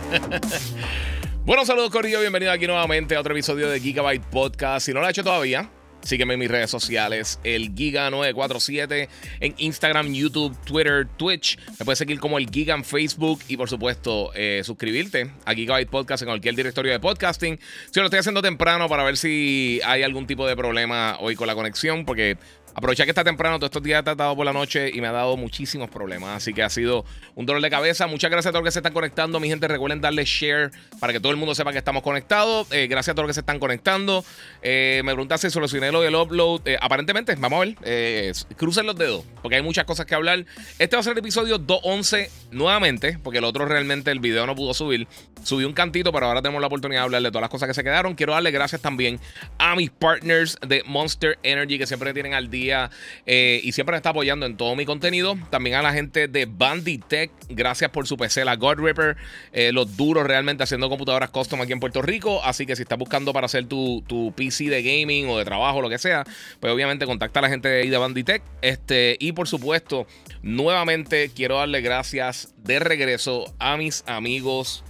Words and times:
bueno, 1.44 1.64
saludos 1.64 1.90
Corillo, 1.90 2.20
bienvenido 2.20 2.52
aquí 2.52 2.66
nuevamente 2.66 3.16
a 3.16 3.20
otro 3.20 3.32
episodio 3.32 3.68
de 3.68 3.80
Gigabyte 3.80 4.24
Podcast. 4.24 4.86
Si 4.86 4.92
no 4.92 5.00
lo 5.00 5.06
has 5.06 5.10
hecho 5.10 5.24
todavía, 5.24 5.70
sígueme 6.02 6.34
en 6.34 6.40
mis 6.40 6.50
redes 6.50 6.70
sociales, 6.70 7.40
el 7.44 7.74
Giga947 7.74 9.08
en 9.40 9.54
Instagram, 9.58 10.12
YouTube, 10.12 10.56
Twitter, 10.64 11.08
Twitch. 11.16 11.58
Me 11.78 11.84
puedes 11.84 11.98
seguir 11.98 12.20
como 12.20 12.38
el 12.38 12.50
Giga 12.50 12.74
en 12.74 12.84
Facebook 12.84 13.40
y 13.48 13.56
por 13.56 13.68
supuesto 13.68 14.32
eh, 14.34 14.62
suscribirte 14.64 15.30
a 15.44 15.54
Gigabyte 15.54 15.88
Podcast 15.88 16.22
en 16.22 16.28
cualquier 16.28 16.54
directorio 16.54 16.92
de 16.92 17.00
podcasting. 17.00 17.58
Si 17.90 18.00
lo 18.00 18.06
estoy 18.06 18.20
haciendo 18.20 18.42
temprano 18.42 18.88
para 18.88 19.04
ver 19.04 19.16
si 19.16 19.80
hay 19.84 20.02
algún 20.02 20.26
tipo 20.26 20.46
de 20.46 20.56
problema 20.56 21.16
hoy 21.20 21.36
con 21.36 21.46
la 21.46 21.54
conexión, 21.54 22.04
porque 22.04 22.36
Aprovecha 22.76 23.04
que 23.04 23.10
está 23.10 23.24
temprano, 23.24 23.58
todos 23.58 23.68
estos 23.68 23.82
días 23.82 24.00
he 24.00 24.02
tratado 24.02 24.36
por 24.36 24.44
la 24.44 24.52
noche 24.52 24.90
y 24.92 25.00
me 25.00 25.06
ha 25.06 25.12
dado 25.12 25.38
muchísimos 25.38 25.88
problemas. 25.88 26.36
Así 26.36 26.52
que 26.52 26.62
ha 26.62 26.68
sido 26.68 27.06
un 27.34 27.46
dolor 27.46 27.62
de 27.62 27.70
cabeza. 27.70 28.06
Muchas 28.06 28.30
gracias 28.30 28.50
a 28.50 28.52
todos 28.52 28.62
los 28.62 28.68
que 28.68 28.72
se 28.72 28.80
están 28.80 28.92
conectando. 28.92 29.40
Mi 29.40 29.48
gente, 29.48 29.66
recuerden 29.66 30.02
darle 30.02 30.26
share 30.26 30.70
para 31.00 31.14
que 31.14 31.18
todo 31.18 31.32
el 31.32 31.38
mundo 31.38 31.54
sepa 31.54 31.72
que 31.72 31.78
estamos 31.78 32.02
conectados. 32.02 32.70
Eh, 32.72 32.86
gracias 32.86 33.12
a 33.12 33.14
todos 33.14 33.28
los 33.28 33.30
que 33.30 33.34
se 33.34 33.40
están 33.40 33.58
conectando. 33.58 34.22
Eh, 34.60 35.00
me 35.06 35.12
preguntaste 35.12 35.48
si 35.48 35.54
solucioné 35.54 35.90
lo 35.90 36.02
del 36.02 36.14
upload. 36.16 36.68
Eh, 36.68 36.76
aparentemente, 36.78 37.34
vamos 37.36 37.62
a 37.62 37.64
ver. 37.64 38.34
crucen 38.58 38.84
los 38.84 38.96
dedos, 38.96 39.24
porque 39.40 39.56
hay 39.56 39.62
muchas 39.62 39.86
cosas 39.86 40.04
que 40.04 40.14
hablar. 40.14 40.44
Este 40.78 40.96
va 40.96 41.00
a 41.00 41.02
ser 41.02 41.12
el 41.12 41.20
episodio 41.20 41.56
211 41.56 42.30
nuevamente, 42.50 43.18
porque 43.22 43.38
el 43.38 43.44
otro 43.44 43.64
realmente 43.64 44.10
el 44.10 44.20
video 44.20 44.46
no 44.46 44.54
pudo 44.54 44.74
subir. 44.74 45.08
Subí 45.46 45.62
un 45.64 45.74
cantito, 45.74 46.10
pero 46.10 46.26
ahora 46.26 46.42
tenemos 46.42 46.60
la 46.60 46.66
oportunidad 46.66 47.02
de 47.02 47.04
hablar 47.04 47.22
de 47.22 47.28
todas 47.28 47.42
las 47.42 47.50
cosas 47.50 47.68
que 47.68 47.74
se 47.74 47.84
quedaron. 47.84 48.16
Quiero 48.16 48.32
darle 48.32 48.50
gracias 48.50 48.80
también 48.80 49.20
a 49.58 49.76
mis 49.76 49.90
partners 49.90 50.58
de 50.66 50.82
Monster 50.86 51.38
Energy 51.44 51.78
que 51.78 51.86
siempre 51.86 52.12
tienen 52.12 52.34
al 52.34 52.50
día 52.50 52.90
eh, 53.26 53.60
y 53.62 53.70
siempre 53.70 53.92
me 53.92 53.98
está 53.98 54.10
apoyando 54.10 54.44
en 54.44 54.56
todo 54.56 54.74
mi 54.74 54.84
contenido. 54.84 55.36
También 55.50 55.76
a 55.76 55.82
la 55.82 55.92
gente 55.92 56.26
de 56.26 56.46
Banditech, 56.46 57.30
gracias 57.48 57.92
por 57.92 58.08
su 58.08 58.16
PC, 58.16 58.44
la 58.44 58.56
God 58.56 58.80
Ripper, 58.80 59.16
eh, 59.52 59.70
los 59.70 59.96
duros 59.96 60.26
realmente 60.26 60.64
haciendo 60.64 60.88
computadoras 60.88 61.30
custom 61.30 61.60
aquí 61.60 61.70
en 61.70 61.78
Puerto 61.78 62.02
Rico. 62.02 62.42
Así 62.42 62.66
que 62.66 62.74
si 62.74 62.82
estás 62.82 62.98
buscando 62.98 63.32
para 63.32 63.46
hacer 63.46 63.66
tu, 63.66 64.02
PC 64.34 64.64
de 64.64 64.82
gaming 64.82 65.28
o 65.28 65.38
de 65.38 65.44
trabajo, 65.44 65.80
lo 65.80 65.88
que 65.88 65.98
sea, 65.98 66.24
pues 66.58 66.72
obviamente 66.72 67.06
contacta 67.06 67.38
a 67.38 67.42
la 67.42 67.50
gente 67.50 67.68
de 67.68 67.82
ahí 67.82 67.88
de 67.88 67.98
Banditech. 67.98 68.42
Este, 68.62 69.16
y 69.20 69.30
por 69.30 69.46
supuesto, 69.46 70.08
nuevamente 70.42 71.30
quiero 71.32 71.58
darle 71.58 71.82
gracias 71.82 72.52
de 72.64 72.80
regreso 72.80 73.54
a 73.60 73.76
mis 73.76 74.02
amigos 74.08 74.82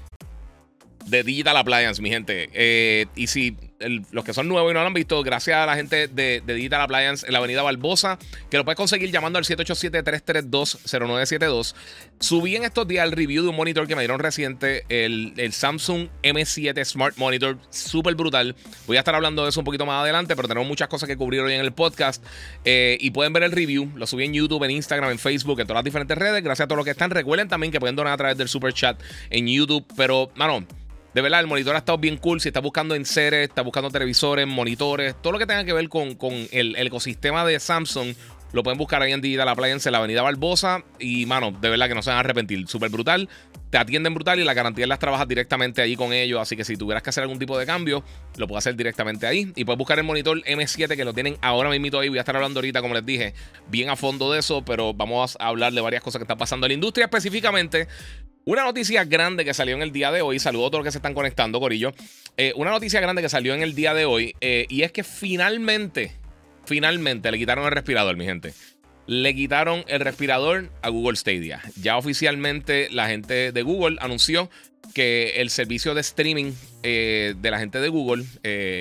de 1.06 1.22
Digital 1.22 1.56
Appliance, 1.56 2.02
mi 2.02 2.10
gente. 2.10 2.50
Eh, 2.52 3.06
y 3.14 3.28
si 3.28 3.56
los 4.10 4.24
que 4.24 4.32
son 4.32 4.48
nuevos 4.48 4.70
y 4.70 4.74
no 4.74 4.80
lo 4.80 4.86
han 4.86 4.94
visto, 4.94 5.22
gracias 5.22 5.58
a 5.58 5.66
la 5.66 5.76
gente 5.76 6.08
de, 6.08 6.42
Digital 6.46 6.80
Appliance 6.80 7.26
en 7.26 7.32
la 7.32 7.38
avenida 7.38 7.62
Barbosa, 7.62 8.18
que 8.50 8.56
lo 8.56 8.64
puedes 8.64 8.76
conseguir 8.76 9.12
llamando 9.12 9.38
al 9.38 9.44
787-332-0972. 9.44 11.76
Subí 12.18 12.56
en 12.56 12.64
estos 12.64 12.88
días 12.88 13.04
el 13.04 13.12
review 13.12 13.42
de 13.42 13.50
un 13.50 13.56
monitor 13.56 13.86
que 13.86 13.94
me 13.94 14.00
dieron 14.03 14.19
reciente, 14.19 14.84
el, 14.88 15.34
Samsung 15.53 16.08
M7 16.22 16.82
Smart 16.84 17.19
Monitor, 17.19 17.58
súper 17.70 18.14
brutal. 18.14 18.56
Voy 18.86 18.97
a 18.97 19.00
estar 19.00 19.14
hablando 19.14 19.42
de 19.44 19.50
eso 19.50 19.60
un 19.60 19.64
poquito 19.64 19.84
más 19.86 20.02
adelante, 20.02 20.34
pero 20.36 20.48
tenemos 20.48 20.69
muchas 20.69 20.88
cosas 20.88 21.08
que 21.08 21.16
cubrir 21.16 21.41
hoy 21.41 21.52
en 21.52 21.60
el 21.60 21.72
podcast. 21.72 22.25
Eh, 22.64 22.98
y 23.00 23.10
pueden 23.10 23.32
ver 23.32 23.44
el 23.44 23.52
review, 23.52 23.91
lo 23.94 24.06
subí 24.06 24.25
en 24.25 24.34
YouTube, 24.34 24.62
en 24.64 24.72
Instagram, 24.72 25.10
en 25.10 25.19
Facebook, 25.19 25.60
en 25.60 25.66
todas 25.66 25.81
las 25.81 25.84
diferentes 25.84 26.16
redes. 26.16 26.42
Gracias 26.42 26.64
a 26.64 26.69
todos 26.69 26.78
los 26.78 26.84
que 26.84 26.92
están. 26.92 27.10
Recuerden 27.10 27.48
también 27.48 27.72
que 27.72 27.81
pueden 27.81 27.97
donar 27.97 28.14
a 28.14 28.16
través 28.16 28.38
del 28.38 28.48
super 28.48 28.72
chat 28.72 28.98
en 29.31 29.47
YouTube, 29.47 29.84
pero, 29.97 30.31
mano 30.34 30.66
de 31.16 31.22
verdad, 31.22 31.41
el 31.41 31.47
monitor 31.47 31.75
ha 31.75 31.78
estado 31.78 31.97
bien 31.97 32.19
cool. 32.19 32.43
Si 32.43 32.49
estás 32.49 32.62
buscando 32.62 32.94
en 32.94 33.06
seres, 33.06 33.49
buscando 33.65 33.91
televisores, 33.91 34.47
monitores, 34.47 35.15
todo 35.22 35.32
lo 35.32 35.38
que 35.38 35.47
tenga 35.47 35.65
que 35.65 35.72
ver 35.72 35.88
con, 35.88 36.15
el, 36.53 36.77
ecosistema 36.77 37.43
de 37.47 37.59
Samsung, 37.59 38.15
lo 38.56 38.62
pueden 38.62 38.78
buscar 38.78 39.03
ahí 39.03 39.12
en 39.12 39.21
Digital 39.21 39.49
Appliance 39.49 39.89
en 39.89 39.93
la 39.93 39.99
Avenida 39.99 40.22
Barbosa. 40.22 40.83
Y, 40.99 41.27
mano, 41.27 41.53
de 41.53 41.69
verdad 41.69 41.89
que 41.89 41.94
no 41.94 42.03
se 42.03 42.11
van 42.11 42.17
a 42.17 42.21
arrepentir. 42.21 42.67
Súper 42.67 42.91
brutal. 42.91 43.28
Te 43.71 43.78
atienden 43.78 44.15
brutal 44.15 44.41
y 44.41 44.44
la 44.44 44.55
garantía 44.55 44.87
las 44.87 44.99
trabajas 44.99 45.28
directamente 45.28 45.83
ahí 45.83 45.94
con 45.94 46.12
ellos. 46.12 46.41
Así 46.41 46.56
que 46.56 46.65
si 46.65 46.77
tuvieras 46.77 47.03
que 47.03 47.11
hacer 47.11 47.22
algún 47.22 47.39
tipo 47.39 47.59
de 47.59 47.67
cambio, 47.67 48.03
lo 48.37 48.49
puedes 48.49 48.62
hacer 48.62 48.75
directamente 48.75 49.27
ahí. 49.27 49.53
Y 49.55 49.65
puedes 49.65 49.78
buscar 49.78 49.99
el 49.99 50.05
monitor 50.05 50.43
M7 50.43 50.97
que 50.97 51.05
lo 51.05 51.12
tienen 51.12 51.37
ahora 51.43 51.69
mismo 51.69 52.00
ahí. 52.00 52.09
Voy 52.09 52.19
a 52.19 52.22
estar 52.22 52.34
hablando 52.34 52.59
ahorita, 52.59 52.81
como 52.81 52.94
les 52.94 53.05
dije, 53.05 53.34
bien 53.69 53.91
a 53.91 53.97
fondo 53.97 54.33
de 54.33 54.41
eso. 54.41 54.65
Pero 54.65 54.94
vamos 54.94 55.37
a 55.38 55.49
hablar 55.49 55.73
de 55.75 55.81
varias 55.83 56.03
cosas 56.03 56.19
que 56.19 56.25
están 56.25 56.38
pasando 56.38 56.67
en 56.67 56.71
la 56.71 56.75
industria. 56.75 57.05
Específicamente, 57.05 57.88
una 58.47 58.62
noticia 58.62 59.05
grande 59.05 59.44
que 59.44 59.53
salió 59.53 59.75
en 59.75 59.83
el 59.83 59.93
día 59.93 60.12
de 60.12 60.23
hoy, 60.23 60.38
saludo 60.38 60.69
a 60.69 60.71
todos 60.71 60.81
los 60.81 60.87
que 60.87 60.93
se 60.93 60.99
están 60.99 61.15
conectando, 61.15 61.61
Corillo. 61.61 61.93
Eh, 62.37 62.53
una 62.56 62.71
noticia 62.71 63.00
grande 63.00 63.21
que 63.21 63.28
salió 63.28 63.55
en 63.55 63.62
el 63.62 63.75
día 63.75 63.93
de 63.93 64.05
hoy, 64.05 64.34
eh, 64.41 64.67
y 64.69 64.83
es 64.83 64.93
que 64.93 65.03
finalmente, 65.03 66.12
finalmente 66.66 67.31
le 67.31 67.38
quitaron 67.38 67.65
el 67.65 67.72
respirador, 67.72 68.16
mi 68.16 68.25
gente. 68.25 68.53
Le 69.06 69.34
quitaron 69.34 69.84
el 69.87 70.00
respirador 70.00 70.71
a 70.82 70.88
Google 70.88 71.16
Stadia. 71.16 71.62
Ya 71.81 71.97
oficialmente 71.97 72.88
la 72.91 73.06
gente 73.09 73.53
de 73.53 73.62
Google 73.62 73.99
anunció 74.00 74.50
que 74.94 75.34
el 75.37 75.50
servicio 75.50 75.94
de 75.94 76.00
streaming 76.00 76.53
eh, 76.82 77.34
de 77.37 77.50
la 77.50 77.59
gente 77.59 77.81
de 77.81 77.88
Google, 77.88 78.25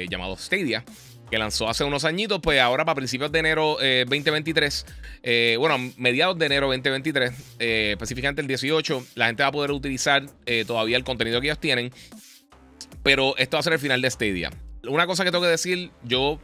llamado 0.09 0.35
Stadia, 0.37 0.83
que 1.29 1.37
lanzó 1.37 1.69
hace 1.69 1.83
unos 1.83 2.05
añitos, 2.05 2.39
pues 2.41 2.59
ahora 2.59 2.85
para 2.85 2.95
principios 2.95 3.31
de 3.31 3.39
enero 3.39 3.77
2023, 3.79 4.85
eh, 5.23 5.53
eh, 5.53 5.57
bueno, 5.57 5.77
mediados 5.97 6.37
de 6.37 6.45
enero 6.45 6.67
2023, 6.67 7.31
eh, 7.59 7.89
específicamente 7.93 8.41
el 8.41 8.47
18, 8.47 9.05
la 9.15 9.27
gente 9.27 9.43
va 9.43 9.49
a 9.49 9.51
poder 9.51 9.71
utilizar 9.71 10.25
todavía 10.67 10.97
el 10.97 11.03
contenido 11.03 11.41
que 11.41 11.47
ellos 11.47 11.59
tienen, 11.59 11.91
pero 13.03 13.35
esto 13.37 13.57
va 13.57 13.59
a 13.59 13.63
ser 13.63 13.73
el 13.73 13.79
final 13.79 14.01
de 14.01 14.09
Stadia. 14.09 14.51
Una 14.87 15.07
cosa 15.07 15.23
que 15.23 15.31
tengo 15.31 15.43
que 15.43 15.49
decir, 15.49 15.91
yo 16.03 16.39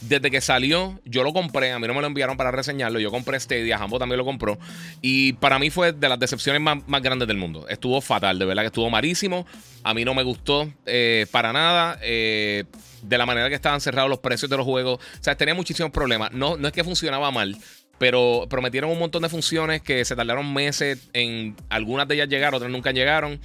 desde 0.00 0.30
que 0.30 0.40
salió, 0.40 1.00
yo 1.04 1.22
lo 1.22 1.32
compré. 1.32 1.72
A 1.72 1.78
mí 1.78 1.86
no 1.86 1.94
me 1.94 2.00
lo 2.00 2.06
enviaron 2.06 2.36
para 2.36 2.50
reseñarlo. 2.50 2.98
Yo 2.98 3.10
compré 3.10 3.38
Stadia, 3.38 3.78
Jambo 3.78 3.98
también 3.98 4.18
lo 4.18 4.24
compró. 4.24 4.58
Y 5.00 5.34
para 5.34 5.58
mí 5.58 5.70
fue 5.70 5.92
de 5.92 6.08
las 6.08 6.18
decepciones 6.18 6.60
más, 6.60 7.02
grandes 7.02 7.28
del 7.28 7.36
mundo. 7.36 7.66
Estuvo 7.68 8.00
fatal, 8.00 8.38
de 8.38 8.44
verdad 8.44 8.62
que 8.62 8.66
estuvo 8.66 8.90
malísimo. 8.90 9.46
A 9.84 9.94
mí 9.94 10.04
no 10.04 10.14
me 10.14 10.22
gustó 10.22 10.72
eh, 10.86 11.26
para 11.30 11.52
nada. 11.52 11.98
Eh, 12.02 12.64
de 13.02 13.18
la 13.18 13.26
manera 13.26 13.48
que 13.48 13.54
estaban 13.54 13.80
cerrados 13.80 14.08
los 14.08 14.20
precios 14.20 14.50
de 14.50 14.56
los 14.56 14.64
juegos. 14.64 14.98
O 14.98 15.22
sea, 15.22 15.36
tenía 15.36 15.54
muchísimos 15.54 15.90
problemas. 15.90 16.32
No, 16.32 16.56
no 16.56 16.68
es 16.68 16.72
que 16.72 16.84
funcionaba 16.84 17.30
mal. 17.30 17.56
Pero 17.98 18.46
prometieron 18.48 18.90
un 18.90 18.98
montón 18.98 19.22
de 19.22 19.28
funciones 19.28 19.82
que 19.82 20.04
se 20.04 20.16
tardaron 20.16 20.52
meses 20.52 21.08
en 21.12 21.54
algunas 21.68 22.08
de 22.08 22.16
ellas 22.16 22.28
llegar, 22.28 22.54
otras 22.54 22.70
nunca 22.70 22.90
llegaron. 22.90 23.40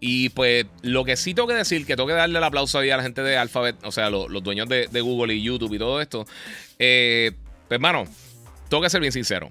Y 0.00 0.30
pues 0.30 0.64
lo 0.82 1.04
que 1.04 1.16
sí 1.16 1.34
tengo 1.34 1.46
que 1.46 1.54
decir, 1.54 1.84
que 1.84 1.94
tengo 1.94 2.06
que 2.06 2.14
darle 2.14 2.38
el 2.38 2.44
aplauso 2.44 2.78
ahí 2.78 2.90
a 2.90 2.96
la 2.96 3.02
gente 3.02 3.22
de 3.22 3.36
Alphabet, 3.36 3.76
o 3.84 3.92
sea, 3.92 4.08
los 4.08 4.42
dueños 4.42 4.66
de, 4.68 5.00
Google 5.00 5.34
y 5.34 5.42
YouTube 5.42 5.74
y 5.74 5.78
todo 5.78 6.00
esto. 6.00 6.24
Eh, 6.78 7.32
pues, 7.68 7.76
hermano, 7.76 8.04
tengo 8.68 8.82
que 8.82 8.88
ser 8.88 9.00
bien 9.00 9.12
sincero. 9.12 9.48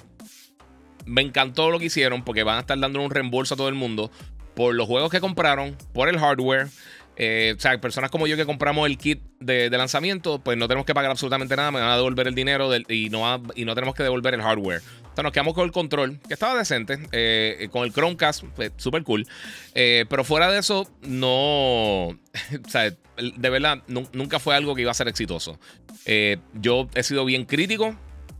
Me 1.05 1.21
encantó 1.21 1.69
lo 1.69 1.79
que 1.79 1.85
hicieron 1.85 2.23
porque 2.23 2.43
van 2.43 2.57
a 2.57 2.59
estar 2.61 2.79
dando 2.79 3.01
un 3.01 3.11
reembolso 3.11 3.53
a 3.53 3.57
todo 3.57 3.69
el 3.69 3.75
mundo 3.75 4.11
por 4.55 4.73
los 4.73 4.87
juegos 4.87 5.11
que 5.11 5.21
compraron, 5.21 5.77
por 5.93 6.09
el 6.09 6.17
hardware. 6.19 6.67
Eh, 7.21 7.53
o 7.57 7.59
sea, 7.59 7.79
personas 7.79 8.09
como 8.09 8.27
yo 8.27 8.37
que 8.37 8.45
compramos 8.45 8.87
el 8.87 8.97
kit 8.97 9.21
de, 9.39 9.69
lanzamiento, 9.69 10.39
pues 10.39 10.57
no 10.57 10.67
tenemos 10.67 10.85
que 10.85 10.93
pagar 10.93 11.11
absolutamente 11.11 11.55
nada, 11.55 11.69
me 11.69 11.81
van 11.81 11.89
a 11.89 11.95
devolver 11.97 12.27
el 12.27 12.33
dinero 12.33 12.69
y, 12.87 13.09
no 13.09 13.43
y 13.55 13.65
no 13.65 13.75
tenemos 13.75 13.93
que 13.93 14.03
devolver 14.03 14.33
el 14.33 14.41
hardware. 14.41 14.81
Sea, 15.15 15.23
nos 15.23 15.31
quedamos 15.31 15.53
con 15.53 15.65
el 15.65 15.71
control, 15.71 16.19
que 16.27 16.33
estaba 16.33 16.57
decente, 16.57 16.99
eh, 17.11 17.67
con 17.71 17.83
el 17.83 17.93
Chromecast, 17.93 18.43
pues, 18.55 18.71
súper 18.77 19.03
cool. 19.03 19.27
Eh, 19.75 20.05
pero 20.09 20.23
fuera 20.23 20.51
de 20.51 20.59
eso, 20.59 20.89
no. 21.01 22.07
o 22.07 22.69
sea, 22.69 22.91
de 22.91 23.49
verdad, 23.49 23.83
nunca 23.87 24.39
fue 24.39 24.55
algo 24.55 24.75
que 24.75 24.81
iba 24.81 24.91
a 24.91 24.95
ser 24.95 25.07
exitoso. 25.07 25.59
yo 26.53 26.87
he 26.95 27.03
sido 27.03 27.25
bien 27.25 27.45
crítico 27.45 27.95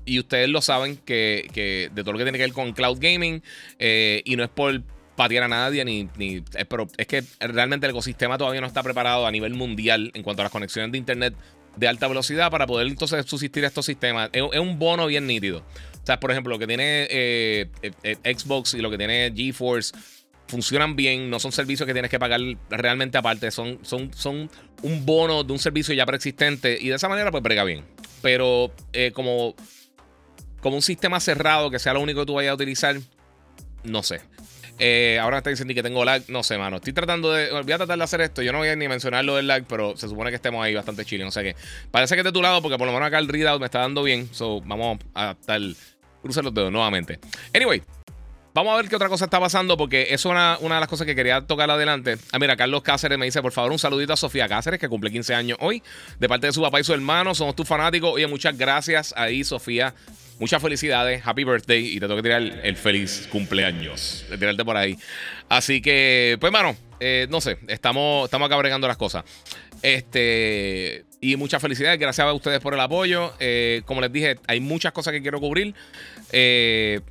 y 0.05 0.19
ustedes 0.19 0.49
lo 0.49 0.61
saben 0.61 0.97
que, 0.97 1.89
de 1.93 2.01
todo 2.03 2.13
lo 2.13 2.17
que 2.17 2.23
tiene 2.23 2.37
que 2.37 2.45
ver 2.45 2.53
con 2.53 2.73
cloud 2.73 2.97
gaming 2.99 3.43
y 3.79 4.35
no 4.37 4.43
es 4.43 4.49
por 4.49 4.81
patear 5.19 5.43
a 5.43 5.47
nadie, 5.49 5.83
ni, 5.83 6.07
ni 6.15 6.37
eh, 6.37 6.63
pero 6.63 6.87
es 6.95 7.05
que 7.05 7.25
realmente 7.41 7.85
el 7.85 7.89
ecosistema 7.89 8.37
todavía 8.37 8.61
no 8.61 8.67
está 8.67 8.81
preparado 8.83 9.27
a 9.27 9.31
nivel 9.31 9.53
mundial 9.53 10.11
en 10.13 10.23
cuanto 10.23 10.41
a 10.41 10.45
las 10.45 10.51
conexiones 10.51 10.93
de 10.93 10.97
internet 10.97 11.33
de 11.75 11.89
alta 11.89 12.07
velocidad 12.07 12.49
para 12.49 12.65
poder 12.65 12.87
entonces 12.87 13.25
subsistir 13.25 13.65
estos 13.65 13.85
sistemas. 13.85 14.29
Es, 14.31 14.41
un 14.41 14.79
bono 14.79 15.07
bien 15.07 15.27
nítido. 15.27 15.61
Sea, 16.09 16.19
por 16.19 16.31
ejemplo, 16.31 16.51
lo 16.51 16.57
que 16.57 16.65
tiene 16.65 17.07
eh, 17.11 17.69
eh, 17.83 18.35
Xbox 18.35 18.73
y 18.73 18.79
lo 18.79 18.89
que 18.89 18.97
tiene 18.97 19.31
GeForce 19.35 19.95
funcionan 20.47 20.95
bien, 20.95 21.29
no 21.29 21.39
son 21.39 21.51
servicios 21.51 21.85
que 21.85 21.93
tienes 21.93 22.09
que 22.09 22.17
pagar 22.17 22.39
realmente 22.71 23.19
aparte, 23.19 23.51
son, 23.51 23.77
son, 23.83 24.11
son 24.11 24.49
un 24.81 25.05
bono 25.05 25.43
de 25.43 25.53
un 25.53 25.59
servicio 25.59 25.93
ya 25.93 26.07
preexistente 26.07 26.79
y 26.81 26.89
de 26.89 26.95
esa 26.95 27.07
manera 27.07 27.29
pues 27.29 27.43
brega 27.43 27.63
bien. 27.63 27.85
Pero 28.23 28.73
como 29.13 29.55
como 30.61 30.77
un 30.77 30.81
sistema 30.81 31.19
cerrado 31.19 31.69
que 31.69 31.77
sea 31.77 31.93
lo 31.93 32.01
único 32.01 32.21
que 32.21 32.25
tú 32.25 32.33
vayas 32.33 32.51
a 32.51 32.55
utilizar, 32.55 32.97
no 33.83 34.01
sé. 34.01 34.21
Eh, 34.81 35.19
ahora 35.21 35.35
me 35.35 35.37
está 35.39 35.49
diciendo 35.49 35.73
que 35.73 35.83
tengo 35.83 36.05
lag. 36.05 36.23
No 36.29 36.41
sé, 36.41 36.57
mano. 36.57 36.77
Estoy 36.77 36.93
tratando 36.93 37.33
de. 37.33 37.51
Voy 37.51 37.71
a 37.71 37.77
tratar 37.77 37.97
de 37.97 38.03
hacer 38.03 38.21
esto. 38.21 38.41
Yo 38.41 38.53
no 38.53 38.59
voy 38.59 38.69
a 38.69 38.75
ni 38.75 38.87
mencionar 38.87 39.25
lo 39.25 39.35
del 39.35 39.45
lag, 39.45 39.65
pero 39.67 39.95
se 39.97 40.07
supone 40.07 40.29
que 40.29 40.37
estemos 40.37 40.63
ahí 40.63 40.73
bastante 40.73 41.03
chile. 41.03 41.25
No 41.25 41.31
sé 41.31 41.43
qué. 41.43 41.55
Parece 41.91 42.15
que 42.15 42.21
es 42.21 42.25
de 42.25 42.31
tu 42.31 42.41
lado, 42.41 42.61
porque 42.61 42.77
por 42.77 42.87
lo 42.87 42.93
menos 42.93 43.07
acá 43.07 43.19
el 43.19 43.27
readout 43.27 43.59
me 43.59 43.65
está 43.65 43.79
dando 43.79 44.03
bien. 44.03 44.33
So, 44.33 44.61
vamos 44.61 44.99
a 45.13 45.31
estar. 45.31 45.59
Cruzar 46.21 46.43
los 46.43 46.53
dedos 46.53 46.71
nuevamente. 46.71 47.19
Anyway. 47.53 47.81
Vamos 48.51 48.73
a 48.73 48.77
ver 48.77 48.89
qué 48.89 48.95
otra 48.95 49.09
cosa 49.09 49.25
está 49.25 49.39
pasando, 49.39 49.77
porque 49.77 50.07
eso 50.09 50.29
es 50.29 50.59
una, 50.59 50.75
de 50.75 50.79
las 50.79 50.87
cosas 50.87 51.05
que 51.05 51.15
quería 51.15 51.41
tocar 51.41 51.69
adelante. 51.69 52.17
Ah, 52.31 52.39
mira, 52.39 52.57
Carlos 52.57 52.81
Cáceres 52.81 53.17
me 53.17 53.25
dice, 53.25 53.41
por 53.41 53.51
favor, 53.51 53.71
un 53.71 53.77
saludito 53.77 54.13
a 54.13 54.17
Sofía 54.17 54.47
Cáceres, 54.47 54.79
que 54.79 54.89
cumple 54.89 55.11
15 55.11 55.35
años 55.35 55.57
hoy, 55.61 55.83
de 56.19 56.27
parte 56.27 56.47
de 56.47 56.53
su 56.53 56.61
papá 56.61 56.79
y 56.79 56.83
su 56.83 56.93
hermano. 56.93 57.35
Somos 57.35 57.55
tus 57.55 57.67
fanáticos. 57.67 58.11
Oye, 58.11 58.25
muchas 58.25 58.57
gracias 58.57 59.13
ahí, 59.15 59.43
Sofía. 59.43 59.93
Muchas 60.39 60.61
felicidades, 60.61 61.21
happy 61.25 61.43
birthday 61.43 61.85
y 61.85 61.93
te 61.95 62.01
tengo 62.01 62.15
que 62.15 62.23
tirar 62.23 62.41
el, 62.41 62.75
feliz 62.75 63.27
cumpleaños, 63.31 64.25
tirarte 64.29 64.65
por 64.65 64.77
ahí. 64.77 64.97
Así 65.47 65.81
que, 65.81 66.37
pues, 66.39 66.51
mano, 66.51 66.75
eh, 66.99 67.27
no 67.29 67.41
sé, 67.41 67.59
estamos, 67.67 68.25
estamos 68.25 68.49
acá 68.49 68.79
las 68.87 68.97
cosas. 68.97 69.25
Este, 69.81 71.05
y 71.21 71.35
muchas 71.35 71.61
felicidades, 71.61 71.99
gracias 71.99 72.25
a 72.25 72.33
ustedes 72.33 72.59
por 72.59 72.73
el 72.73 72.79
apoyo. 72.79 73.33
Eh, 73.39 73.81
como 73.85 74.01
les 74.01 74.11
dije, 74.11 74.39
hay 74.47 74.59
muchas 74.59 74.93
cosas 74.93 75.13
que 75.13 75.21
quiero 75.21 75.39
cubrir. 75.39 75.73
Eh, 76.31 77.01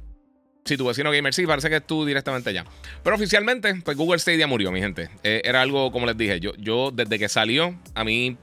si 0.65 0.77
tu 0.77 0.87
vecino 0.87 1.11
gamer 1.11 1.33
sí, 1.33 1.47
parece 1.47 1.69
que 1.71 1.77
es 1.77 1.87
tú 1.87 2.05
directamente 2.05 2.51
allá. 2.51 2.65
Pero 3.03 3.17
oficialmente, 3.17 3.75
pues 3.85 3.97
Google 3.97 4.19
Stadia 4.19 4.47
murió, 4.47 4.71
mi 4.71 4.81
gente. 4.81 5.09
Eh, 5.25 5.43
era 5.45 5.63
algo, 5.63 5.91
como 5.93 6.07
les 6.07 6.17
dije, 6.17 6.41
yo, 6.41 6.53
yo 6.57 6.91
desde 6.91 7.19
que 7.19 7.29
salió, 7.29 7.79
a 7.95 8.05
mí 8.05 8.37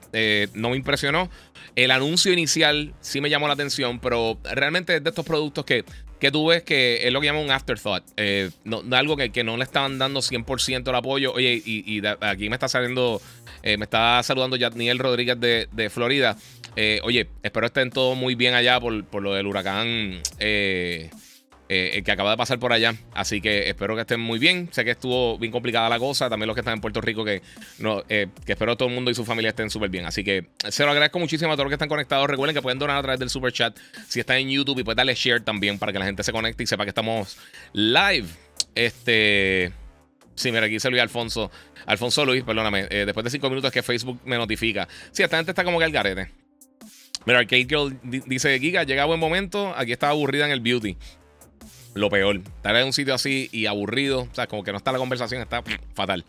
no 0.54 0.70
me 0.72 0.76
impresionó. 0.76 1.30
El 1.76 1.92
anuncio 1.92 2.32
inicial 2.32 2.94
sí 3.02 3.22
me 3.22 3.30
llamó 3.30 3.48
la 3.48 3.54
atención, 3.54 4.00
pero 4.00 4.40
realmente 4.44 4.96
es 4.96 5.04
de 5.04 5.10
estos 5.10 5.26
productos 5.26 5.66
que, 5.66 5.84
que 6.20 6.32
tú 6.32 6.48
ves 6.48 6.64
que 6.64 7.06
es 7.06 7.12
lo 7.12 7.22
que 7.22 7.28
llama 7.28 7.42
un 7.42 7.52
afterthought. 7.52 8.04
No, 8.64 8.82
algo 8.96 9.18
que, 9.18 9.32
que, 9.32 9.44
no 9.44 9.58
le 9.58 9.64
estaban 9.64 10.00
dando 10.00 10.22
100% 10.22 10.90
el 10.90 10.96
apoyo. 10.96 11.34
Oye, 11.34 11.62
y, 11.64 12.02
aquí 12.22 12.50
me 12.50 12.56
está 12.56 12.68
saliendo, 12.68 13.22
me 13.66 13.86
está 13.86 14.22
saludando 14.24 14.56
Yatniel 14.56 15.00
Rodríguez 15.00 15.40
de, 15.40 15.90
Florida. 15.90 16.38
oye, 17.04 17.28
espero 17.44 17.68
estén 17.68 17.90
todos 17.90 18.16
muy 18.16 18.36
bien 18.36 18.54
allá 18.54 18.80
por, 18.80 19.04
por 19.06 19.24
lo 19.24 19.34
del 19.34 19.48
huracán. 19.48 20.22
Eh, 21.68 21.98
eh, 21.98 22.04
que 22.04 22.12
acaba 22.12 22.30
de 22.30 22.38
pasar 22.38 22.60
por 22.60 22.74
allá. 22.74 22.94
Así 23.14 23.42
que 23.42 23.70
espero 23.70 23.96
que 23.96 24.02
estén 24.02 24.20
muy 24.20 24.38
bien. 24.38 24.70
Sé 24.72 24.86
que 24.86 24.92
estuvo 24.92 25.40
bien 25.40 25.52
complicada 25.52 25.90
la 25.90 25.98
cosa. 25.98 26.30
También 26.30 26.46
los 26.46 26.56
que 26.56 26.62
están 26.62 26.76
en 26.76 26.82
Puerto 26.82 27.02
Rico, 27.02 27.26
que, 27.26 27.42
no, 27.80 28.04
eh, 28.08 28.28
que 28.46 28.52
espero 28.52 28.78
todo 28.78 28.88
el 28.90 28.94
mundo 28.94 29.10
y 29.10 29.16
su 29.16 29.26
familia 29.26 29.50
estén 29.50 29.72
súper 29.72 29.90
bien. 29.90 30.06
Así 30.06 30.24
que 30.24 30.46
se 30.70 30.84
lo 30.84 30.92
agradezco 30.92 31.18
muchísimo 31.18 31.52
a 31.52 31.56
todos 31.56 31.66
los 31.66 31.72
que 31.72 31.76
están 31.76 31.90
conectados. 31.90 32.30
Recuerden 32.30 32.56
que 32.56 32.62
pueden 32.62 32.78
donar 32.78 32.98
a 32.98 33.02
través 33.02 33.20
del 33.20 33.32
super 33.32 33.52
chat 33.52 33.76
si 34.08 34.20
están 34.20 34.38
en 34.38 34.50
YouTube 34.50 34.80
y 34.80 34.84
pueden 34.84 34.98
darle 34.98 35.16
share 35.16 35.42
también 35.44 35.80
para 35.80 35.92
que 35.92 35.98
la 35.98 36.06
gente 36.06 36.24
se 36.24 36.32
conecte 36.32 36.64
y 36.64 36.68
sepa 36.68 36.84
que 36.84 36.90
estamos 36.90 37.38
live. 37.74 38.28
Este. 38.76 39.72
Sí, 40.36 40.52
mira, 40.52 40.68
aquí 40.68 40.80
se 40.80 40.90
Luis 40.92 41.02
Alfonso. 41.02 41.50
Alfonso 41.86 42.26
Luis, 42.26 42.44
perdóname. 42.44 42.88
Eh, 42.90 43.04
después 43.06 43.24
de 43.24 43.30
cinco 43.30 43.50
minutos 43.50 43.72
que 43.72 43.84
Facebook 43.84 44.20
me 44.26 44.38
notifica. 44.38 44.88
Sí, 45.12 45.24
esta 45.24 45.38
gente 45.38 45.52
está 45.52 45.64
como 45.64 45.78
que 45.80 45.86
al 45.86 45.92
garete. 45.92 46.30
Mira, 47.26 47.40
Arcade 47.40 47.66
Girl 47.68 48.00
dice: 48.04 48.60
Giga, 48.60 48.84
llega 48.84 49.06
buen 49.06 49.20
momento. 49.20 49.74
Aquí 49.76 49.92
estaba 49.92 50.12
aburrida 50.12 50.46
en 50.46 50.52
el 50.52 50.60
beauty 50.60 50.98
lo 51.96 52.10
peor. 52.10 52.36
Estar 52.36 52.76
en 52.76 52.86
un 52.86 52.94
sitio 52.94 53.16
así 53.16 53.50
y 53.52 53.66
aburrido, 53.66 54.28
o 54.32 54.36
sea, 54.36 54.46
como 54.48 54.64
que 54.64 54.72
no 54.72 54.78
está 54.78 54.92
la 54.92 55.00
conversación, 55.00 55.42
está 55.42 55.64
fatal. 55.96 56.24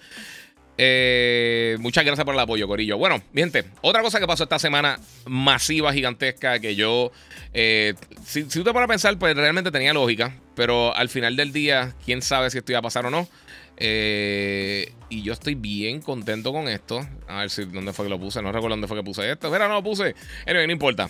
Eh, 0.79 1.77
muchas 1.81 2.05
gracias 2.05 2.25
por 2.25 2.35
el 2.35 2.41
apoyo, 2.41 2.69
Corillo. 2.69 2.99
Bueno, 2.99 3.23
mi 3.33 3.43
gente, 3.43 3.65
otra 3.81 4.03
cosa 4.03 4.21
que 4.21 4.27
pasó 4.27 4.45
esta 4.45 4.59
semana 4.59 4.99
masiva, 5.27 5.93
gigantesca, 5.93 6.59
que 6.61 6.77
yo, 6.77 7.13
eh, 7.53 7.95
si, 8.25 8.49
si 8.51 8.59
usted 8.59 8.73
para 8.73 8.87
pensar, 8.87 9.19
pues 9.19 9.35
realmente 9.35 9.71
tenía 9.71 9.93
lógica, 9.93 10.35
pero 10.55 10.95
al 10.95 11.09
final 11.09 11.35
del 11.35 11.53
día, 11.53 11.95
quién 12.05 12.23
sabe 12.23 12.51
si 12.51 12.59
esto 12.59 12.73
iba 12.73 12.79
a 12.79 12.83
pasar 12.83 13.07
o 13.07 13.11
no. 13.11 13.29
Eh, 13.77 14.93
y 15.09 15.23
yo 15.23 15.33
estoy 15.33 15.55
bien 15.55 16.01
contento 16.01 16.53
con 16.53 16.69
esto. 16.69 17.01
A 17.29 17.41
ver 17.41 17.51
si 17.51 17.65
dónde 17.65 17.93
fue 17.93 18.07
que 18.07 18.11
lo 18.11 18.19
puse. 18.19 18.43
No 18.43 18.53
recuerdo 18.53 18.71
dónde 18.75 18.89
fue 18.89 18.97
que 18.97 19.05
puse 19.05 19.31
esto. 19.31 19.51
Mira, 19.51 19.69
no 19.69 19.75
lo 19.75 19.83
puse. 19.83 20.15
Anyway, 20.47 20.67
no 20.67 20.73
importa. 20.73 21.09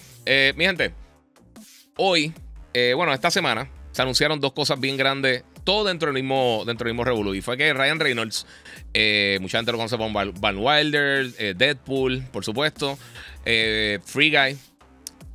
mi 0.57 0.65
gente, 0.65 0.93
hoy, 1.97 2.33
bueno, 2.95 3.13
esta 3.13 3.31
semana, 3.31 3.71
se 3.97 4.03
anunciaron 4.03 4.41
dos 4.41 4.53
cosas 4.53 4.79
bien 4.79 4.99
grandes, 4.99 5.43
todo 5.65 5.85
dentro 5.85 6.13
del 6.13 6.23
mismo, 6.23 6.65
dentro 6.67 6.85
del 6.85 6.93
mismo 6.93 7.05
Revolu. 7.05 7.35
Y 7.35 7.41
fue 7.41 7.57
que 7.57 7.73
Ryan 7.73 7.99
Reynolds, 7.99 8.47
eh, 8.93 9.39
mucha 9.41 9.57
gente 9.57 9.73
lo 9.73 9.79
conoce 9.79 9.97
como 9.97 10.13
Van 10.13 10.59
Wilder, 10.59 11.31
eh, 11.39 11.55
Deadpool, 11.57 12.23
por 12.31 12.45
supuesto, 12.45 12.99
eh, 13.47 13.99
Free 14.05 14.31
Guy, 14.31 14.59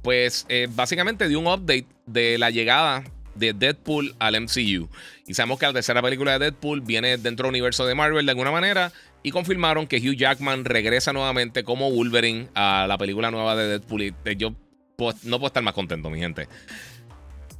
pues 0.03 0.45
básicamente 0.69 1.27
dio 1.27 1.39
un 1.39 1.47
update 1.47 1.87
de 2.05 2.37
la 2.37 2.51
llegada 2.51 3.03
de 3.41 3.53
Deadpool 3.53 4.15
al 4.19 4.39
MCU. 4.39 4.87
Y 5.27 5.33
sabemos 5.33 5.59
que 5.59 5.65
la 5.65 5.73
tercera 5.73 6.01
película 6.01 6.33
de 6.33 6.51
Deadpool 6.51 6.81
viene 6.81 7.17
dentro 7.17 7.45
del 7.45 7.51
universo 7.51 7.85
de 7.85 7.95
Marvel 7.95 8.25
de 8.25 8.31
alguna 8.31 8.51
manera. 8.51 8.93
Y 9.23 9.31
confirmaron 9.31 9.87
que 9.87 9.97
Hugh 9.97 10.15
Jackman 10.15 10.65
regresa 10.65 11.11
nuevamente 11.11 11.63
como 11.63 11.91
Wolverine 11.91 12.47
a 12.55 12.85
la 12.87 12.97
película 12.97 13.29
nueva 13.31 13.55
de 13.55 13.67
Deadpool. 13.67 14.03
Y 14.03 14.13
yo 14.37 14.55
no 15.23 15.39
puedo 15.39 15.47
estar 15.47 15.63
más 15.63 15.73
contento, 15.73 16.09
mi 16.09 16.19
gente. 16.19 16.47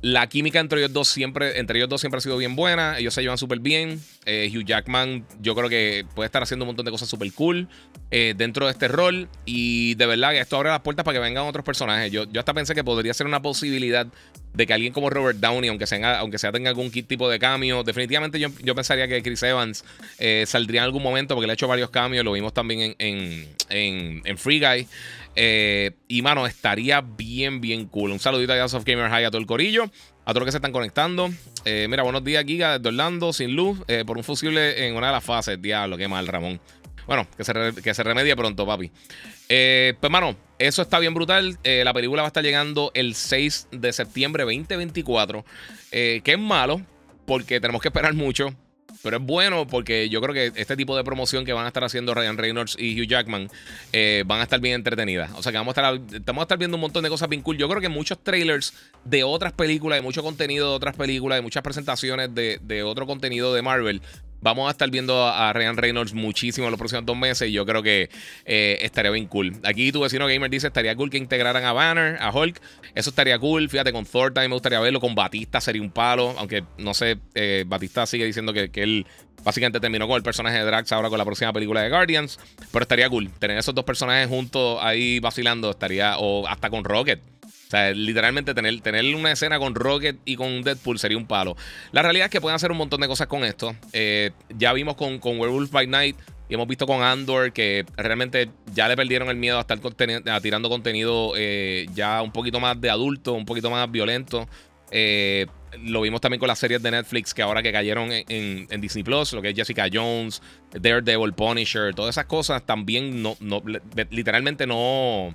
La 0.02 0.28
química 0.28 0.60
entre 0.60 0.80
ellos 0.80 0.94
dos 0.94 1.10
siempre, 1.10 1.60
entre 1.60 1.78
ellos 1.78 1.88
dos 1.88 2.02
siempre 2.02 2.18
ha 2.18 2.22
sido 2.22 2.36
bien 2.38 2.56
buena. 2.56 2.98
Ellos 2.98 3.14
se 3.14 3.22
llevan 3.22 3.38
súper 3.38 3.60
bien. 3.60 4.02
Eh, 4.26 4.52
Hugh 4.52 4.66
Jackman, 4.66 5.28
yo 5.40 5.54
creo 5.54 5.70
que 5.70 6.06
puede 6.16 6.26
estar 6.26 6.42
haciendo 6.42 6.66
un 6.66 6.68
montón 6.68 6.86
de 6.86 6.92
cosas 6.92 7.08
súper 7.08 7.32
cool 7.34 7.68
eh, 8.10 8.34
dentro 8.36 8.66
de 8.66 8.72
este 8.72 8.88
rol. 8.88 9.30
Y 9.46 9.94
de 9.96 10.08
verdad 10.08 10.32
que 10.32 10.40
esto 10.40 10.56
abre 10.56 10.70
las 10.70 10.80
puertas 10.80 11.06
para 11.06 11.14
que 11.16 11.22
vengan 11.22 11.46
otros 11.46 11.64
personajes. 11.64 12.12
Yo, 12.12 12.24
yo 12.24 12.40
hasta 12.40 12.54
pensé 12.54 12.74
que 12.74 12.84
podría 12.84 13.14
ser 13.14 13.28
una 13.28 13.44
posibilidad 13.44 14.08
de 14.54 14.68
que 14.68 14.74
alguien 14.74 14.92
como 14.92 15.10
Robert 15.10 15.40
Downey, 15.40 15.70
aunque 15.70 15.88
sea, 15.88 16.20
aunque 16.20 16.38
sea 16.38 16.52
tenga 16.52 16.70
algún 16.70 16.92
tipo 16.92 17.30
de 17.30 17.40
cambio, 17.40 17.84
definitivamente 17.84 18.40
yo, 18.40 18.50
yo 18.62 18.76
pensaría 18.76 19.08
que 19.08 19.22
Chris 19.24 19.44
Evans 19.44 19.86
eh, 20.20 20.44
saldría 20.46 20.82
en 20.82 20.86
algún 20.86 21.04
momento 21.04 21.36
porque 21.36 21.48
le 21.48 21.54
ha 21.54 21.56
hecho 21.56 21.68
varios 21.68 21.90
cambios. 21.90 22.26
Lo 22.26 22.34
vimos 22.34 22.54
también 22.54 22.96
en, 23.00 23.48
en, 23.70 24.22
en 24.26 24.38
Free 24.38 24.60
Guy. 24.60 24.88
Eh, 25.36 25.92
y 26.08 26.22
mano, 26.22 26.46
estaría 26.46 27.02
bien, 27.02 27.62
bien 27.62 27.86
cool. 27.86 28.12
Un 28.12 28.20
saludito 28.20 28.54
a 28.54 28.58
House 28.58 28.74
of 28.74 28.84
Gamer 28.84 29.10
High 29.10 29.26
a 29.26 29.32
todo 29.32 29.40
el 29.40 29.48
corillo. 29.48 29.90
A 30.24 30.34
todos 30.34 30.42
los 30.42 30.46
que 30.46 30.52
se 30.52 30.58
están 30.58 30.72
conectando. 30.72 31.30
Eh, 31.66 31.88
mira, 31.90 32.04
buenos 32.04 32.24
días, 32.24 32.44
Giga, 32.46 32.78
desde 32.78 32.90
Orlando, 32.90 33.34
sin 33.34 33.56
luz, 33.56 33.80
por 34.06 34.18
un 34.18 34.24
fusible 34.24 34.86
en 34.86 34.96
una 34.96 35.08
de 35.08 35.14
las 35.14 35.24
fases. 35.24 35.60
Diablo, 35.60 35.98
qué 35.98 36.08
mal, 36.08 36.28
Ramón. 36.28 36.60
Bueno, 37.12 37.28
que 37.36 37.44
se, 37.44 37.54
que 37.84 37.94
se 37.94 38.04
remedie 38.04 38.34
pronto, 38.38 38.66
papi. 38.66 38.90
pues, 39.50 40.10
mano, 40.10 40.34
eso 40.58 40.82
está 40.82 40.98
bien 40.98 41.14
brutal. 41.14 41.58
la 41.62 41.94
película 41.94 42.22
va 42.22 42.28
a 42.28 42.30
estar 42.30 42.42
llegando 42.42 42.90
el 42.94 43.16
6 43.16 43.68
de 43.70 43.92
septiembre 43.92 44.46
2024. 44.46 45.44
que 45.92 46.22
es 46.24 46.40
malo, 46.40 46.82
porque 47.26 47.60
tenemos 47.60 47.82
que 47.82 47.90
esperar 47.90 48.14
mucho. 48.14 48.56
Pero 49.04 49.18
es 49.18 49.24
bueno 49.24 49.68
porque 49.68 50.08
yo 50.08 50.22
creo 50.22 50.34
que 50.34 50.62
este 50.62 50.78
tipo 50.78 50.96
de 50.96 51.04
promoción 51.04 51.44
que 51.44 51.52
van 51.52 51.66
a 51.66 51.68
estar 51.68 51.84
haciendo 51.84 52.14
Ryan 52.14 52.38
Reynolds 52.38 52.78
y 52.80 52.98
Hugh 53.02 53.08
Jackman 53.08 53.50
eh, 53.92 54.24
van 54.26 54.40
a 54.40 54.44
estar 54.44 54.62
bien 54.62 54.76
entretenidas. 54.76 55.32
O 55.36 55.44
sea 55.44 55.52
que 55.52 55.58
vamos 55.58 55.78
a, 55.78 55.96
estar, 55.96 56.58
viendo 56.58 56.78
un 56.78 56.82
montón 56.82 57.04
de 57.04 57.10
cosas 57.10 57.28
bien 57.28 57.42
cool. 57.42 57.58
Yo 57.58 57.68
creo 57.68 57.82
que 57.82 57.90
muchos 57.90 58.24
trailers 58.24 58.74
de 59.04 59.26
otras 59.26 59.52
películas, 59.52 59.98
de 59.98 60.02
mucho 60.02 60.24
contenido 60.24 60.70
de 60.70 60.76
otras 60.78 60.96
películas, 60.96 61.40
de 61.40 61.42
muchas 61.42 61.62
presentaciones 61.62 62.34
de 62.34 62.84
otro 62.86 63.06
contenido 63.06 63.54
de 63.54 63.62
Marvel 63.62 64.02
Vamos 64.42 64.68
a 64.68 64.72
estar 64.72 64.90
viendo 64.90 65.28
a 65.28 65.54
Ryan 65.54 65.78
Reynolds 65.78 66.14
muchísimo 66.14 66.68
en 66.68 66.72
los 66.72 66.78
próximos 66.80 67.06
dos 67.06 67.16
meses 67.16 67.48
y 67.50 67.52
yo 67.52 67.66
creo 67.66 67.84
que 67.84 68.10
eh, 68.46 68.80
estaría 68.82 69.12
bien 69.12 69.28
cool. 69.28 69.54
Aquí 69.64 69.92
tu 69.92 70.02
vecino 70.02 70.26
gamer 70.26 70.50
dice, 70.50 70.68
estaría 70.68 70.96
cool 70.96 71.12
que 71.12 71.18
integraran 71.18 71.64
a 71.64 71.74
Banner, 71.74 72.18
a 72.20 72.32
Hulk. 72.32 72.60
Eso 72.96 73.12
estaría 73.12 73.38
cool. 73.38 73.70
Fíjate, 73.70 73.94
con 73.94 74.06
Thor 74.06 74.34
también 74.34 74.50
me 74.50 74.56
gustaría 74.56 74.80
verlo. 74.80 75.00
Con 75.00 75.14
Batista 75.14 75.62
sería 75.62 75.82
un 75.82 75.92
palo. 75.92 76.34
Aunque 76.40 76.64
no 76.78 76.94
sé, 76.94 77.20
eh, 77.36 77.66
Batista 77.68 78.06
sigue 78.06 78.26
diciendo 78.26 78.52
que, 78.52 78.72
que 78.72 78.82
él 78.84 79.06
básicamente 79.44 79.80
terminó 79.80 80.08
con 80.08 80.18
el 80.18 80.24
personaje 80.24 80.58
de 80.58 80.66
Drax 80.66 80.92
ahora 80.92 81.10
con 81.10 81.18
la 81.18 81.26
próxima 81.26 81.54
película 81.54 81.82
de 81.82 81.90
Guardians. 81.90 82.40
Pero 82.72 82.82
estaría 82.84 83.10
cool. 83.10 83.30
Tener 83.38 83.58
esos 83.58 83.76
dos 83.76 83.86
personajes 83.86 84.28
juntos 84.28 84.80
ahí 84.82 85.20
vacilando 85.20 85.70
estaría... 85.70 86.18
O 86.18 86.48
hasta 86.48 86.70
con 86.70 86.84
Rocket. 86.84 87.22
O 87.72 87.78
sea, 87.78 87.92
literalmente 87.94 88.54
tener, 88.54 88.82
tener 88.82 89.16
una 89.16 89.32
escena 89.32 89.58
con 89.58 89.74
Rocket 89.76 90.18
y 90.26 90.36
con 90.36 90.62
Deadpool 90.62 91.00
sería 91.00 91.18
un 91.18 91.26
palo. 91.26 91.56
La 91.94 92.02
realidad 92.02 92.26
es 92.26 92.30
que 92.30 92.42
pueden 92.42 92.58
hacer 92.58 92.70
un 92.70 92.76
montón 92.76 93.00
de 93.00 93.08
cosas 93.08 93.28
con 93.28 93.46
esto. 93.46 93.74
Eh, 93.94 94.32
ya 94.58 94.74
vimos 94.74 94.96
con, 94.96 95.20
con 95.20 95.40
Werewolf 95.40 95.72
by 95.72 95.88
Night 95.88 96.18
y 96.50 96.56
hemos 96.56 96.68
visto 96.68 96.86
con 96.86 97.02
Andor 97.02 97.54
que 97.54 97.86
realmente 97.96 98.50
ya 98.74 98.90
le 98.90 98.98
perdieron 98.98 99.30
el 99.30 99.38
miedo 99.38 99.58
a 99.58 99.62
estar 99.62 99.80
tirando 100.42 100.68
contenido 100.68 101.32
eh, 101.38 101.86
ya 101.94 102.22
un 102.22 102.34
poquito 102.34 102.60
más 102.60 102.82
de 102.82 102.90
adulto, 102.90 103.32
un 103.32 103.46
poquito 103.46 103.72
más 103.72 103.90
violento. 103.90 104.50
Eh, 104.92 105.48
lo 105.82 106.02
vimos 106.02 106.20
también 106.20 106.40
con 106.40 106.48
las 106.48 106.60
series 106.60 106.84
de 106.84 106.92
Netflix 106.92 107.34
que 107.34 107.42
ahora 107.42 107.64
que 107.64 107.72
cayeron 107.72 108.10
en, 108.12 108.82
Disney 108.82 109.04
Plus, 109.06 109.32
lo 109.32 109.42
que 109.42 109.52
es 109.52 109.56
Jessica 109.56 109.88
Jones, 109.92 110.42
Daredevil, 110.74 111.32
Punisher, 111.32 111.96
todas 111.96 112.16
esas 112.16 112.26
cosas 112.26 112.66
también 112.66 113.24
no, 113.24 113.38
no 113.40 113.64
literalmente 114.10 114.68
no, 114.68 115.34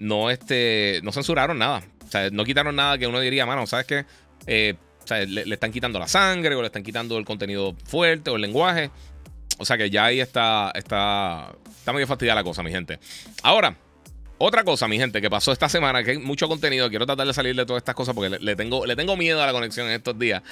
no, 0.00 0.30
este, 0.30 1.00
no 1.04 1.12
censuraron 1.12 1.58
nada. 1.58 1.82
O 2.04 2.10
sea, 2.10 2.30
no 2.30 2.44
quitaron 2.44 2.74
nada 2.74 2.98
que 2.98 3.06
uno 3.06 3.20
diría, 3.20 3.46
mano, 3.46 3.66
¿sabes 3.66 3.86
qué? 3.86 4.04
Eh, 4.46 4.74
o 5.04 5.06
sea, 5.06 5.24
le, 5.24 5.42
están 5.52 5.70
quitando 5.70 5.98
la 5.98 6.08
sangre 6.08 6.54
o 6.54 6.60
le 6.60 6.66
están 6.66 6.82
quitando 6.82 7.16
el 7.18 7.24
contenido 7.24 7.76
fuerte 7.84 8.30
o 8.30 8.36
el 8.36 8.42
lenguaje. 8.42 8.90
O 9.58 9.64
sea 9.64 9.76
que 9.76 9.90
ya 9.90 10.06
ahí 10.06 10.20
está, 10.20 10.72
está, 10.74 11.52
está 11.68 11.92
medio 11.92 12.06
fastidiada 12.06 12.40
la 12.40 12.44
cosa, 12.44 12.62
mi 12.62 12.70
gente. 12.70 12.98
Ahora, 13.42 13.76
Otra 14.42 14.64
cosa, 14.64 14.88
mi 14.88 14.96
gente, 14.96 15.20
que 15.20 15.28
pasó 15.28 15.52
esta 15.52 15.68
semana, 15.68 16.02
que 16.02 16.12
hay 16.12 16.18
mucho 16.18 16.48
contenido, 16.48 16.88
quiero 16.88 17.04
tratar 17.04 17.26
de 17.26 17.34
salir 17.34 17.54
de 17.54 17.66
todas 17.66 17.82
estas 17.82 17.94
cosas 17.94 18.14
porque 18.14 18.38
le, 18.40 18.56
tengo, 18.56 18.86
le 18.86 18.96
tengo 18.96 19.14
miedo 19.14 19.42
a 19.42 19.44
la 19.44 19.52
conexión 19.52 19.86
en 19.86 19.92
estos 19.92 20.18
días, 20.18 20.42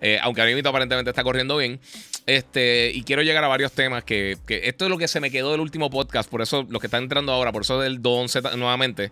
eh, 0.00 0.18
aunque 0.22 0.40
a 0.40 0.46
mí 0.46 0.58
aparentemente 0.64 1.10
está 1.10 1.22
corriendo 1.22 1.58
bien, 1.58 1.78
este, 2.24 2.90
y 2.94 3.02
quiero 3.02 3.20
llegar 3.20 3.44
a 3.44 3.48
varios 3.48 3.72
temas 3.72 4.02
que, 4.02 4.38
esto 4.48 4.86
es 4.86 4.90
lo 4.90 4.96
que 4.96 5.08
se 5.08 5.20
me 5.20 5.30
quedó 5.30 5.50
del 5.50 5.60
último 5.60 5.90
podcast, 5.90 6.30
por 6.30 6.40
eso 6.40 6.66
los 6.70 6.80
que 6.80 6.86
están 6.86 7.02
entrando 7.02 7.32
ahora, 7.32 7.52
por 7.52 7.60
eso 7.60 7.78
del 7.78 8.00
211 8.00 8.56
nuevamente, 8.56 9.10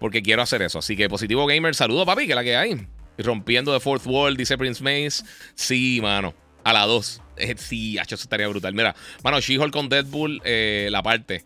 porque 0.00 0.22
quiero 0.22 0.40
hacer 0.40 0.62
eso. 0.62 0.78
Así 0.78 0.96
que 0.96 1.10
Positivo 1.10 1.44
Gamer, 1.44 1.74
saludo 1.74 2.06
papi, 2.06 2.26
que 2.26 2.34
la 2.34 2.42
que 2.42 2.56
hay. 2.56 2.86
Rompiendo 3.18 3.70
de 3.74 3.80
Fourth 3.80 4.06
Wall, 4.06 4.38
dice 4.38 4.56
Prince 4.56 4.82
Mace. 4.82 5.24
Sí, 5.54 6.00
mano. 6.00 6.32
A 6.64 6.72
la 6.72 6.86
2. 6.86 7.20
Eh, 7.36 7.54
sí, 7.58 7.98
eso 7.98 8.14
estaría 8.14 8.48
brutal. 8.48 8.72
Mira, 8.72 8.96
mano, 9.22 9.40
She-Hulk 9.40 9.74
con 9.74 9.90
Deadpool, 9.90 10.40
eh, 10.42 10.88
la 10.90 11.02
parte. 11.02 11.44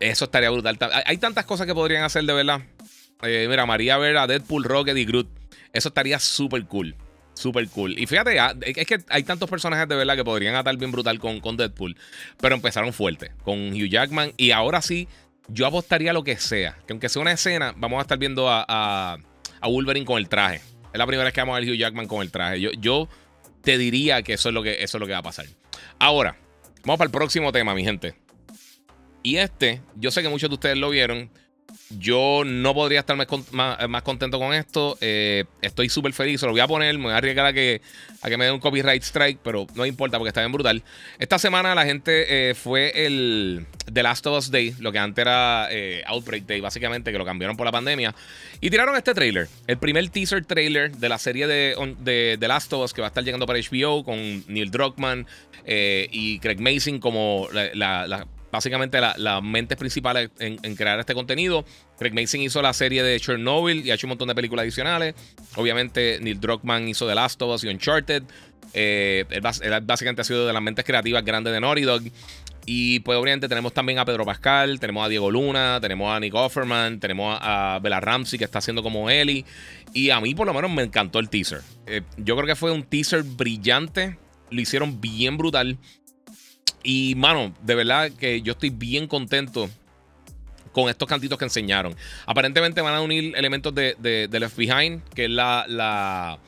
Eso 0.00 0.24
estaría 0.24 0.50
brutal. 0.50 0.78
Hay 1.04 1.18
tantas 1.18 1.44
cosas 1.44 1.66
que 1.66 1.74
podrían 1.74 2.02
hacer 2.02 2.24
de 2.24 2.32
verdad. 2.32 2.62
Eh, 3.22 3.46
mira, 3.48 3.66
María 3.66 3.98
ver 3.98 4.16
a 4.16 4.26
Deadpool, 4.26 4.64
Rocket 4.64 4.96
y 4.96 5.04
Groot. 5.04 5.28
Eso 5.72 5.88
estaría 5.88 6.18
súper 6.18 6.64
cool. 6.64 6.96
Súper 7.34 7.68
cool. 7.68 7.98
Y 7.98 8.06
fíjate, 8.06 8.36
es 8.62 8.86
que 8.86 8.98
hay 9.08 9.22
tantos 9.22 9.48
personajes 9.48 9.88
de 9.88 9.94
verdad 9.94 10.16
que 10.16 10.24
podrían 10.24 10.54
atar 10.54 10.76
bien 10.76 10.90
brutal 10.90 11.18
con, 11.18 11.40
con 11.40 11.56
Deadpool. 11.56 11.96
Pero 12.40 12.54
empezaron 12.54 12.92
fuerte. 12.92 13.32
Con 13.44 13.72
Hugh 13.72 13.88
Jackman. 13.88 14.32
Y 14.36 14.50
ahora 14.50 14.82
sí, 14.82 15.06
yo 15.48 15.66
apostaría 15.66 16.12
lo 16.12 16.24
que 16.24 16.36
sea. 16.36 16.76
Que 16.86 16.94
aunque 16.94 17.08
sea 17.08 17.22
una 17.22 17.32
escena, 17.32 17.74
vamos 17.76 17.98
a 17.98 18.02
estar 18.02 18.18
viendo 18.18 18.48
a, 18.48 18.64
a, 18.66 19.68
Wolverine 19.68 20.06
con 20.06 20.18
el 20.18 20.28
traje. 20.28 20.62
Es 20.92 20.98
la 20.98 21.06
primera 21.06 21.24
vez 21.24 21.34
que 21.34 21.40
vamos 21.40 21.56
a 21.56 21.60
ver 21.60 21.70
Hugh 21.70 21.76
Jackman 21.76 22.08
con 22.08 22.22
el 22.22 22.30
traje. 22.30 22.60
Yo, 22.60 22.72
yo 22.72 23.08
te 23.62 23.78
diría 23.78 24.22
que 24.22 24.32
eso 24.32 24.48
es 24.48 24.54
lo 24.54 24.62
que, 24.62 24.82
eso 24.82 24.96
es 24.96 25.00
lo 25.00 25.06
que 25.06 25.12
va 25.12 25.18
a 25.18 25.22
pasar. 25.22 25.46
Ahora, 25.98 26.36
vamos 26.84 26.98
para 26.98 27.06
el 27.06 27.12
próximo 27.12 27.52
tema, 27.52 27.74
mi 27.74 27.84
gente. 27.84 28.14
Y 29.22 29.36
este, 29.36 29.80
yo 29.96 30.10
sé 30.10 30.22
que 30.22 30.28
muchos 30.28 30.48
de 30.48 30.54
ustedes 30.54 30.78
lo 30.78 30.90
vieron. 30.90 31.30
Yo 31.98 32.42
no 32.44 32.74
podría 32.74 33.00
estar 33.00 33.16
más, 33.16 34.02
contento 34.02 34.38
con 34.38 34.54
esto. 34.54 34.96
Eh, 35.00 35.44
estoy 35.60 35.88
súper 35.88 36.12
feliz. 36.12 36.40
Se 36.40 36.46
lo 36.46 36.52
voy 36.52 36.60
a 36.60 36.68
poner. 36.68 36.96
Me 36.96 37.04
voy 37.04 37.12
a 37.12 37.16
arriesgar 37.16 37.46
a 37.46 37.52
que, 37.52 37.80
a 38.22 38.28
que 38.28 38.36
me 38.36 38.44
dé 38.44 38.52
un 38.52 38.60
copyright 38.60 39.02
strike, 39.02 39.38
pero 39.42 39.66
no 39.74 39.84
importa 39.84 40.18
porque 40.18 40.28
está 40.28 40.40
bien 40.40 40.52
brutal. 40.52 40.82
Esta 41.18 41.38
semana 41.38 41.74
la 41.74 41.84
gente 41.84 42.50
eh, 42.50 42.54
fue 42.54 43.06
el 43.06 43.66
The 43.92 44.02
Last 44.02 44.26
of 44.26 44.38
Us 44.38 44.50
Day, 44.50 44.74
lo 44.78 44.92
que 44.92 44.98
antes 44.98 45.20
era 45.20 45.68
eh, 45.70 46.02
Outbreak 46.06 46.44
Day, 46.44 46.60
básicamente, 46.60 47.12
que 47.12 47.18
lo 47.18 47.24
cambiaron 47.24 47.56
por 47.56 47.66
la 47.66 47.72
pandemia. 47.72 48.14
Y 48.60 48.70
tiraron 48.70 48.96
este 48.96 49.14
trailer. 49.14 49.48
El 49.66 49.78
primer 49.78 50.08
teaser 50.10 50.44
trailer 50.44 50.96
de 50.96 51.08
la 51.08 51.18
serie 51.18 51.46
de, 51.46 51.74
de 52.00 52.36
The 52.38 52.48
Last 52.48 52.72
of 52.72 52.84
Us 52.84 52.92
que 52.92 53.00
va 53.00 53.08
a 53.08 53.10
estar 53.10 53.24
llegando 53.24 53.46
para 53.46 53.58
HBO 53.58 54.04
con 54.04 54.44
Neil 54.46 54.70
Druckmann 54.70 55.26
y 55.66 56.38
Craig 56.40 56.58
Mason 56.58 56.98
como 56.98 57.48
la 57.52 58.26
básicamente 58.50 59.00
las 59.00 59.42
mentes 59.42 59.76
principales 59.78 60.30
en, 60.38 60.76
crear 60.76 60.98
este 61.00 61.14
contenido. 61.14 61.64
Craig 61.98 62.12
Mason 62.12 62.40
hizo 62.40 62.62
la 62.62 62.72
serie 62.72 63.02
de 63.02 63.18
Chernobyl 63.20 63.86
y 63.86 63.90
ha 63.90 63.94
hecho 63.94 64.06
un 64.06 64.10
montón 64.10 64.28
de 64.28 64.34
películas 64.34 64.62
adicionales. 64.64 65.14
Obviamente, 65.56 66.18
Neil 66.20 66.40
Druckmann 66.40 66.88
hizo 66.88 67.06
The 67.06 67.14
Last 67.14 67.40
of 67.42 67.54
Us 67.54 67.64
y 67.64 67.68
Uncharted. 67.68 68.22
Eh, 68.72 69.24
él, 69.30 69.42
básicamente 69.82 70.22
ha 70.22 70.24
sido 70.24 70.46
de 70.46 70.52
las 70.52 70.62
mentes 70.62 70.84
creativas 70.84 71.24
grandes 71.24 71.52
de 71.52 71.60
Naughty 71.60 71.82
Dog. 71.82 72.02
Y 72.66 73.00
pues 73.00 73.18
obviamente 73.18 73.48
tenemos 73.48 73.72
también 73.72 73.98
a 73.98 74.04
Pedro 74.04 74.24
Pascal, 74.24 74.78
tenemos 74.80 75.04
a 75.04 75.08
Diego 75.08 75.30
Luna, 75.30 75.78
tenemos 75.80 76.14
a 76.14 76.20
Nick 76.20 76.34
Offerman, 76.34 77.00
tenemos 77.00 77.38
a 77.40 77.80
Bella 77.82 78.00
Ramsey 78.00 78.38
que 78.38 78.44
está 78.44 78.58
haciendo 78.58 78.82
como 78.82 79.10
Ellie. 79.10 79.44
Y 79.92 80.10
a 80.10 80.20
mí 80.20 80.34
por 80.34 80.46
lo 80.46 80.54
menos 80.54 80.70
me 80.70 80.82
encantó 80.82 81.18
el 81.18 81.28
teaser. 81.28 81.62
Eh, 81.86 82.02
yo 82.18 82.36
creo 82.36 82.46
que 82.46 82.56
fue 82.56 82.70
un 82.70 82.82
teaser 82.84 83.22
brillante. 83.22 84.18
Lo 84.50 84.60
hicieron 84.60 85.00
bien 85.00 85.36
brutal. 85.36 85.78
Y, 86.82 87.14
mano, 87.16 87.54
de 87.62 87.74
verdad 87.74 88.10
que 88.12 88.42
yo 88.42 88.52
estoy 88.52 88.70
bien 88.70 89.06
contento 89.06 89.68
con 90.72 90.88
estos 90.88 91.08
cantitos 91.08 91.38
que 91.38 91.44
enseñaron. 91.44 91.94
Aparentemente 92.26 92.80
van 92.80 92.94
a 92.94 93.00
unir 93.00 93.34
elementos 93.36 93.74
de, 93.74 93.96
de, 93.98 94.40
Left 94.40 94.56
Behind, 94.56 95.02
que 95.14 95.24
es 95.24 95.30
la, 95.30 95.64
la 95.68 96.38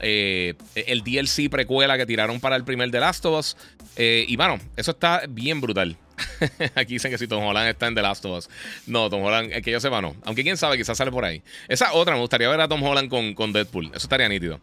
eh, 0.00 0.54
el 0.74 1.02
DLC 1.02 1.48
precuela 1.50 1.96
que 1.96 2.06
tiraron 2.06 2.40
para 2.40 2.56
el 2.56 2.64
primer 2.64 2.90
The 2.90 3.00
Last 3.00 3.24
of 3.26 3.38
Us. 3.38 3.56
Eh, 3.96 4.24
y, 4.28 4.36
mano, 4.36 4.58
eso 4.76 4.92
está 4.92 5.22
bien 5.28 5.60
brutal. 5.60 5.96
Aquí 6.74 6.94
dicen 6.94 7.10
que 7.10 7.18
si 7.18 7.28
Tom 7.28 7.44
Holland 7.44 7.68
está 7.68 7.86
en 7.86 7.94
The 7.94 8.02
Last 8.02 8.24
of 8.24 8.38
Us. 8.38 8.50
No, 8.86 9.08
Tom 9.08 9.22
Holland, 9.22 9.52
es 9.52 9.62
que 9.62 9.70
yo 9.70 9.80
sepa, 9.80 10.00
no. 10.00 10.16
Aunque 10.24 10.42
quién 10.42 10.56
sabe, 10.56 10.76
quizás 10.76 10.98
sale 10.98 11.10
por 11.10 11.24
ahí. 11.24 11.42
Esa 11.68 11.92
otra, 11.92 12.14
me 12.14 12.20
gustaría 12.20 12.48
ver 12.48 12.60
a 12.60 12.68
Tom 12.68 12.82
Holland 12.82 13.08
con, 13.08 13.34
con 13.34 13.52
Deadpool. 13.52 13.86
Eso 13.86 13.98
estaría 13.98 14.28
nítido. 14.28 14.60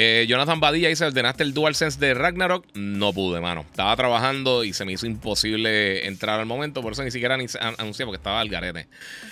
Eh, 0.00 0.26
Jonathan 0.28 0.60
Badilla 0.60 0.88
dice: 0.88 1.06
¿Ordenaste 1.06 1.42
el 1.42 1.52
DualSense 1.52 1.98
de 1.98 2.14
Ragnarok? 2.14 2.64
No 2.74 3.12
pude, 3.12 3.40
mano. 3.40 3.62
Estaba 3.68 3.96
trabajando 3.96 4.62
y 4.62 4.72
se 4.72 4.84
me 4.84 4.92
hizo 4.92 5.06
imposible 5.06 6.06
entrar 6.06 6.38
al 6.38 6.46
momento. 6.46 6.82
Por 6.82 6.92
eso 6.92 7.02
ni 7.02 7.10
siquiera 7.10 7.34
anuncié 7.34 8.06
porque 8.06 8.18
estaba 8.18 8.38
al 8.38 8.48
garete. 8.48 8.86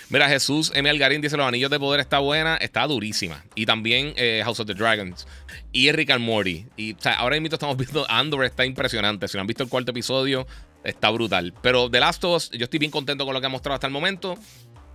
Mira, 0.09 0.27
Jesús 0.27 0.73
M. 0.75 0.89
Algarín 0.89 1.21
dice: 1.21 1.37
Los 1.37 1.47
anillos 1.47 1.71
de 1.71 1.79
poder 1.79 2.01
está 2.01 2.19
buena, 2.19 2.57
está 2.57 2.85
durísima. 2.85 3.45
Y 3.55 3.65
también 3.65 4.11
eh, 4.17 4.41
House 4.43 4.59
of 4.59 4.67
the 4.67 4.73
Dragons. 4.73 5.25
Y 5.71 5.89
Rick 5.93 6.09
and 6.09 6.25
Morty. 6.25 6.65
Y 6.75 6.97
ahora 7.17 7.39
mismo 7.39 7.55
estamos 7.55 7.77
viendo 7.77 8.05
Andor, 8.11 8.43
está 8.43 8.65
impresionante. 8.65 9.29
Si 9.29 9.37
no 9.37 9.41
han 9.41 9.47
visto 9.47 9.63
el 9.63 9.69
cuarto 9.69 9.91
episodio, 9.91 10.45
está 10.83 11.09
brutal. 11.11 11.53
Pero 11.61 11.89
The 11.89 12.01
Last 12.01 12.25
of 12.25 12.35
Us, 12.35 12.51
yo 12.51 12.65
estoy 12.65 12.79
bien 12.79 12.91
contento 12.91 13.23
con 13.23 13.33
lo 13.33 13.39
que 13.39 13.45
ha 13.45 13.49
mostrado 13.49 13.75
hasta 13.75 13.87
el 13.87 13.93
momento. 13.93 14.37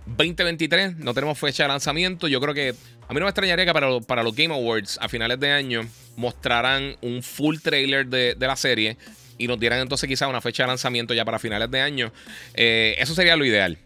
2023, 0.05 0.97
no 0.97 1.13
tenemos 1.13 1.39
fecha 1.39 1.63
de 1.63 1.69
lanzamiento. 1.69 2.27
Yo 2.27 2.41
creo 2.41 2.53
que 2.53 2.69
a 2.69 3.13
mí 3.13 3.19
no 3.19 3.25
me 3.25 3.29
extrañaría 3.29 3.65
que 3.65 3.73
para, 3.73 3.99
para 4.01 4.23
los 4.23 4.35
Game 4.35 4.53
Awards 4.53 4.97
a 5.01 5.09
finales 5.09 5.39
de 5.39 5.51
año 5.51 5.87
mostraran 6.15 6.95
un 7.01 7.23
full 7.23 7.57
trailer 7.57 8.07
de, 8.07 8.35
la 8.39 8.55
serie 8.55 8.97
y 9.37 9.47
nos 9.47 9.59
dieran 9.59 9.79
entonces 9.79 10.07
quizá 10.07 10.27
una 10.27 10.41
fecha 10.41 10.63
de 10.63 10.67
lanzamiento 10.67 11.13
ya 11.13 11.25
para 11.25 11.39
finales 11.39 11.69
de 11.71 11.81
año. 11.81 12.11
Eh, 12.53 12.95
eso 12.99 13.15
sería 13.15 13.35
lo 13.35 13.45
ideal. 13.45 13.77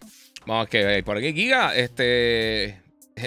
Vamos 0.46 0.68
que 0.68 1.02
por 1.04 1.16
aquí, 1.16 1.32
Giga, 1.32 1.74
este. 1.76 2.80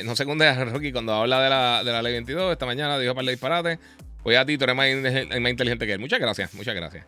No 0.05 0.15
sé 0.15 0.25
cuándo 0.25 0.45
es 0.45 0.57
Rocky 0.57 0.93
cuando 0.93 1.13
habla 1.13 1.41
de 1.41 1.49
la, 1.49 1.83
de 1.83 1.91
la 1.91 2.01
ley 2.01 2.13
22. 2.13 2.53
Esta 2.53 2.65
mañana 2.65 2.97
dijo 2.97 3.13
para 3.13 3.27
el 3.27 3.33
disparate. 3.33 3.79
Voy 4.23 4.35
a 4.35 4.45
ti, 4.45 4.57
tú 4.57 4.63
eres 4.63 4.75
más, 4.75 4.87
más 5.41 5.51
inteligente 5.51 5.85
que 5.85 5.93
él. 5.93 5.99
Muchas 5.99 6.19
gracias, 6.19 6.53
muchas 6.53 6.75
gracias. 6.75 7.05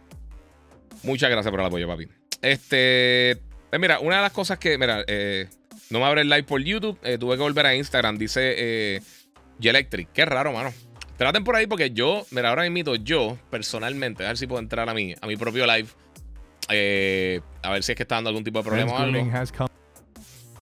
Muchas 1.03 1.29
gracias 1.29 1.49
por 1.49 1.59
el 1.59 1.65
apoyo, 1.65 1.87
papi. 1.87 2.07
Este. 2.41 3.37
Pues 3.69 3.79
mira, 3.79 3.99
una 3.99 4.17
de 4.17 4.21
las 4.23 4.31
cosas 4.31 4.59
que. 4.59 4.77
Mira, 4.77 5.03
eh, 5.07 5.47
no 5.89 6.00
me 6.00 6.06
abre 6.06 6.22
el 6.22 6.30
live 6.30 6.44
por 6.44 6.62
YouTube. 6.62 6.98
Eh, 7.03 7.18
tuve 7.18 7.36
que 7.36 7.42
volver 7.42 7.65
a 7.65 7.75
Instagram. 7.75 8.18
Dice 8.18 8.56
eh, 8.58 9.01
Electric. 9.62 10.12
Qué 10.12 10.25
raro, 10.25 10.51
mano. 10.51 10.74
Traten 11.18 11.44
por 11.44 11.56
ahí 11.56 11.68
porque 11.68 11.92
yo, 11.92 12.25
mira, 12.32 12.50
ahora 12.50 12.65
invito 12.65 12.96
yo, 12.96 13.38
personalmente, 13.50 14.25
a 14.25 14.30
ver 14.30 14.38
si 14.38 14.48
puedo 14.48 14.62
entrar 14.62 14.89
a 14.89 14.94
mi, 14.94 15.13
a 15.22 15.27
mi 15.27 15.38
propio 15.38 15.65
live. 15.65 15.88
Eh, 16.70 17.42
a 17.62 17.72
ver 17.72 17.84
si 17.84 17.92
es 17.92 17.96
que 17.96 18.03
está 18.03 18.15
dando 18.15 18.30
algún 18.30 18.44
tipo 18.44 18.60
de 18.60 18.65
problema 18.65 18.94
o 18.94 18.98
algo. 18.98 19.30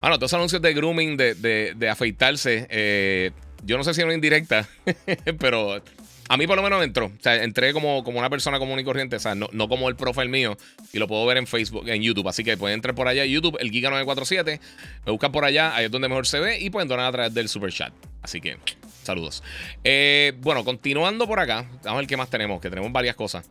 Bueno, 0.01 0.17
todos 0.17 0.33
anuncios 0.33 0.61
de 0.61 0.73
grooming, 0.73 1.15
de, 1.15 1.35
de, 1.35 1.73
de 1.75 1.89
afeitarse. 1.89 2.67
Eh, 2.69 3.31
yo 3.63 3.77
no 3.77 3.83
sé 3.83 3.93
si 3.93 4.01
es 4.01 4.05
una 4.05 4.15
indirecta, 4.15 4.67
pero 5.39 5.81
a 6.31 6.37
mí 6.37 6.47
por 6.47 6.55
lo 6.55 6.63
menos 6.63 6.79
me 6.79 6.85
entró. 6.85 7.07
O 7.07 7.21
sea, 7.21 7.43
entré 7.43 7.73
como, 7.73 8.05
como 8.05 8.17
una 8.17 8.29
persona 8.29 8.57
común 8.57 8.79
y 8.79 8.85
corriente. 8.85 9.17
O 9.17 9.19
sea, 9.19 9.35
no, 9.35 9.49
no 9.51 9.67
como 9.67 9.89
el 9.89 9.97
profile 9.97 10.29
mío. 10.29 10.57
Y 10.93 10.97
lo 10.97 11.05
puedo 11.05 11.25
ver 11.25 11.35
en 11.35 11.45
Facebook, 11.45 11.89
en 11.89 12.01
YouTube. 12.01 12.25
Así 12.29 12.45
que 12.45 12.55
pueden 12.55 12.75
entrar 12.75 12.95
por 12.95 13.09
allá. 13.09 13.25
YouTube, 13.25 13.57
el 13.59 13.69
Giga947. 13.69 14.61
Me 15.05 15.11
buscan 15.11 15.33
por 15.33 15.43
allá. 15.43 15.75
Ahí 15.75 15.85
es 15.85 15.91
donde 15.91 16.07
mejor 16.07 16.25
se 16.25 16.39
ve. 16.39 16.57
Y 16.61 16.69
pueden 16.69 16.87
donar 16.87 17.07
a 17.07 17.11
través 17.11 17.33
del 17.33 17.49
super 17.49 17.73
chat. 17.73 17.91
Así 18.21 18.39
que, 18.39 18.57
saludos. 19.03 19.43
Eh, 19.83 20.31
bueno, 20.37 20.63
continuando 20.63 21.27
por 21.27 21.37
acá. 21.41 21.65
Vamos 21.83 21.85
a 21.85 21.95
ver 21.95 22.07
qué 22.07 22.15
más 22.15 22.29
tenemos. 22.29 22.61
Que 22.61 22.69
tenemos 22.69 22.89
varias 22.93 23.17
cosas. 23.17 23.49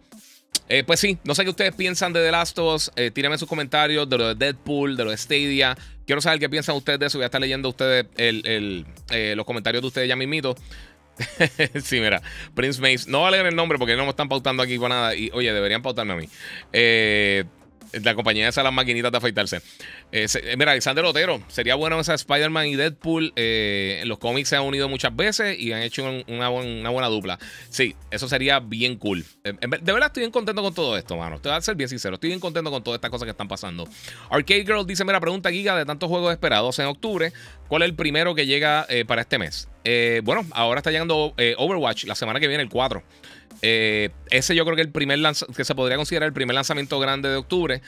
Eh, 0.70 0.82
pues 0.82 1.00
sí, 1.00 1.18
no 1.22 1.34
sé 1.34 1.44
qué 1.44 1.50
ustedes 1.50 1.74
piensan 1.74 2.14
de 2.14 2.24
The 2.24 2.30
Last 2.30 2.58
of 2.60 2.76
Us. 2.76 2.92
Eh, 2.96 3.10
tírenme 3.10 3.36
sus 3.36 3.48
comentarios 3.48 4.08
de 4.08 4.16
lo 4.16 4.28
de 4.28 4.34
Deadpool, 4.36 4.96
de 4.96 5.04
lo 5.04 5.10
de 5.10 5.18
Stadia. 5.18 5.76
Quiero 6.06 6.22
saber 6.22 6.40
qué 6.40 6.48
piensan 6.48 6.76
ustedes 6.76 6.98
de 6.98 7.06
eso. 7.08 7.18
Voy 7.18 7.24
a 7.24 7.26
estar 7.26 7.42
leyendo 7.42 7.68
ustedes 7.68 8.06
los 9.36 9.44
comentarios 9.44 9.82
de 9.82 9.86
ustedes 9.86 10.08
ya 10.08 10.16
mismito. 10.16 10.56
sí, 11.82 12.00
mira, 12.00 12.22
Prince 12.54 12.80
Mace. 12.80 13.10
No 13.10 13.22
vale 13.22 13.40
el 13.40 13.56
nombre 13.56 13.78
porque 13.78 13.96
no 13.96 14.04
me 14.04 14.10
están 14.10 14.28
pautando 14.28 14.62
aquí 14.62 14.78
para 14.78 14.94
nada. 14.94 15.14
Y 15.14 15.30
oye, 15.32 15.52
deberían 15.52 15.82
pautarme 15.82 16.12
a 16.12 16.16
mí. 16.16 16.28
Eh, 16.72 17.44
la 17.92 18.14
compañía 18.14 18.48
esa 18.48 18.62
las 18.62 18.72
maquinitas 18.72 19.10
de 19.10 19.18
afeitarse. 19.18 19.56
Eh, 20.12 20.26
eh, 20.42 20.56
mira, 20.56 20.72
Alexander 20.72 21.04
Otero, 21.04 21.42
sería 21.48 21.74
bueno 21.74 21.98
esa 22.00 22.14
Spider-Man 22.14 22.66
y 22.66 22.76
Deadpool. 22.76 23.32
Eh, 23.36 24.02
los 24.06 24.18
cómics 24.18 24.48
se 24.48 24.56
han 24.56 24.62
unido 24.62 24.88
muchas 24.88 25.14
veces 25.14 25.58
y 25.58 25.72
han 25.72 25.82
hecho 25.82 26.04
una, 26.28 26.48
buena 26.48 27.08
dupla. 27.08 27.38
Sí, 27.68 27.94
eso 28.10 28.28
sería 28.28 28.60
bien 28.60 28.96
cool. 28.96 29.24
de 29.42 29.92
verdad 29.92 30.06
estoy 30.06 30.22
bien 30.22 30.32
contento 30.32 30.62
con 30.62 30.74
todo 30.74 30.96
esto, 30.96 31.16
mano. 31.16 31.40
Te 31.40 31.48
voy 31.48 31.58
a 31.58 31.60
ser 31.60 31.76
bien 31.76 31.88
sincero. 31.88 32.14
Estoy 32.14 32.28
bien 32.28 32.40
contento 32.40 32.70
con 32.70 32.82
todas 32.82 32.98
estas 32.98 33.10
cosas 33.10 33.26
que 33.26 33.30
están 33.30 33.48
pasando. 33.48 33.88
Arcade 34.30 34.64
Girl 34.64 34.86
dice: 34.86 35.04
Mira, 35.04 35.20
pregunta 35.20 35.50
Giga 35.50 35.76
de 35.76 35.84
tantos 35.84 36.08
juegos 36.08 36.32
esperados 36.32 36.78
en 36.78 36.86
octubre. 36.86 37.32
¿Cuál 37.68 37.82
es 37.82 37.88
el 37.88 37.94
primero 37.94 38.34
que 38.34 38.46
llega 38.46 38.86
para 39.06 39.22
este 39.22 39.38
mes? 39.38 39.68
bueno, 40.24 40.44
ahora 40.52 40.80
está 40.80 40.90
llegando 40.90 41.34
Overwatch 41.56 42.04
la 42.04 42.14
semana 42.14 42.40
que 42.40 42.48
viene, 42.48 42.62
el 42.62 42.68
4. 42.68 43.02
Eh, 43.62 44.10
ese 44.30 44.54
yo 44.54 44.64
creo 44.64 44.76
que 44.76 44.82
el 44.82 44.90
primer 44.90 45.18
que 45.56 45.64
se 45.64 45.74
podría 45.74 45.96
considerar 45.96 46.26
el 46.26 46.32
primer 46.32 46.54
lanzamiento 46.54 46.98
grande 46.98 47.28
de 47.28 47.36
octubre. 47.36 47.82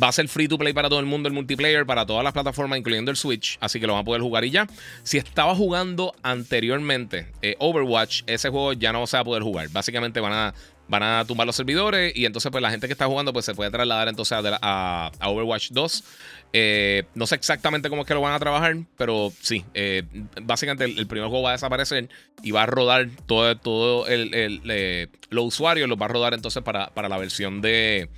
Va 0.00 0.08
a 0.08 0.12
ser 0.12 0.28
free 0.28 0.48
to 0.48 0.58
play 0.58 0.74
para 0.74 0.90
todo 0.90 1.00
el 1.00 1.06
mundo 1.06 1.28
el 1.28 1.34
multiplayer, 1.34 1.86
para 1.86 2.04
todas 2.04 2.22
las 2.22 2.34
plataformas, 2.34 2.78
incluyendo 2.78 3.10
el 3.10 3.16
Switch. 3.16 3.56
Así 3.60 3.80
que 3.80 3.86
lo 3.86 3.94
van 3.94 4.02
a 4.02 4.04
poder 4.04 4.20
jugar 4.20 4.44
y 4.44 4.50
ya. 4.50 4.66
Si 5.02 5.16
estaba 5.16 5.54
jugando 5.54 6.14
anteriormente 6.22 7.28
eh, 7.40 7.56
Overwatch, 7.58 8.22
ese 8.26 8.50
juego 8.50 8.74
ya 8.74 8.92
no 8.92 9.06
se 9.06 9.16
va 9.16 9.22
a 9.22 9.24
poder 9.24 9.42
jugar. 9.42 9.70
Básicamente 9.70 10.20
van 10.20 10.34
a 10.34 10.54
van 10.88 11.02
a 11.02 11.24
tumbar 11.24 11.46
los 11.46 11.56
servidores 11.56 12.12
y 12.16 12.24
entonces 12.24 12.50
pues 12.50 12.62
la 12.62 12.70
gente 12.70 12.86
que 12.86 12.92
está 12.92 13.06
jugando 13.06 13.32
pues 13.32 13.44
se 13.44 13.54
puede 13.54 13.70
trasladar 13.70 14.08
entonces 14.08 14.38
a, 14.42 15.10
Overwatch 15.22 15.70
2. 15.70 16.04
Eh, 16.52 17.04
no 17.14 17.26
sé 17.26 17.34
exactamente 17.34 17.90
cómo 17.90 18.02
es 18.02 18.08
que 18.08 18.14
lo 18.14 18.20
van 18.20 18.32
a 18.32 18.38
trabajar, 18.38 18.76
pero 18.96 19.32
sí, 19.40 19.64
eh, 19.74 20.02
básicamente 20.42 20.84
el, 20.84 21.06
primer 21.06 21.28
juego 21.28 21.42
va 21.42 21.50
a 21.50 21.52
desaparecer 21.52 22.08
y 22.42 22.50
va 22.50 22.62
a 22.62 22.66
rodar 22.66 23.08
todo, 23.26 23.56
todo 23.56 24.06
el, 24.08 25.10
los 25.30 25.44
usuarios, 25.44 25.88
los 25.88 26.00
va 26.00 26.06
a 26.06 26.08
rodar 26.08 26.34
entonces 26.34 26.62
para, 26.62 26.88
para 26.88 27.08
la 27.08 27.18
versión 27.18 27.60
de 27.60 28.08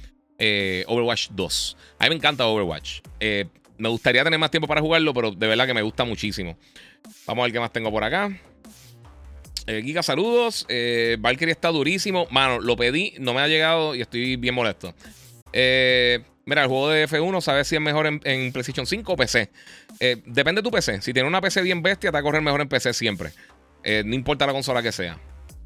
Overwatch 0.86 1.30
2. 1.30 1.76
A 1.98 2.04
mí 2.04 2.10
me 2.10 2.16
encanta 2.16 2.46
Overwatch. 2.46 3.00
me 3.78 3.88
gustaría 3.88 4.22
tener 4.22 4.38
más 4.38 4.50
tiempo 4.50 4.68
para 4.68 4.80
jugarlo, 4.80 5.12
pero 5.12 5.32
de 5.32 5.46
verdad 5.46 5.66
que 5.66 5.74
me 5.74 5.82
gusta 5.82 6.04
muchísimo. 6.04 6.56
Vamos 7.26 7.42
a 7.42 7.44
ver 7.44 7.52
qué 7.52 7.60
más 7.60 7.72
tengo 7.72 7.90
por 7.90 8.04
acá. 8.04 8.30
Eh, 9.66 9.82
Giga, 9.82 10.02
saludos. 10.02 10.66
Eh, 10.68 11.16
Valkyrie 11.20 11.52
está 11.52 11.68
durísimo. 11.68 12.26
Mano, 12.30 12.60
lo 12.60 12.76
pedí, 12.76 13.14
no 13.18 13.34
me 13.34 13.40
ha 13.40 13.48
llegado 13.48 13.94
y 13.94 14.00
estoy 14.00 14.36
bien 14.36 14.54
molesto. 14.54 14.94
Eh, 15.52 16.20
mira, 16.44 16.62
el 16.62 16.68
juego 16.68 16.88
de 16.88 17.08
F1, 17.08 17.40
¿sabes 17.40 17.68
si 17.68 17.76
es 17.76 17.80
mejor 17.80 18.06
en, 18.06 18.52
PlayStation 18.52 18.86
5 18.86 19.12
o 19.12 19.16
PC? 19.16 19.50
Eh, 19.98 20.22
depende 20.26 20.60
de 20.60 20.64
tu 20.64 20.70
PC. 20.70 21.02
Si 21.02 21.12
tienes 21.12 21.28
una 21.28 21.40
PC 21.40 21.62
bien 21.62 21.82
bestia, 21.82 22.10
te 22.10 22.12
va 22.12 22.20
a 22.20 22.22
correr 22.22 22.42
mejor 22.42 22.60
en 22.60 22.68
PC 22.68 22.92
siempre. 22.92 23.32
no 23.84 24.14
importa 24.14 24.46
la 24.46 24.52
consola 24.52 24.82
que 24.82 24.92
sea. 24.92 25.18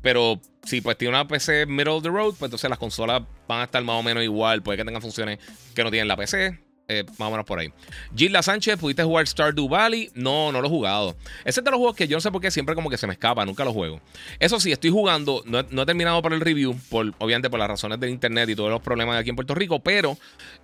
Pero 0.02 0.38
si 0.64 0.82
pues 0.82 0.98
tiene 0.98 1.14
una 1.14 1.26
PC 1.26 1.64
middle 1.66 1.94
of 1.94 2.02
the 2.02 2.10
road, 2.10 2.34
pues 2.38 2.42
entonces 2.42 2.68
las 2.68 2.78
consolas 2.78 3.22
van 3.48 3.60
a 3.60 3.64
estar 3.64 3.82
más 3.82 3.96
o 3.96 4.02
menos 4.02 4.22
igual. 4.22 4.62
Puede 4.62 4.78
que 4.78 4.84
tengan 4.84 5.00
funciones 5.00 5.38
que 5.74 5.82
no 5.82 5.90
tienen 5.90 6.08
la 6.08 6.16
PC. 6.16 6.58
Eh, 6.87 7.05
más 7.19 7.29
o 7.29 7.31
menos 7.31 7.47
por 7.47 7.59
ahí. 7.59 7.73
Gilda 8.14 8.43
Sánchez, 8.43 8.79
¿pudiste 8.79 9.03
jugar 9.03 9.26
Stardew 9.26 9.67
Valley? 9.69 10.11
No, 10.14 10.53
no 10.53 10.61
lo 10.61 10.67
he 10.67 10.71
jugado. 10.71 11.17
Ese 11.45 11.61
es 11.61 11.64
de 11.64 11.71
los 11.71 11.79
juegos 11.79 11.97
que 11.97 12.07
yo 12.07 12.19
no 12.19 12.21
sé 12.21 12.31
por 12.31 12.43
qué 12.43 12.50
siempre 12.50 12.75
como 12.75 12.91
que 12.91 12.99
se 12.99 13.07
me 13.07 13.14
escapa, 13.14 13.47
nunca 13.47 13.64
lo 13.64 13.73
juego. 13.73 14.03
Eso 14.38 14.61
sí, 14.61 14.71
estoy 14.71 14.91
jugando, 14.91 15.43
no, 15.47 15.61
he 15.61 15.87
terminado 15.87 16.21
por 16.21 16.35
el 16.35 16.43
review, 16.43 16.79
por, 16.91 17.14
obviamente 17.19 17.49
por 17.49 17.59
las 17.59 17.69
razones 17.69 17.99
del 18.00 18.11
internet 18.11 18.50
y 18.50 18.55
todos 18.55 18.71
los 18.71 18.83
problemas 18.83 19.14
de 19.14 19.21
aquí 19.21 19.31
en 19.31 19.37
Puerto 19.37 19.55
Rico, 19.55 19.81
pero 19.81 20.19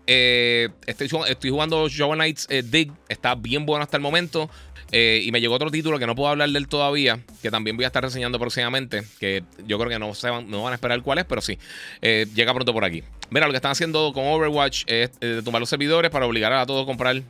eh, 0.06 0.68
estoy, 0.86 1.08
estoy, 1.26 1.50
jugando 1.50 1.88
Shovel 1.88 2.18
Knights 2.18 2.46
eh, 2.50 2.62
Dig, 2.62 2.92
está 3.08 3.34
bien 3.34 3.64
bueno 3.64 3.82
hasta 3.82 3.96
el 3.96 4.02
momento. 4.02 4.50
Y 4.92 5.30
me 5.30 5.40
llegó 5.40 5.54
otro 5.54 5.70
título 5.70 5.98
que 5.98 6.06
no 6.06 6.14
puedo 6.14 6.28
hablar 6.30 6.50
del 6.50 6.66
todavía, 6.66 7.20
que 7.42 7.50
también 7.50 7.76
voy 7.76 7.84
a 7.84 7.88
estar 7.88 8.02
reseñando 8.02 8.38
próximamente, 8.38 9.02
que 9.18 9.44
yo 9.66 9.78
creo 9.78 9.90
que 9.90 9.98
no, 9.98 10.14
se 10.14 10.30
van, 10.30 10.50
no 10.50 10.62
van 10.62 10.72
a 10.72 10.74
esperar 10.74 11.00
cuál 11.02 11.18
es, 11.18 11.24
pero 11.24 11.40
sí, 11.40 11.58
llega 12.00 12.52
pronto 12.52 12.72
por 12.72 12.84
aquí. 12.84 13.04
Mira, 13.30 13.46
lo 13.46 13.52
que 13.52 13.56
están 13.56 13.70
haciendo 13.70 14.12
con 14.12 14.26
Overwatch 14.26 14.82
es 14.86 15.10
eh, 15.20 15.40
tomar 15.44 15.60
los 15.60 15.68
servidores 15.68 16.10
para 16.10 16.26
obligar 16.26 16.52
a 16.52 16.66
todos 16.66 16.82
a 16.82 16.86
comprar 16.86 17.22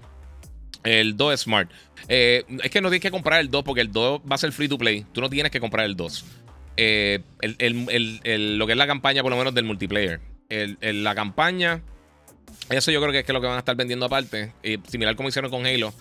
el 0.83 1.17
2 1.17 1.41
Smart. 1.41 1.71
Eh, 2.09 2.45
es 2.63 2.71
que 2.71 2.81
no 2.81 2.89
tienes 2.89 3.03
que 3.03 3.11
comprar 3.11 3.41
el 3.41 3.51
2 3.51 3.63
porque 3.63 3.83
el 3.83 3.93
2 3.93 4.23
va 4.23 4.35
a 4.35 4.39
ser 4.39 4.51
free 4.53 4.69
to 4.69 4.79
play. 4.79 5.05
Tú 5.13 5.21
no 5.21 5.29
tienes 5.29 5.53
que 5.53 5.61
comprar 5.61 5.85
el 5.85 5.97
2. 5.97 6.25
Eh, 6.79 7.21
lo 7.43 8.67
que 8.67 8.73
es 8.73 8.79
la 8.79 8.87
campaña, 8.87 9.23
por 9.23 9.31
lo 9.31 9.37
menos 9.37 9.55
del 9.55 9.65
multiplayer. 9.65 10.21
la 10.49 11.15
campaña, 11.15 11.83
eso 12.71 12.91
yo 12.91 13.01
creo 13.01 13.13
que 13.13 13.19
es, 13.19 13.25
que 13.27 13.35
lo 13.35 13.43
que 13.43 13.47
van 13.47 13.57
a 13.57 13.61
estar 13.61 13.77
vendiendo 13.77 14.07
aparte. 14.07 14.55
similar 14.89 15.17
como 15.17 15.29
hicieron 15.29 15.51
con 15.51 15.67
Halo. 15.67 15.93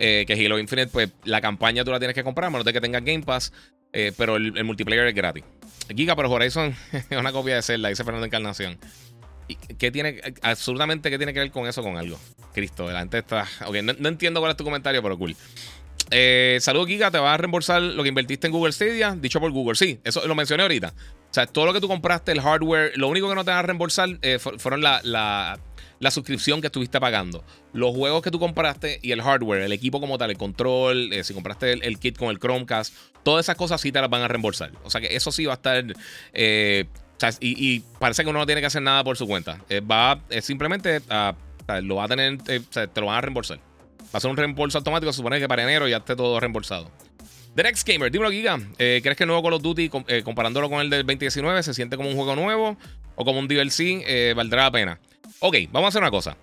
Que 0.00 0.44
Halo 0.46 0.58
Infinite, 0.58 0.88
pues 0.88 1.10
la 1.24 1.40
campaña 1.40 1.84
tú 1.84 1.90
la 1.90 1.98
tienes 1.98 2.14
que 2.14 2.24
comprar, 2.24 2.46
a 2.46 2.50
menos 2.50 2.64
de 2.64 2.72
que 2.72 2.80
tengas 2.80 3.04
Game 3.04 3.22
Pass. 3.22 3.52
pero 4.16 4.36
el, 4.36 4.64
multiplayer 4.64 5.06
es 5.06 5.14
gratis. 5.14 5.44
Giga, 5.94 6.16
pero 6.16 6.30
Horizon 6.30 6.74
es 6.92 7.18
una 7.18 7.32
copia 7.32 7.56
de 7.56 7.62
Zelda, 7.62 7.88
dice 7.88 8.04
Fernando 8.04 8.26
Encarnación. 8.26 8.78
¿Qué 9.78 9.90
tiene, 9.90 10.20
absolutamente, 10.42 11.10
qué 11.10 11.18
tiene 11.18 11.32
que 11.32 11.40
ver 11.40 11.50
con 11.50 11.66
eso, 11.66 11.82
con 11.82 11.96
algo? 11.96 12.18
Cristo, 12.52 12.90
la 12.90 13.00
gente 13.00 13.18
está. 13.18 13.46
Ok, 13.66 13.76
no, 13.82 14.08
entiendo 14.08 14.40
cuál 14.40 14.52
es 14.52 14.56
tu 14.56 14.64
comentario, 14.64 15.02
pero 15.02 15.18
cool. 15.18 15.36
Eh, 16.10 16.58
Saludos, 16.60 16.88
Giga. 16.88 17.10
¿Te 17.10 17.18
vas 17.18 17.34
a 17.34 17.36
reembolsar 17.36 17.80
lo 17.80 18.02
que 18.02 18.08
invertiste 18.08 18.46
en 18.46 18.52
Google 18.52 18.72
Stadia? 18.72 19.16
Dicho 19.18 19.40
por 19.40 19.50
Google. 19.50 19.76
Sí, 19.76 20.00
eso 20.04 20.26
lo 20.26 20.34
mencioné 20.34 20.62
ahorita. 20.62 20.88
O 20.88 21.34
sea, 21.34 21.46
todo 21.46 21.66
lo 21.66 21.72
que 21.72 21.80
tú 21.80 21.88
compraste, 21.88 22.32
el 22.32 22.40
hardware, 22.40 22.92
lo 22.96 23.08
único 23.08 23.28
que 23.28 23.34
no 23.36 23.44
te 23.44 23.50
vas 23.50 23.60
a 23.60 23.62
reembolsar 23.62 24.18
eh, 24.22 24.38
fueron 24.38 24.80
la, 24.80 25.00
la, 25.04 25.60
suscripción 26.10 26.60
que 26.60 26.68
estuviste 26.68 26.98
pagando. 26.98 27.44
Los 27.72 27.94
juegos 27.94 28.22
que 28.22 28.30
tú 28.30 28.38
compraste 28.38 29.00
y 29.02 29.12
el 29.12 29.20
hardware, 29.20 29.62
el 29.62 29.72
equipo 29.72 30.00
como 30.00 30.16
tal, 30.16 30.30
el 30.30 30.38
control, 30.38 31.12
eh, 31.12 31.24
si 31.24 31.34
compraste 31.34 31.72
el, 31.72 31.98
kit 31.98 32.16
con 32.16 32.30
el 32.30 32.38
Chromecast, 32.38 32.94
todas 33.22 33.44
esas 33.44 33.56
cosas 33.56 33.80
sí 33.80 33.92
te 33.92 34.00
las 34.00 34.08
van 34.08 34.22
a 34.22 34.28
reembolsar. 34.28 34.72
O 34.84 34.90
sea 34.90 35.00
que 35.00 35.14
eso 35.14 35.30
sí 35.30 35.44
va 35.44 35.52
a 35.52 35.56
estar 35.56 35.84
eh, 36.32 36.86
y, 37.40 37.80
parece 37.98 38.22
que 38.22 38.30
uno 38.30 38.38
no 38.38 38.46
tiene 38.46 38.60
que 38.60 38.66
hacer 38.66 38.82
nada 38.82 39.04
por 39.04 39.16
su 39.16 39.26
cuenta. 39.26 39.60
Eh, 39.68 39.80
va 39.80 40.20
simplemente 40.40 41.00
lo 41.82 41.96
va 41.96 42.04
a 42.04 42.08
tener, 42.08 42.38
eh, 42.48 42.60
te 42.70 43.00
lo 43.00 43.06
van 43.06 43.16
a 43.16 43.20
reembolsar. 43.20 43.58
Va 43.58 44.18
a 44.18 44.20
ser 44.20 44.30
un 44.30 44.36
reembolso 44.36 44.78
automático. 44.78 45.12
Supone 45.12 45.38
que 45.38 45.48
para 45.48 45.62
enero 45.62 45.86
ya 45.88 45.98
esté 45.98 46.16
todo 46.16 46.40
reembolsado. 46.40 46.90
The 47.54 47.62
Next 47.64 47.86
Gamer, 47.86 48.10
dímelo, 48.10 48.30
Giga. 48.30 48.60
Eh, 48.78 49.00
¿Crees 49.02 49.16
que 49.16 49.24
el 49.24 49.28
nuevo 49.28 49.42
Call 49.42 49.54
of 49.54 49.62
Duty, 49.62 49.90
comparándolo 50.24 50.70
con 50.70 50.80
el 50.80 50.88
del 50.88 51.02
2019, 51.02 51.62
se 51.62 51.74
siente 51.74 51.96
como 51.96 52.08
un 52.08 52.14
juego 52.14 52.36
nuevo 52.36 52.76
o 53.16 53.24
como 53.24 53.38
un 53.38 53.48
DLC? 53.48 54.34
¿Valdrá 54.34 54.64
la 54.64 54.70
pena? 54.70 55.00
Ok, 55.40 55.56
vamos 55.72 55.86
a 55.86 55.88
hacer 55.88 56.02
una 56.02 56.10
cosa. 56.10 56.36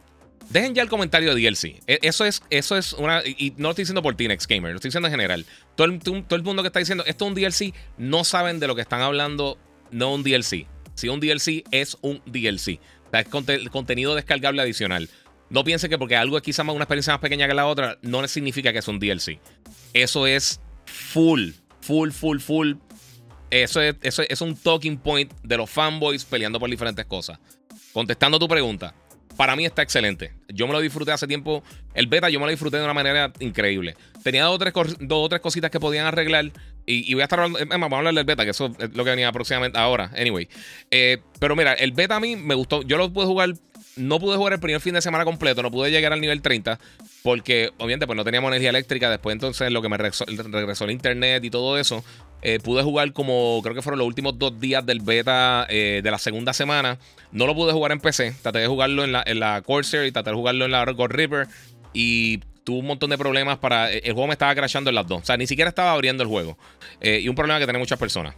Dejen 0.50 0.74
ya 0.74 0.82
el 0.82 0.90
comentario 0.90 1.34
de 1.34 1.42
DLC. 1.42 1.82
E, 1.88 2.00
eso 2.02 2.26
es, 2.26 2.42
eso 2.50 2.78
es 2.78 2.94
una. 2.94 3.22
Y 3.26 3.54
no 3.58 3.64
lo 3.64 3.70
estoy 3.72 3.84
diciendo 3.84 4.02
por 4.02 4.16
ti, 4.16 4.28
Next 4.28 4.50
Gamer, 4.50 4.72
lo 4.72 4.78
estoy 4.78 4.90
diciendo 4.90 5.08
en 5.08 5.14
general. 5.14 5.46
Todo 5.76 5.88
el, 5.88 6.00
todo 6.00 6.36
el 6.36 6.44
mundo 6.44 6.64
que 6.64 6.68
está 6.68 6.80
diciendo 6.80 7.04
esto 7.06 7.26
es 7.26 7.30
un 7.30 7.36
DLC, 7.36 7.74
no 7.98 8.24
saben 8.24 8.60
de 8.60 8.68
lo 8.68 8.76
que 8.76 8.82
están 8.82 9.02
hablando 9.02 9.58
no 9.92 10.14
un 10.14 10.24
DLC. 10.24 10.68
Si 10.96 11.10
un 11.10 11.20
DLC 11.20 11.64
es 11.72 11.98
un 12.02 12.22
DLC. 12.26 12.80
es 13.14 13.70
contenido 13.70 14.16
descargable 14.16 14.62
adicional. 14.62 15.10
No 15.50 15.64
piense 15.64 15.90
que 15.90 15.98
porque 15.98 16.16
algo 16.16 16.38
es 16.38 16.44
quizá 16.44 16.64
una 16.64 16.74
experiencia 16.74 17.14
más 17.14 17.22
pequeña 17.22 17.48
que 17.48 17.54
la 17.54 17.68
otra, 17.68 17.98
no 18.02 18.28
significa 18.28 18.74
que 18.74 18.80
es 18.80 18.88
un 18.88 19.00
DLC. 19.00 19.40
Eso 19.94 20.28
es 20.28 20.60
full, 20.86 21.52
full, 21.82 22.12
full, 22.12 22.40
full. 22.40 22.74
Eso 23.50 23.80
es, 23.80 23.96
eso 24.02 24.24
es 24.28 24.42
un 24.42 24.58
talking 24.58 24.98
point 24.98 25.32
de 25.44 25.56
los 25.56 25.70
fanboys 25.70 26.26
peleando 26.26 26.60
por 26.60 26.70
diferentes 26.70 27.06
cosas. 27.06 27.40
Contestando 27.98 28.38
tu 28.38 28.48
pregunta, 28.48 28.94
para 29.38 29.56
mí 29.56 29.66
está 29.66 29.82
excelente. 29.82 30.32
Yo 30.50 30.68
me 30.68 30.74
lo 30.74 30.80
disfruté 30.82 31.12
hace 31.12 31.26
tiempo. 31.26 31.64
El 31.96 32.06
beta 32.06 32.30
yo 32.30 32.40
me 32.40 32.46
lo 32.46 32.52
disfruté 32.52 32.78
de 32.78 32.84
una 32.84 32.94
manera 32.94 33.34
increíble. 33.40 33.96
Tenía 34.22 34.44
dos 34.44 34.54
o 34.54 34.60
tres, 34.60 34.72
dos 35.00 35.26
o 35.26 35.30
tres 35.30 35.42
cositas 35.42 35.72
que 35.72 35.80
podían 35.80 36.06
arreglar. 36.06 36.52
Y, 36.86 37.12
voy 37.16 37.22
a 37.22 37.24
estar 37.24 37.40
hablando, 37.40 37.58
vamos 37.68 37.92
a 37.94 37.98
hablar 37.98 38.14
del 38.14 38.24
beta, 38.24 38.44
que 38.44 38.52
eso 38.52 38.72
es 38.78 38.96
lo 38.96 39.04
que 39.04 39.10
venía 39.10 39.30
aproximadamente 39.30 39.80
ahora. 39.80 40.12
Anyway. 40.16 40.48
Eh, 40.92 41.18
pero 41.40 41.56
mira, 41.56 41.74
el 41.74 41.92
beta 41.92 42.18
a 42.18 42.20
mí 42.20 42.36
me 42.36 42.54
gustó. 42.54 42.84
Yo 42.84 42.98
lo 42.98 43.12
pude 43.12 43.26
jugar. 43.26 43.56
No 43.96 44.20
pude 44.20 44.38
jugar 44.38 44.54
el 44.54 44.60
primer 44.60 44.80
fin 44.80 44.94
de 44.94 45.02
semana 45.02 45.26
completo. 45.26 45.64
No 45.64 45.72
pude 45.72 45.90
llegar 45.90 46.14
al 46.14 46.22
nivel 46.22 46.44
30. 46.44 46.80
Porque 47.24 47.72
obviamente 47.78 48.06
pues 48.06 48.16
no 48.16 48.24
teníamos 48.24 48.50
energía 48.50 48.70
eléctrica. 48.70 49.10
Después 49.10 49.34
entonces 49.34 49.72
lo 49.72 49.82
que 49.82 49.90
me 49.90 49.98
regresó, 49.98 50.86
el 50.86 50.92
internet 50.92 51.44
y 51.44 51.50
todo 51.50 51.80
eso. 51.80 52.04
Eh, 52.42 52.60
pude 52.60 52.84
jugar 52.84 53.14
como 53.14 53.60
creo 53.64 53.74
que 53.74 53.82
fueron 53.82 54.00
los 54.00 54.08
últimos 54.08 54.38
dos 54.38 54.60
días 54.60 54.86
del 54.86 55.00
beta 55.00 55.66
eh, 55.70 56.02
de 56.04 56.12
la 56.12 56.18
segunda 56.18 56.54
semana. 56.54 56.98
No 57.32 57.48
lo 57.48 57.56
pude 57.56 57.74
jugar 57.74 57.92
en 57.92 58.00
PC. 58.00 58.36
Traté 58.42 58.60
de 58.60 58.68
jugarlo 58.68 59.04
en 59.04 59.12
la, 59.12 59.24
en 59.26 59.40
la 59.40 59.62
Corsair 59.62 60.06
y 60.06 60.12
traté 60.12 60.30
de 60.30 60.36
jugarlo 60.36 60.66
en 60.66 60.72
la 60.72 60.86
God 60.86 61.12
River. 61.12 61.48
Y 61.94 62.40
tuve 62.68 62.80
un 62.80 62.86
montón 62.88 63.10
de 63.10 63.18
problemas 63.18 63.58
para. 63.60 63.90
El 63.90 64.12
juego 64.12 64.28
me 64.28 64.34
estaba 64.34 64.54
crashando 64.54 64.90
en 64.90 64.96
las 64.96 65.08
dos. 65.08 65.22
O 65.22 65.26
sea, 65.26 65.38
ni 65.38 65.48
siquiera 65.48 65.70
estaba 65.70 65.94
abriendo 65.94 66.22
el 66.22 66.28
juego. 66.28 66.58
Eh, 67.00 67.22
y 67.24 67.30
un 67.30 67.36
problema 67.36 67.60
que 67.60 67.66
tienen 67.66 67.80
muchas 67.80 67.98
personas. 67.98 68.36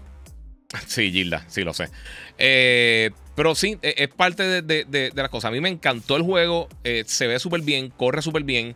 Sí, 0.87 1.11
Gilda, 1.11 1.45
sí 1.47 1.63
lo 1.63 1.73
sé. 1.73 1.89
Eh, 2.37 3.09
pero 3.35 3.55
sí, 3.55 3.79
e, 3.81 3.95
es 3.97 4.09
parte 4.09 4.61
de, 4.61 5.11
las 5.15 5.29
cosas. 5.29 5.49
A 5.49 5.51
mí 5.51 5.59
me 5.61 5.69
encantó 5.69 6.15
el 6.15 6.21
juego. 6.21 6.69
Eh, 6.83 7.03
se 7.07 7.25
ve 7.25 7.39
súper 7.39 7.61
bien, 7.61 7.89
corre 7.89 8.21
súper 8.21 8.43
bien. 8.43 8.75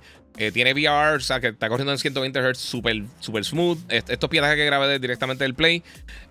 Tiene 0.51 0.73
VR, 0.73 1.17
o 1.17 1.19
sea, 1.19 1.39
que 1.39 1.47
está 1.49 1.69
corriendo 1.69 1.91
en 1.91 1.99
120 1.99 2.39
Hz 2.39 2.57
súper 2.57 3.03
super 3.19 3.45
smooth. 3.45 3.77
estos 3.89 4.29
piezas 4.29 4.55
que 4.55 4.65
grabé 4.65 4.99
directamente 4.99 5.43
del 5.43 5.53
Play. 5.53 5.83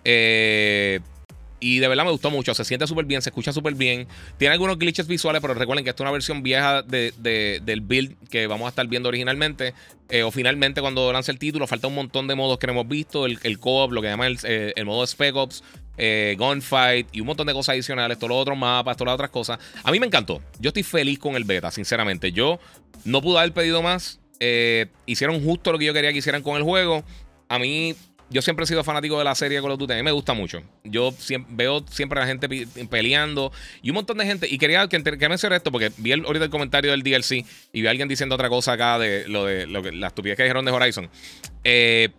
Eh, 0.03 0.99
y 1.63 1.79
de 1.79 1.87
verdad 1.87 2.03
me 2.03 2.11
gustó 2.11 2.29
mucho. 2.29 2.53
Se 2.53 2.65
siente 2.65 2.85
súper 2.87 3.05
bien, 3.05 3.21
se 3.21 3.29
escucha 3.29 3.53
súper 3.53 3.73
bien. 3.73 4.05
Tiene 4.37 4.51
algunos 4.51 4.77
glitches 4.77 5.07
visuales, 5.07 5.41
pero 5.41 5.53
recuerden 5.53 5.85
que 5.85 5.91
esta 5.91 6.03
es 6.03 6.05
una 6.05 6.11
versión 6.11 6.43
vieja 6.43 6.81
del 6.81 7.81
build 7.81 8.17
que 8.29 8.47
vamos 8.47 8.65
a 8.65 8.69
estar 8.69 8.85
viendo 8.85 9.07
originalmente. 9.07 9.73
Eh, 10.09 10.23
o 10.23 10.31
finalmente, 10.31 10.81
cuando 10.81 11.13
lance 11.13 11.31
el 11.31 11.39
título, 11.39 11.65
falta 11.65 11.87
un 11.87 11.95
montón 11.95 12.27
de 12.27 12.35
modos 12.35 12.59
que 12.59 12.67
no 12.67 12.73
hemos 12.73 12.89
visto. 12.89 13.25
El, 13.25 13.39
el 13.43 13.59
co-op, 13.59 13.93
lo 13.93 14.01
que 14.01 14.09
llama 14.09 14.27
el, 14.27 14.37
eh, 14.43 14.73
el 14.75 14.85
modo 14.85 15.07
Spec 15.07 15.33
Ops, 15.37 15.63
eh, 15.97 16.35
Gunfight 16.37 17.07
y 17.13 17.21
un 17.21 17.27
montón 17.27 17.47
de 17.47 17.53
cosas 17.53 17.73
adicionales. 17.73 18.19
Todos 18.19 18.31
los 18.31 18.41
otros 18.41 18.57
mapas, 18.57 18.97
todas 18.97 19.11
las 19.11 19.15
otras 19.15 19.29
cosas. 19.29 19.57
A 19.85 19.91
mí 19.91 20.01
me 20.01 20.07
encantó. 20.07 20.41
Yo 20.59 20.67
estoy 20.67 20.83
feliz 20.83 21.17
con 21.17 21.37
el 21.37 21.45
beta, 21.45 21.71
sinceramente. 21.71 22.33
Yo 22.33 22.59
no 23.05 23.21
pude 23.21 23.39
haber 23.39 23.53
pedido 23.53 23.81
más. 23.81 24.19
hicieron 25.05 25.41
justo 25.41 25.71
lo 25.71 25.79
que 25.79 25.85
yo 25.85 25.93
quería 25.93 26.11
que 26.11 26.17
hicieran 26.17 26.43
con 26.43 26.57
el 26.57 26.63
juego. 26.63 27.05
A 27.47 27.57
mí 27.57 27.95
yo 28.33 28.41
siempre 28.41 28.63
he 28.63 28.67
sido 28.67 28.83
fanático 28.83 29.17
de 29.17 29.23
la 29.23 29.35
serie 29.35 29.61
Call 29.61 29.71
of 29.71 29.79
Duty. 29.79 29.93
A 29.93 29.95
mí 29.95 30.03
me 30.03 30.11
gusta 30.11 30.33
mucho. 30.33 30.61
Yo 30.83 31.13
veo 31.49 31.85
siempre 31.87 32.19
a 32.19 32.23
la 32.23 32.27
gente 32.27 32.49
peleando 32.89 33.51
y 33.83 33.91
un 33.91 33.95
montón 33.95 34.17
de 34.17 34.25
gente. 34.25 34.47
Y 34.49 34.57
quería 34.57 34.87
que, 34.87 35.01
que 35.03 35.29
mencionar 35.29 35.57
esto 35.57 35.71
porque 35.71 35.91
vi 35.97 36.13
ahorita 36.13 36.45
el 36.45 36.51
comentario 36.51 36.91
del 36.91 37.03
DLC 37.03 37.45
y 37.71 37.81
vi 37.81 37.87
a 37.87 37.91
alguien 37.91 38.07
diciendo 38.07 38.33
otra 38.33 38.49
cosa 38.49 38.73
acá 38.73 38.97
de 38.97 39.27
lo 39.27 39.45
de 39.45 39.67
que, 39.83 39.91
la 39.91 40.07
estupidez 40.07 40.35
que 40.35 40.43
dijeron 40.43 40.65
de 40.65 40.71
Horizon. 40.71 41.09
Eh, 41.63 42.09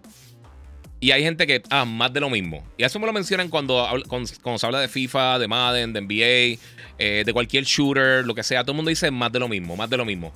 y 1.01 1.11
hay 1.11 1.23
gente 1.23 1.47
que, 1.47 1.63
ah, 1.69 1.85
más 1.85 2.13
de 2.13 2.21
lo 2.21 2.31
mismo. 2.31 2.65
Y 2.79 2.85
eso 2.85 2.99
me 3.01 3.07
lo 3.07 3.13
mencionan 3.13 3.49
cuando, 3.51 3.87
cuando, 4.09 4.59
se 4.59 4.67
habla 4.67 4.81
de 4.81 4.89
FIFA, 4.89 5.41
de 5.41 5.49
Madden, 5.49 5.93
de 5.93 6.01
NBA, 6.01 6.61
eh, 6.99 7.25
de 7.27 7.33
cualquier 7.33 7.65
shooter, 7.65 8.25
lo 8.25 8.35
que 8.35 8.45
sea. 8.45 8.63
Todo 8.63 8.73
el 8.73 8.77
mundo 8.77 8.89
dice 8.89 9.11
más 9.11 9.33
de 9.33 9.41
lo 9.41 9.49
mismo, 9.49 9.77
más 9.77 9.91
de 9.91 9.97
lo 9.97 10.05
mismo. 10.05 10.33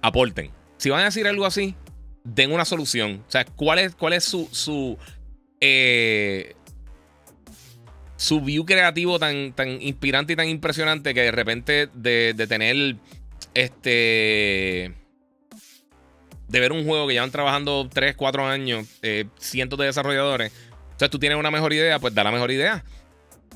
Aporten. 0.00 0.50
Si 0.78 0.90
van 0.90 1.02
a 1.02 1.04
decir 1.04 1.28
algo 1.28 1.46
así, 1.46 1.76
den 2.24 2.52
una 2.52 2.64
solución. 2.64 3.24
O 3.26 3.30
sea, 3.30 3.44
¿cuál 3.44 3.78
es, 3.78 3.94
cuál 3.94 4.12
es 4.12 4.24
su, 4.24 4.48
su, 4.52 4.98
eh, 5.60 6.54
su 8.16 8.40
view 8.40 8.64
creativo 8.64 9.18
tan, 9.18 9.52
tan 9.52 9.80
inspirante 9.82 10.32
y 10.32 10.36
tan 10.36 10.48
impresionante 10.48 11.14
que 11.14 11.22
de 11.22 11.32
repente 11.32 11.88
de, 11.94 12.34
de 12.34 12.46
tener 12.46 12.96
este 13.54 14.94
de 16.52 16.60
ver 16.60 16.72
un 16.72 16.84
juego 16.84 17.06
que 17.06 17.14
llevan 17.14 17.30
trabajando 17.30 17.88
3, 17.90 18.14
4 18.14 18.46
años, 18.46 18.86
eh, 19.02 19.24
cientos 19.38 19.78
de 19.78 19.86
desarrolladores. 19.86 20.52
O 20.94 20.98
sea, 20.98 21.08
tú 21.08 21.18
tienes 21.18 21.38
una 21.38 21.50
mejor 21.50 21.72
idea, 21.72 21.98
pues 21.98 22.14
da 22.14 22.22
la 22.22 22.30
mejor 22.30 22.50
idea. 22.50 22.84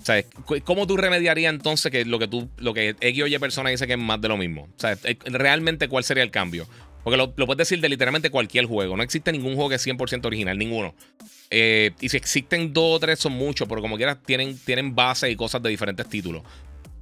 O 0.01 0.05
sea, 0.05 0.25
¿cómo 0.65 0.87
tú 0.87 0.97
remediarías 0.97 1.53
entonces 1.53 1.93
que 1.93 2.05
lo 2.05 2.19
que 2.19 2.27
tú, 2.27 2.49
lo 2.57 2.73
que 2.73 2.97
X 2.99 3.23
o 3.23 3.27
Y 3.27 3.39
persona 3.39 3.71
dice 3.71 3.87
que 3.87 3.95
es 3.95 3.99
más 3.99 4.21
de 4.21 4.29
lo 4.29 4.37
mismo? 4.37 4.63
O 4.63 4.81
sea, 4.81 4.97
realmente 5.27 5.89
cuál 5.89 6.05
sería 6.05 6.23
el 6.23 6.31
cambio. 6.31 6.67
Porque 7.07 7.19
lo, 7.19 7.33
puedes 7.33 7.59
decir 7.59 7.81
de 7.81 7.89
literalmente 7.89 8.31
cualquier 8.31 8.65
juego. 8.65 8.97
No 8.97 9.05
existe 9.05 9.31
ningún 9.31 9.55
juego 9.55 9.69
que 9.69 9.77
es 9.77 9.87
100% 9.87 10.25
original, 10.25 10.59
ninguno. 10.59 10.93
Eh, 11.51 11.93
y 12.01 12.09
si 12.09 12.17
existen 12.17 12.73
dos 12.73 12.97
o 12.97 12.99
tres 12.99 13.21
son 13.21 13.33
muchos, 13.33 13.69
pero 13.69 13.81
como 13.81 13.97
quieras 13.97 14.19
tienen, 14.27 14.59
tienen 14.59 14.93
base 14.93 15.31
y 15.31 15.37
cosas 15.37 15.63
de 15.63 15.71
diferentes 15.71 16.09
títulos 16.09 16.43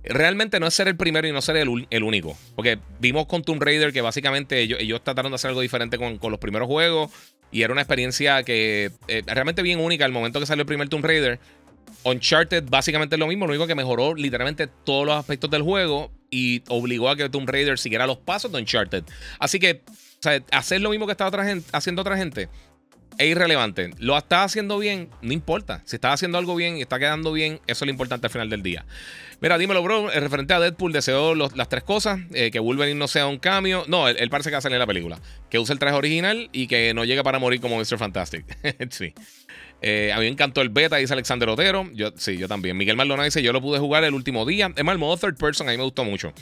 realmente 0.03 0.61
no 0.61 0.67
es 0.67 0.75
ser 0.75 0.89
el 0.89 0.97
primero 0.99 1.27
y 1.27 1.33
no 1.33 1.41
ser 1.41 1.57
el, 1.57 2.03
único. 2.03 2.37
Porque 2.55 2.79
vimos 3.01 3.25
con 3.25 3.43
Tomb 3.43 3.63
Raider 3.63 3.95
que 3.95 4.03
básicamente 4.03 4.61
ellos, 4.61 4.79
ellos 4.79 5.03
trataron 5.03 5.33
de 5.33 5.37
hacer 5.37 5.49
algo 5.49 5.63
diferente 5.63 5.97
con, 5.97 6.19
los 6.31 6.39
primeros 6.39 6.69
juegos. 6.69 7.11
Y 7.51 7.63
era 7.63 7.73
una 7.73 7.81
experiencia 7.81 8.43
que 8.43 8.91
eh, 9.09 9.23
realmente 9.25 9.63
bien 9.63 9.81
única. 9.81 10.05
El 10.05 10.13
momento 10.13 10.39
que 10.39 10.45
salió 10.45 10.61
el 10.61 10.67
primer 10.67 10.91
Tomb 10.91 11.07
Raider, 11.07 11.41
Uncharted 12.05 12.65
básicamente 12.69 13.17
es 13.17 13.21
lo 13.21 13.27
mismo. 13.27 13.47
Lo 13.47 13.53
único 13.53 13.67
que 13.67 13.75
mejoró 13.75 14.15
literalmente 14.15 14.67
todos 14.67 15.07
los 15.07 15.17
aspectos 15.17 15.51
del 15.51 15.63
juego 15.63 16.11
y 16.31 16.63
obligó 16.69 17.09
a 17.09 17.17
que 17.17 17.29
Tomb 17.29 17.49
Raider 17.49 17.79
siguiera 17.79 18.07
los 18.07 18.19
pasos 18.19 18.53
de 18.53 18.59
Uncharted. 18.59 19.05
Así 19.39 19.59
que 19.59 19.83
hacer 20.53 20.81
lo 20.81 20.91
mismo 20.91 21.07
que 21.07 21.13
estaba 21.13 21.45
haciendo 21.73 22.03
otra 22.03 22.17
gente 22.17 22.49
es 23.19 23.29
irrelevante. 23.29 23.91
Lo 23.99 24.17
está 24.17 24.45
haciendo 24.45 24.79
bien, 24.79 25.09
no 25.23 25.33
importa. 25.33 25.83
Si 25.85 25.97
está 25.97 26.13
haciendo 26.13 26.39
algo 26.39 26.57
bien 26.57 26.77
y 26.77 26.83
está 26.83 26.99
quedando 26.99 27.33
bien, 27.33 27.61
eso 27.67 27.85
es 27.85 27.87
lo 27.87 27.91
importante 27.91 28.27
al 28.27 28.33
final 28.33 28.51
del 28.51 28.63
día. 28.63 28.85
Mira, 29.41 29.59
dímelo, 29.59 29.83
bro. 29.83 30.11
El 30.11 30.23
referente 30.23 30.55
a 30.55 30.61
Deadpool 30.61 30.93
deseo 30.93 31.35
las 31.35 31.69
tres 31.69 31.85
cosas: 31.85 32.21
eh, 32.33 32.51
que 32.51 32.59
Wolverine 32.59 32.99
no 32.99 33.09
sea 33.09 33.27
un 33.27 33.39
cambio. 33.39 33.85
No, 33.89 34.09
él, 34.09 34.31
parece 34.31 34.51
que 34.51 34.57
va 34.57 34.63
a 34.65 34.67
en 34.67 34.79
la 34.79 34.87
película. 34.87 35.19
Que 35.51 35.59
use 35.59 35.73
el 35.73 35.79
traje 35.79 35.97
original 35.97 36.49
y 36.53 36.67
que 36.67 36.95
no 36.95 37.05
llegue 37.05 37.23
para 37.23 37.39
morir 37.39 37.61
como 37.61 37.77
Mr. 37.79 37.99
Fantastic. 37.99 38.45
sí. 38.91 39.13
Eh, 39.87 40.13
a 40.15 40.17
mí 40.17 40.23
me 40.23 40.29
encantó 40.29 40.63
el 40.63 40.71
beta, 40.71 40.97
dice 40.97 41.13
Alexander 41.13 41.47
Otero. 41.47 41.91
Yo, 41.93 42.11
sí, 42.17 42.39
yo 42.39 42.49
también. 42.49 42.75
Miguel 42.75 42.97
Maldonado 42.97 43.27
dice: 43.27 43.43
Yo 43.43 43.53
lo 43.53 43.61
pude 43.61 43.79
jugar 43.79 44.03
el 44.05 44.15
último 44.15 44.47
día. 44.47 44.73
Es 44.75 44.83
más, 44.83 44.95
el 44.95 44.99
modo 44.99 45.19
third 45.19 45.37
person 45.37 45.69
a 45.69 45.73
mí 45.73 45.77
me 45.77 45.85
gustó 45.85 46.05
mucho. 46.05 46.33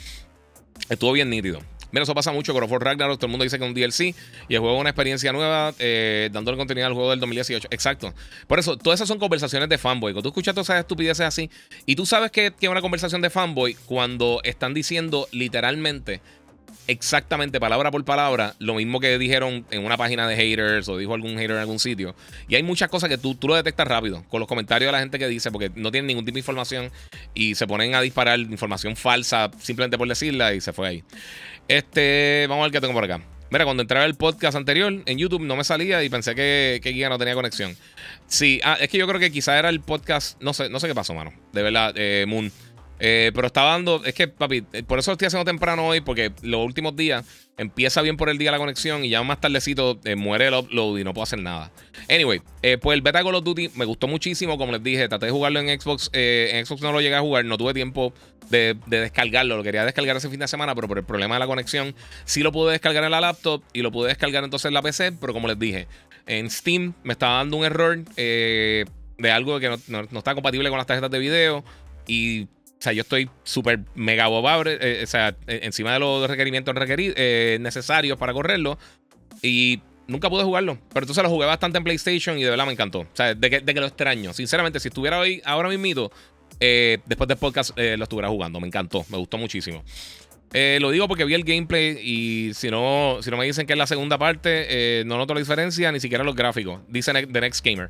Estuvo 0.87 1.11
bien 1.11 1.29
nítido. 1.29 1.59
Mira, 1.91 2.03
eso 2.03 2.15
pasa 2.15 2.31
mucho. 2.31 2.53
con 2.53 2.63
of 2.63 2.71
Ragnarok, 2.71 3.17
todo 3.17 3.25
el 3.25 3.31
mundo 3.31 3.43
dice 3.43 3.59
que 3.59 3.65
es 3.65 3.67
un 3.67 3.75
DLC 3.75 4.15
y 4.47 4.55
el 4.55 4.61
juego 4.61 4.75
es 4.75 4.81
una 4.81 4.91
experiencia 4.91 5.33
nueva, 5.33 5.73
eh, 5.77 6.29
dándole 6.31 6.57
contenido 6.57 6.87
al 6.87 6.93
juego 6.93 7.09
del 7.09 7.19
2018. 7.19 7.67
Exacto. 7.69 8.13
Por 8.47 8.59
eso, 8.59 8.77
todas 8.77 8.97
esas 8.97 9.09
son 9.09 9.19
conversaciones 9.19 9.67
de 9.67 9.77
fanboy. 9.77 10.13
Cuando 10.13 10.23
tú 10.23 10.29
escuchas 10.29 10.55
todas 10.55 10.69
esas 10.69 10.79
estupideces 10.79 11.25
así, 11.25 11.49
y 11.85 11.97
tú 11.97 12.05
sabes 12.05 12.31
que 12.31 12.53
es 12.57 12.69
una 12.69 12.81
conversación 12.81 13.21
de 13.21 13.29
fanboy 13.29 13.75
cuando 13.85 14.39
están 14.45 14.73
diciendo 14.73 15.27
literalmente 15.33 16.21
exactamente 16.87 17.59
palabra 17.59 17.91
por 17.91 18.03
palabra 18.05 18.55
lo 18.59 18.75
mismo 18.75 18.99
que 18.99 19.17
dijeron 19.17 19.65
en 19.71 19.85
una 19.85 19.97
página 19.97 20.27
de 20.27 20.35
haters 20.35 20.87
o 20.89 20.97
dijo 20.97 21.13
algún 21.13 21.35
hater 21.37 21.51
en 21.51 21.57
algún 21.57 21.79
sitio. 21.79 22.15
Y 22.47 22.55
hay 22.55 22.63
muchas 22.63 22.89
cosas 22.89 23.09
que 23.09 23.17
tú, 23.17 23.35
tú 23.35 23.47
lo 23.47 23.55
detectas 23.55 23.87
rápido 23.87 24.23
con 24.29 24.39
los 24.39 24.47
comentarios 24.47 24.87
de 24.87 24.91
la 24.91 24.99
gente 24.99 25.19
que 25.19 25.27
dice, 25.27 25.51
porque 25.51 25.71
no 25.75 25.91
tienen 25.91 26.07
ningún 26.07 26.25
tipo 26.25 26.35
de 26.35 26.39
información 26.39 26.91
y 27.33 27.55
se 27.55 27.67
ponen 27.67 27.95
a 27.95 28.01
disparar 28.01 28.39
información 28.39 28.95
falsa 28.95 29.51
simplemente 29.59 29.97
por 29.97 30.07
decirla 30.07 30.53
y 30.53 30.61
se 30.61 30.73
fue 30.73 30.87
ahí. 30.87 31.03
Este, 31.67 32.45
vamos 32.49 32.63
a 32.63 32.65
ver 32.65 32.71
qué 32.71 32.81
tengo 32.81 32.93
por 32.93 33.03
acá. 33.03 33.21
Mira, 33.53 33.65
cuando 33.65 33.81
entraba 33.81 34.05
el 34.05 34.15
podcast 34.15 34.57
anterior 34.57 34.91
en 35.05 35.17
YouTube 35.19 35.43
no 35.43 35.55
me 35.55 35.63
salía 35.63 36.03
y 36.03 36.09
pensé 36.09 36.33
que, 36.33 36.79
que 36.81 37.07
no 37.07 37.19
tenía 37.19 37.35
conexión. 37.35 37.77
Sí, 38.25 38.59
ah, 38.63 38.77
es 38.79 38.89
que 38.89 38.97
yo 38.97 39.07
creo 39.07 39.19
que 39.19 39.31
quizá 39.31 39.59
era 39.59 39.69
el 39.69 39.79
podcast, 39.79 40.41
no 40.41 40.53
sé, 40.53 40.69
no 40.69 40.79
sé 40.79 40.87
qué 40.87 40.95
pasó, 40.95 41.13
mano. 41.13 41.31
De 41.51 41.61
verdad, 41.61 41.93
eh, 41.95 42.25
Moon. 42.27 42.51
Eh, 42.99 43.31
pero 43.33 43.47
está 43.47 43.63
dando, 43.63 44.01
es 44.05 44.13
que, 44.13 44.27
papi, 44.27 44.63
eh, 44.71 44.83
por 44.83 44.99
eso 44.99 45.11
estoy 45.11 45.25
haciendo 45.25 45.45
temprano 45.45 45.87
hoy, 45.87 46.01
porque 46.01 46.31
los 46.41 46.65
últimos 46.65 46.95
días 46.95 47.25
empieza 47.57 48.01
bien 48.01 48.17
por 48.17 48.29
el 48.29 48.37
día 48.37 48.51
la 48.51 48.57
conexión 48.57 49.03
y 49.03 49.09
ya 49.09 49.21
más 49.23 49.41
tardecito 49.41 49.99
eh, 50.05 50.15
muere 50.15 50.47
el 50.47 50.53
upload 50.53 50.99
y 50.99 51.03
no 51.03 51.13
puedo 51.13 51.23
hacer 51.23 51.39
nada. 51.39 51.71
Anyway, 52.09 52.41
pues 52.81 52.95
el 52.95 53.01
beta 53.01 53.23
Call 53.23 53.35
of 53.35 53.43
Duty 53.43 53.71
me 53.75 53.85
gustó 53.85 54.07
muchísimo, 54.07 54.57
como 54.57 54.71
les 54.71 54.83
dije, 54.83 55.07
traté 55.07 55.27
de 55.27 55.31
jugarlo 55.31 55.59
en 55.59 55.79
Xbox. 55.79 56.09
en 56.13 56.65
Xbox 56.65 56.81
no 56.81 56.91
lo 56.91 57.01
llegué 57.01 57.15
a 57.15 57.21
jugar, 57.21 57.45
no 57.45 57.57
tuve 57.57 57.73
tiempo 57.73 58.13
de, 58.49 58.77
descargarlo. 58.87 59.57
Lo 59.57 59.63
quería 59.63 59.85
descargar 59.85 60.15
ese 60.15 60.29
fin 60.29 60.39
de 60.39 60.47
semana, 60.47 60.75
pero 60.75 60.87
por 60.87 60.97
el 60.97 61.03
problema 61.03 61.35
de 61.35 61.39
la 61.39 61.47
conexión, 61.47 61.95
sí 62.25 62.41
lo 62.41 62.51
pude 62.51 62.71
descargar 62.71 63.03
en 63.03 63.11
la 63.11 63.21
laptop 63.21 63.63
y 63.73 63.81
lo 63.81 63.91
pude 63.91 64.09
descargar 64.09 64.43
entonces 64.43 64.67
en 64.67 64.73
la 64.73 64.81
PC, 64.81 65.13
pero 65.13 65.33
como 65.33 65.47
les 65.47 65.59
dije, 65.59 65.87
en 66.25 66.49
Steam 66.49 66.93
me 67.03 67.13
estaba 67.13 67.37
dando 67.37 67.57
un 67.57 67.65
error 67.65 68.03
de 68.15 68.85
algo 69.31 69.59
que 69.59 69.69
no, 69.69 69.77
no 69.87 70.19
está 70.19 70.33
compatible 70.33 70.69
con 70.69 70.77
las 70.77 70.87
tarjetas 70.87 71.11
de 71.11 71.19
video 71.19 71.63
y 72.07 72.47
sea, 72.83 72.91
yo 72.91 73.01
estoy 73.01 73.29
súper 73.43 73.79
mega 73.95 74.27
bobable, 74.27 74.77
eh, 74.81 75.03
o 75.03 75.07
sea, 75.07 75.35
encima 75.47 75.93
de 75.93 75.99
los 75.99 76.29
requerimientos 76.29 76.75
eh, 76.77 77.57
necesarios 77.61 78.17
para 78.17 78.33
correrlo. 78.33 78.77
Y 79.41 79.81
nunca 80.07 80.29
pude 80.29 80.43
jugarlo. 80.43 80.77
Pero 80.89 81.05
entonces 81.05 81.23
lo 81.23 81.29
jugué 81.29 81.45
bastante 81.45 81.77
en 81.77 81.85
PlayStation 81.85 82.37
y 82.37 82.43
de 82.43 82.49
verdad 82.49 82.65
me 82.65 82.73
encantó. 82.73 82.99
O 82.99 83.07
sea, 83.13 83.35
de 83.35 83.49
que, 83.49 83.73
lo 83.79 83.85
extraño. 83.85 84.33
Sinceramente, 84.33 84.81
si 84.81 84.89
estuviera 84.89 85.17
hoy, 85.17 85.41
ahora 85.45 85.69
mismo, 85.69 86.11
eh, 86.59 86.97
después 87.05 87.27
del 87.29 87.37
podcast 87.37 87.71
lo 87.77 88.03
estuviera 88.03 88.27
jugando. 88.27 88.59
Me 88.59 88.67
encantó, 88.67 89.05
me 89.09 89.17
gustó 89.17 89.37
muchísimo. 89.37 89.83
lo 90.53 90.91
digo 90.91 91.07
porque 91.07 91.23
vi 91.23 91.35
el 91.35 91.45
gameplay 91.45 91.97
y 92.01 92.53
si 92.53 92.69
no, 92.69 93.19
si 93.21 93.31
no 93.31 93.37
me 93.37 93.45
dicen 93.45 93.65
que 93.65 93.73
es 93.73 93.79
la 93.79 93.87
segunda 93.87 94.17
parte, 94.17 95.03
no 95.05 95.17
noto 95.17 95.33
la 95.33 95.39
diferencia, 95.39 95.89
ni 95.93 96.01
siquiera 96.01 96.25
los 96.25 96.35
gráficos. 96.35 96.81
Dice 96.89 97.13
The 97.13 97.41
Next 97.41 97.65
Gamer. 97.65 97.89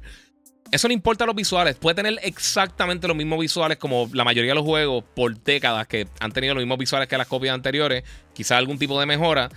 Eso 0.73 0.87
no 0.87 0.93
importa 0.95 1.27
los 1.27 1.35
visuales. 1.35 1.75
Puede 1.75 1.93
tener 1.93 2.19
exactamente 2.23 3.07
los 3.07 3.15
mismos 3.15 3.37
visuales 3.39 3.77
como 3.77 4.09
la 4.11 4.23
mayoría 4.23 4.51
de 4.51 4.55
los 4.55 4.63
juegos 4.63 5.03
por 5.15 5.39
décadas 5.43 5.85
que 5.85 6.07
han 6.19 6.31
tenido 6.31 6.55
los 6.55 6.63
mismos 6.63 6.79
visuales 6.79 7.07
que 7.07 7.15
las 7.15 7.27
copias 7.27 7.53
anteriores. 7.53 8.03
Quizás 8.33 8.57
algún 8.57 8.79
tipo 8.79 8.99
de 8.99 9.05
mejora. 9.05 9.49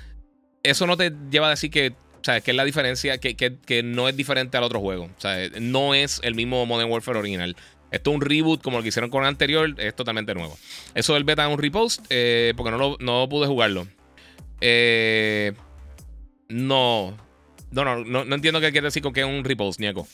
Eso 0.63 0.87
no 0.87 0.95
te 0.99 1.11
lleva 1.31 1.47
a 1.47 1.51
decir 1.51 1.71
que, 1.71 1.95
que 2.23 2.51
es 2.51 2.55
la 2.55 2.67
diferencia, 2.67 3.17
que, 3.17 3.83
no 3.83 4.11
es 4.11 4.17
diferente 4.17 4.59
al 4.59 4.65
otro 4.65 4.79
juego. 4.81 5.05
O 5.05 5.21
sea, 5.21 5.39
no 5.59 5.95
es 5.95 6.21
el 6.23 6.35
mismo 6.35 6.67
Modern 6.67 6.91
Warfare 6.91 7.19
original. 7.19 7.57
Esto 7.91 8.11
es 8.11 8.15
un 8.17 8.21
reboot 8.21 8.61
como 8.61 8.77
lo 8.77 8.83
que 8.83 8.91
hicieron 8.91 9.09
con 9.09 9.23
el 9.23 9.29
anterior, 9.29 9.75
es 9.79 9.97
totalmente 9.97 10.35
nuevo. 10.35 10.59
Eso 10.95 11.15
del 11.15 11.25
beta 11.25 11.47
es 11.47 11.51
un 11.51 11.59
repost, 11.59 12.05
eh, 12.11 12.53
porque 12.59 12.73
no, 12.73 12.99
no 13.01 13.27
pude 13.27 13.47
jugarlo. 13.47 13.87
Eh, 14.61 15.55
no, 16.51 17.17
no, 17.71 18.05
no, 18.05 18.25
no, 18.25 18.35
entiendo 18.35 18.61
qué 18.61 18.71
quiere 18.71 18.87
decir 18.87 19.03
con 19.03 19.13
que 19.13 19.21
es 19.21 19.27
un 19.27 19.45
repost, 19.45 19.81
Nieko. 19.81 20.07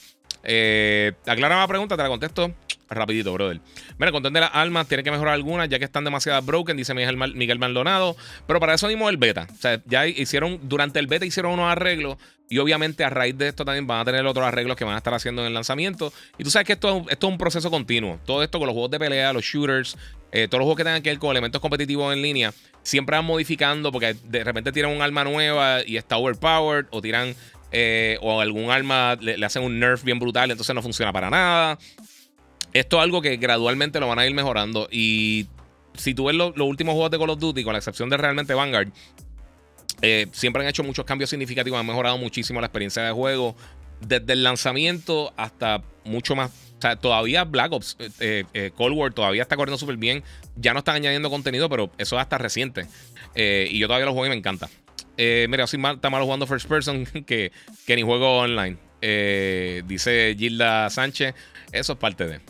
Eh, 0.45 1.13
aclara 1.27 1.61
la 1.61 1.69
pregunta, 1.69 1.97
te 1.97 2.03
la 2.03 2.09
contesto 2.09 2.53
rapidito, 2.95 3.33
brother. 3.33 3.61
Mira, 3.99 4.13
con 4.13 4.23
de 4.23 4.41
las 4.41 4.51
almas 4.53 4.87
tiene 4.87 5.03
que 5.03 5.11
mejorar 5.11 5.35
algunas 5.35 5.69
ya 5.69 5.79
que 5.79 5.85
están 5.85 6.05
demasiado 6.05 6.41
broken, 6.43 6.77
dice 6.77 6.95
Miguel, 6.95 7.59
Maldonado. 7.59 8.17
Pero 8.47 8.61
para 8.61 8.75
eso 8.75 8.89
mismo 8.89 9.09
el 9.09 9.17
beta. 9.17 9.47
O 9.51 9.61
sea, 9.61 9.81
ya 9.87 10.07
hicieron, 10.07 10.61
durante 10.63 10.99
el 10.99 11.07
beta 11.07 11.25
hicieron 11.25 11.53
unos 11.53 11.71
arreglos 11.71 12.17
y 12.49 12.59
obviamente 12.59 13.05
a 13.05 13.11
raíz 13.11 13.37
de 13.39 13.49
esto 13.49 13.65
también 13.65 13.87
van 13.87 14.01
a 14.01 14.05
tener 14.05 14.27
otros 14.27 14.47
arreglos 14.47 14.77
que 14.77 14.85
van 14.85 14.95
a 14.95 14.99
estar 14.99 15.15
haciendo 15.15 15.43
en 15.43 15.49
el 15.49 15.55
lanzamiento. 15.55 16.13
Y 16.39 16.45
tú 16.45 16.51
sabes 16.51 16.67
que 16.67 16.75
esto, 16.75 17.05
es 17.09 17.19
un 17.23 17.39
proceso 17.39 17.71
continuo. 17.71 18.19
Todo 18.27 18.43
esto 18.43 18.59
con 18.59 18.67
los 18.67 18.75
juegos 18.75 18.91
de 18.91 18.99
pelea, 18.99 19.33
los 19.33 19.45
shooters, 19.45 19.97
eh, 20.33 20.49
todos 20.49 20.61
los 20.61 20.67
juegos 20.67 20.77
que 20.77 20.85
tengan 20.85 21.03
que 21.03 21.11
ver 21.11 21.19
con 21.19 21.31
elementos 21.31 21.61
competitivos 21.61 22.13
en 22.13 22.21
línea, 22.21 22.53
siempre 22.83 23.17
van 23.17 23.25
modificando 23.25 23.93
porque 23.93 24.17
de 24.25 24.45
repente 24.45 24.73
tiran 24.73 24.91
un 24.91 25.01
arma 25.01 25.25
nueva 25.25 25.81
y 25.87 25.97
está 25.97 26.17
overpowered 26.17 26.87
o 26.91 27.01
tiran 27.01 27.35
eh, 27.73 28.19
o 28.21 28.41
algún 28.41 28.71
arma 28.71 29.17
le, 29.21 29.43
hacen 29.45 29.63
un 29.63 29.81
nerf 29.81 30.05
bien 30.05 30.19
brutal, 30.19 30.51
entonces 30.51 30.75
no 30.75 30.83
funciona 30.83 31.13
para 31.13 31.31
nada. 31.31 31.79
Esto 32.75 32.99
es 32.99 33.03
algo 33.03 33.23
que 33.23 33.37
gradualmente 33.37 33.99
lo 33.99 34.09
van 34.09 34.19
a 34.19 34.27
ir 34.27 34.35
mejorando. 34.35 34.89
Y 34.91 35.47
si 35.95 36.15
tú 36.15 36.27
ves 36.27 36.37
los 36.37 36.53
últimos 36.57 36.93
juegos 36.93 37.11
de 37.11 37.19
Call 37.19 37.31
of 37.31 37.39
Duty, 37.39 37.65
con 37.65 37.73
la 37.73 37.79
excepción 37.79 38.11
de 38.11 38.19
realmente 38.19 38.53
Vanguard, 38.55 38.89
eh, 40.03 40.27
siempre 40.33 40.63
han 40.63 40.69
hecho 40.69 40.85
muchos 40.85 41.05
cambios 41.05 41.31
significativos, 41.31 41.79
han 41.79 41.87
mejorado 41.87 42.19
muchísimo 42.19 42.61
la 42.61 42.67
experiencia 42.67 43.03
de 43.03 43.13
juego. 43.13 43.57
Desde 44.01 44.33
el 44.33 44.43
lanzamiento 44.43 45.33
hasta 45.37 45.83
mucho 46.05 46.35
más. 46.35 46.51
O 46.79 46.83
sea, 46.83 46.97
todavía 46.97 47.45
Black 47.45 47.73
Ops, 47.73 47.97
eh, 48.19 48.73
Cold 48.75 48.97
War 48.97 49.15
todavía 49.15 49.43
está 49.43 49.57
corriendo 49.57 49.79
súper 49.79 49.97
bien. 49.97 50.25
Ya 50.57 50.73
no 50.73 50.81
están 50.81 50.97
añadiendo 50.97 51.31
contenido, 51.31 51.69
pero 51.69 51.91
eso 51.99 52.17
es 52.17 52.23
hasta 52.23 52.37
reciente. 52.39 52.87
y 53.35 53.79
yo 53.79 53.87
todavía 53.87 54.07
lo 54.07 54.13
juego 54.13 54.27
y 54.27 54.31
me 54.31 54.37
encanta. 54.37 54.69
Eh, 55.25 55.47
mira, 55.49 55.69
soy 55.69 55.79
mal, 55.79 55.95
está 55.95 56.11
malo 56.11 56.25
jugando 56.25 56.49
first 56.49 56.69
person 56.69 57.05
que, 57.27 57.53
que 57.87 57.95
ni 57.95 58.03
juego 58.03 58.39
online. 58.39 58.77
Eh, 59.01 59.85
dice 59.87 60.35
Gilda 60.37 60.91
Sánchez. 60.91 61.37
Eso 61.71 61.93
es 61.93 61.99
parte 62.01 62.27
de. 62.27 62.41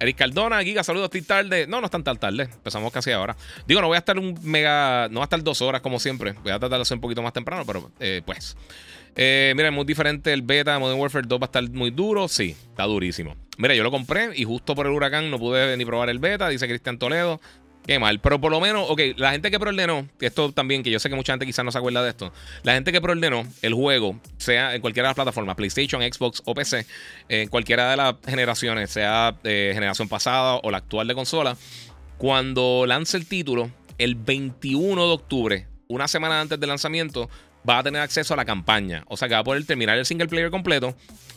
Eric 0.00 0.16
Cardona, 0.16 0.60
Giga, 0.64 0.82
saludos, 0.82 1.04
estoy 1.06 1.22
tarde. 1.22 1.68
No, 1.68 1.80
no 1.80 1.84
están 1.84 2.02
tan 2.02 2.16
tarde. 2.16 2.48
Empezamos 2.52 2.92
casi 2.92 3.12
ahora. 3.12 3.36
Digo, 3.68 3.80
no 3.80 3.86
voy 3.86 3.94
a 3.94 3.98
estar 3.98 4.18
un 4.18 4.36
mega. 4.42 5.06
No 5.08 5.20
voy 5.20 5.22
a 5.22 5.24
estar 5.24 5.40
dos 5.40 5.62
horas 5.62 5.82
como 5.82 6.00
siempre. 6.00 6.32
Voy 6.32 6.50
a 6.50 6.58
tratar 6.58 6.78
de 6.78 6.82
hacer 6.82 6.96
un 6.96 7.00
poquito 7.00 7.22
más 7.22 7.32
temprano, 7.32 7.64
pero 7.64 7.92
eh, 8.00 8.22
pues. 8.26 8.56
Mira, 9.14 9.68
es 9.68 9.72
muy 9.72 9.84
diferente 9.84 10.32
el 10.32 10.42
beta. 10.42 10.76
Modern 10.80 10.98
Warfare 10.98 11.26
2 11.28 11.40
va 11.40 11.44
a 11.44 11.46
estar 11.46 11.70
muy 11.70 11.92
duro. 11.92 12.26
Sí, 12.26 12.56
está 12.70 12.82
durísimo. 12.84 13.36
Mira, 13.56 13.74
yo 13.76 13.84
lo 13.84 13.92
compré 13.92 14.30
y 14.34 14.42
justo 14.42 14.74
por 14.74 14.86
el 14.86 14.92
huracán 14.92 15.30
no 15.30 15.38
pude 15.38 15.76
ni 15.76 15.84
probar 15.84 16.10
el 16.10 16.18
beta. 16.18 16.48
Dice 16.48 16.66
Cristian 16.66 16.98
Toledo. 16.98 17.40
Qué 17.86 17.98
mal. 17.98 18.18
Pero 18.20 18.40
por 18.40 18.50
lo 18.50 18.60
menos, 18.60 18.90
ok, 18.90 19.00
la 19.16 19.32
gente 19.32 19.50
que 19.50 19.60
preordenó, 19.60 20.08
esto 20.20 20.50
también, 20.52 20.82
que 20.82 20.90
yo 20.90 20.98
sé 20.98 21.08
que 21.08 21.14
mucha 21.14 21.32
gente 21.32 21.46
quizás 21.46 21.64
no 21.64 21.70
se 21.70 21.78
acuerda 21.78 22.02
de 22.02 22.10
esto, 22.10 22.32
la 22.64 22.74
gente 22.74 22.90
que 22.90 23.00
preordenó 23.00 23.46
el 23.62 23.74
juego, 23.74 24.18
sea 24.38 24.74
en 24.74 24.80
cualquiera 24.80 25.08
de 25.08 25.10
las 25.10 25.14
plataformas, 25.14 25.54
PlayStation, 25.54 26.02
Xbox 26.02 26.42
o 26.44 26.54
PC, 26.54 26.84
en 27.28 27.48
cualquiera 27.48 27.90
de 27.90 27.96
las 27.96 28.16
generaciones, 28.26 28.90
sea 28.90 29.36
de 29.42 29.70
generación 29.72 30.08
pasada 30.08 30.56
o 30.56 30.70
la 30.70 30.78
actual 30.78 31.06
de 31.06 31.14
consola, 31.14 31.56
cuando 32.18 32.84
lance 32.86 33.16
el 33.16 33.26
título, 33.26 33.70
el 33.98 34.16
21 34.16 35.06
de 35.06 35.12
octubre, 35.12 35.66
una 35.88 36.08
semana 36.08 36.40
antes 36.40 36.58
del 36.58 36.68
lanzamiento, 36.68 37.30
va 37.68 37.78
a 37.78 37.82
tener 37.82 38.00
acceso 38.00 38.34
a 38.34 38.36
la 38.36 38.44
campaña. 38.44 39.04
O 39.08 39.16
sea 39.16 39.28
que 39.28 39.34
va 39.34 39.40
a 39.40 39.44
poder 39.44 39.64
terminar 39.64 39.98
el 39.98 40.06
single 40.06 40.28
player 40.28 40.50
completo 40.50 40.94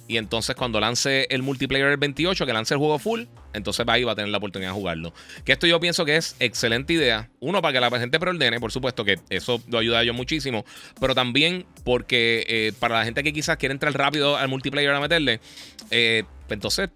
y 0.10 0.18
entonces 0.18 0.56
cuando 0.56 0.80
lance 0.80 1.28
el 1.30 1.44
multiplayer 1.44 1.88
el 1.88 1.98
28, 1.98 2.48
que 2.48 2.52
lance 2.52 2.74
el 2.74 2.80
juego 2.80 2.98
full, 2.98 3.26
entonces 3.54 3.86
ahí 3.88 4.04
va 4.04 4.14
a 4.14 4.16
tener 4.16 4.32
la 4.32 4.40
oportunidad 4.40 4.72
de 4.72 4.76
jugarlo. 4.76 5.14
Que 5.46 5.52
esto 5.52 5.68
yo 5.68 5.80
pienso 5.80 6.04
que 6.04 6.18
es 6.18 6.36
excelente 6.40 6.94
idea. 6.94 7.30
Uno, 7.40 7.62
para 7.62 7.74
que 7.74 7.80
la 7.80 8.00
gente 8.00 8.20
preordene, 8.20 8.60
por 8.60 8.72
supuesto 8.72 9.06
que 9.06 9.20
eso 9.30 9.62
lo 9.68 9.78
ayuda 9.78 10.00
a 10.00 10.02
ellos 10.02 10.16
muchísimo. 10.16 10.66
Pero 11.00 11.14
también 11.14 11.68
porque 11.84 12.44
eh, 12.48 12.74
para 12.80 12.98
la 12.98 13.06
gente 13.06 13.22
que 13.22 13.32
quizás 13.32 13.58
quiere 13.58 13.72
entrar 13.72 13.94
rápido 13.94 14.36
al 14.36 14.48
multiplayer 14.48 14.90
a 14.90 15.00
meterle, 15.00 15.42
eh, 15.92 16.24
pues 16.48 16.58
entonces, 16.58 16.90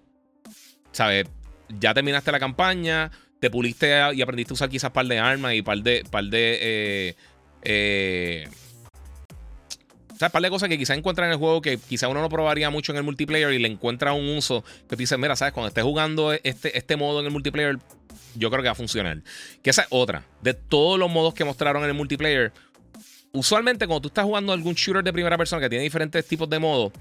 ¿sabes? 0.91 1.27
Ya 1.69 1.93
terminaste 1.93 2.31
la 2.31 2.39
campaña, 2.39 3.11
te 3.39 3.51
puliste 3.51 3.95
y 4.15 4.23
aprendiste 4.23 4.53
a 4.53 4.55
usar 4.55 4.69
quizás 4.69 4.89
par 4.89 5.05
de 5.05 5.19
armas 5.19 5.53
y 5.53 5.61
par 5.61 5.77
de... 5.77 6.03
Par 6.09 6.23
de 6.23 6.57
eh, 6.59 7.15
eh 7.61 8.47
o 10.13 10.15
sea, 10.15 10.27
un 10.27 10.31
par 10.31 10.41
de 10.41 10.49
cosas 10.49 10.69
que 10.69 10.77
quizás 10.77 10.97
encuentran 10.97 11.27
en 11.27 11.33
el 11.33 11.39
juego 11.39 11.61
que 11.61 11.77
quizás 11.77 12.09
uno 12.09 12.21
no 12.21 12.29
probaría 12.29 12.69
mucho 12.69 12.91
en 12.91 12.97
el 12.97 13.03
multiplayer 13.03 13.51
y 13.51 13.59
le 13.59 13.67
encuentra 13.67 14.13
un 14.13 14.27
uso 14.29 14.63
que 14.87 14.95
te 14.95 15.17
mira, 15.17 15.35
sabes, 15.35 15.53
cuando 15.53 15.69
estés 15.69 15.83
jugando 15.83 16.31
este, 16.31 16.77
este 16.77 16.95
modo 16.95 17.19
en 17.19 17.25
el 17.25 17.31
multiplayer, 17.31 17.77
yo 18.35 18.49
creo 18.49 18.61
que 18.61 18.67
va 18.67 18.73
a 18.73 18.75
funcionar. 18.75 19.21
Que 19.61 19.71
esa 19.71 19.83
es 19.83 19.87
otra. 19.89 20.25
De 20.41 20.53
todos 20.53 20.99
los 20.99 21.09
modos 21.09 21.33
que 21.33 21.43
mostraron 21.43 21.83
en 21.83 21.89
el 21.89 21.95
multiplayer, 21.95 22.51
usualmente 23.31 23.87
cuando 23.87 24.01
tú 24.01 24.07
estás 24.09 24.25
jugando 24.25 24.53
algún 24.53 24.75
shooter 24.75 25.03
de 25.03 25.11
primera 25.13 25.37
persona 25.37 25.61
que 25.61 25.69
tiene 25.69 25.83
diferentes 25.83 26.25
tipos 26.27 26.49
de 26.49 26.59
modos, 26.59 26.93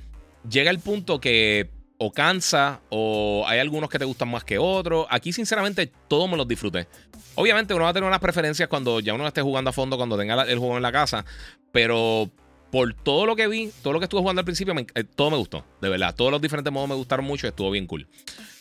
llega 0.48 0.70
el 0.70 0.78
punto 0.78 1.20
que 1.20 1.70
o 1.98 2.10
cansa 2.10 2.80
o 2.88 3.44
hay 3.46 3.60
algunos 3.60 3.88
que 3.88 3.98
te 3.98 4.04
gustan 4.04 4.28
más 4.28 4.42
que 4.42 4.58
otros. 4.58 5.06
Aquí, 5.08 5.32
sinceramente, 5.32 5.92
todos 6.08 6.28
me 6.28 6.36
los 6.36 6.48
disfruté. 6.48 6.88
Obviamente, 7.36 7.74
uno 7.74 7.84
va 7.84 7.90
a 7.90 7.92
tener 7.92 8.08
unas 8.08 8.18
preferencias 8.18 8.68
cuando 8.68 8.98
ya 9.00 9.14
uno 9.14 9.26
esté 9.26 9.40
jugando 9.40 9.70
a 9.70 9.72
fondo, 9.72 9.96
cuando 9.96 10.18
tenga 10.18 10.42
el 10.42 10.58
juego 10.58 10.76
en 10.76 10.82
la 10.82 10.90
casa, 10.90 11.24
pero 11.70 12.28
por 12.72 12.94
todo 12.94 13.26
lo 13.26 13.36
que 13.36 13.46
vi, 13.48 13.70
todo 13.82 13.92
lo 13.92 13.98
que 14.00 14.04
estuve 14.04 14.22
jugando 14.22 14.40
al 14.40 14.46
principio, 14.46 14.74
eh, 14.94 15.04
todo 15.04 15.30
me 15.30 15.36
gustó, 15.36 15.62
de 15.82 15.90
verdad. 15.90 16.14
Todos 16.16 16.30
los 16.30 16.40
diferentes 16.40 16.72
modos 16.72 16.88
me 16.88 16.94
gustaron 16.94 17.26
mucho 17.26 17.46
estuvo 17.46 17.70
bien 17.70 17.86
cool. 17.86 18.08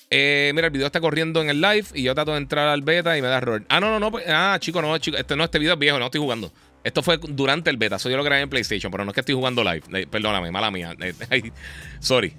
Eh, 0.09 0.51
mira, 0.53 0.67
el 0.67 0.73
video 0.73 0.85
está 0.85 0.99
corriendo 0.99 1.41
en 1.41 1.49
el 1.49 1.61
live 1.61 1.85
y 1.93 2.03
yo 2.03 2.13
trato 2.13 2.31
de 2.31 2.39
entrar 2.39 2.67
al 2.67 2.81
beta 2.81 3.17
y 3.17 3.21
me 3.21 3.29
da 3.29 3.37
error. 3.37 3.63
Ah, 3.69 3.79
no, 3.79 3.89
no, 3.89 4.01
no. 4.01 4.11
Pues, 4.11 4.25
ah, 4.27 4.57
chico, 4.59 4.81
no, 4.81 4.97
chico. 4.97 5.15
Este, 5.15 5.37
no, 5.37 5.45
este 5.45 5.59
video 5.59 5.75
es 5.75 5.79
viejo, 5.79 5.97
no 5.97 6.05
estoy 6.07 6.19
jugando. 6.19 6.51
Esto 6.83 7.01
fue 7.01 7.19
durante 7.21 7.69
el 7.69 7.77
beta, 7.77 7.95
eso 7.95 8.09
yo 8.09 8.17
lo 8.17 8.23
grabé 8.25 8.41
en 8.41 8.49
PlayStation, 8.49 8.91
pero 8.91 9.05
no 9.05 9.11
es 9.11 9.15
que 9.15 9.21
estoy 9.21 9.35
jugando 9.35 9.63
live. 9.63 9.83
Eh, 9.93 10.07
perdóname, 10.11 10.51
mala 10.51 10.71
mía. 10.71 10.93
sorry, 12.01 12.33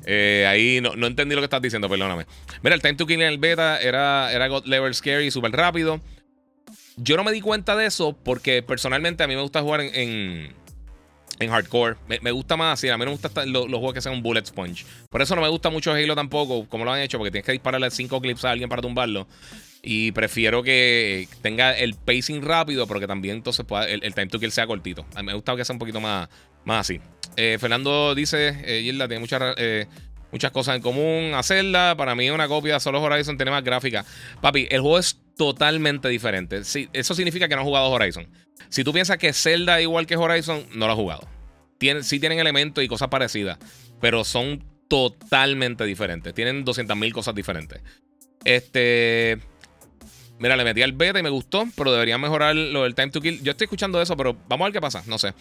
ahí 0.46 0.80
no, 0.82 0.94
no, 0.94 1.06
entendí 1.06 1.34
lo 1.34 1.40
que 1.40 1.46
estás 1.46 1.62
diciendo, 1.62 1.88
perdóname. 1.88 2.26
Mira, 2.62 2.74
el 2.74 2.82
time 2.82 2.96
to 2.96 3.06
kill 3.06 3.22
en 3.22 3.28
el 3.28 3.38
beta 3.38 3.80
era, 3.80 4.30
era 4.30 4.46
God 4.48 4.66
Level 4.66 4.94
Scary, 4.94 5.30
súper 5.30 5.52
rápido. 5.52 6.02
Yo 6.96 7.16
no 7.16 7.24
me 7.24 7.32
di 7.32 7.40
cuenta 7.40 7.76
de 7.76 7.86
eso 7.86 8.14
porque 8.22 8.62
personalmente 8.62 9.22
a 9.22 9.26
mí 9.26 9.34
me 9.34 9.40
gusta 9.40 9.62
jugar 9.62 9.80
en 9.80 10.52
hardcore. 11.50 11.96
Me, 12.08 12.30
gusta 12.30 12.56
más 12.56 12.74
así. 12.74 12.88
A 12.88 12.96
mí 12.96 13.04
no 13.04 13.12
me 13.12 13.16
gustan 13.16 13.52
los, 13.52 13.66
juegos 13.66 13.94
que 13.94 14.00
sean 14.00 14.14
un 14.14 14.22
bullet 14.22 14.44
sponge. 14.44 14.84
Por 15.10 15.22
eso 15.22 15.34
no 15.34 15.42
me 15.42 15.48
gusta 15.48 15.70
mucho 15.70 15.92
Halo 15.92 16.14
tampoco, 16.14 16.68
como 16.68 16.84
lo 16.84 16.92
han 16.92 17.00
hecho, 17.00 17.18
porque 17.18 17.30
tienes 17.30 17.46
que 17.46 17.52
dispararle 17.52 17.90
cinco 17.90 18.20
clips 18.20 18.44
a 18.44 18.50
alguien 18.50 18.68
para 18.68 18.82
tumbarlo. 18.82 19.26
Y 19.82 20.12
prefiero 20.12 20.62
que 20.62 21.28
tenga 21.42 21.76
el 21.76 21.94
pacing 21.94 22.42
rápido, 22.42 22.86
pero 22.86 23.00
que 23.00 23.08
también 23.08 23.36
entonces 23.36 23.66
pueda, 23.66 23.88
el, 23.88 24.14
time 24.14 24.28
to 24.28 24.38
kill 24.38 24.52
sea 24.52 24.66
cortito. 24.66 25.04
A 25.14 25.22
mí 25.22 25.26
me 25.26 25.34
gusta 25.34 25.56
que 25.56 25.64
sea 25.64 25.74
un 25.74 25.80
poquito 25.80 26.00
más, 26.00 26.28
más 26.64 26.80
así. 26.80 27.00
Eh, 27.36 27.56
Fernando 27.58 28.14
dice, 28.14 28.60
eh, 28.64 28.82
Gilda 28.82 29.08
tiene 29.08 29.20
muchas, 29.20 29.54
eh, 29.58 29.86
muchas 30.32 30.50
cosas 30.50 30.76
en 30.76 30.82
común. 30.82 31.32
Hacerla, 31.34 31.94
para 31.96 32.14
mí 32.14 32.30
una 32.30 32.48
copia 32.48 32.74
de 32.74 32.80
Solo 32.80 33.00
Horizon 33.00 33.36
tiene 33.36 33.50
más 33.50 33.62
gráfica. 33.62 34.04
Papi, 34.40 34.66
el 34.70 34.80
juego 34.80 34.98
es 34.98 35.20
totalmente 35.36 36.08
diferente. 36.08 36.64
Sí, 36.64 36.88
eso 36.92 37.14
significa 37.14 37.48
que 37.48 37.54
no 37.54 37.60
has 37.60 37.66
jugado 37.66 37.90
Horizon. 37.90 38.26
Si 38.68 38.82
tú 38.82 38.92
piensas 38.92 39.18
que 39.18 39.32
Zelda 39.32 39.78
es 39.78 39.84
igual 39.84 40.06
que 40.06 40.16
Horizon, 40.16 40.66
no 40.74 40.86
lo 40.86 40.92
has 40.92 40.98
jugado. 40.98 41.28
sí 42.02 42.18
tienen 42.18 42.38
elementos 42.38 42.82
y 42.82 42.88
cosas 42.88 43.08
parecidas, 43.08 43.58
pero 44.00 44.24
son 44.24 44.64
totalmente 44.88 45.84
diferentes. 45.84 46.34
Tienen 46.34 46.64
200.000 46.64 47.12
cosas 47.12 47.34
diferentes. 47.34 47.80
Este. 48.44 49.38
Mira, 50.42 50.56
le 50.56 50.64
metí 50.64 50.82
al 50.82 50.90
beta 50.90 51.20
y 51.20 51.22
me 51.22 51.30
gustó, 51.30 51.68
pero 51.76 51.92
deberían 51.92 52.20
mejorar 52.20 52.56
lo 52.56 52.82
del 52.82 52.96
time 52.96 53.10
to 53.10 53.20
kill. 53.20 53.40
Yo 53.44 53.52
estoy 53.52 53.66
escuchando 53.66 54.02
eso, 54.02 54.16
pero 54.16 54.36
vamos 54.48 54.64
a 54.64 54.66
ver 54.66 54.72
qué 54.72 54.80
pasa. 54.80 55.04
No 55.06 55.16
sé. 55.16 55.34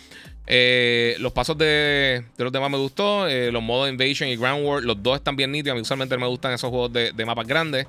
Eh, 0.45 1.15
los 1.17 1.33
pasos 1.33 1.57
de, 1.57 2.23
los 2.37 2.51
demás 2.51 2.69
me 2.69 2.77
gustó. 2.77 3.27
Eh, 3.27 3.51
los 3.51 3.63
modos 3.63 3.89
Invasion 3.89 4.29
y 4.29 4.35
Ground 4.35 4.63
War, 4.63 4.83
los 4.83 5.01
dos 5.01 5.17
están 5.17 5.35
bien 5.35 5.51
nítidos. 5.51 5.71
A 5.71 5.75
mí 5.75 5.81
usualmente 5.81 6.15
me 6.19 6.27
gustan 6.27 6.53
esos 6.53 6.69
juegos 6.69 6.93
de, 6.93 7.13
de 7.13 7.25
mapas 7.25 7.47
grandes. 7.47 7.87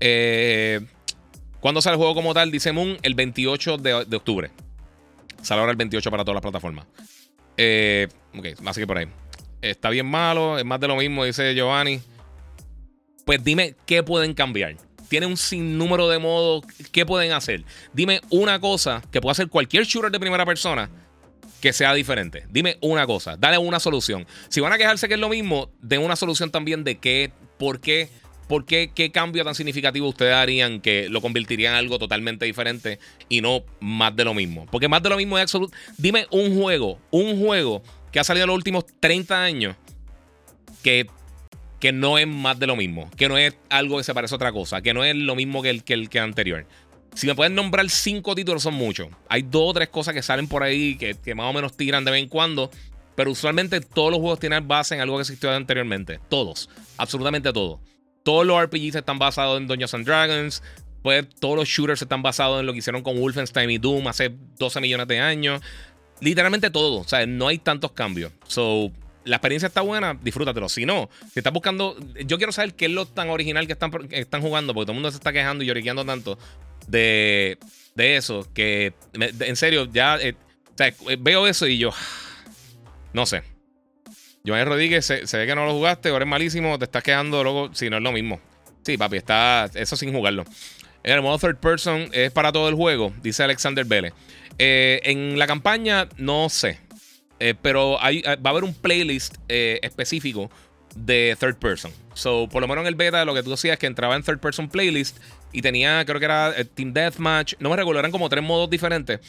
Eh, 0.00 0.80
¿Cuándo 1.60 1.80
sale 1.80 1.94
el 1.94 1.98
juego 1.98 2.16
como 2.16 2.34
tal? 2.34 2.50
Dice 2.50 2.72
Moon 2.72 2.98
el 3.02 3.14
28 3.14 3.76
de, 3.76 4.16
octubre. 4.16 4.50
Sale 5.42 5.60
ahora 5.60 5.70
el 5.70 5.76
28 5.76 6.10
para 6.10 6.24
todas 6.24 6.34
las 6.34 6.42
plataformas. 6.42 6.84
Ok, 8.36 8.46
así 8.66 8.80
que 8.80 8.88
por 8.88 8.98
ahí. 8.98 9.06
Está 9.62 9.88
bien 9.90 10.06
malo, 10.06 10.58
es 10.58 10.64
más 10.64 10.80
de 10.80 10.88
lo 10.88 10.96
mismo, 10.96 11.24
dice 11.24 11.54
Giovanni. 11.54 12.00
Pues 13.24 13.44
dime 13.44 13.76
qué 13.86 14.02
pueden 14.02 14.34
cambiar. 14.34 14.74
Tiene 15.10 15.26
un 15.26 15.36
sinnúmero 15.36 16.08
de 16.08 16.20
modos. 16.20 16.64
¿Qué 16.92 17.04
pueden 17.04 17.32
hacer? 17.32 17.64
Dime 17.92 18.20
una 18.30 18.60
cosa 18.60 19.02
que 19.10 19.20
pueda 19.20 19.32
hacer 19.32 19.48
cualquier 19.48 19.84
shooter 19.84 20.12
de 20.12 20.20
primera 20.20 20.46
persona 20.46 20.88
que 21.60 21.72
sea 21.72 21.92
diferente. 21.94 22.46
Dime 22.48 22.78
una 22.80 23.06
cosa. 23.08 23.36
Dale 23.36 23.58
una 23.58 23.80
solución. 23.80 24.24
Si 24.48 24.60
van 24.60 24.72
a 24.72 24.78
quejarse 24.78 25.08
que 25.08 25.14
es 25.14 25.20
lo 25.20 25.28
mismo, 25.28 25.68
den 25.82 26.00
una 26.00 26.14
solución 26.14 26.52
también 26.52 26.84
de 26.84 26.98
qué, 26.98 27.32
por 27.58 27.80
qué 27.80 28.08
¿por 28.46 28.64
qué, 28.64 28.92
qué 28.94 29.10
cambio 29.10 29.44
tan 29.44 29.56
significativo 29.56 30.08
ustedes 30.08 30.34
harían 30.34 30.80
que 30.80 31.08
lo 31.08 31.20
convertirían 31.20 31.72
en 31.72 31.78
algo 31.78 32.00
totalmente 32.00 32.46
diferente 32.46 32.98
y 33.28 33.40
no 33.40 33.64
más 33.80 34.14
de 34.14 34.24
lo 34.24 34.32
mismo? 34.32 34.66
Porque 34.70 34.88
más 34.88 35.02
de 35.02 35.08
lo 35.08 35.16
mismo 35.16 35.38
es 35.38 35.42
absoluto. 35.42 35.76
Dime 35.98 36.26
un 36.30 36.60
juego, 36.60 37.00
un 37.10 37.44
juego 37.44 37.82
que 38.12 38.20
ha 38.20 38.24
salido 38.24 38.44
en 38.44 38.48
los 38.48 38.56
últimos 38.56 38.84
30 38.98 39.42
años 39.42 39.76
que, 40.82 41.06
que 41.80 41.92
no 41.92 42.18
es 42.18 42.28
más 42.28 42.58
de 42.58 42.66
lo 42.66 42.76
mismo, 42.76 43.10
que 43.16 43.28
no 43.28 43.38
es 43.38 43.56
algo 43.70 43.98
que 43.98 44.04
se 44.04 44.14
parece 44.14 44.34
a 44.34 44.36
otra 44.36 44.52
cosa, 44.52 44.82
que 44.82 44.94
no 44.94 45.02
es 45.02 45.16
lo 45.16 45.34
mismo 45.34 45.62
que 45.62 45.70
el, 45.70 45.82
que 45.82 45.94
el 45.94 46.08
que 46.08 46.20
anterior. 46.20 46.66
Si 47.14 47.26
me 47.26 47.34
pueden 47.34 47.54
nombrar 47.54 47.88
cinco 47.90 48.34
títulos, 48.34 48.62
son 48.62 48.74
muchos. 48.74 49.08
Hay 49.28 49.42
dos 49.42 49.70
o 49.70 49.74
tres 49.74 49.88
cosas 49.88 50.14
que 50.14 50.22
salen 50.22 50.46
por 50.46 50.62
ahí 50.62 50.96
que, 50.96 51.16
que 51.16 51.34
más 51.34 51.46
o 51.46 51.52
menos 51.52 51.76
tiran 51.76 52.04
de 52.04 52.12
vez 52.12 52.22
en 52.22 52.28
cuando. 52.28 52.70
Pero 53.16 53.32
usualmente 53.32 53.80
todos 53.80 54.10
los 54.10 54.20
juegos 54.20 54.38
tienen 54.38 54.66
base 54.68 54.94
en 54.94 55.00
algo 55.00 55.16
que 55.16 55.22
existió 55.22 55.50
anteriormente. 55.50 56.20
Todos. 56.28 56.70
Absolutamente 56.96 57.52
todos. 57.52 57.80
Todos 58.22 58.46
los 58.46 58.62
RPGs 58.62 58.94
están 58.94 59.18
basados 59.18 59.60
en 59.60 59.66
Dungeons 59.66 59.94
and 59.94 60.06
Dragons. 60.06 60.62
Pues 61.02 61.28
todos 61.40 61.56
los 61.56 61.68
shooters 61.68 62.00
están 62.00 62.22
basados 62.22 62.60
en 62.60 62.66
lo 62.66 62.72
que 62.72 62.78
hicieron 62.78 63.02
con 63.02 63.18
Wolfenstein 63.18 63.70
y 63.70 63.78
Doom 63.78 64.06
hace 64.06 64.32
12 64.58 64.80
millones 64.80 65.08
de 65.08 65.18
años. 65.18 65.60
Literalmente 66.20 66.70
todo. 66.70 67.00
O 67.00 67.04
sea, 67.04 67.26
no 67.26 67.48
hay 67.48 67.58
tantos 67.58 67.92
cambios. 67.92 68.32
So, 68.46 68.92
la 69.24 69.36
experiencia 69.36 69.66
está 69.66 69.80
buena, 69.80 70.18
disfrútatelo. 70.20 70.68
Si 70.68 70.86
no, 70.86 71.10
si 71.32 71.40
estás 71.40 71.52
buscando. 71.52 71.96
Yo 72.24 72.38
quiero 72.38 72.52
saber 72.52 72.74
qué 72.74 72.86
es 72.86 72.90
lo 72.92 73.06
tan 73.06 73.30
original 73.30 73.66
que 73.66 73.72
están, 73.74 73.90
están 74.10 74.40
jugando, 74.40 74.74
porque 74.74 74.86
todo 74.86 74.92
el 74.92 74.96
mundo 74.96 75.10
se 75.10 75.16
está 75.16 75.32
quejando 75.32 75.64
y 75.64 75.66
lloriqueando 75.66 76.04
tanto 76.04 76.38
de, 76.88 77.58
de 77.94 78.16
eso, 78.16 78.46
que 78.54 78.94
en 79.12 79.56
serio, 79.56 79.88
ya. 79.92 80.16
Eh, 80.16 80.34
o 80.72 80.76
sea, 80.76 80.94
veo 81.18 81.46
eso 81.46 81.66
y 81.66 81.78
yo. 81.78 81.90
No 83.12 83.26
sé. 83.26 83.42
Joan 84.46 84.64
Rodríguez, 84.66 85.04
se, 85.04 85.36
ve 85.36 85.46
que 85.46 85.54
no 85.56 85.66
lo 85.66 85.72
jugaste, 85.72 86.10
ahora 86.10 86.24
es 86.24 86.28
malísimo, 86.28 86.78
te 86.78 86.84
estás 86.84 87.02
quedando 87.02 87.42
luego. 87.42 87.74
Si 87.74 87.90
no 87.90 87.96
es 87.96 88.02
lo 88.04 88.12
mismo. 88.12 88.40
Sí, 88.84 88.96
papi, 88.96 89.16
está 89.16 89.68
eso 89.74 89.96
sin 89.96 90.12
jugarlo. 90.12 90.44
El 91.02 91.20
modo 91.22 91.38
third 91.38 91.56
person 91.56 92.08
es 92.12 92.30
para 92.30 92.52
todo 92.52 92.68
el 92.68 92.76
juego, 92.76 93.12
dice 93.20 93.42
Alexander 93.42 93.84
Vélez. 93.84 94.12
Eh, 94.58 95.00
en 95.04 95.38
la 95.38 95.46
campaña, 95.46 96.08
no 96.18 96.48
sé. 96.48 96.78
Eh, 97.40 97.54
pero 97.60 97.98
eh, 98.08 98.22
va 98.36 98.50
a 98.50 98.52
haber 98.52 98.64
un 98.64 98.74
playlist 98.74 99.36
específico 99.48 100.50
de 100.94 101.36
third 101.40 101.56
person. 101.56 101.92
So, 102.14 102.48
por 102.48 102.60
lo 102.60 102.68
menos 102.68 102.82
en 102.82 102.88
el 102.88 102.94
beta, 102.94 103.24
lo 103.24 103.34
que 103.34 103.42
tú 103.42 103.50
decías 103.50 103.74
es 103.74 103.78
que 103.78 103.86
entraba 103.86 104.14
en 104.14 104.22
third 104.22 104.38
person 104.38 104.68
playlist 104.68 105.18
y 105.52 105.62
tenía, 105.62 106.04
creo 106.04 106.18
que 106.18 106.26
era 106.26 106.54
Team 106.74 106.92
Deathmatch. 106.92 107.54
No 107.58 107.70
me 107.70 107.76
recuerdo, 107.76 108.00
eran 108.00 108.12
como 108.12 108.28
tres 108.28 108.44
modos 108.44 108.70
diferentes 108.70 109.20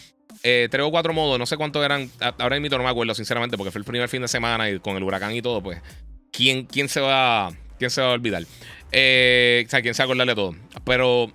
eh, 0.44 0.68
tres 0.72 0.84
o 0.84 0.92
cuatro 0.92 1.14
modos, 1.14 1.38
no 1.38 1.46
sé 1.46 1.58
cuántos 1.58 1.84
eran. 1.84 2.10
Ahora 2.38 2.60
mismo 2.60 2.78
no 2.78 2.84
me 2.84 2.90
acuerdo, 2.90 3.14
sinceramente, 3.14 3.58
porque 3.58 3.72
fue 3.72 3.80
el 3.80 3.86
primer 3.86 4.10
fin 4.10 4.22
de 4.22 4.28
semana 4.28 4.70
y 4.70 4.80
con 4.80 4.96
el 4.98 5.04
huracán 5.04 5.36
y 5.36 5.42
todo, 5.42 5.62
pues. 5.62 5.82
¿Quién, 6.32 6.66
quién, 6.66 6.88
se, 6.88 7.02
va, 7.02 7.52
quién 7.78 7.90
se 7.90 8.02
va 8.02 8.12
a 8.12 8.14
olvidar? 8.14 8.44
Eh, 8.92 9.64
o 9.68 9.70
sea, 9.70 9.82
quién 9.82 9.94
se 9.94 10.02
va 10.02 10.06
a 10.06 10.08
acordarle 10.08 10.36
todo. 10.36 10.56
Pero 10.86 11.32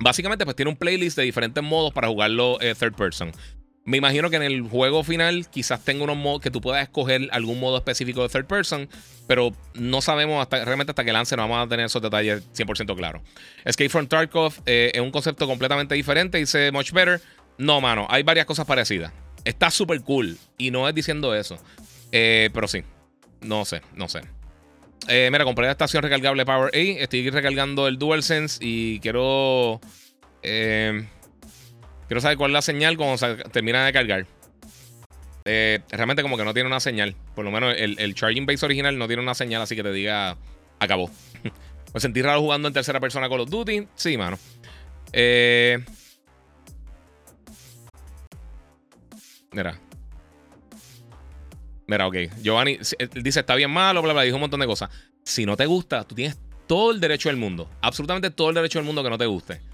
básicamente, 0.00 0.44
pues 0.44 0.56
tiene 0.56 0.70
un 0.70 0.76
playlist 0.76 1.16
de 1.16 1.22
diferentes 1.22 1.62
modos 1.62 1.92
para 1.92 2.08
jugarlo 2.08 2.60
eh, 2.60 2.74
third 2.78 2.94
person. 2.94 3.32
Me 3.90 3.96
imagino 3.96 4.30
que 4.30 4.36
en 4.36 4.44
el 4.44 4.62
juego 4.62 5.02
final 5.02 5.48
quizás 5.50 5.84
tenga 5.84 6.04
unos 6.04 6.16
modos 6.16 6.40
que 6.40 6.52
tú 6.52 6.60
puedas 6.60 6.80
escoger 6.80 7.28
algún 7.32 7.58
modo 7.58 7.76
específico 7.76 8.22
de 8.22 8.28
third 8.28 8.46
person, 8.46 8.88
pero 9.26 9.52
no 9.74 10.00
sabemos 10.00 10.40
hasta 10.40 10.64
realmente 10.64 10.92
hasta 10.92 11.04
que 11.04 11.12
lance 11.12 11.34
no 11.34 11.42
vamos 11.42 11.66
a 11.66 11.68
tener 11.68 11.86
esos 11.86 12.00
detalles 12.00 12.44
100% 12.54 12.94
claros. 12.94 13.20
Escape 13.64 13.88
from 13.88 14.06
Tarkov 14.06 14.54
eh, 14.64 14.92
es 14.94 15.00
un 15.00 15.10
concepto 15.10 15.48
completamente 15.48 15.96
diferente, 15.96 16.38
dice 16.38 16.70
Much 16.70 16.92
Better. 16.92 17.20
No, 17.58 17.80
mano, 17.80 18.06
hay 18.08 18.22
varias 18.22 18.46
cosas 18.46 18.64
parecidas. 18.64 19.12
Está 19.44 19.72
súper 19.72 20.02
cool 20.02 20.38
y 20.56 20.70
no 20.70 20.88
es 20.88 20.94
diciendo 20.94 21.34
eso. 21.34 21.58
Eh, 22.12 22.48
pero 22.54 22.68
sí, 22.68 22.84
no 23.40 23.64
sé, 23.64 23.82
no 23.96 24.08
sé. 24.08 24.20
Eh, 25.08 25.30
mira, 25.32 25.42
compré 25.42 25.66
la 25.66 25.72
estación 25.72 26.04
recargable 26.04 26.46
Power 26.46 26.70
A. 26.72 26.78
Estoy 26.78 27.28
recargando 27.28 27.88
el 27.88 27.98
DualSense 27.98 28.64
y 28.64 29.00
quiero. 29.00 29.80
Eh, 30.44 31.08
quiero 32.10 32.20
saber 32.20 32.36
cuál 32.36 32.50
es 32.50 32.54
la 32.54 32.62
señal 32.62 32.96
cuando 32.96 33.16
se 33.16 33.36
termina 33.50 33.86
de 33.86 33.92
cargar. 33.92 34.26
Eh, 35.44 35.78
realmente, 35.90 36.22
como 36.22 36.36
que 36.36 36.44
no 36.44 36.52
tiene 36.52 36.66
una 36.66 36.80
señal. 36.80 37.14
Por 37.36 37.44
lo 37.44 37.52
menos 37.52 37.72
el, 37.78 38.14
Charging 38.16 38.46
Base 38.46 38.66
original 38.66 38.98
no 38.98 39.06
tiene 39.06 39.22
una 39.22 39.36
señal, 39.36 39.62
así 39.62 39.76
que 39.76 39.84
te 39.84 39.92
diga. 39.92 40.36
Acabó. 40.80 41.08
Me 41.94 42.00
sentí 42.00 42.20
raro 42.20 42.40
jugando 42.40 42.66
en 42.66 42.74
tercera 42.74 42.98
persona 42.98 43.28
Call 43.28 43.42
of 43.42 43.48
Duty. 43.48 43.86
Sí, 43.94 44.18
mano. 44.18 44.40
Mira. 49.52 49.78
Mira, 51.86 52.08
ok. 52.08 52.16
Giovanni 52.42 52.76
dice, 53.22 53.40
está 53.40 53.54
bien 53.54 53.70
malo, 53.70 54.02
bla, 54.02 54.14
bla, 54.14 54.22
dijo 54.22 54.34
un 54.34 54.40
montón 54.40 54.58
de 54.58 54.66
cosas. 54.66 54.90
Si 55.22 55.46
no 55.46 55.56
te 55.56 55.66
gusta, 55.66 56.02
tú 56.02 56.16
tienes 56.16 56.36
todo 56.66 56.90
el 56.90 56.98
derecho 56.98 57.28
del 57.28 57.36
mundo. 57.36 57.70
Absolutamente 57.80 58.32
todo 58.32 58.48
el 58.48 58.56
derecho 58.56 58.80
del 58.80 58.86
mundo 58.86 59.04
que 59.04 59.10
no 59.10 59.18
te 59.18 59.26
guste. 59.26 59.69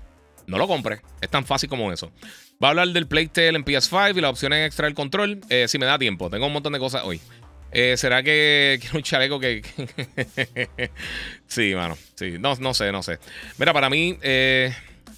No 0.47 0.59
lo 0.59 0.69
compres. 0.69 1.01
Es 1.21 1.29
tan 1.29 1.45
fácil 1.45 1.69
como 1.69 1.93
eso. 1.93 2.13
Va 2.63 2.69
a 2.69 2.71
hablar 2.71 2.89
del 2.89 3.07
Playtale 3.07 3.57
en 3.57 3.65
PS5 3.65 4.17
y 4.17 4.21
la 4.21 4.31
opción 4.31 4.53
es 4.53 4.67
extraer 4.67 4.91
el 4.91 4.95
control. 4.95 5.41
Eh, 5.49 5.67
si 5.69 5.79
me 5.79 5.87
da 5.87 5.99
tiempo. 5.99 6.31
Tengo 6.31 6.47
un 6.47 6.53
montón 6.53 6.73
de 6.73 6.79
cosas 6.79 7.03
hoy. 7.05 7.21
Eh, 7.73 7.97
¿Será 7.97 8.23
que 8.23 8.79
quiero 8.81 8.97
un 8.97 9.03
chaleco 9.03 9.41
que.? 9.41 9.63
sí, 11.47 11.75
mano. 11.75 11.99
Sí. 12.15 12.37
No, 12.39 12.55
no 12.57 12.75
sé, 12.75 12.93
no 12.93 13.03
sé. 13.03 13.19
Mira, 13.59 13.73
para 13.73 13.91
mí. 13.91 14.17
Eh, 14.23 14.73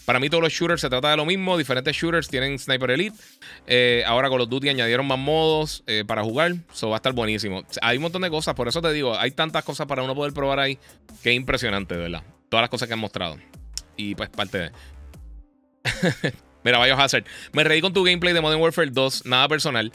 para 0.05 0.19
mí 0.21 0.31
todos 0.31 0.43
los 0.43 0.53
shooters 0.55 0.81
se 0.81 0.89
trata 0.89 1.11
de 1.11 1.19
lo 1.19 1.27
mismo. 1.27 1.59
Diferentes 1.59 1.95
shooters 1.95 2.29
tienen 2.29 2.59
Sniper 2.59 2.91
Elite. 2.91 4.05
Ahora 4.07 4.31
con 4.31 4.39
los 4.39 4.49
Duty 4.49 4.71
añadieron 4.71 5.07
más 5.07 5.19
modos 5.19 5.85
para 6.07 6.23
jugar. 6.23 6.55
Eso 6.73 6.89
va 6.89 6.97
a 6.97 6.99
estar 6.99 7.13
buenísimo. 7.13 7.63
Hay 7.83 7.99
un 7.99 8.05
montón 8.05 8.23
de 8.23 8.31
cosas. 8.31 8.55
Por 8.55 8.69
eso 8.69 8.81
te 8.81 8.91
digo, 8.95 9.19
hay 9.19 9.33
tantas 9.33 9.65
cosas 9.65 9.87
para 9.87 10.03
uno 10.03 10.15
poder 10.15 10.33
probar 10.33 10.61
ahí. 10.61 10.79
Que 11.23 11.29
es 11.31 11.37
impresionante, 11.37 11.95
verdad. 11.95 12.23
Todas 12.49 12.63
las 12.63 12.71
cosas 12.71 12.89
que 12.89 12.95
han 12.95 13.01
mostrado. 13.01 13.37
Y 13.99 14.15
pues 14.15 14.31
parte 14.31 14.59
de... 14.59 14.71
Mira, 16.65 16.85
Biohazard. 16.85 17.25
Me 17.53 17.65
reí 17.65 17.81
con 17.81 17.93
tu 17.93 18.05
gameplay 18.05 18.35
de 18.35 18.41
Modern 18.41 18.61
Warfare 18.61 18.91
2. 18.91 19.27
Nada 19.27 19.49
personal. 19.49 19.93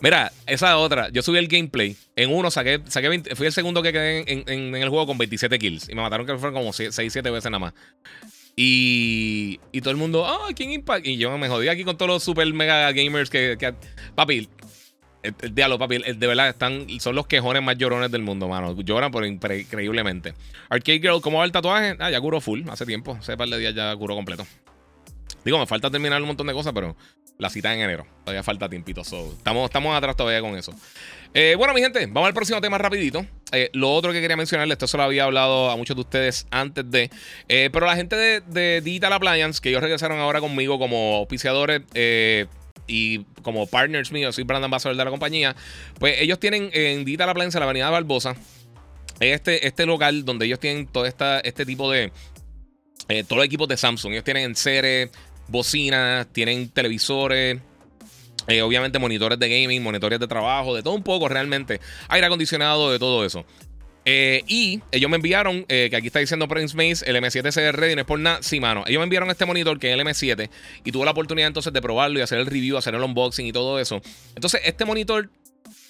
Mira, 0.00 0.32
esa 0.46 0.76
otra. 0.78 1.10
Yo 1.10 1.22
subí 1.22 1.38
el 1.38 1.46
gameplay. 1.46 1.96
En 2.16 2.34
uno 2.34 2.50
saqué, 2.50 2.80
saqué 2.88 3.22
fui 3.36 3.46
el 3.46 3.52
segundo 3.52 3.82
que 3.82 3.92
quedé 3.92 4.24
en, 4.26 4.74
el 4.74 4.88
juego 4.88 5.06
con 5.06 5.16
27 5.16 5.58
kills. 5.58 5.88
Y 5.88 5.94
me 5.94 6.02
mataron 6.02 6.26
que 6.26 6.36
fueron 6.36 6.54
como 6.54 6.72
6, 6.72 6.92
7 6.92 7.30
veces 7.30 7.50
nada 7.50 7.60
más. 7.60 7.74
Y, 8.56 9.60
y 9.70 9.80
todo 9.80 9.92
el 9.92 9.96
mundo, 9.96 10.26
ah, 10.26 10.48
¿quién 10.54 10.72
Impact? 10.72 11.06
Y 11.06 11.16
yo 11.16 11.38
me 11.38 11.48
jodí 11.48 11.68
aquí 11.68 11.84
con 11.84 11.96
todos 11.96 12.10
los 12.10 12.22
super 12.24 12.52
mega 12.52 12.90
gamers 12.92 13.30
que. 13.30 13.56
papi, 14.16 14.48
el, 15.22 15.54
diálogo, 15.54 15.78
papi, 15.78 15.98
de 15.98 16.26
verdad 16.26 16.48
están, 16.48 16.86
son 16.98 17.14
los 17.14 17.28
quejones 17.28 17.62
más 17.62 17.78
llorones 17.78 18.10
del 18.10 18.22
mundo, 18.22 18.48
mano. 18.48 18.78
Lloran 18.82 19.12
por 19.12 19.24
increíblemente. 19.24 20.34
Arcade 20.68 20.98
Girl, 20.98 21.20
¿cómo 21.20 21.38
va 21.38 21.44
el 21.44 21.52
tatuaje? 21.52 21.96
Ah, 22.00 22.10
ya 22.10 22.20
curó 22.20 22.40
full, 22.40 22.62
hace 22.68 22.84
tiempo. 22.84 23.16
Hace 23.20 23.36
par 23.36 23.48
de 23.48 23.58
días 23.58 23.74
ya 23.74 23.94
curó 23.94 24.16
completo. 24.16 24.44
Digo, 25.44 25.58
me 25.58 25.66
falta 25.66 25.90
terminar 25.90 26.20
un 26.20 26.28
montón 26.28 26.46
de 26.46 26.52
cosas, 26.52 26.72
pero 26.72 26.96
la 27.38 27.50
cita 27.50 27.74
en 27.74 27.80
enero. 27.80 28.06
Todavía 28.24 28.42
falta 28.42 28.68
tiempito. 28.68 29.00
estamos, 29.02 29.64
estamos 29.64 29.96
atrás 29.96 30.16
todavía 30.16 30.40
con 30.40 30.56
eso. 30.56 30.72
Eh, 31.34 31.54
bueno, 31.56 31.72
mi 31.72 31.80
gente, 31.80 32.06
vamos 32.06 32.28
al 32.28 32.34
próximo 32.34 32.60
tema 32.60 32.78
rapidito. 32.78 33.26
Eh, 33.52 33.70
lo 33.72 33.92
otro 33.92 34.12
que 34.12 34.20
quería 34.20 34.36
mencionarles, 34.36 34.74
esto 34.74 34.86
se 34.86 34.96
lo 34.96 35.02
había 35.02 35.24
hablado 35.24 35.70
a 35.70 35.76
muchos 35.76 35.96
de 35.96 36.02
ustedes 36.02 36.46
antes 36.50 36.90
de. 36.90 37.10
Eh, 37.48 37.70
pero 37.72 37.86
la 37.86 37.96
gente 37.96 38.16
de, 38.16 38.80
Digital 38.80 39.12
Appliance, 39.12 39.60
que 39.60 39.70
ellos 39.70 39.82
regresaron 39.82 40.18
ahora 40.18 40.40
conmigo 40.40 40.78
como 40.78 41.16
auspiciadores 41.16 41.82
y 42.86 43.20
como 43.42 43.66
partners 43.66 44.12
míos, 44.12 44.34
soy 44.34 44.44
brand 44.44 44.64
ambassador 44.64 44.96
de 44.96 45.04
la 45.04 45.10
compañía. 45.10 45.56
Pues 45.98 46.20
ellos 46.20 46.38
tienen 46.38 46.70
en 46.72 47.04
Digital 47.04 47.30
Appliance, 47.30 47.58
la 47.58 47.64
avenida 47.64 47.88
Barbosa, 47.90 48.36
este, 49.20 49.66
este 49.66 49.86
local 49.86 50.24
donde 50.24 50.46
ellos 50.46 50.60
tienen 50.60 50.86
todo 50.86 51.06
esta, 51.06 51.40
este 51.40 51.64
tipo 51.64 51.90
de. 51.90 52.12
todos 53.08 53.38
los 53.38 53.46
equipos 53.46 53.68
de 53.68 53.76
Samsung. 53.78 54.12
Ellos 54.12 54.24
tienen 54.24 54.44
en 54.44 54.54
serie 54.54 55.10
bocinas, 55.52 56.26
tienen 56.32 56.68
televisores. 56.68 57.60
Eh, 58.48 58.60
obviamente 58.62 58.98
monitores 58.98 59.38
de 59.38 59.48
gaming, 59.48 59.82
monitores 59.82 60.18
de 60.18 60.26
trabajo, 60.26 60.74
de 60.74 60.82
todo 60.82 60.94
un 60.94 61.04
poco 61.04 61.28
realmente. 61.28 61.80
Aire 62.08 62.26
acondicionado, 62.26 62.90
de 62.90 62.98
todo 62.98 63.24
eso. 63.24 63.46
Eh, 64.04 64.42
y 64.48 64.80
ellos 64.90 65.08
me 65.08 65.16
enviaron, 65.16 65.64
eh, 65.68 65.86
que 65.88 65.96
aquí 65.96 66.08
está 66.08 66.18
diciendo 66.18 66.48
Prince 66.48 66.76
Maze, 66.76 67.08
el 67.08 67.16
M7 67.16 67.52
se 67.52 67.70
ready, 67.70 67.94
no 67.94 68.00
es 68.00 68.06
por 68.06 68.18
nada. 68.18 68.42
Sí, 68.42 68.58
mano. 68.58 68.82
Ellos 68.86 68.98
me 68.98 69.04
enviaron 69.04 69.30
este 69.30 69.46
monitor 69.46 69.78
que 69.78 69.92
es 69.92 69.94
el 69.94 70.04
M7 70.04 70.50
y 70.84 70.90
tuve 70.90 71.04
la 71.04 71.12
oportunidad 71.12 71.46
entonces 71.46 71.72
de 71.72 71.80
probarlo 71.80 72.18
y 72.18 72.22
hacer 72.22 72.38
el 72.38 72.46
review, 72.46 72.76
hacer 72.76 72.94
el 72.94 73.02
unboxing 73.02 73.46
y 73.46 73.52
todo 73.52 73.78
eso. 73.78 74.02
Entonces, 74.34 74.60
este 74.64 74.84
monitor, 74.84 75.30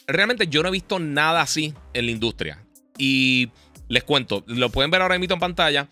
realmente 0.07 0.47
yo 0.47 0.63
no 0.63 0.69
he 0.69 0.73
visto 0.73 0.99
nada 0.99 1.41
así 1.41 1.73
en 1.95 2.07
la 2.07 2.13
industria. 2.13 2.63
Y 2.99 3.49
les 3.89 4.05
cuento, 4.05 4.45
lo 4.47 4.71
pueden 4.71 4.91
ver 4.91 5.01
ahora 5.01 5.19
mismo 5.19 5.35
en 5.35 5.41
pantalla. 5.41 5.89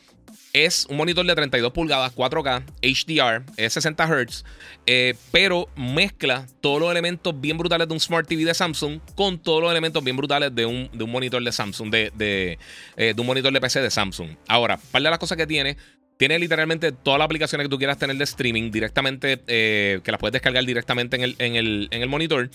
Es 0.53 0.87
un 0.89 0.97
monitor 0.97 1.25
de 1.25 1.35
32 1.35 1.73
pulgadas, 1.73 2.15
4K, 2.15 2.65
HDR, 2.83 3.45
es 3.57 3.73
60 3.73 4.07
Hz, 4.07 4.45
eh, 4.87 5.15
pero 5.31 5.69
mezcla 5.77 6.47
todos 6.61 6.81
los 6.81 6.91
elementos 6.91 7.41
bien 7.41 7.57
brutales 7.57 7.87
de 7.87 7.95
un 7.95 8.01
Smart 8.01 8.27
TV 8.27 8.45
de 8.45 8.55
Samsung 8.55 9.01
con 9.15 9.39
todos 9.39 9.63
los 9.63 9.71
elementos 9.71 10.03
bien 10.03 10.17
brutales 10.17 10.55
de 10.55 10.67
un, 10.67 10.91
monitor 11.09 11.43
de 11.43 11.53
Samsung, 11.53 11.91
de, 11.91 12.13
de, 12.17 12.59
eh, 12.97 13.15
un 13.17 13.27
monitor 13.27 13.53
de 13.53 13.61
PC 13.61 13.81
de 13.81 13.91
Samsung. 13.91 14.31
Ahora, 14.49 14.79
par 14.91 15.03
de 15.03 15.11
las 15.11 15.19
cosas 15.19 15.37
que 15.37 15.47
tiene, 15.47 15.77
tiene 16.17 16.39
literalmente 16.39 16.93
todas 16.93 17.19
las 17.19 17.27
aplicaciones 17.27 17.67
que 17.67 17.71
tú 17.71 17.79
quieras 17.79 17.99
tener 17.99 18.17
de 18.17 18.25
streaming 18.25 18.71
directamente, 18.71 19.41
eh, 19.47 20.01
que 20.03 20.11
las 20.11 20.19
puedes 20.19 20.33
descargar 20.33 20.65
directamente 20.65 21.17
en 21.17 21.23
el, 21.23 21.37
en 21.39 21.57
el, 21.57 21.89
en 21.91 22.03
el 22.03 22.09
monitor. 22.09 22.51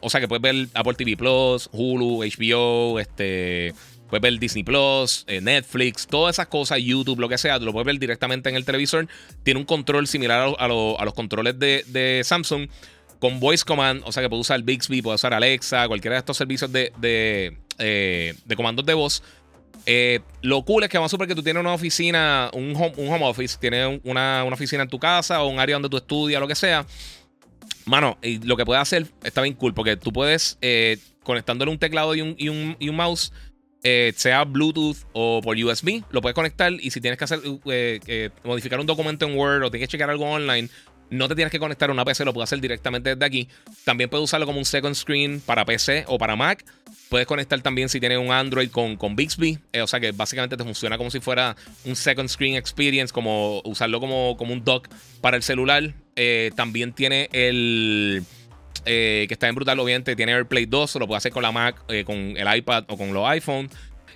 o 0.00 0.10
sea 0.10 0.20
que 0.20 0.28
puedes 0.28 0.42
ver 0.42 0.68
Apple 0.74 0.94
TV 0.94 1.16
Plus, 1.16 1.68
Hulu, 1.72 2.22
HBO, 2.22 3.00
este. 3.00 3.74
Puedes 4.12 4.20
ver 4.20 4.38
Disney 4.38 4.62
Plus, 4.62 5.24
eh, 5.26 5.40
Netflix, 5.40 6.06
todas 6.06 6.34
esas 6.34 6.46
cosas, 6.48 6.78
YouTube, 6.80 7.18
lo 7.18 7.30
que 7.30 7.38
sea, 7.38 7.58
lo 7.58 7.72
puedes 7.72 7.86
ver 7.86 7.98
directamente 7.98 8.50
en 8.50 8.56
el 8.56 8.66
televisor. 8.66 9.08
Tiene 9.42 9.58
un 9.58 9.64
control 9.64 10.06
similar 10.06 10.54
a, 10.58 10.68
los 10.68 11.14
controles 11.14 11.58
de, 11.58 12.20
Samsung 12.22 12.68
con 13.18 13.40
voice 13.40 13.64
command, 13.64 14.02
o 14.04 14.12
sea 14.12 14.22
que 14.22 14.28
puedes 14.28 14.42
usar 14.42 14.62
Bixby, 14.62 15.00
puedes 15.00 15.18
usar 15.18 15.32
Alexa, 15.32 15.88
cualquiera 15.88 16.16
de 16.16 16.18
estos 16.18 16.36
servicios 16.36 16.70
de, 16.70 16.92
de, 16.98 17.56
eh, 17.78 18.34
comandos 18.54 18.84
de 18.84 18.92
voz. 18.92 19.22
Eh, 19.86 20.20
lo 20.42 20.62
cool 20.62 20.82
es 20.82 20.90
que 20.90 20.98
vamos 20.98 21.14
a 21.14 21.26
que 21.26 21.34
tú 21.34 21.42
tienes 21.42 21.62
una 21.62 21.72
oficina, 21.72 22.50
un 22.52 22.76
home, 22.76 23.24
office, 23.24 23.56
tienes 23.58 23.98
una, 24.04 24.44
oficina 24.44 24.82
en 24.82 24.90
tu 24.90 24.98
casa 24.98 25.42
o 25.42 25.48
un 25.48 25.58
área 25.58 25.76
donde 25.76 25.88
tú 25.88 25.96
estudias, 25.96 26.38
lo 26.38 26.46
que 26.46 26.54
sea. 26.54 26.84
Mano, 27.86 28.18
y 28.22 28.40
lo 28.40 28.58
que 28.58 28.66
puedes 28.66 28.82
hacer 28.82 29.06
está 29.24 29.40
bien 29.40 29.54
cool 29.54 29.72
porque 29.72 29.96
tú 29.96 30.12
puedes, 30.12 30.58
conectándole 31.22 31.70
un 31.70 31.78
teclado 31.78 32.14
y 32.14 32.20
un, 32.20 32.34
y 32.36 32.50
un, 32.50 32.76
y 32.78 32.90
un 32.90 32.96
mouse, 32.96 33.32
eh, 33.84 34.12
sea 34.16 34.44
Bluetooth 34.44 34.98
o 35.12 35.40
por 35.42 35.56
USB, 35.56 36.02
lo 36.10 36.20
puedes 36.20 36.36
conectar 36.36 36.72
y 36.72 36.90
si 36.90 37.00
tienes 37.00 37.18
que 37.18 37.24
hacer 37.24 37.40
eh, 37.66 37.98
eh, 38.06 38.30
modificar 38.44 38.78
un 38.78 38.86
documento 38.86 39.26
en 39.26 39.36
Word 39.36 39.64
o 39.64 39.70
tienes 39.72 39.88
que 39.88 39.92
checar 39.92 40.08
algo 40.08 40.24
online, 40.24 40.68
no 41.10 41.26
te 41.28 41.34
tienes 41.34 41.50
que 41.50 41.58
conectar 41.58 41.90
a 41.90 41.92
una 41.92 42.04
PC, 42.04 42.24
lo 42.24 42.32
puedes 42.32 42.48
hacer 42.48 42.60
directamente 42.60 43.10
desde 43.10 43.24
aquí. 43.24 43.48
También 43.84 44.08
puedes 44.08 44.24
usarlo 44.24 44.46
como 44.46 44.58
un 44.58 44.64
second 44.64 44.94
screen 44.94 45.42
para 45.44 45.64
PC 45.64 46.04
o 46.06 46.16
para 46.16 46.36
Mac. 46.36 46.64
Puedes 47.10 47.26
conectar 47.26 47.60
también 47.60 47.88
si 47.88 48.00
tienes 48.00 48.18
un 48.18 48.30
Android 48.30 48.70
con, 48.70 48.96
con 48.96 49.14
Bixby. 49.16 49.58
o 49.82 49.86
sea 49.86 50.00
que 50.00 50.12
básicamente 50.12 50.56
te 50.56 50.64
funciona 50.64 50.96
como 50.96 51.10
si 51.10 51.20
fuera 51.20 51.54
un 51.84 51.96
second 51.96 52.28
screen 52.30 52.54
experience, 52.54 53.12
como 53.12 53.60
usarlo 53.64 54.00
como, 54.00 54.36
como 54.38 54.54
un 54.54 54.64
dock 54.64 54.88
para 55.20 55.36
el 55.36 55.42
celular. 55.42 55.92
también 56.54 56.92
tiene 56.94 57.28
el 57.32 58.24
eh, 58.84 59.26
que 59.28 59.34
está 59.34 59.48
en 59.48 59.54
brutal, 59.54 59.78
obviamente 59.78 60.16
tiene 60.16 60.32
AirPlay 60.32 60.66
2, 60.66 60.96
lo 60.96 61.06
puede 61.06 61.18
hacer 61.18 61.32
con 61.32 61.42
la 61.42 61.52
Mac, 61.52 61.82
eh, 61.88 62.04
con 62.04 62.16
el 62.16 62.56
iPad 62.56 62.84
o 62.88 62.96
con 62.96 63.12
los 63.12 63.26
iPhone. 63.28 63.70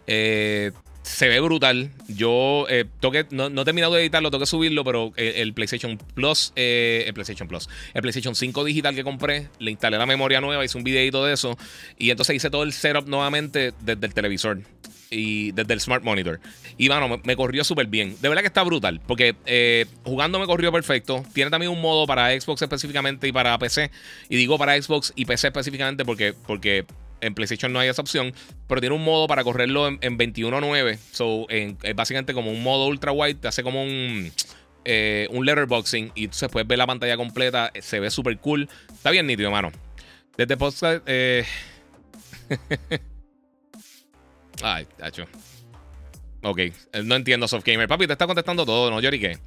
Eh, 0.07 0.73
se 1.03 1.29
ve 1.29 1.39
brutal. 1.41 1.91
Yo 2.09 2.67
toque, 2.99 3.27
no, 3.31 3.49
no, 3.49 3.63
he 3.63 3.65
terminado 3.65 3.95
de 3.95 4.01
editarlo, 4.01 4.31
tengo 4.33 4.45
subirlo, 4.45 4.83
pero 4.83 5.13
el, 5.17 5.55
PlayStation 5.55 5.99
Plus, 5.99 6.53
el 6.57 7.15
PlayStation 7.15 7.47
Plus, 7.47 7.69
el 7.95 8.03
PlayStation 8.03 8.35
5 8.35 8.65
digital 8.65 8.93
que 8.95 9.05
compré, 9.05 9.49
le 9.61 9.71
instalé 9.71 9.99
la 9.99 10.07
memoria 10.07 10.41
nueva, 10.41 10.65
hice 10.65 10.77
un 10.77 10.83
videito 10.83 11.25
de 11.25 11.35
eso. 11.35 11.57
Y 11.97 12.11
entonces 12.11 12.35
hice 12.35 12.51
todo 12.51 12.65
el 12.65 12.73
setup 12.73 13.07
nuevamente 13.07 13.73
desde 13.83 14.05
el 14.05 14.15
televisor 14.15 14.63
y 15.11 15.53
desde 15.53 15.75
el 15.75 15.81
Smart 15.81 16.03
Monitor. 16.03 16.41
Y 16.77 16.89
bueno, 16.89 17.21
me, 17.23 17.37
corrió 17.37 17.65
súper 17.65 17.87
bien. 17.87 18.17
De 18.21 18.29
verdad 18.29 18.43
que 18.43 18.49
está 18.49 18.63
brutal, 18.63 19.01
porque 19.07 19.37
eh, 19.47 19.87
jugando 20.05 20.39
me 20.39 20.47
corrió 20.47 20.73
perfecto. 20.73 21.25
Tiene 21.33 21.51
también 21.51 21.73
un 21.73 21.81
modo 21.81 22.07
para 22.07 22.39
Xbox 22.39 22.63
específicamente 22.63 23.29
y 23.29 23.33
para 23.33 23.59
PC. 23.59 23.91
Y 24.29 24.37
digo 24.37 24.59
para 24.59 24.81
Xbox 24.81 25.13
y 25.17 25.25
PC 25.25 25.49
específicamente 25.49 26.05
porque, 26.05 26.35
porque 26.47 26.87
en 27.21 27.35
PlayStation 27.35 27.73
no 27.73 27.79
hay 27.79 27.89
esa 27.89 28.03
opción, 28.03 28.33
pero 28.69 28.81
tiene 28.81 28.95
un 28.95 29.05
modo 29.05 29.27
para 29.27 29.45
correrlo 29.45 29.89
en, 29.89 29.99
21.9. 30.01 30.99
So, 31.13 31.47
es 31.49 31.95
básicamente 31.95 32.35
como 32.35 32.51
un 32.51 32.63
modo 32.63 32.87
ultra 32.87 33.13
wide, 33.13 33.35
te 33.37 33.49
hace 33.49 33.63
como 33.63 33.83
un 33.83 34.31
eh, 34.89 35.27
un 35.33 35.45
letterboxing 35.45 36.13
y 36.15 36.29
se 36.31 36.49
puedes 36.49 36.69
ver 36.69 36.79
la 36.79 36.87
pantalla 36.87 37.17
completa. 37.17 37.73
Se 37.81 37.99
ve 38.01 38.11
súper 38.11 38.39
cool. 38.39 38.69
Está 38.93 39.11
bien 39.11 39.27
nítido, 39.27 39.49
hermano. 39.49 39.73
Desde 40.37 40.57
podcast. 40.57 41.03
Eh... 41.07 41.45
Ay, 44.63 44.87
tacho. 44.97 45.27
Ok, 46.43 46.61
no 47.05 47.17
entiendo 47.17 47.49
Softgamer. 47.49 47.89
Papi, 47.89 48.07
te 48.07 48.13
está 48.13 48.27
contestando 48.27 48.65
todo, 48.65 48.91
¿no? 48.91 49.01
qué 49.01 49.39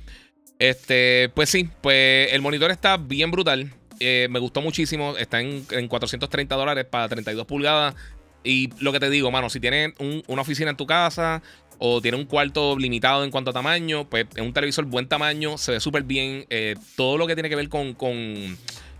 Este, 0.57 1.29
pues 1.33 1.49
sí, 1.49 1.69
pues 1.81 2.33
el 2.33 2.41
monitor 2.41 2.71
está 2.71 2.97
bien 2.97 3.31
brutal. 3.31 3.73
Eh, 3.99 4.27
me 4.29 4.39
gustó 4.39 4.61
muchísimo. 4.61 5.17
Está 5.17 5.39
en, 5.41 5.87
430 5.87 6.55
dólares 6.55 6.85
para 6.85 7.07
32 7.07 7.45
pulgadas. 7.45 7.95
Y 8.43 8.69
lo 8.79 8.91
que 8.91 8.99
te 8.99 9.09
digo, 9.09 9.31
mano, 9.31 9.49
si 9.49 9.59
tienes 9.59 9.93
una 10.27 10.41
oficina 10.41 10.71
en 10.71 10.77
tu 10.77 10.85
casa 10.85 11.41
o 11.77 12.01
tienes 12.01 12.19
un 12.19 12.25
cuarto 12.25 12.77
limitado 12.77 13.23
en 13.23 13.31
cuanto 13.31 13.51
a 13.51 13.53
tamaño, 13.53 14.09
pues 14.09 14.27
es 14.35 14.41
un 14.41 14.53
televisor 14.53 14.85
buen 14.85 15.07
tamaño, 15.07 15.57
se 15.57 15.73
ve 15.73 15.79
súper 15.79 16.03
bien. 16.03 16.45
Eh, 16.49 16.75
todo 16.95 17.17
lo 17.17 17.27
que 17.27 17.35
tiene 17.35 17.49
que 17.49 17.55
ver 17.55 17.69
con, 17.69 17.93
con 17.93 18.13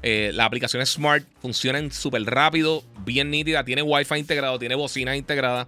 eh, 0.01 0.32
las 0.34 0.45
aplicaciones 0.45 0.89
smart 0.89 1.26
funcionan 1.41 1.91
súper 1.91 2.24
rápido, 2.24 2.84
bien 3.05 3.30
nítida, 3.30 3.64
tiene 3.66 3.82
wifi 3.82 4.16
integrado, 4.16 4.57
tiene 4.60 4.76
bocinas 4.76 5.18
integradas. 5.18 5.68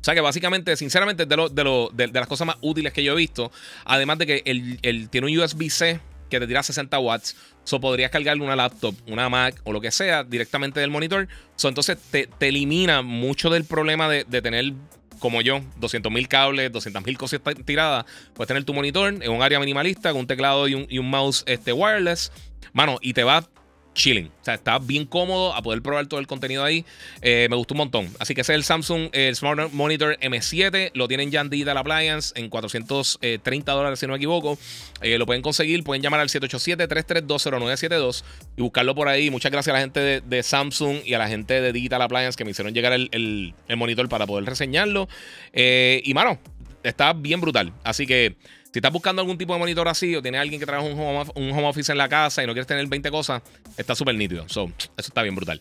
O 0.00 0.04
sea 0.04 0.14
que 0.14 0.20
básicamente, 0.20 0.76
sinceramente, 0.76 1.24
es 1.24 1.28
de, 1.28 1.88
de, 1.92 2.08
las 2.12 2.26
cosas 2.26 2.46
más 2.46 2.56
útiles 2.62 2.92
que 2.92 3.04
yo 3.04 3.12
he 3.12 3.16
visto. 3.16 3.52
Además 3.84 4.18
de 4.18 4.26
que 4.26 4.42
él, 4.46 5.08
tiene 5.10 5.26
un 5.26 5.38
USB-C 5.38 6.00
que 6.30 6.40
te 6.40 6.46
tira 6.46 6.62
60 6.62 6.98
watts. 6.98 7.36
So 7.64 7.80
podrías 7.80 8.10
cargarle 8.10 8.42
una 8.42 8.56
laptop, 8.56 8.94
una 9.06 9.28
Mac 9.28 9.60
o 9.64 9.72
lo 9.72 9.80
que 9.80 9.90
sea 9.90 10.24
directamente 10.24 10.80
del 10.80 10.90
monitor. 10.90 11.28
So 11.56 11.68
entonces 11.68 11.98
te, 12.10 12.28
elimina 12.40 13.02
mucho 13.02 13.50
del 13.50 13.64
problema 13.64 14.08
de, 14.08 14.24
tener, 14.24 14.72
como 15.18 15.42
yo, 15.42 15.60
200.000 15.78 16.28
cables, 16.28 16.72
200.000 16.72 17.16
cosas 17.18 17.40
tiradas. 17.66 18.06
Puedes 18.32 18.48
tener 18.48 18.64
tu 18.64 18.72
monitor 18.72 19.08
en 19.08 19.30
un 19.30 19.42
área 19.42 19.60
minimalista 19.60 20.12
con 20.12 20.20
un 20.20 20.26
teclado 20.26 20.66
y 20.66 20.74
un, 20.74 20.86
y 20.88 20.98
un 20.98 21.10
mouse 21.10 21.44
este, 21.46 21.74
wireless. 21.74 22.32
Mano, 22.72 22.98
y 23.02 23.12
te 23.12 23.24
va 23.24 23.46
chilling. 23.94 24.26
O 24.26 24.44
sea, 24.44 24.54
está 24.54 24.78
bien 24.78 25.04
cómodo 25.04 25.54
a 25.54 25.62
poder 25.62 25.82
probar 25.82 26.06
todo 26.06 26.20
el 26.20 26.26
contenido 26.26 26.64
ahí. 26.64 26.84
Eh, 27.22 27.46
me 27.50 27.56
gustó 27.56 27.74
un 27.74 27.78
montón. 27.78 28.08
Así 28.18 28.34
que 28.34 28.40
ese 28.42 28.52
es 28.52 28.56
el 28.56 28.64
Samsung 28.64 29.10
Smart 29.34 29.72
Monitor 29.72 30.18
M7. 30.20 30.92
Lo 30.94 31.08
tienen 31.08 31.30
ya 31.30 31.40
en 31.40 31.50
Digital 31.50 31.76
Appliance 31.76 32.32
en 32.36 32.48
430 32.48 33.72
dólares, 33.72 33.98
si 33.98 34.06
no 34.06 34.12
me 34.12 34.16
equivoco. 34.16 34.58
Eh, 35.02 35.18
lo 35.18 35.26
pueden 35.26 35.42
conseguir. 35.42 35.82
Pueden 35.84 36.02
llamar 36.02 36.20
al 36.20 36.28
787-3320972 36.28 38.24
y 38.56 38.62
buscarlo 38.62 38.94
por 38.94 39.08
ahí. 39.08 39.30
Muchas 39.30 39.50
gracias 39.52 39.74
a 39.74 39.76
la 39.76 39.80
gente 39.80 40.20
de, 40.20 40.42
Samsung 40.42 40.98
y 41.04 41.14
a 41.14 41.18
la 41.18 41.28
gente 41.28 41.60
de 41.60 41.72
Digital 41.72 42.02
Appliance 42.02 42.36
que 42.36 42.44
me 42.44 42.52
hicieron 42.52 42.74
llegar 42.74 42.92
el, 42.92 43.54
monitor 43.76 44.08
para 44.08 44.26
poder 44.26 44.44
reseñarlo. 44.44 45.08
Eh, 45.52 46.02
y, 46.04 46.14
mano, 46.14 46.38
está 46.82 47.12
bien 47.12 47.40
brutal. 47.40 47.72
Así 47.84 48.06
que. 48.06 48.36
Si 48.72 48.78
estás 48.78 48.92
buscando 48.92 49.20
algún 49.20 49.36
tipo 49.36 49.52
de 49.52 49.58
monitor 49.58 49.88
así 49.88 50.14
o 50.14 50.22
tienes 50.22 50.40
alguien 50.40 50.60
que 50.60 50.66
trabaja 50.66 50.88
un 50.88 50.98
home, 50.98 51.66
office 51.66 51.90
en 51.90 51.98
la 51.98 52.08
casa 52.08 52.42
y 52.42 52.46
no 52.46 52.52
quieres 52.52 52.68
tener 52.68 52.86
20 52.86 53.10
cosas, 53.10 53.42
está 53.76 53.96
súper 53.96 54.14
nítido. 54.14 54.48
So, 54.48 54.70
eso 54.78 54.90
está 54.96 55.22
bien 55.22 55.34
brutal. 55.34 55.60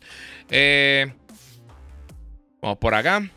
Eh, 0.52 1.12
vamos 2.62 2.78
por 2.78 2.94
acá. 2.94 3.28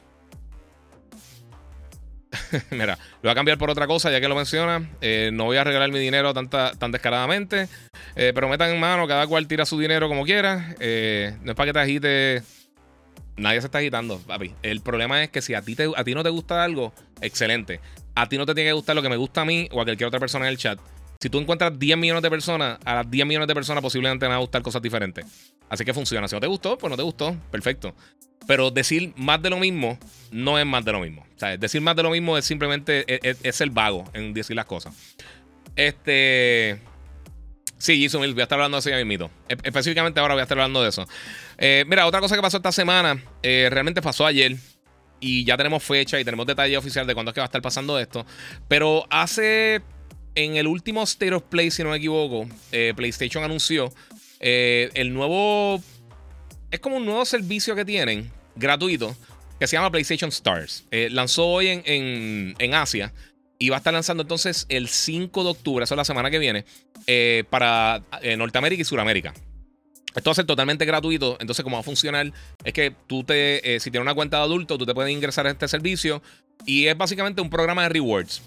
Mira, 2.70 2.98
lo 3.22 3.22
voy 3.22 3.30
a 3.30 3.34
cambiar 3.34 3.56
por 3.56 3.70
otra 3.70 3.86
cosa 3.86 4.10
ya 4.10 4.20
que 4.20 4.28
lo 4.28 4.34
menciona. 4.34 4.90
Eh, 5.00 5.30
no 5.32 5.44
voy 5.44 5.56
a 5.56 5.64
regalar 5.64 5.90
mi 5.90 6.00
dinero 6.00 6.34
tanta, 6.34 6.72
tan 6.72 6.92
descaradamente. 6.92 7.68
Eh, 8.14 8.32
pero 8.34 8.50
metan 8.50 8.72
en 8.72 8.80
mano, 8.80 9.08
cada 9.08 9.26
cual 9.26 9.46
tira 9.46 9.64
su 9.64 9.78
dinero 9.78 10.06
como 10.06 10.24
quiera. 10.24 10.74
no 10.78 11.50
es 11.50 11.56
para 11.56 11.66
que 11.66 11.72
te 11.72 11.78
agite. 11.78 12.42
Nadie 13.38 13.62
se 13.62 13.68
está 13.68 13.78
agitando, 13.78 14.18
papi. 14.18 14.54
El 14.62 14.82
problema 14.82 15.22
es 15.22 15.30
que 15.30 15.40
si 15.40 15.54
a 15.54 15.62
ti, 15.62 15.74
te, 15.74 15.90
a 15.96 16.04
ti 16.04 16.14
no 16.14 16.22
te 16.22 16.28
gusta 16.28 16.62
algo, 16.62 16.92
excelente 17.22 17.80
a 18.14 18.28
ti 18.28 18.38
no 18.38 18.46
te 18.46 18.54
tiene 18.54 18.70
que 18.70 18.74
gustar 18.74 18.94
lo 18.96 19.02
que 19.02 19.08
me 19.08 19.16
gusta 19.16 19.42
a 19.42 19.44
mí 19.44 19.68
o 19.72 19.80
a 19.80 19.84
cualquier 19.84 20.06
otra 20.06 20.20
persona 20.20 20.46
en 20.46 20.50
el 20.50 20.58
chat. 20.58 20.78
Si 21.20 21.30
tú 21.30 21.38
encuentras 21.38 21.78
10 21.78 21.96
millones 21.98 22.22
de 22.22 22.30
personas, 22.30 22.78
a 22.84 22.96
las 22.96 23.10
10 23.10 23.26
millones 23.26 23.46
de 23.46 23.54
personas 23.54 23.80
posiblemente 23.80 24.26
van 24.26 24.34
a 24.34 24.38
gustar 24.38 24.60
cosas 24.60 24.82
diferentes. 24.82 25.24
Así 25.68 25.84
que 25.84 25.94
funciona. 25.94 26.26
Si 26.26 26.34
no 26.34 26.40
te 26.40 26.48
gustó, 26.48 26.76
pues 26.76 26.90
no 26.90 26.96
te 26.96 27.02
gustó. 27.02 27.36
Perfecto. 27.50 27.94
Pero 28.46 28.72
decir 28.72 29.12
más 29.16 29.40
de 29.40 29.50
lo 29.50 29.56
mismo 29.56 29.98
no 30.32 30.58
es 30.58 30.66
más 30.66 30.84
de 30.84 30.92
lo 30.92 30.98
mismo. 30.98 31.22
O 31.22 31.38
sea, 31.38 31.56
decir 31.56 31.80
más 31.80 31.94
de 31.94 32.02
lo 32.02 32.10
mismo 32.10 32.36
es 32.36 32.44
simplemente 32.44 33.04
es, 33.08 33.60
el 33.60 33.70
vago 33.70 34.04
en 34.14 34.34
decir 34.34 34.56
las 34.56 34.66
cosas. 34.66 34.94
Este. 35.76 36.80
Sí, 37.78 37.96
Jisumil, 37.96 38.32
voy 38.32 38.40
a 38.40 38.44
estar 38.44 38.58
hablando 38.58 38.76
de 38.76 38.80
eso 38.80 38.90
ya 38.90 38.96
mismito. 38.96 39.30
Específicamente 39.48 40.18
ahora 40.18 40.34
voy 40.34 40.40
a 40.40 40.42
estar 40.42 40.58
hablando 40.58 40.82
de 40.82 40.88
eso. 40.88 41.06
Eh, 41.58 41.84
mira, 41.86 42.06
otra 42.06 42.20
cosa 42.20 42.34
que 42.34 42.42
pasó 42.42 42.56
esta 42.56 42.72
semana, 42.72 43.22
eh, 43.42 43.68
realmente 43.70 44.02
pasó 44.02 44.26
ayer 44.26 44.56
y 45.22 45.44
ya 45.44 45.56
tenemos 45.56 45.82
fecha 45.82 46.20
y 46.20 46.24
tenemos 46.24 46.46
detalle 46.46 46.76
oficial 46.76 47.06
de 47.06 47.14
cuándo 47.14 47.30
es 47.30 47.34
que 47.34 47.40
va 47.40 47.44
a 47.44 47.46
estar 47.46 47.62
pasando 47.62 47.98
esto. 47.98 48.26
Pero 48.68 49.06
hace, 49.08 49.80
en 50.34 50.56
el 50.56 50.66
último 50.66 51.04
State 51.04 51.32
of 51.32 51.44
Play, 51.44 51.70
si 51.70 51.82
no 51.84 51.90
me 51.90 51.96
equivoco, 51.96 52.46
eh, 52.72 52.92
PlayStation 52.94 53.42
anunció 53.44 53.90
eh, 54.40 54.90
el 54.94 55.14
nuevo, 55.14 55.80
es 56.72 56.80
como 56.80 56.96
un 56.96 57.06
nuevo 57.06 57.24
servicio 57.24 57.76
que 57.76 57.84
tienen, 57.84 58.30
gratuito, 58.56 59.16
que 59.60 59.68
se 59.68 59.76
llama 59.76 59.92
PlayStation 59.92 60.28
Stars. 60.28 60.84
Eh, 60.90 61.08
lanzó 61.08 61.46
hoy 61.46 61.68
en, 61.68 62.54
en, 62.58 62.74
Asia. 62.74 63.14
Y 63.60 63.68
va 63.68 63.76
a 63.76 63.78
estar 63.78 63.94
lanzando 63.94 64.24
entonces 64.24 64.66
el 64.68 64.88
5 64.88 65.44
de 65.44 65.50
octubre, 65.50 65.84
eso 65.84 65.94
es 65.94 65.96
la 65.96 66.04
semana 66.04 66.32
que 66.32 66.40
viene, 66.40 66.64
para 67.48 68.02
Norteamérica 68.36 68.82
y 68.82 68.84
Sudamérica. 68.84 69.32
Esto 70.14 70.30
va 70.30 70.32
a 70.32 70.34
ser 70.34 70.44
totalmente 70.44 70.84
gratuito. 70.84 71.36
Entonces, 71.40 71.62
cómo 71.62 71.76
va 71.76 71.80
a 71.80 71.84
funcionar 71.84 72.32
es 72.64 72.72
que 72.72 72.94
tú 73.06 73.24
te, 73.24 73.74
eh, 73.74 73.80
si 73.80 73.90
tienes 73.90 74.04
una 74.04 74.14
cuenta 74.14 74.38
de 74.38 74.44
adulto, 74.44 74.76
tú 74.76 74.84
te 74.84 74.94
puedes 74.94 75.12
ingresar 75.12 75.46
a 75.46 75.50
este 75.50 75.66
servicio. 75.68 76.22
Y 76.66 76.86
es 76.86 76.96
básicamente 76.96 77.40
un 77.40 77.50
programa 77.50 77.82
de 77.84 77.88
rewards. 77.88 78.42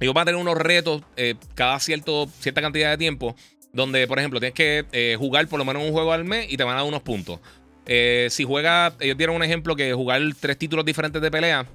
Ellos 0.00 0.14
van 0.14 0.22
a 0.22 0.24
tener 0.26 0.40
unos 0.40 0.56
retos 0.56 1.02
eh, 1.16 1.34
cada 1.54 1.78
cierto, 1.80 2.28
cierta 2.38 2.60
cantidad 2.62 2.90
de 2.90 2.98
tiempo. 2.98 3.34
Donde, 3.72 4.06
por 4.06 4.18
ejemplo, 4.20 4.38
tienes 4.38 4.54
que 4.54 4.86
eh, 4.92 5.16
jugar 5.18 5.48
por 5.48 5.58
lo 5.58 5.64
menos 5.64 5.82
un 5.82 5.90
juego 5.90 6.12
al 6.12 6.24
mes 6.24 6.46
y 6.48 6.56
te 6.56 6.62
van 6.62 6.74
a 6.74 6.80
dar 6.80 6.88
unos 6.88 7.02
puntos. 7.02 7.40
si 7.84 8.44
juegas, 8.44 8.94
ellos 9.00 9.16
dieron 9.16 9.34
un 9.34 9.42
ejemplo 9.42 9.74
que 9.74 9.92
jugar 9.92 10.22
tres 10.38 10.56
títulos 10.56 10.84
diferentes 10.84 11.20
de 11.20 11.28
pelea, 11.28 11.66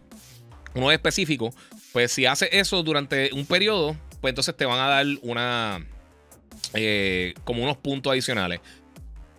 uno 0.74 0.92
específico, 0.92 1.54
pues 1.92 2.14
si 2.14 2.26
haces 2.26 2.50
eso 2.54 2.82
durante 2.84 3.32
un 3.34 3.46
periodo, 3.46 3.98
pues 4.22 4.32
entonces 4.32 4.56
te 4.56 4.66
van 4.66 4.80
a 4.80 4.88
dar 4.88 5.06
una. 5.24 5.86
como 7.44 7.64
unos 7.64 7.76
puntos 7.76 8.12
adicionales. 8.12 8.62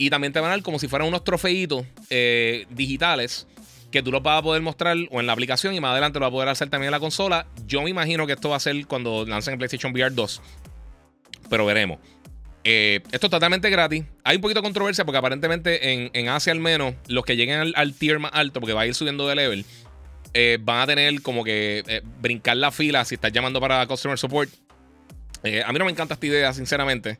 Y 0.01 0.09
también 0.09 0.33
te 0.33 0.41
van 0.41 0.49
a 0.51 0.55
dar 0.55 0.63
como 0.63 0.79
si 0.79 0.89
fueran 0.89 1.07
unos 1.09 1.25
trofeitos 1.25 1.85
eh, 2.09 2.65
digitales 2.71 3.47
que 3.93 4.03
tú 4.03 4.11
los 4.11 4.23
vas 4.23 4.39
a 4.39 4.43
poder 4.43 4.63
mostrar 4.63 4.97
o 5.11 5.21
en 5.21 5.27
la 5.27 5.35
aplicación 5.35 5.75
y 5.75 5.81
más 5.81 5.91
adelante 5.91 6.19
lo 6.19 6.25
vas 6.25 6.31
a 6.31 6.33
poder 6.33 6.49
hacer 6.49 6.71
también 6.71 6.87
en 6.87 6.93
la 6.93 7.01
consola. 7.01 7.47
Yo 7.67 7.83
me 7.83 7.91
imagino 7.91 8.27
que 8.27 8.33
esto 8.33 8.49
va 8.49 8.57
a 8.57 8.61
ser 8.61 8.87
cuando 8.87 9.27
lancen 9.27 9.53
el 9.53 9.59
PlayStation 9.59 9.93
VR 9.93 10.11
2. 10.15 10.41
Pero 11.51 11.67
veremos. 11.67 11.99
Eh, 12.65 13.01
esto 13.13 13.27
es 13.27 13.31
totalmente 13.31 13.69
gratis. 13.69 14.05
Hay 14.25 14.37
un 14.37 14.41
poquito 14.41 14.61
de 14.61 14.65
controversia 14.65 15.05
porque 15.05 15.19
aparentemente 15.19 16.09
en, 16.19 16.29
Asia 16.31 16.55
al 16.55 16.61
menos 16.61 16.95
los 17.07 17.27
que 17.27 17.37
lleguen 17.37 17.75
al, 17.77 17.93
tier 17.93 18.19
más 18.21 18.31
alto, 18.33 18.61
porque 18.61 18.73
va 18.73 18.81
a 18.81 18.87
ir 18.87 18.95
subiendo 18.95 19.29
de 19.29 19.35
level, 19.35 19.67
eh, 20.33 20.57
van 20.63 20.81
a 20.81 20.87
tener 20.87 21.21
como 21.21 21.45
que 21.45 22.03
brincar 22.23 22.57
la 22.57 22.71
fila 22.71 23.05
si 23.05 23.17
estás 23.17 23.33
llamando 23.33 23.61
para 23.61 23.87
Customer 23.87 24.17
Support. 24.17 24.51
A 25.43 25.73
mí 25.73 25.79
no 25.79 25.85
me 25.85 25.91
encanta 25.91 26.15
esta 26.15 26.27
idea, 26.27 26.53
sinceramente. 26.53 27.19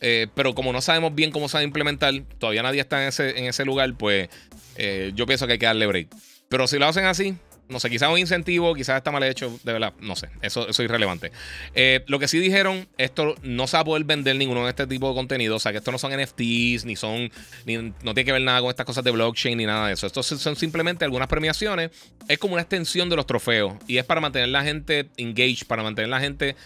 Eh, 0.00 0.26
pero 0.34 0.54
como 0.54 0.72
no 0.72 0.80
sabemos 0.80 1.14
bien 1.14 1.30
cómo 1.30 1.48
se 1.48 1.56
va 1.56 1.60
a 1.60 1.64
implementar, 1.64 2.12
todavía 2.38 2.62
nadie 2.62 2.80
está 2.80 3.02
en 3.02 3.08
ese, 3.08 3.38
en 3.38 3.44
ese 3.44 3.64
lugar, 3.64 3.94
pues 3.96 4.28
eh, 4.76 5.12
yo 5.14 5.26
pienso 5.26 5.46
que 5.46 5.52
hay 5.52 5.58
que 5.58 5.66
darle 5.66 5.86
break. 5.86 6.08
Pero 6.48 6.66
si 6.66 6.76
lo 6.78 6.86
hacen 6.86 7.04
así, 7.04 7.36
no 7.68 7.78
sé, 7.78 7.88
quizás 7.88 8.10
un 8.10 8.18
incentivo, 8.18 8.74
quizás 8.74 8.96
está 8.96 9.12
mal 9.12 9.22
hecho, 9.22 9.58
de 9.62 9.72
verdad, 9.72 9.94
no 10.00 10.16
sé, 10.16 10.28
eso, 10.42 10.68
eso 10.68 10.82
es 10.82 10.88
irrelevante. 10.88 11.30
Eh, 11.74 12.04
lo 12.08 12.18
que 12.18 12.26
sí 12.26 12.40
dijeron, 12.40 12.88
esto 12.98 13.36
no 13.42 13.68
se 13.68 13.76
va 13.76 13.80
a 13.80 13.84
poder 13.84 14.04
vender 14.04 14.34
ninguno 14.36 14.64
de 14.64 14.70
este 14.70 14.88
tipo 14.88 15.08
de 15.08 15.14
contenido, 15.14 15.56
o 15.56 15.58
sea, 15.60 15.70
que 15.70 15.78
esto 15.78 15.92
no 15.92 15.98
son 15.98 16.12
NFTs, 16.12 16.84
ni 16.84 16.96
son, 16.96 17.30
ni, 17.64 17.76
no 17.76 17.92
tiene 18.02 18.24
que 18.24 18.32
ver 18.32 18.42
nada 18.42 18.60
con 18.60 18.70
estas 18.70 18.84
cosas 18.84 19.04
de 19.04 19.12
blockchain, 19.12 19.56
ni 19.56 19.66
nada 19.66 19.86
de 19.86 19.94
eso. 19.94 20.06
Estos 20.06 20.26
son 20.26 20.56
simplemente 20.56 21.04
algunas 21.04 21.28
premiaciones, 21.28 21.90
es 22.26 22.38
como 22.38 22.54
una 22.54 22.62
extensión 22.62 23.08
de 23.08 23.14
los 23.14 23.26
trofeos, 23.26 23.74
y 23.86 23.98
es 23.98 24.04
para 24.04 24.20
mantener 24.20 24.48
la 24.48 24.64
gente 24.64 25.08
engaged, 25.16 25.66
para 25.68 25.84
mantener 25.84 26.10
la 26.10 26.20
gente 26.20 26.56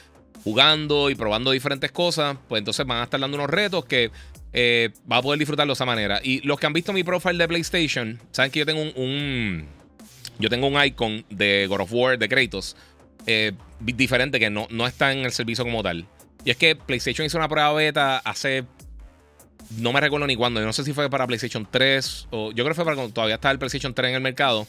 jugando 0.46 1.10
y 1.10 1.16
probando 1.16 1.50
diferentes 1.50 1.90
cosas, 1.90 2.36
pues 2.46 2.60
entonces 2.60 2.86
van 2.86 2.98
a 2.98 3.02
estar 3.02 3.18
dando 3.18 3.36
unos 3.36 3.50
retos 3.50 3.84
que 3.84 4.12
eh, 4.52 4.90
va 5.10 5.16
a 5.16 5.22
poder 5.22 5.40
disfrutarlo 5.40 5.72
de 5.72 5.74
esa 5.74 5.84
manera. 5.84 6.20
Y 6.22 6.40
los 6.46 6.60
que 6.60 6.66
han 6.66 6.72
visto 6.72 6.92
mi 6.92 7.02
profile 7.02 7.36
de 7.36 7.48
PlayStation, 7.48 8.20
saben 8.30 8.52
que 8.52 8.60
yo 8.60 8.64
tengo 8.64 8.80
un, 8.94 9.66
yo 10.38 10.48
tengo 10.48 10.68
un 10.68 10.80
icon 10.84 11.24
de 11.30 11.66
God 11.66 11.80
of 11.80 11.92
War 11.92 12.16
de 12.16 12.28
Kratos 12.28 12.76
eh, 13.26 13.54
diferente 13.80 14.38
que 14.38 14.48
no, 14.48 14.68
no 14.70 14.86
está 14.86 15.12
en 15.12 15.24
el 15.24 15.32
servicio 15.32 15.64
como 15.64 15.82
tal. 15.82 16.06
Y 16.44 16.52
es 16.52 16.56
que 16.56 16.76
PlayStation 16.76 17.26
hizo 17.26 17.38
una 17.38 17.48
prueba 17.48 17.72
beta 17.72 18.18
hace 18.18 18.64
no 19.78 19.92
me 19.92 20.00
recuerdo 20.00 20.28
ni 20.28 20.36
cuándo. 20.36 20.60
Yo 20.60 20.66
no 20.66 20.72
sé 20.72 20.84
si 20.84 20.92
fue 20.92 21.10
para 21.10 21.26
PlayStation 21.26 21.66
3 21.68 22.28
o 22.30 22.52
yo 22.52 22.62
creo 22.62 22.68
que 22.68 22.74
fue 22.74 22.84
para 22.84 22.94
cuando 22.94 23.12
todavía 23.12 23.34
estaba 23.34 23.50
el 23.50 23.58
PlayStation 23.58 23.92
3 23.92 24.10
en 24.10 24.14
el 24.14 24.20
mercado. 24.20 24.64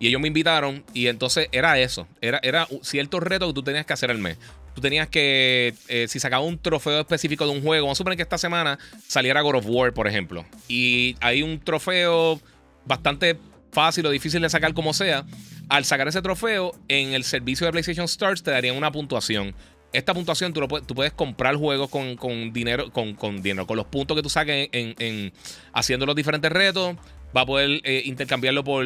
Y 0.00 0.08
ellos 0.08 0.20
me 0.20 0.26
invitaron 0.26 0.82
y 0.92 1.06
entonces 1.06 1.48
era 1.52 1.78
eso. 1.78 2.08
Era, 2.20 2.40
era 2.42 2.66
cierto 2.82 3.20
reto 3.20 3.46
que 3.46 3.52
tú 3.52 3.62
tenías 3.62 3.86
que 3.86 3.92
hacer 3.92 4.10
al 4.10 4.18
mes 4.18 4.38
tú 4.74 4.80
tenías 4.80 5.08
que, 5.08 5.74
eh, 5.88 6.06
si 6.08 6.20
sacaba 6.20 6.44
un 6.44 6.58
trofeo 6.58 7.00
específico 7.00 7.44
de 7.44 7.52
un 7.52 7.62
juego, 7.62 7.86
vamos 7.86 7.96
a 7.96 8.00
suponer 8.00 8.16
que 8.16 8.22
esta 8.22 8.38
semana 8.38 8.78
saliera 9.06 9.40
God 9.40 9.56
of 9.56 9.66
War, 9.66 9.92
por 9.92 10.06
ejemplo, 10.06 10.44
y 10.68 11.16
hay 11.20 11.42
un 11.42 11.60
trofeo 11.60 12.40
bastante 12.84 13.38
fácil 13.72 14.06
o 14.06 14.10
difícil 14.10 14.42
de 14.42 14.50
sacar 14.50 14.74
como 14.74 14.92
sea, 14.92 15.24
al 15.68 15.84
sacar 15.84 16.08
ese 16.08 16.20
trofeo 16.22 16.72
en 16.88 17.12
el 17.12 17.24
servicio 17.24 17.66
de 17.66 17.72
PlayStation 17.72 18.04
Stars 18.04 18.42
te 18.42 18.50
darían 18.50 18.76
una 18.76 18.90
puntuación. 18.90 19.54
esta 19.92 20.14
puntuación 20.14 20.52
tú, 20.52 20.60
lo 20.60 20.68
tú 20.82 20.94
puedes 20.94 21.12
comprar 21.12 21.56
juegos 21.56 21.88
con, 21.88 22.52
dinero, 22.52 22.90
con, 22.92 23.42
dinero, 23.42 23.66
con 23.66 23.76
los 23.76 23.86
puntos 23.86 24.16
que 24.16 24.22
tú 24.22 24.28
saques 24.28 24.68
en, 24.72 25.32
haciendo 25.72 26.06
los 26.06 26.16
diferentes 26.16 26.50
retos. 26.50 26.96
Va 27.36 27.42
a 27.42 27.46
poder 27.46 27.80
eh, 27.84 28.02
intercambiarlo 28.06 28.64
por, 28.64 28.84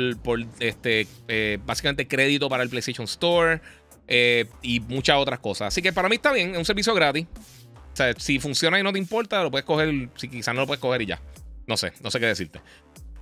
este, 0.61 1.07
eh, 1.29 1.59
básicamente 1.65 2.07
crédito 2.07 2.51
para 2.51 2.63
el 2.63 2.69
PlayStation 2.69 3.05
Store 3.05 3.63
eh, 4.09 4.47
y 4.63 4.81
muchas 4.81 5.17
otras 5.17 5.39
cosas. 5.41 5.69
Así 5.69 5.83
que 5.83 5.93
para 5.93 6.09
mí 6.09 6.17
está 6.17 6.33
bien, 6.33 6.53
es 6.53 6.59
un 6.59 6.65
servicio 6.65 6.95
gratis. 6.95 7.27
O 7.93 7.97
sea, 7.97 8.13
si 8.15 8.41
funciona 8.41 8.79
y 8.79 8.83
no 8.83 8.93
te 8.93 8.99
importa, 8.99 9.43
lo 9.43 9.51
puedes 9.51 9.65
coger. 9.65 10.09
Si 10.17 10.29
quizás 10.29 10.55
no 10.55 10.63
lo 10.63 10.67
puedes 10.67 10.81
coger 10.81 11.03
y 11.03 11.07
ya. 11.07 11.21
No 11.67 11.77
sé, 11.77 11.93
no 12.03 12.11
sé 12.11 12.21
qué 12.21 12.27
decirte. 12.27 12.61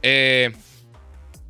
Eh, 0.02 0.52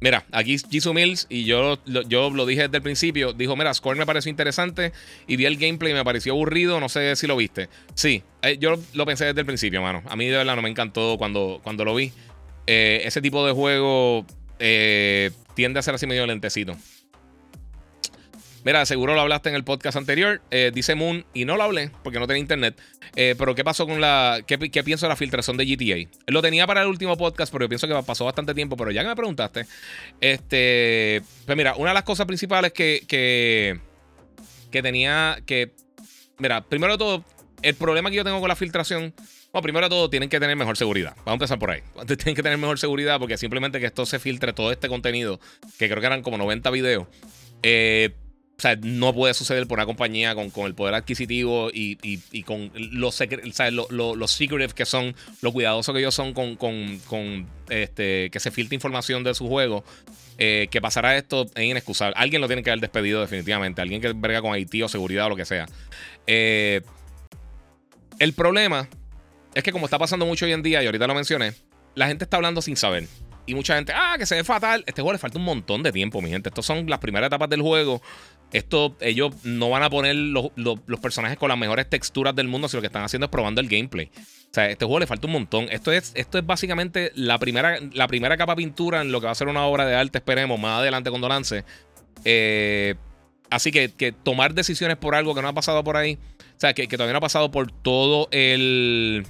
Mira, 0.02 0.26
aquí 0.32 0.58
Jisoo 0.58 0.92
Mills, 0.92 1.28
y 1.30 1.44
yo, 1.44 1.78
yo 1.84 2.30
lo 2.30 2.44
dije 2.44 2.62
desde 2.62 2.78
el 2.78 2.82
principio, 2.82 3.32
dijo, 3.32 3.54
mira, 3.54 3.72
Score 3.72 3.96
me 3.96 4.04
pareció 4.04 4.30
interesante 4.30 4.92
y 5.28 5.36
vi 5.36 5.44
el 5.44 5.56
gameplay 5.56 5.92
y 5.92 5.94
me 5.94 6.04
pareció 6.04 6.32
aburrido, 6.32 6.80
no 6.80 6.88
sé 6.88 7.14
si 7.14 7.28
lo 7.28 7.36
viste. 7.36 7.68
Sí, 7.94 8.24
eh, 8.42 8.58
yo 8.58 8.74
lo 8.94 9.06
pensé 9.06 9.26
desde 9.26 9.38
el 9.38 9.46
principio, 9.46 9.80
mano. 9.80 10.02
A 10.08 10.16
mí 10.16 10.26
de 10.26 10.38
verdad 10.38 10.56
no 10.56 10.62
me 10.62 10.68
encantó 10.68 11.14
cuando, 11.18 11.60
cuando 11.62 11.84
lo 11.84 11.94
vi. 11.94 12.12
Eh, 12.66 13.02
ese 13.04 13.22
tipo 13.22 13.46
de 13.46 13.52
juego 13.52 14.26
eh, 14.58 15.30
tiende 15.54 15.78
a 15.78 15.82
ser 15.82 15.94
así 15.94 16.08
medio 16.08 16.26
lentecito. 16.26 16.76
Mira, 18.64 18.86
seguro 18.86 19.14
lo 19.14 19.20
hablaste 19.20 19.48
en 19.48 19.56
el 19.56 19.64
podcast 19.64 19.96
anterior. 19.96 20.40
Eh, 20.50 20.70
dice 20.72 20.94
Moon, 20.94 21.24
y 21.34 21.44
no 21.44 21.56
lo 21.56 21.64
hablé 21.64 21.90
porque 22.04 22.20
no 22.20 22.26
tenía 22.28 22.40
internet. 22.40 22.80
Eh, 23.16 23.34
pero, 23.36 23.54
¿qué 23.54 23.64
pasó 23.64 23.86
con 23.86 24.00
la. 24.00 24.40
Qué, 24.46 24.56
pienso 24.58 25.06
de 25.06 25.08
la 25.08 25.16
filtración 25.16 25.56
de 25.56 25.66
GTA? 25.66 26.08
Lo 26.28 26.42
tenía 26.42 26.66
para 26.66 26.82
el 26.82 26.88
último 26.88 27.16
podcast, 27.16 27.52
pero 27.52 27.64
yo 27.64 27.68
pienso 27.68 27.88
que 27.88 27.94
pasó 28.06 28.24
bastante 28.24 28.54
tiempo. 28.54 28.76
Pero 28.76 28.92
ya 28.92 29.02
que 29.02 29.08
me 29.08 29.16
preguntaste. 29.16 29.66
Este. 30.20 31.22
Pues 31.44 31.56
mira, 31.56 31.74
una 31.74 31.90
de 31.90 31.94
las 31.94 32.04
cosas 32.04 32.26
principales 32.26 32.72
que. 32.72 33.02
que, 33.08 34.82
tenía. 34.82 35.38
Que. 35.44 35.72
Mira, 36.38 36.62
primero 36.62 36.94
de 36.94 36.98
todo, 36.98 37.24
el 37.62 37.74
problema 37.74 38.10
que 38.10 38.16
yo 38.16 38.24
tengo 38.24 38.38
con 38.40 38.48
la 38.48 38.56
filtración. 38.56 39.12
Bueno, 39.52 39.62
primero 39.64 39.86
de 39.86 39.90
todo, 39.90 40.08
tienen 40.08 40.28
que 40.28 40.38
tener 40.38 40.56
mejor 40.56 40.76
seguridad. 40.76 41.14
Vamos 41.16 41.28
a 41.28 41.34
empezar 41.34 41.58
por 41.58 41.72
ahí. 41.72 41.82
Tienen 42.06 42.34
que 42.34 42.42
tener 42.42 42.56
mejor 42.56 42.78
seguridad 42.78 43.18
porque 43.18 43.36
simplemente 43.36 43.80
que 43.80 43.86
esto 43.86 44.06
se 44.06 44.18
filtre 44.18 44.54
todo 44.54 44.72
este 44.72 44.88
contenido, 44.88 45.40
que 45.78 45.88
creo 45.88 46.00
que 46.00 46.06
eran 46.06 46.22
como 46.22 46.38
90 46.38 46.70
videos. 46.70 47.06
Eh, 47.62 48.14
o 48.58 48.62
sea, 48.62 48.76
no 48.76 49.12
puede 49.12 49.34
suceder 49.34 49.66
por 49.66 49.78
una 49.78 49.86
compañía 49.86 50.34
con, 50.34 50.50
con 50.50 50.66
el 50.66 50.74
poder 50.74 50.94
adquisitivo 50.94 51.70
y, 51.70 51.98
y, 52.02 52.42
con 52.44 52.70
los, 52.74 53.20
o 53.20 54.14
los 54.14 54.30
secretive 54.30 54.72
que 54.74 54.84
son, 54.86 55.16
lo 55.40 55.52
cuidadosos 55.52 55.92
que 55.92 55.98
ellos 56.00 56.14
son 56.14 56.32
con, 56.32 56.54
con, 56.56 56.98
con 57.00 57.48
este, 57.68 58.30
que 58.30 58.38
se 58.38 58.50
filtre 58.50 58.74
información 58.74 59.24
de 59.24 59.34
su 59.34 59.48
juego. 59.48 59.84
Eh, 60.38 60.68
que 60.70 60.80
pasará 60.80 61.16
esto 61.16 61.46
es 61.54 61.64
inexcusable. 61.64 62.14
Alguien 62.16 62.40
lo 62.40 62.46
tiene 62.46 62.62
que 62.62 62.70
haber 62.70 62.80
despedido 62.80 63.20
definitivamente. 63.20 63.82
Alguien 63.82 64.00
que 64.00 64.12
verga 64.12 64.40
con 64.40 64.52
Haití 64.52 64.82
o 64.82 64.88
seguridad 64.88 65.26
o 65.26 65.28
lo 65.30 65.36
que 65.36 65.44
sea. 65.44 65.66
Eh, 66.26 66.80
el 68.18 68.32
problema 68.32 68.88
es 69.54 69.62
que 69.62 69.72
como 69.72 69.86
está 69.86 69.98
pasando 69.98 70.26
mucho 70.26 70.46
hoy 70.46 70.52
en 70.52 70.62
día, 70.62 70.82
y 70.82 70.86
ahorita 70.86 71.06
lo 71.06 71.14
mencioné, 71.14 71.54
la 71.94 72.06
gente 72.06 72.24
está 72.24 72.36
hablando 72.36 72.62
sin 72.62 72.76
saber. 72.76 73.06
Y 73.44 73.54
mucha 73.54 73.74
gente, 73.74 73.92
ah, 73.94 74.14
que 74.18 74.26
se 74.26 74.36
ve 74.36 74.44
fatal. 74.44 74.84
Este 74.86 75.02
juego 75.02 75.12
le 75.12 75.18
falta 75.18 75.38
un 75.38 75.44
montón 75.44 75.82
de 75.82 75.92
tiempo, 75.92 76.22
mi 76.22 76.30
gente. 76.30 76.48
Estos 76.48 76.64
son 76.64 76.88
las 76.88 77.00
primeras 77.00 77.26
etapas 77.26 77.50
del 77.50 77.60
juego. 77.60 78.00
Esto, 78.52 78.94
ellos 79.00 79.32
no 79.44 79.70
van 79.70 79.82
a 79.82 79.88
poner 79.88 80.14
los, 80.14 80.50
personajes 81.00 81.38
con 81.38 81.48
las 81.48 81.56
mejores 81.56 81.88
texturas 81.88 82.36
del 82.36 82.48
mundo, 82.48 82.68
sino 82.68 82.78
lo 82.78 82.82
que 82.82 82.88
están 82.88 83.02
haciendo 83.02 83.24
es 83.24 83.30
probando 83.30 83.62
el 83.62 83.68
gameplay. 83.68 84.10
O 84.16 84.54
sea, 84.54 84.68
este 84.68 84.84
juego 84.84 85.00
le 85.00 85.06
falta 85.06 85.26
un 85.26 85.32
montón. 85.32 85.68
Esto 85.70 85.90
es, 85.90 86.12
esto 86.14 86.36
es 86.36 86.44
básicamente 86.44 87.12
la 87.14 87.38
primera, 87.38 87.78
la 87.94 88.06
primera 88.08 88.36
capa 88.36 88.54
pintura 88.54 89.00
en 89.00 89.10
lo 89.10 89.20
que 89.20 89.26
va 89.26 89.32
a 89.32 89.34
ser 89.34 89.48
una 89.48 89.64
obra 89.64 89.86
de 89.86 89.94
arte, 89.94 90.18
esperemos, 90.18 90.60
más 90.60 90.80
adelante 90.80 91.08
cuando 91.08 91.30
lance. 91.30 91.64
Eh, 92.26 92.94
así 93.48 93.72
que, 93.72 93.90
que, 93.90 94.12
tomar 94.12 94.52
decisiones 94.52 94.98
por 94.98 95.14
algo 95.14 95.34
que 95.34 95.40
no 95.40 95.48
ha 95.48 95.54
pasado 95.54 95.82
por 95.82 95.96
ahí. 95.96 96.18
O 96.40 96.60
sea, 96.60 96.74
que, 96.74 96.86
todavía 96.86 97.12
no 97.12 97.18
ha 97.18 97.22
pasado 97.22 97.50
por 97.50 97.72
todo 97.72 98.28
el. 98.30 99.26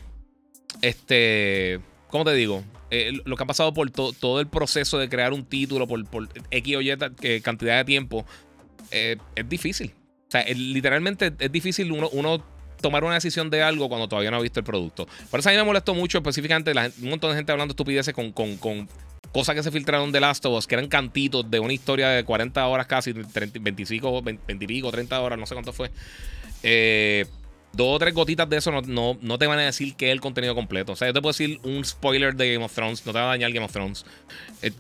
Este. 0.81 1.79
¿Cómo 2.09 2.25
te 2.25 2.35
digo? 2.35 2.65
Eh, 2.91 3.13
lo 3.25 3.37
que 3.37 3.45
ha 3.45 3.47
pasado 3.47 3.73
por 3.73 3.91
todo 3.91 4.41
el 4.41 4.49
proceso 4.49 4.99
de 4.99 5.09
crear 5.09 5.33
un 5.33 5.45
título 5.47 5.87
por, 5.87 6.05
por 6.05 6.29
X 6.51 6.77
o 6.77 6.81
Y 6.83 6.95
cantidad 7.41 7.79
de 7.79 7.85
tiempo. 7.85 8.27
Eh, 8.93 9.17
es 9.35 9.49
difícil. 9.49 9.93
O 10.29 10.31
sea, 10.31 10.45
literalmente 10.45 11.33
es 11.39 11.53
difícil 11.53 11.91
uno, 11.93 12.45
tomar 12.81 13.05
una 13.05 13.15
decisión 13.15 13.51
de 13.51 13.63
algo 13.63 13.89
cuando 13.89 14.09
todavía 14.09 14.31
no 14.31 14.37
ha 14.37 14.41
visto 14.41 14.61
el 14.61 14.65
producto. 14.65 15.07
Por 15.31 15.41
eso 15.41 15.49
a 15.49 15.53
mí 15.53 15.59
me 15.59 15.65
molestó 15.65 15.95
mucho 15.95 16.19
específicamente 16.19 16.73
un 17.03 17.11
montón 17.11 17.31
de 17.31 17.37
gente 17.37 17.53
hablando 17.53 17.73
estupideces 17.73 18.15
con, 18.15 18.33
cosas 19.33 19.55
que 19.55 19.63
se 19.63 19.71
filtraron 19.71 20.13
de 20.13 20.21
Last 20.21 20.45
of 20.47 20.59
Us, 20.59 20.67
que 20.67 20.75
eran 20.75 20.89
cantitos 20.89 21.51
de 21.51 21.59
una 21.59 21.73
historia 21.73 22.09
de 22.09 22.25
40 22.25 22.67
horas 22.67 22.87
casi, 22.87 23.15
30, 23.15 23.59
25, 23.61 24.23
20, 24.23 24.65
y 24.65 24.67
pico, 24.67 24.91
30 24.91 25.21
horas, 25.21 25.39
no 25.39 25.47
sé 25.47 25.55
cuánto 25.55 25.73
fue. 25.73 25.91
Eh, 26.63 27.27
dos 27.73 27.97
o 27.97 27.99
tres 27.99 28.15
gotitas 28.15 28.49
de 28.49 28.59
eso 28.59 28.71
no, 28.71 29.19
no, 29.21 29.39
te 29.39 29.47
van 29.47 29.59
a 29.59 29.63
decir 29.63 29.95
que 29.97 30.09
es 30.09 30.13
el 30.13 30.21
contenido 30.21 30.55
completo. 30.55 30.93
O 30.93 30.97
sea, 30.97 31.09
yo 31.09 31.15
te 31.15 31.23
puedo 31.23 31.33
decir 31.33 31.59
un 31.63 31.85
spoiler 31.85 32.35
de 32.35 32.55
Game 32.55 32.65
of 32.65 32.75
Thrones, 32.75 33.05
no 33.07 33.13
te 33.13 33.19
va 33.19 33.25
a 33.25 33.29
dañar 33.29 33.53
Game 33.53 33.65
of 33.65 33.73
Thrones. 33.73 34.05
Es, 34.61 34.75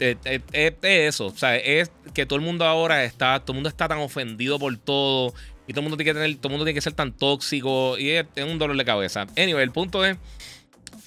eso. 0.82 1.26
O 1.26 1.36
sea, 1.36 1.57
es 1.57 1.90
que 2.14 2.26
todo 2.26 2.38
el 2.38 2.45
mundo 2.45 2.64
ahora 2.64 3.05
está, 3.05 3.40
todo 3.40 3.53
el 3.53 3.57
mundo 3.57 3.68
está 3.68 3.88
tan 3.88 3.99
ofendido 3.99 4.59
por 4.59 4.76
todo. 4.76 5.34
Y 5.66 5.72
todo 5.72 5.80
el 5.80 5.84
mundo 5.84 5.97
tiene 5.97 6.12
que 6.12 6.20
tener, 6.20 6.36
todo 6.36 6.49
el 6.49 6.53
mundo 6.53 6.64
tiene 6.64 6.74
que 6.74 6.82
ser 6.82 6.93
tan 6.93 7.12
tóxico. 7.12 7.97
Y 7.99 8.11
es, 8.11 8.26
un 8.36 8.59
dolor 8.59 8.76
de 8.76 8.84
cabeza. 8.84 9.26
Anyway, 9.36 9.62
el 9.62 9.72
punto 9.72 10.05
es. 10.05 10.16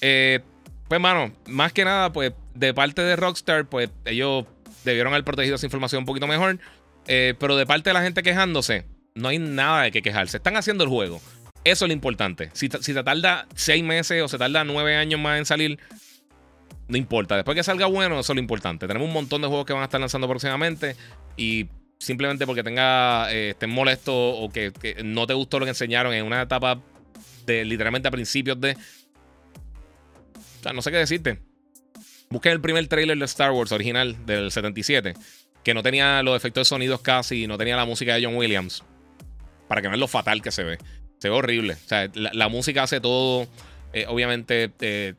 Eh, 0.01 0.39
pues, 0.87 0.99
mano, 0.99 1.33
más 1.47 1.73
que 1.73 1.85
nada, 1.85 2.11
pues, 2.11 2.33
de 2.53 2.73
parte 2.73 3.01
de 3.01 3.15
Rockstar, 3.15 3.67
pues, 3.67 3.89
ellos 4.05 4.45
debieron 4.83 5.13
haber 5.13 5.25
protegido 5.25 5.55
esa 5.55 5.65
información 5.65 5.99
un 5.99 6.05
poquito 6.05 6.27
mejor. 6.27 6.59
Eh, 7.07 7.35
pero 7.39 7.55
de 7.55 7.65
parte 7.65 7.89
de 7.91 7.93
la 7.93 8.01
gente 8.01 8.23
quejándose, 8.23 8.85
no 9.13 9.29
hay 9.29 9.39
nada 9.39 9.83
de 9.83 9.91
que 9.91 10.01
quejarse. 10.01 10.37
Están 10.37 10.57
haciendo 10.57 10.83
el 10.83 10.89
juego. 10.89 11.21
Eso 11.65 11.85
es 11.85 11.89
lo 11.89 11.93
importante. 11.93 12.51
Si, 12.53 12.69
si 12.79 12.93
te 12.93 13.03
tarda 13.03 13.47
seis 13.55 13.83
meses 13.83 14.21
o 14.21 14.27
se 14.27 14.37
tarda 14.37 14.63
nueve 14.63 14.95
años 14.95 15.19
más 15.19 15.39
en 15.39 15.45
salir, 15.45 15.79
no 16.87 16.97
importa. 16.97 17.35
Después 17.35 17.55
que 17.55 17.63
salga 17.63 17.87
bueno, 17.87 18.19
eso 18.19 18.33
es 18.33 18.35
lo 18.35 18.39
importante. 18.39 18.87
Tenemos 18.87 19.07
un 19.07 19.13
montón 19.13 19.41
de 19.41 19.47
juegos 19.47 19.65
que 19.65 19.73
van 19.73 19.81
a 19.81 19.85
estar 19.85 19.99
lanzando 19.99 20.27
próximamente 20.27 20.95
y 21.35 21.67
simplemente 21.97 22.45
porque 22.45 22.63
tenga 22.63 23.31
eh, 23.33 23.51
estén 23.51 23.71
molesto 23.71 24.13
o 24.15 24.49
que, 24.49 24.71
no 25.03 25.25
te 25.25 25.33
gustó 25.33 25.59
lo 25.59 25.65
que 25.65 25.71
enseñaron 25.71 26.13
en 26.13 26.23
una 26.23 26.43
etapa 26.43 26.79
de 27.47 27.65
literalmente 27.65 28.07
a 28.07 28.11
principios 28.11 28.61
de. 28.61 28.73
O 28.73 30.63
sea, 30.63 30.73
no 30.73 30.83
sé 30.83 30.91
qué 30.91 30.97
decirte. 30.97 31.39
Busquen 32.29 32.51
el 32.51 32.61
primer 32.61 32.87
trailer 32.87 33.17
de 33.17 33.25
Star 33.25 33.51
Wars 33.51 33.71
original 33.71 34.23
del 34.25 34.51
77, 34.51 35.13
que 35.63 35.73
no 35.73 35.81
tenía 35.81 36.21
los 36.21 36.35
efectos 36.35 36.61
de 36.61 36.65
sonidos 36.65 37.01
casi, 37.01 37.47
no 37.47 37.57
tenía 37.57 37.75
la 37.75 37.85
música 37.85 38.15
de 38.15 38.25
John 38.25 38.35
Williams, 38.35 38.83
para 39.67 39.81
que 39.81 39.87
vean 39.87 39.99
lo 39.99 40.07
fatal 40.07 40.41
que 40.41 40.51
se 40.51 40.63
ve. 40.63 40.77
Ve 41.29 41.35
horrible. 41.35 41.73
O 41.73 41.87
sea, 41.87 42.09
la, 42.13 42.49
música 42.49 42.83
hace 42.83 43.01
todo. 43.01 43.47
Eh, 43.93 44.05
obviamente. 44.07 44.71
Eh, 44.79 45.13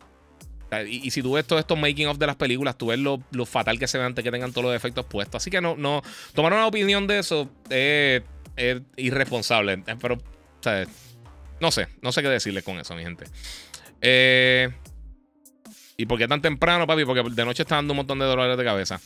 y, 0.89 1.11
si 1.11 1.23
tú 1.23 1.33
ves 1.33 1.45
todos 1.47 1.61
estos 1.61 1.79
making 1.79 2.07
of 2.07 2.19
de 2.19 2.27
las 2.27 2.37
películas, 2.37 2.79
tú 2.79 2.89
ves 2.89 2.99
lo, 2.99 3.21
fatal 3.47 3.79
que 3.79 3.89
se 3.89 3.99
ve 3.99 4.05
antes 4.05 4.23
que 4.23 4.31
tengan 4.31 4.53
todos 4.53 4.67
los 4.67 4.77
efectos 4.77 5.05
puestos. 5.07 5.43
Así 5.43 5.51
que 5.51 5.61
no, 5.61 5.77
no. 5.77 6.03
Tomar 6.35 6.53
una 6.53 6.67
opinión 6.67 7.07
de 7.07 7.19
eso 7.19 7.51
es, 7.71 8.23
irresponsable. 8.97 9.83
Eh, 9.87 9.97
pero, 10.01 10.15
o 10.15 10.63
sea, 10.63 10.87
no 11.61 11.71
sé. 11.71 11.89
No 12.03 12.13
sé 12.13 12.23
qué 12.23 12.29
decirles 12.29 12.63
con 12.63 12.79
eso, 12.79 12.95
mi 12.95 13.03
gente. 13.03 13.27
¿Y 15.97 16.07
por 16.07 16.19
qué 16.19 16.29
tan 16.29 16.41
temprano, 16.43 16.87
papi? 16.87 17.05
Porque 17.05 17.23
de 17.29 17.45
noche 17.45 17.63
está 17.63 17.77
dando 17.77 17.95
un 17.95 17.99
montón 17.99 18.19
de 18.19 18.27
dolores 18.27 18.57
de 18.57 18.65
cabeza. 18.65 19.01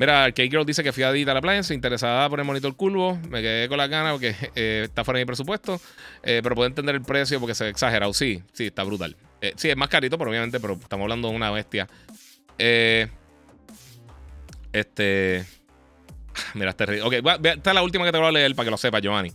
Mira, 0.00 0.32
K-Girl 0.32 0.64
dice 0.64 0.82
que 0.82 0.94
fui 0.94 1.02
a 1.02 1.40
playa, 1.42 1.62
se 1.62 1.74
interesada 1.74 2.26
por 2.30 2.40
el 2.40 2.46
monitor 2.46 2.74
curvo. 2.74 3.18
Me 3.28 3.42
quedé 3.42 3.68
con 3.68 3.76
las 3.76 3.90
ganas 3.90 4.12
porque 4.12 4.34
eh, 4.54 4.84
está 4.84 5.04
fuera 5.04 5.18
de 5.18 5.24
mi 5.24 5.26
presupuesto. 5.26 5.78
Eh, 6.22 6.40
pero 6.42 6.54
puedo 6.54 6.66
entender 6.66 6.94
el 6.94 7.02
precio 7.02 7.38
porque 7.38 7.54
se 7.54 7.64
ve 7.64 7.70
exagerado. 7.70 8.14
Sí, 8.14 8.42
sí, 8.54 8.68
está 8.68 8.82
brutal. 8.82 9.14
Eh, 9.42 9.52
sí, 9.56 9.68
es 9.68 9.76
más 9.76 9.90
carito, 9.90 10.16
pero 10.16 10.30
obviamente, 10.30 10.58
pero 10.58 10.72
estamos 10.72 11.04
hablando 11.04 11.28
de 11.28 11.36
una 11.36 11.50
bestia. 11.50 11.86
este. 14.72 15.44
Mira, 16.54 16.70
este 16.70 17.02
Ok, 17.02 17.12
esta 17.12 17.70
es 17.70 17.74
la 17.74 17.82
última 17.82 18.06
que 18.06 18.12
te 18.12 18.16
voy 18.16 18.28
a 18.28 18.32
leer 18.32 18.54
para 18.54 18.64
que 18.64 18.70
lo 18.70 18.78
sepas, 18.78 19.02
Giovanni. 19.02 19.30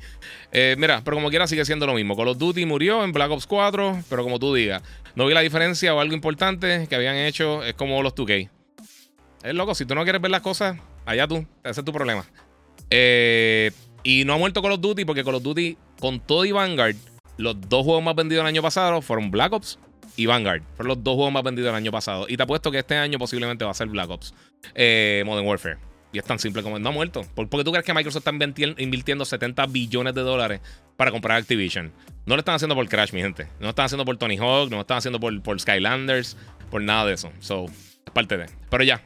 mira, 0.77 1.03
pero 1.05 1.17
como 1.17 1.29
quiera 1.29 1.45
sigue 1.45 1.63
siendo 1.63 1.85
lo 1.85 1.93
mismo. 1.93 2.17
Call 2.17 2.29
of 2.29 2.39
Duty 2.39 2.65
murió 2.65 3.03
en 3.03 3.11
Black 3.11 3.29
Ops 3.29 3.45
4, 3.45 4.03
pero 4.09 4.23
como 4.23 4.39
tú 4.39 4.55
digas, 4.55 4.81
no 5.13 5.27
vi 5.27 5.35
la 5.35 5.41
diferencia 5.41 5.93
o 5.93 5.99
algo 5.99 6.15
importante 6.15 6.87
que 6.89 6.95
habían 6.95 7.17
hecho. 7.17 7.63
Es 7.63 7.75
como 7.75 8.01
los 8.01 8.15
2K. 8.15 8.54
Es 9.45 9.53
loco, 9.53 9.75
si 9.75 9.85
tú 9.85 9.93
no 9.93 10.01
quieres 10.01 10.19
ver 10.19 10.31
las 10.31 10.41
cosas, 10.41 10.75
allá 11.05 11.27
tú, 11.27 11.45
ese 11.63 11.81
es 11.81 11.85
tu 11.85 11.93
problema. 11.93 12.25
Eh, 12.89 13.71
y 14.01 14.25
no 14.25 14.33
ha 14.33 14.37
muerto 14.39 14.59
Call 14.59 14.71
of 14.71 14.81
Duty 14.81 15.05
porque 15.05 15.23
Call 15.23 15.35
of 15.35 15.43
Duty, 15.43 15.77
con 15.99 16.19
todo 16.19 16.45
y 16.45 16.51
Vanguard, 16.51 16.95
los 17.37 17.55
dos 17.69 17.83
juegos 17.83 18.03
más 18.03 18.15
vendidos 18.15 18.41
el 18.41 18.47
año 18.47 18.63
pasado 18.63 19.03
fueron 19.03 19.29
Black 19.29 19.53
Ops 19.53 19.77
y 20.15 20.25
Vanguard. 20.25 20.63
Fueron 20.75 20.95
los 20.95 21.03
dos 21.03 21.13
juegos 21.13 21.31
más 21.31 21.43
vendidos 21.43 21.69
el 21.69 21.75
año 21.75 21.91
pasado. 21.91 22.25
Y 22.27 22.37
te 22.37 22.41
apuesto 22.41 22.71
que 22.71 22.79
este 22.79 22.97
año 22.97 23.19
posiblemente 23.19 23.63
va 23.63 23.69
a 23.69 23.75
ser 23.75 23.87
Black 23.87 24.09
Ops, 24.09 24.33
eh, 24.73 25.21
Modern 25.27 25.45
Warfare. 25.45 25.77
Y 26.11 26.17
es 26.17 26.25
tan 26.25 26.39
simple 26.39 26.63
como 26.63 26.79
no 26.79 26.89
ha 26.89 26.91
muerto. 26.91 27.21
¿Por, 27.35 27.47
qué 27.47 27.63
tú 27.63 27.71
crees 27.71 27.85
que 27.85 27.93
Microsoft 27.93 28.25
está 28.25 28.31
invirtiendo 28.81 29.25
70 29.25 29.67
billones 29.67 30.15
de 30.15 30.21
dólares 30.21 30.61
para 30.97 31.11
comprar 31.11 31.37
Activision? 31.37 31.91
No 32.25 32.35
lo 32.35 32.39
están 32.39 32.55
haciendo 32.55 32.73
por 32.73 32.87
Crash, 32.89 33.13
mi 33.13 33.21
gente. 33.21 33.43
No 33.59 33.65
lo 33.65 33.69
están 33.69 33.85
haciendo 33.85 34.05
por 34.05 34.17
Tony 34.17 34.37
Hawk, 34.37 34.71
no 34.71 34.77
lo 34.77 34.81
están 34.81 34.97
haciendo 34.97 35.19
por, 35.19 35.39
por 35.43 35.59
Skylanders, 35.59 36.35
por 36.71 36.81
nada 36.81 37.05
de 37.05 37.13
eso. 37.13 37.31
So, 37.41 37.65
es 37.65 38.11
parte 38.11 38.37
de. 38.37 38.47
Pero 38.69 38.83
ya, 38.83 39.03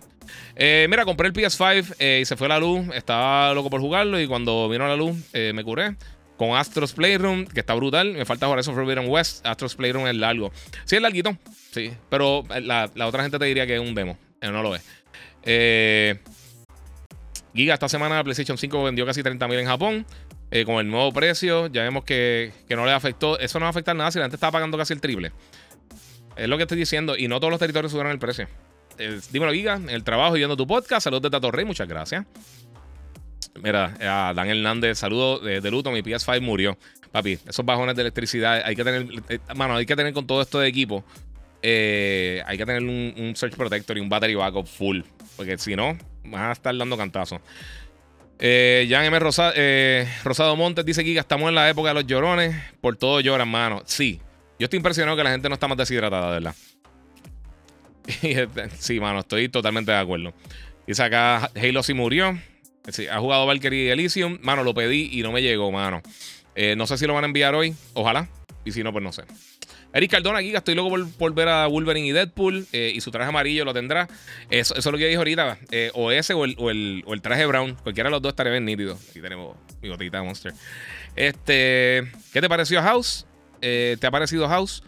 eh, 0.55 0.87
mira, 0.89 1.05
compré 1.05 1.27
el 1.27 1.33
PS5 1.33 1.95
eh, 1.99 2.19
y 2.21 2.25
se 2.25 2.35
fue 2.35 2.47
la 2.47 2.59
luz. 2.59 2.87
Estaba 2.93 3.53
loco 3.53 3.69
por 3.69 3.79
jugarlo 3.79 4.19
y 4.19 4.27
cuando 4.27 4.67
vino 4.67 4.87
la 4.87 4.95
luz 4.95 5.17
eh, 5.33 5.53
me 5.55 5.63
curé. 5.63 5.95
con 6.37 6.55
Astros 6.57 6.93
Playroom, 6.93 7.45
que 7.45 7.61
está 7.61 7.73
brutal. 7.73 8.13
Me 8.13 8.25
falta 8.25 8.45
jugar 8.45 8.59
eso 8.59 8.73
Forbidden 8.73 9.09
West. 9.09 9.45
Astros 9.45 9.75
Playroom 9.75 10.07
es 10.07 10.15
largo. 10.15 10.51
Sí, 10.85 10.97
es 10.97 11.01
larguito. 11.01 11.37
Sí. 11.71 11.93
Pero 12.09 12.43
la, 12.61 12.89
otra 13.05 13.23
gente 13.23 13.39
te 13.39 13.45
diría 13.45 13.65
que 13.65 13.75
es 13.75 13.81
un 13.81 13.95
demo. 13.95 14.17
No 14.41 14.63
lo 14.63 14.75
es. 14.75 14.83
Giga, 17.53 17.73
esta 17.73 17.89
semana 17.89 18.23
PlayStation 18.23 18.57
5 18.57 18.83
vendió 18.83 19.05
casi 19.05 19.21
30.000 19.21 19.59
en 19.59 19.65
Japón. 19.65 20.05
Con 20.65 20.79
el 20.79 20.89
nuevo 20.89 21.13
precio, 21.13 21.67
ya 21.67 21.83
vemos 21.83 22.03
que, 22.03 22.51
no 22.69 22.85
le 22.85 22.91
afectó. 22.91 23.39
Eso 23.39 23.59
no 23.59 23.63
va 23.63 23.67
a 23.67 23.71
afectar 23.71 23.95
nada 23.95 24.11
si 24.11 24.17
la 24.19 24.25
gente 24.25 24.35
está 24.35 24.51
pagando 24.51 24.77
casi 24.77 24.93
el 24.93 24.99
triple. 24.99 25.31
Es 26.35 26.47
lo 26.47 26.57
que 26.57 26.63
estoy 26.63 26.77
diciendo. 26.77 27.15
Y 27.17 27.27
no 27.27 27.39
todos 27.39 27.51
los 27.51 27.59
territorios 27.59 27.91
subieron 27.91 28.11
el 28.11 28.19
precio. 28.19 28.47
Dímelo, 29.31 29.51
Giga, 29.53 29.75
en 29.75 29.89
el 29.89 30.03
trabajo 30.03 30.35
y 30.35 30.39
viendo 30.39 30.57
tu 30.57 30.67
podcast. 30.67 31.03
Saludos 31.03 31.23
de 31.23 31.29
Tato 31.29 31.51
Rey, 31.51 31.65
muchas 31.65 31.87
gracias. 31.87 32.25
Mira, 33.61 33.95
a 34.01 34.33
Dan 34.33 34.47
Hernández, 34.47 34.97
saludo 34.97 35.39
de, 35.39 35.71
luto. 35.71 35.91
Mi 35.91 36.01
PS5 36.01 36.41
murió. 36.41 36.77
Papi, 37.11 37.39
esos 37.47 37.65
bajones 37.65 37.95
de 37.95 38.01
electricidad 38.01 38.61
hay 38.63 38.75
que 38.75 38.83
tener. 38.83 39.07
Eh, 39.29 39.39
mano, 39.55 39.75
hay 39.75 39.85
que 39.85 39.95
tener 39.95 40.13
con 40.13 40.27
todo 40.27 40.41
esto 40.41 40.59
de 40.59 40.67
equipo. 40.67 41.03
Eh, 41.61 42.41
hay 42.45 42.57
que 42.57 42.65
tener 42.65 42.83
un, 42.83 43.13
un, 43.17 43.35
Search 43.35 43.55
Protector 43.55 43.97
y 43.97 44.01
un 44.01 44.09
Battery 44.09 44.35
Backup 44.35 44.67
full. 44.67 45.01
Porque 45.35 45.57
si 45.57 45.75
no, 45.75 45.97
van 46.23 46.49
a 46.49 46.51
estar 46.51 46.75
dando 46.77 46.97
cantazos. 46.97 47.41
Eh, 48.41 48.87
Jan 48.89 49.03
M. 49.03 49.19
Eh, 49.55 50.07
Rosado 50.23 50.55
Montes 50.55 50.85
dice 50.85 51.03
que 51.03 51.17
estamos 51.17 51.49
en 51.49 51.55
la 51.55 51.69
época 51.69 51.89
de 51.89 51.95
los 51.95 52.07
llorones. 52.07 52.55
Por 52.79 52.95
todo 52.95 53.19
lloran, 53.19 53.49
mano. 53.49 53.81
Sí. 53.85 54.21
Yo 54.57 54.65
estoy 54.65 54.77
impresionado 54.77 55.17
que 55.17 55.23
la 55.23 55.31
gente 55.31 55.49
no 55.49 55.55
está 55.55 55.67
más 55.67 55.77
deshidratada, 55.77 56.31
¿verdad? 56.31 56.55
Sí, 58.79 58.99
mano, 58.99 59.19
estoy 59.19 59.49
totalmente 59.49 59.91
de 59.91 59.97
acuerdo. 59.97 60.33
Dice 60.87 61.03
acá, 61.03 61.51
Halo 61.55 61.83
sí 61.83 61.93
murió. 61.93 62.37
Sí, 62.91 63.07
ha 63.07 63.19
jugado 63.19 63.45
Valkyrie 63.45 63.85
y 63.85 63.89
Elysium. 63.89 64.39
Mano, 64.41 64.63
lo 64.63 64.73
pedí 64.73 65.09
y 65.11 65.21
no 65.21 65.31
me 65.31 65.41
llegó, 65.41 65.71
mano. 65.71 66.01
Eh, 66.55 66.75
no 66.75 66.87
sé 66.87 66.97
si 66.97 67.05
lo 67.05 67.13
van 67.13 67.23
a 67.23 67.27
enviar 67.27 67.53
hoy. 67.53 67.75
Ojalá. 67.93 68.27
Y 68.65 68.71
si 68.71 68.83
no, 68.83 68.91
pues 68.91 69.03
no 69.03 69.11
sé. 69.11 69.23
Eric 69.93 70.11
Cardona 70.11 70.39
aquí, 70.39 70.55
estoy 70.55 70.75
loco 70.75 70.95
por, 71.17 71.33
ver 71.33 71.47
a 71.47 71.67
Wolverine 71.67 72.07
y 72.07 72.11
Deadpool. 72.11 72.65
Eh, 72.73 72.91
y 72.95 73.01
su 73.01 73.11
traje 73.11 73.29
amarillo 73.29 73.65
lo 73.65 73.73
tendrá. 73.73 74.07
Eso, 74.49 74.75
es 74.75 74.85
lo 74.85 74.97
que 74.97 75.07
dijo 75.07 75.19
ahorita. 75.19 75.59
Eh, 75.71 75.91
o 75.93 76.11
ese 76.11 76.33
o 76.33 76.43
el, 76.43 77.21
traje 77.21 77.45
brown. 77.45 77.75
Cualquiera 77.75 78.09
de 78.09 78.11
los 78.11 78.21
dos 78.21 78.31
estaría 78.31 78.51
bien 78.51 78.65
nítido. 78.65 78.97
Aquí 79.09 79.21
tenemos 79.21 79.55
mi 79.81 79.89
gotita 79.89 80.17
de 80.17 80.23
Monster. 80.23 80.53
Este, 81.15 82.11
¿Qué 82.33 82.41
te 82.41 82.49
pareció 82.49 82.81
House? 82.81 83.25
¿Te 83.59 83.99
ha 84.01 84.11
parecido 84.11 84.47
House? 84.47 84.83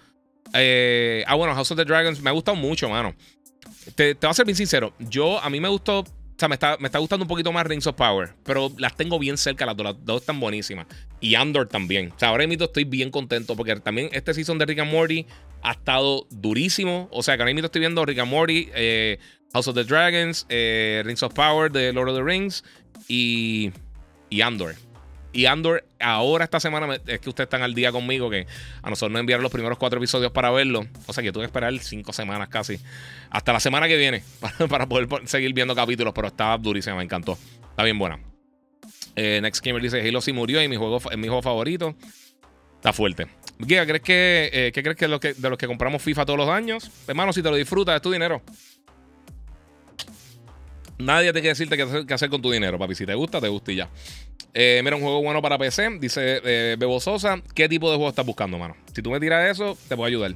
Ah, 0.53 1.35
bueno, 1.35 1.53
House 1.55 1.71
of 1.71 1.77
the 1.77 1.85
Dragons 1.85 2.21
me 2.21 2.29
ha 2.29 2.33
gustado 2.33 2.55
mucho, 2.55 2.89
mano. 2.89 3.15
Te, 3.95 4.15
te 4.15 4.27
voy 4.27 4.31
a 4.31 4.33
ser 4.33 4.45
bien 4.45 4.55
sincero. 4.55 4.93
Yo, 4.99 5.39
a 5.39 5.49
mí 5.49 5.59
me 5.59 5.69
gustó 5.69 6.03
sea, 6.41 6.49
me 6.49 6.55
está, 6.55 6.77
me 6.79 6.87
está 6.87 6.99
gustando 6.99 7.23
un 7.23 7.27
poquito 7.27 7.51
más 7.51 7.65
Rings 7.65 7.87
of 7.87 7.95
Power, 7.95 8.33
pero 8.43 8.71
las 8.77 8.97
tengo 8.97 9.19
bien 9.19 9.37
cerca, 9.37 9.65
las 9.65 9.77
dos, 9.77 9.85
las 9.85 9.95
dos 10.05 10.21
están 10.21 10.39
buenísimas. 10.39 10.87
Y 11.19 11.35
Andor 11.35 11.67
también. 11.67 12.11
O 12.15 12.19
sea, 12.19 12.29
ahora 12.29 12.47
mismo 12.47 12.65
estoy 12.65 12.83
bien 12.83 13.11
contento 13.11 13.55
porque 13.55 13.75
también 13.77 14.09
este 14.11 14.33
season 14.33 14.57
de 14.57 14.65
Rick 14.65 14.79
and 14.79 14.91
Morty 14.91 15.25
ha 15.61 15.71
estado 15.71 16.25
durísimo. 16.31 17.07
O 17.11 17.23
sea, 17.23 17.37
que 17.37 17.43
ahora 17.43 17.53
mismo 17.53 17.67
estoy 17.67 17.79
viendo 17.79 18.03
Rick 18.05 18.19
and 18.19 18.31
Morty, 18.31 18.69
eh, 18.73 19.19
House 19.53 19.67
of 19.67 19.75
the 19.75 19.83
Dragons, 19.83 20.45
eh, 20.49 21.03
Rings 21.05 21.21
of 21.23 21.33
Power 21.33 21.71
de 21.71 21.93
Lord 21.93 22.09
of 22.09 22.17
the 22.17 22.23
Rings 22.23 22.63
y, 23.07 23.71
y 24.29 24.41
Andor. 24.41 24.75
Y 25.33 25.45
Andor, 25.45 25.85
ahora 25.99 26.43
esta 26.43 26.59
semana 26.59 26.95
es 27.07 27.19
que 27.19 27.29
ustedes 27.29 27.45
están 27.45 27.61
al 27.61 27.73
día 27.73 27.91
conmigo, 27.91 28.29
que 28.29 28.47
a 28.81 28.89
nosotros 28.89 29.11
nos 29.11 29.21
enviaron 29.21 29.43
los 29.43 29.51
primeros 29.51 29.77
cuatro 29.77 29.97
episodios 29.97 30.31
para 30.31 30.51
verlo. 30.51 30.85
O 31.07 31.13
sea 31.13 31.23
que 31.23 31.31
tuve 31.31 31.43
que 31.43 31.47
esperar 31.47 31.77
cinco 31.79 32.11
semanas 32.11 32.49
casi. 32.49 32.79
Hasta 33.29 33.53
la 33.53 33.59
semana 33.59 33.87
que 33.87 33.97
viene 33.97 34.23
para, 34.69 34.87
poder 34.87 35.07
seguir 35.25 35.53
viendo 35.53 35.73
capítulos. 35.73 36.13
Pero 36.13 36.27
está 36.27 36.57
durísima, 36.57 36.97
me 36.97 37.03
encantó. 37.03 37.37
Está 37.69 37.83
bien 37.83 37.97
buena. 37.97 38.19
Eh, 39.15 39.39
Next 39.41 39.63
Gamer 39.65 39.81
dice: 39.81 40.05
Halo 40.05 40.19
sí 40.19 40.33
murió 40.33 40.61
y 40.61 40.67
mi 40.67 40.75
juego, 40.75 40.97
es 41.09 41.17
mi 41.17 41.27
juego 41.27 41.41
favorito. 41.41 41.95
Está 42.75 42.91
fuerte. 42.91 43.27
Guía, 43.59 43.85
¿crees 43.85 44.01
que, 44.01 44.49
eh, 44.51 44.71
¿qué 44.73 44.81
crees 44.81 44.97
que 44.97 45.07
de 45.07 45.49
los 45.49 45.57
que 45.57 45.67
compramos 45.67 46.01
FIFA 46.01 46.25
todos 46.25 46.39
los 46.39 46.49
años? 46.49 46.89
Hermano, 47.07 47.31
si 47.31 47.43
te 47.43 47.49
lo 47.49 47.55
disfrutas, 47.55 47.95
es 47.95 48.01
tu 48.01 48.11
dinero. 48.11 48.41
Nadie 51.01 51.33
te 51.33 51.41
quiere 51.41 51.49
decirte 51.49 51.77
qué 51.77 52.13
hacer, 52.13 52.29
con 52.29 52.41
tu 52.41 52.51
dinero, 52.51 52.77
papi. 52.77 52.95
Si 52.95 53.05
te 53.05 53.13
gusta, 53.13 53.41
te 53.41 53.47
gusta 53.47 53.71
y 53.71 53.75
ya. 53.75 53.89
Eh, 54.53 54.81
mira, 54.83 54.95
un 54.95 55.01
juego 55.01 55.21
bueno 55.21 55.41
para 55.41 55.57
PC. 55.57 55.97
Dice 55.99 56.41
eh, 56.43 56.75
Bebo 56.77 56.99
Sosa. 56.99 57.41
¿Qué 57.53 57.67
tipo 57.67 57.89
de 57.89 57.97
juego 57.97 58.09
estás 58.09 58.25
buscando, 58.25 58.57
mano? 58.57 58.75
Si 58.93 59.01
tú 59.01 59.11
me 59.11 59.19
tiras 59.19 59.49
eso, 59.49 59.77
te 59.87 59.95
puedo 59.95 60.07
ayudar. 60.07 60.35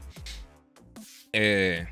Eh, 1.34 1.86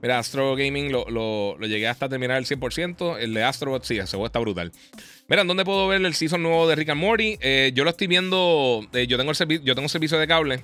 mira, 0.00 0.18
Astro 0.18 0.54
Gaming 0.54 0.92
lo, 0.92 1.58
llegué 1.60 1.88
hasta 1.88 2.08
terminar 2.08 2.38
el 2.38 2.46
100%. 2.46 3.18
El 3.18 3.34
de 3.34 3.42
Astro, 3.42 3.80
sí, 3.82 3.98
ese 3.98 4.10
juego 4.10 4.26
está 4.26 4.38
brutal. 4.38 4.72
Mira, 5.28 5.44
¿dónde 5.44 5.64
puedo 5.64 5.88
ver 5.88 6.04
el 6.04 6.14
season 6.14 6.42
nuevo 6.42 6.68
de 6.68 6.76
Rick 6.76 6.90
and 6.90 7.00
Morty? 7.00 7.38
Yo 7.72 7.84
lo 7.84 7.90
estoy 7.90 8.06
viendo. 8.06 8.86
yo, 8.92 9.18
tengo 9.18 9.32
el 9.32 9.62
yo 9.62 9.74
tengo 9.74 9.88
servicio 9.88 10.18
de 10.18 10.26
cable. 10.26 10.62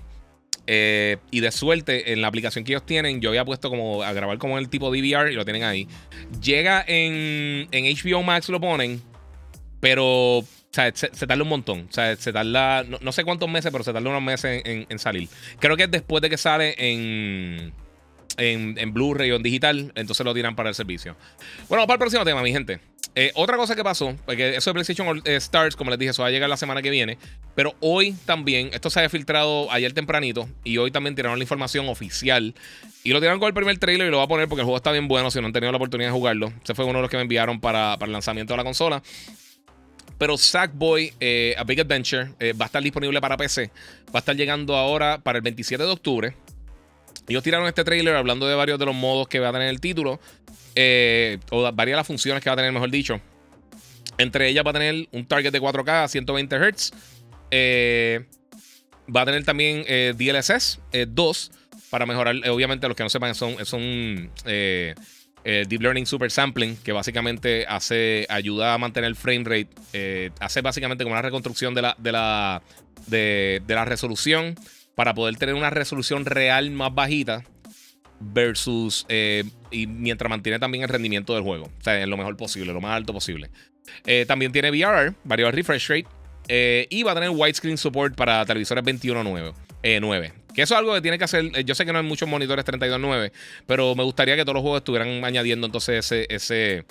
Y 0.68 1.40
de 1.40 1.50
suerte, 1.50 2.12
en 2.12 2.20
la 2.20 2.28
aplicación 2.28 2.64
que 2.64 2.72
ellos 2.72 2.84
tienen, 2.84 3.20
yo 3.20 3.30
había 3.30 3.44
puesto 3.44 3.70
como 3.70 4.02
a 4.02 4.12
grabar 4.12 4.36
como 4.38 4.58
el 4.58 4.68
tipo 4.68 4.90
DVR 4.90 5.32
y 5.32 5.34
lo 5.34 5.44
tienen 5.44 5.62
ahí. 5.62 5.88
Llega 6.42 6.84
en, 6.86 7.68
en 7.70 7.96
HBO 7.96 8.22
Max, 8.22 8.48
lo 8.50 8.60
ponen, 8.60 9.00
pero 9.80 10.44
se, 10.70 11.26
tarda 11.26 11.42
un 11.42 11.48
montón. 11.48 11.88
Se 11.90 12.32
tarda, 12.32 12.84
no, 12.84 13.12
sé 13.12 13.24
cuántos 13.24 13.48
meses, 13.48 13.70
pero 13.72 13.84
se 13.84 13.92
tarda 13.92 14.08
unos 14.08 14.22
meses 14.22 14.62
en, 14.64 14.98
salir. 14.98 15.28
Creo 15.58 15.76
que 15.76 15.84
es 15.84 15.90
después 15.90 16.22
de 16.22 16.30
que 16.30 16.36
sale 16.36 16.74
en, 16.78 17.72
en, 18.36 18.92
Blu-ray 18.94 19.30
o 19.30 19.36
en 19.36 19.42
digital, 19.42 19.92
entonces 19.94 20.24
lo 20.24 20.34
tiran 20.34 20.54
para 20.54 20.68
el 20.68 20.74
servicio. 20.74 21.16
Bueno, 21.68 21.86
para 21.86 21.94
el 21.94 22.00
próximo 22.00 22.24
tema, 22.24 22.42
mi 22.42 22.52
gente. 22.52 22.80
Eh, 23.14 23.32
otra 23.34 23.56
cosa 23.56 23.74
que 23.74 23.82
pasó, 23.82 24.14
porque 24.26 24.56
eso 24.56 24.70
de 24.70 24.74
PlayStation 24.74 25.22
Stars, 25.24 25.74
como 25.74 25.90
les 25.90 25.98
dije, 25.98 26.10
eso 26.10 26.22
va 26.22 26.28
a 26.28 26.30
llegar 26.30 26.48
la 26.48 26.56
semana 26.56 26.82
que 26.82 26.90
viene. 26.90 27.18
Pero 27.54 27.74
hoy 27.80 28.14
también, 28.26 28.70
esto 28.72 28.90
se 28.90 29.00
había 29.00 29.10
filtrado 29.10 29.70
ayer 29.72 29.92
tempranito 29.92 30.48
y 30.62 30.78
hoy 30.78 30.90
también 30.90 31.16
tiraron 31.16 31.38
la 31.38 31.42
información 31.42 31.88
oficial. 31.88 32.54
Y 33.02 33.12
lo 33.12 33.20
tiraron 33.20 33.40
con 33.40 33.48
el 33.48 33.54
primer 33.54 33.78
trailer 33.78 34.06
y 34.06 34.10
lo 34.10 34.18
voy 34.18 34.24
a 34.24 34.28
poner 34.28 34.48
porque 34.48 34.60
el 34.60 34.64
juego 34.64 34.76
está 34.76 34.92
bien 34.92 35.08
bueno. 35.08 35.30
Si 35.30 35.40
no 35.40 35.46
han 35.46 35.52
tenido 35.52 35.72
la 35.72 35.76
oportunidad 35.76 36.10
de 36.10 36.12
jugarlo, 36.12 36.52
ese 36.62 36.74
fue 36.74 36.84
uno 36.84 36.98
de 36.98 37.02
los 37.02 37.10
que 37.10 37.16
me 37.16 37.22
enviaron 37.22 37.60
para, 37.60 37.94
el 38.00 38.12
lanzamiento 38.12 38.52
de 38.52 38.58
la 38.58 38.64
consola. 38.64 39.02
Pero 40.18 40.36
Sackboy 40.36 41.12
eh, 41.20 41.54
A 41.58 41.64
Big 41.64 41.80
Adventure 41.80 42.32
eh, 42.38 42.52
va 42.52 42.64
a 42.64 42.66
estar 42.66 42.82
disponible 42.82 43.20
para 43.20 43.36
PC. 43.36 43.70
Va 44.06 44.14
a 44.14 44.18
estar 44.18 44.36
llegando 44.36 44.76
ahora 44.76 45.18
para 45.18 45.38
el 45.38 45.42
27 45.42 45.82
de 45.82 45.90
octubre. 45.90 46.34
Ellos 47.28 47.42
tiraron 47.42 47.66
este 47.66 47.84
trailer 47.84 48.14
hablando 48.16 48.46
de 48.46 48.54
varios 48.54 48.78
de 48.78 48.86
los 48.86 48.94
modos 48.94 49.28
que 49.28 49.38
va 49.38 49.50
a 49.50 49.52
tener 49.52 49.68
el 49.68 49.80
título. 49.80 50.20
Eh, 50.74 51.38
o 51.50 51.62
varias 51.72 51.94
de 51.94 51.96
las 51.96 52.06
funciones 52.06 52.42
que 52.42 52.50
va 52.50 52.54
a 52.54 52.56
tener, 52.56 52.72
mejor 52.72 52.90
dicho. 52.90 53.20
Entre 54.16 54.48
ellas 54.48 54.64
va 54.64 54.70
a 54.70 54.74
tener 54.74 55.08
un 55.12 55.26
target 55.26 55.52
de 55.52 55.60
4K 55.60 56.04
a 56.04 56.08
120 56.08 56.56
Hz. 56.56 56.92
va 59.14 59.22
a 59.22 59.24
tener 59.24 59.44
también 59.44 59.84
DLSS 60.16 60.80
2 61.08 61.50
para 61.90 62.06
mejorar. 62.06 62.36
obviamente, 62.48 62.88
los 62.88 62.96
que 62.96 63.02
no 63.02 63.08
sepan, 63.08 63.34
son, 63.34 63.64
son 63.64 64.30
eh, 65.44 65.64
Deep 65.66 65.80
Learning 65.80 66.04
Super 66.04 66.30
Sampling, 66.30 66.76
que 66.76 66.92
básicamente 66.92 67.64
hace, 67.66 68.26
ayuda 68.28 68.74
a 68.74 68.78
mantener 68.78 69.08
el 69.08 69.16
frame 69.16 69.44
rate, 69.44 69.68
eh, 69.92 70.30
hace 70.40 70.60
básicamente 70.60 71.04
como 71.04 71.14
una 71.14 71.22
reconstrucción 71.22 71.74
de 71.74 71.82
la, 71.82 71.96
de 71.96 72.12
la, 72.12 72.62
de, 73.06 73.62
la 73.66 73.86
resolución 73.86 74.56
para 74.98 75.14
poder 75.14 75.36
tener 75.36 75.54
una 75.54 75.70
resolución 75.70 76.24
real 76.24 76.72
más 76.72 76.92
bajita 76.92 77.44
versus 78.18 79.06
eh, 79.08 79.44
y 79.70 79.86
mientras 79.86 80.28
mantiene 80.28 80.58
también 80.58 80.82
el 80.82 80.88
rendimiento 80.88 81.34
del 81.36 81.44
juego, 81.44 81.66
o 81.66 81.82
sea, 81.84 82.02
en 82.02 82.10
lo 82.10 82.16
mejor 82.16 82.36
posible, 82.36 82.72
lo 82.72 82.80
más 82.80 82.96
alto 82.96 83.12
posible. 83.12 83.48
también 84.26 84.50
tiene 84.50 84.72
VRR, 84.72 85.14
variable 85.22 85.52
refresh 85.52 85.88
rate, 85.88 86.86
y 86.90 87.04
va 87.04 87.12
a 87.12 87.14
tener 87.14 87.30
widescreen 87.30 87.78
support 87.78 88.16
para 88.16 88.44
televisores 88.44 88.82
21.9. 88.82 90.00
9. 90.00 90.32
Que 90.58 90.62
eso 90.62 90.74
es 90.74 90.78
algo 90.80 90.92
que 90.92 91.00
tiene 91.00 91.18
que 91.18 91.24
hacer. 91.24 91.52
Eh, 91.54 91.62
yo 91.62 91.76
sé 91.76 91.86
que 91.86 91.92
no 91.92 92.00
hay 92.00 92.04
muchos 92.04 92.28
monitores 92.28 92.64
32.9, 92.64 93.30
pero 93.64 93.94
me 93.94 94.02
gustaría 94.02 94.34
que 94.34 94.42
todos 94.42 94.54
los 94.54 94.62
juegos 94.62 94.78
estuvieran 94.78 95.24
añadiendo 95.24 95.66
entonces 95.66 96.10
ese, 96.10 96.84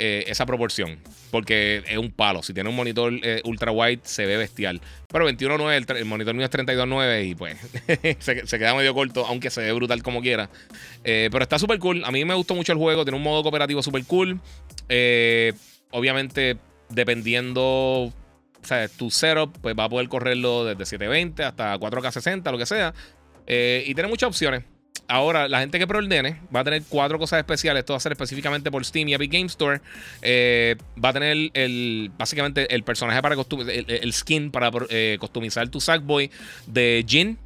eh, 0.00 0.24
esa 0.26 0.46
proporción. 0.46 0.98
Porque 1.30 1.84
es 1.86 1.96
un 1.96 2.10
palo. 2.10 2.42
Si 2.42 2.52
tiene 2.52 2.70
un 2.70 2.74
monitor 2.74 3.12
eh, 3.22 3.40
ultra 3.44 3.70
wide, 3.70 4.00
se 4.02 4.26
ve 4.26 4.36
bestial. 4.36 4.80
Pero 5.06 5.30
21.9, 5.30 5.96
el, 5.96 6.04
monitor 6.06 6.34
mío 6.34 6.44
es 6.44 6.50
32.9 6.50 7.28
y 7.28 7.36
pues 7.36 7.56
se, 8.18 8.58
queda 8.58 8.74
medio 8.74 8.92
corto, 8.94 9.24
aunque 9.24 9.48
se 9.48 9.60
ve 9.60 9.70
brutal 9.70 10.02
como 10.02 10.20
quiera. 10.20 10.50
pero 11.04 11.40
está 11.40 11.60
súper 11.60 11.78
cool. 11.78 12.04
A 12.04 12.10
mí 12.10 12.24
me 12.24 12.34
gustó 12.34 12.56
mucho 12.56 12.72
el 12.72 12.78
juego. 12.78 13.04
Tiene 13.04 13.16
un 13.16 13.22
modo 13.22 13.44
cooperativo 13.44 13.80
súper 13.80 14.04
cool. 14.06 14.40
obviamente, 15.92 16.56
dependiendo 16.88 18.12
o 18.64 18.66
sea, 18.66 18.88
tu 18.88 19.10
setup 19.10 19.58
pues, 19.60 19.76
va 19.78 19.84
a 19.84 19.88
poder 19.90 20.08
correrlo 20.08 20.64
desde 20.64 20.86
720 20.86 21.44
hasta 21.44 21.78
4K 21.78 22.10
60, 22.10 22.50
lo 22.50 22.58
que 22.58 22.66
sea. 22.66 22.94
Eh, 23.46 23.84
y 23.86 23.94
tiene 23.94 24.08
muchas 24.08 24.28
opciones. 24.28 24.64
Ahora, 25.06 25.48
la 25.48 25.60
gente 25.60 25.78
que 25.78 25.86
preordene 25.86 26.40
va 26.54 26.60
a 26.60 26.64
tener 26.64 26.82
cuatro 26.88 27.18
cosas 27.18 27.38
especiales. 27.38 27.80
Esto 27.80 27.92
va 27.92 27.98
a 27.98 28.00
ser 28.00 28.12
específicamente 28.12 28.70
por 28.70 28.82
Steam 28.86 29.08
y 29.08 29.14
Epic 29.14 29.32
Game 29.32 29.46
Store. 29.46 29.82
Eh, 30.22 30.76
va 31.02 31.10
a 31.10 31.12
tener 31.12 31.50
el, 31.52 32.10
básicamente 32.16 32.74
el 32.74 32.84
personaje 32.84 33.20
para 33.20 33.34
el, 33.34 33.84
el, 33.86 34.12
skin 34.14 34.50
para 34.50 34.70
eh, 34.88 35.18
customizar 35.20 35.68
tu 35.68 35.78
Sackboy 35.78 36.30
de 36.66 37.04
Jin. 37.06 37.38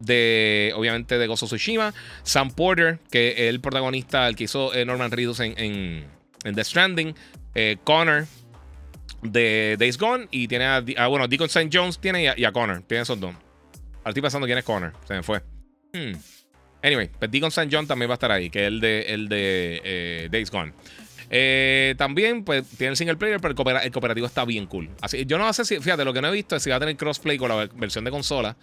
De 0.00 0.72
obviamente 0.74 1.16
de 1.16 1.26
Gozo 1.28 1.46
Tsushima. 1.46 1.94
Sam 2.24 2.50
Porter, 2.50 2.98
que 3.12 3.28
es 3.28 3.38
el 3.42 3.60
protagonista, 3.60 4.26
el 4.26 4.34
que 4.34 4.44
hizo 4.44 4.72
Norman 4.84 5.12
Reedus 5.12 5.38
en, 5.38 5.54
en, 5.56 6.54
The 6.54 6.64
Stranding. 6.64 7.14
Connor, 7.84 8.26
de 9.24 9.76
Days 9.78 9.98
Gone 9.98 10.28
y 10.30 10.46
tiene 10.46 10.66
a, 10.66 10.84
ah, 10.98 11.06
bueno, 11.08 11.26
Deacon 11.26 11.46
St. 11.46 11.70
Jones 11.72 11.98
tiene 11.98 12.32
y 12.36 12.44
a, 12.44 12.52
Connor. 12.52 12.82
Tiene 12.82 13.02
esos 13.02 13.18
dos. 13.18 13.34
Ahora 13.34 14.10
estoy 14.10 14.22
pensando 14.22 14.46
quién 14.46 14.58
es 14.58 14.64
Connor. 14.64 14.92
Se 15.06 15.14
me 15.14 15.22
fue. 15.22 15.42
Hmm. 15.92 16.12
Anyway, 16.84 17.10
pues 17.18 17.30
Deacon 17.30 17.48
St. 17.48 17.74
John 17.74 17.86
también 17.86 18.10
va 18.10 18.14
a 18.14 18.16
estar 18.16 18.30
ahí, 18.30 18.50
que 18.50 18.60
es 18.60 18.68
el 18.68 18.78
de, 18.78 19.00
el 19.08 19.28
de 19.28 19.80
eh, 19.82 20.28
Days 20.30 20.50
Gone. 20.50 20.74
Eh, 21.30 21.94
también, 21.96 22.44
pues, 22.44 22.68
tiene 22.76 22.90
el 22.90 22.96
single 22.98 23.16
player, 23.16 23.40
pero 23.40 23.52
el, 23.52 23.90
cooperativo 23.90 24.26
está 24.26 24.44
bien 24.44 24.66
cool. 24.66 24.90
Así, 25.00 25.24
yo 25.24 25.38
no 25.38 25.50
sé 25.54 25.64
si, 25.64 25.80
fíjate, 25.80 26.04
lo 26.04 26.12
que 26.12 26.20
no 26.20 26.28
he 26.28 26.32
visto 26.32 26.54
es 26.54 26.62
si 26.62 26.68
va 26.68 26.76
a 26.76 26.80
tener 26.80 26.96
crossplay 26.96 27.38
con 27.38 27.48
la 27.48 27.66
versión 27.74 28.04
de 28.04 28.10
consola. 28.10 28.54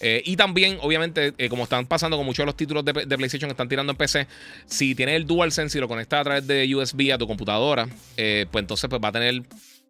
Eh, 0.00 0.22
y 0.26 0.36
también, 0.36 0.78
obviamente, 0.82 1.32
como 1.48 1.62
están 1.62 1.86
pasando 1.86 2.18
con 2.18 2.26
muchos 2.26 2.42
de 2.42 2.46
los 2.46 2.56
títulos 2.56 2.84
de, 2.84 2.92
PlayStation 2.92 3.48
que 3.48 3.52
están 3.52 3.68
tirando 3.68 3.92
en 3.92 3.96
PC, 3.96 4.26
si 4.66 4.94
tienes 4.94 5.16
el 5.16 5.26
DualSense 5.26 5.78
y 5.78 5.80
lo 5.80 5.88
conectas 5.88 6.20
a 6.20 6.24
través 6.24 6.46
de 6.46 6.74
USB 6.74 7.10
a 7.14 7.16
tu 7.16 7.26
computadora, 7.26 7.86
pues 7.86 8.48
entonces 8.54 8.90
pues, 8.90 9.00
va 9.02 9.08
a 9.08 9.12
tener 9.12 9.42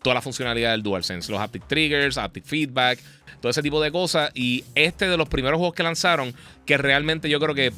toda 0.03 0.15
la 0.15 0.23
funcionalidad 0.23 0.73
del 0.73 0.83
DualSense, 0.83 1.31
los 1.31 1.41
haptic 1.41 1.67
triggers, 1.67 2.19
haptic 2.19 2.45
feedback, 2.45 2.99
todo 3.41 3.51
ese 3.51 3.63
tipo 3.63 3.81
de 3.81 3.91
cosas. 3.91 4.31
Y 4.35 4.65
este 4.75 5.09
de 5.09 5.17
los 5.17 5.29
primeros 5.29 5.59
juegos 5.59 5.75
que 5.75 5.83
lanzaron, 5.83 6.35
que 6.67 6.77
realmente 6.79 7.29
yo 7.29 7.41
creo 7.41 7.55
que, 7.55 7.73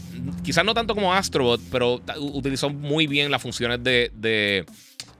quizás 0.44 0.64
no 0.64 0.74
tanto 0.74 0.94
como 0.94 1.12
Astrobot, 1.12 1.60
pero 1.70 2.00
utilizó 2.18 2.70
muy 2.70 3.06
bien 3.06 3.30
las 3.30 3.42
funciones 3.42 3.82
de, 3.82 4.64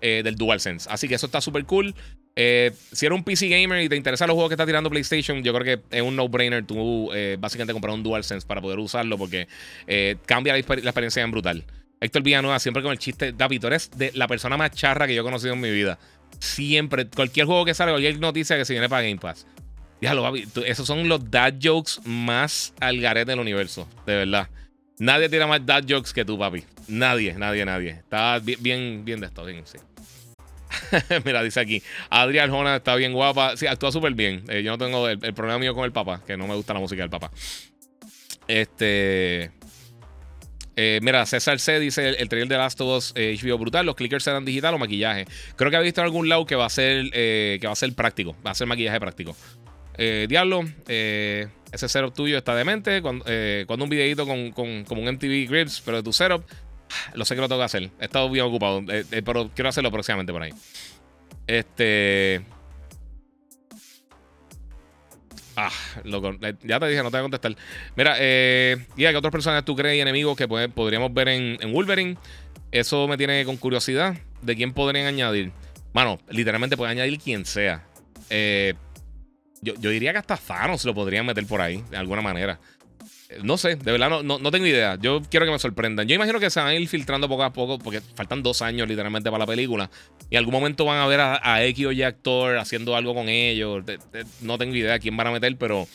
eh, 0.00 0.20
del 0.22 0.36
DualSense. 0.36 0.88
Así 0.90 1.08
que 1.08 1.14
eso 1.14 1.26
está 1.26 1.40
súper 1.40 1.64
cool. 1.64 1.94
Eh, 2.36 2.72
si 2.92 3.06
eres 3.06 3.16
un 3.16 3.22
PC 3.22 3.48
gamer 3.48 3.82
y 3.82 3.88
te 3.88 3.96
interesan 3.96 4.26
los 4.26 4.34
juegos 4.34 4.50
que 4.50 4.54
está 4.54 4.66
tirando 4.66 4.90
PlayStation, 4.90 5.42
yo 5.42 5.54
creo 5.54 5.64
que 5.64 5.96
es 5.96 6.02
un 6.02 6.16
no-brainer 6.16 6.66
tú 6.66 7.12
eh, 7.14 7.36
básicamente 7.38 7.72
comprar 7.72 7.94
un 7.94 8.02
DualSense 8.02 8.46
para 8.46 8.60
poder 8.60 8.80
usarlo 8.80 9.16
porque 9.16 9.46
cambia 10.26 10.52
la, 10.52 10.58
experiencia 10.58 11.22
en 11.22 11.30
brutal. 11.30 11.64
Héctor 12.00 12.22
Villanueva, 12.22 12.58
siempre 12.58 12.82
con 12.82 12.92
el 12.92 12.98
chiste, 12.98 13.32
David, 13.32 13.60
tú 13.60 13.66
eres 13.68 13.90
de 13.96 14.10
la 14.14 14.28
persona 14.28 14.58
más 14.58 14.72
charra 14.72 15.06
que 15.06 15.14
yo 15.14 15.22
he 15.22 15.24
conocido 15.24 15.54
en 15.54 15.60
mi 15.60 15.70
vida. 15.70 15.98
Siempre, 16.38 17.06
cualquier 17.08 17.46
juego 17.46 17.64
que 17.64 17.74
sale, 17.74 17.92
cualquier 17.92 18.18
noticia 18.18 18.56
que 18.56 18.64
se 18.64 18.74
viene 18.74 18.88
para 18.88 19.02
Game 19.02 19.16
Pass. 19.16 19.46
Dígalo, 20.00 20.34
esos 20.66 20.86
son 20.86 21.08
los 21.08 21.30
dad 21.30 21.54
jokes 21.62 21.92
más 22.04 22.74
al 22.80 23.00
garete 23.00 23.30
del 23.30 23.40
universo, 23.40 23.88
de 24.06 24.16
verdad. 24.16 24.48
Nadie 24.98 25.28
tira 25.28 25.46
más 25.46 25.64
dad 25.64 25.84
jokes 25.88 26.12
que 26.12 26.24
tú, 26.24 26.38
papi. 26.38 26.64
Nadie, 26.88 27.34
nadie, 27.34 27.64
nadie. 27.64 27.90
Está 27.90 28.38
bien, 28.38 29.04
bien, 29.04 29.20
de 29.20 29.26
esto, 29.26 29.44
bien. 29.44 29.64
Mira, 31.24 31.42
dice 31.42 31.60
aquí. 31.60 31.82
Adrián 32.10 32.50
Jona 32.50 32.76
está 32.76 32.94
bien 32.96 33.12
guapa. 33.12 33.56
Sí, 33.56 33.66
actúa 33.66 33.90
súper 33.90 34.14
bien. 34.14 34.44
Eh, 34.48 34.62
yo 34.62 34.72
no 34.72 34.78
tengo 34.78 35.08
el, 35.08 35.18
problema 35.18 35.58
mío 35.58 35.74
con 35.74 35.84
el 35.84 35.92
papá, 35.92 36.20
que 36.26 36.36
no 36.36 36.46
me 36.46 36.54
gusta 36.54 36.74
la 36.74 36.80
música 36.80 37.02
del 37.02 37.10
papá. 37.10 37.30
Este. 38.46 39.50
Eh, 40.76 40.98
mira, 41.02 41.24
César 41.26 41.58
C 41.60 41.78
dice 41.78 42.08
el, 42.08 42.28
trailer 42.28 42.48
de 42.48 42.56
Last 42.56 42.80
of 42.80 42.96
Us 42.96 43.14
HBO 43.14 43.58
brutal. 43.58 43.86
Los 43.86 43.94
clickers 43.94 44.24
serán 44.24 44.44
digital 44.44 44.74
o 44.74 44.78
maquillaje. 44.78 45.26
Creo 45.56 45.70
que 45.70 45.76
ha 45.76 45.80
visto 45.80 46.00
en 46.00 46.06
algún 46.06 46.28
lado 46.28 46.46
que 46.46 46.56
va 46.56 46.66
a 46.66 46.70
ser 46.70 47.10
que 47.10 47.62
va 47.64 47.72
a 47.72 47.76
ser 47.76 47.92
práctico. 47.94 48.36
Va 48.44 48.50
a 48.50 48.54
ser 48.54 48.66
maquillaje 48.66 48.98
práctico. 49.00 49.36
Eh, 49.96 50.26
Diablo, 50.28 50.64
eh, 50.88 51.48
ese 51.72 51.88
setup 51.88 52.14
tuyo 52.14 52.38
está 52.38 52.54
demente. 52.54 53.02
Cuando, 53.02 53.24
eh, 53.28 53.64
cuando 53.66 53.84
un 53.84 53.90
videito 53.90 54.26
con, 54.26 54.50
con, 54.52 54.84
un 54.98 55.08
MTV 55.08 55.48
Grips, 55.48 55.82
pero 55.84 55.98
de 55.98 56.02
tu 56.02 56.12
setup, 56.12 56.44
lo 57.14 57.24
sé 57.24 57.34
que 57.34 57.40
lo 57.40 57.48
tengo 57.48 57.60
que 57.60 57.66
hacer. 57.66 57.90
He 58.00 58.04
estado 58.04 58.28
bien 58.30 58.44
ocupado, 58.44 58.82
pero 59.24 59.50
quiero 59.54 59.68
hacerlo 59.68 59.90
próximamente 59.90 60.32
por 60.32 60.42
ahí. 60.42 60.52
Este. 61.46 62.42
Ah, 65.56 65.70
ya 66.62 66.80
te 66.80 66.86
dije, 66.88 67.02
no 67.02 67.10
te 67.10 67.16
voy 67.16 67.18
a 67.18 67.22
contestar. 67.22 67.56
Mira, 67.96 68.16
eh, 68.18 68.76
y 68.96 69.02
¿qué 69.02 69.16
otras 69.16 69.32
personas 69.32 69.64
tú 69.64 69.76
crees 69.76 69.96
y 69.96 70.00
enemigos 70.00 70.36
que 70.36 70.48
podríamos 70.48 71.14
ver 71.14 71.28
en, 71.28 71.58
en, 71.60 71.72
Wolverine? 71.72 72.16
Eso 72.72 73.06
me 73.06 73.16
tiene 73.16 73.44
con 73.44 73.56
curiosidad 73.56 74.16
de 74.42 74.56
quién 74.56 74.72
podrían 74.72 75.06
añadir. 75.06 75.52
Mano, 75.92 76.18
literalmente 76.28 76.76
puede 76.76 76.90
añadir 76.90 77.18
quien 77.20 77.44
sea. 77.44 77.84
Eh, 78.30 78.74
yo, 79.64 79.74
diría 79.74 80.12
que 80.12 80.18
hasta 80.18 80.36
Thanos 80.36 80.84
lo 80.84 80.94
podrían 80.94 81.24
meter 81.24 81.46
por 81.46 81.60
ahí, 81.60 81.82
de 81.90 81.96
alguna 81.96 82.20
manera. 82.20 82.58
No 83.42 83.56
sé, 83.56 83.76
de 83.76 83.92
verdad 83.92 84.10
no, 84.10 84.22
no, 84.22 84.50
tengo 84.50 84.66
idea. 84.66 84.96
Yo 85.00 85.22
quiero 85.30 85.46
que 85.46 85.52
me 85.52 85.58
sorprendan. 85.58 86.06
Yo 86.06 86.14
imagino 86.14 86.38
que 86.38 86.50
se 86.50 86.60
van 86.60 86.68
a 86.68 86.74
ir 86.74 86.86
filtrando 86.88 87.28
poco 87.28 87.42
a 87.42 87.52
poco, 87.52 87.78
porque 87.78 88.00
faltan 88.14 88.42
dos 88.42 88.62
años 88.62 88.86
literalmente 88.86 89.30
para 89.30 89.40
la 89.40 89.46
película. 89.46 89.90
Y 90.30 90.36
en 90.36 90.38
algún 90.38 90.52
momento 90.52 90.84
van 90.84 90.98
a 90.98 91.06
ver 91.06 91.20
a, 91.20 91.64
X 91.64 91.86
o 91.86 91.92
Y 91.92 92.02
actor 92.02 92.58
haciendo 92.58 92.94
algo 92.96 93.14
con 93.14 93.28
ellos. 93.28 93.82
no 94.42 94.58
tengo 94.58 94.74
idea 94.74 94.98
quién 94.98 95.16
van 95.16 95.28
a 95.28 95.30
meter, 95.30 95.56
pero 95.56 95.88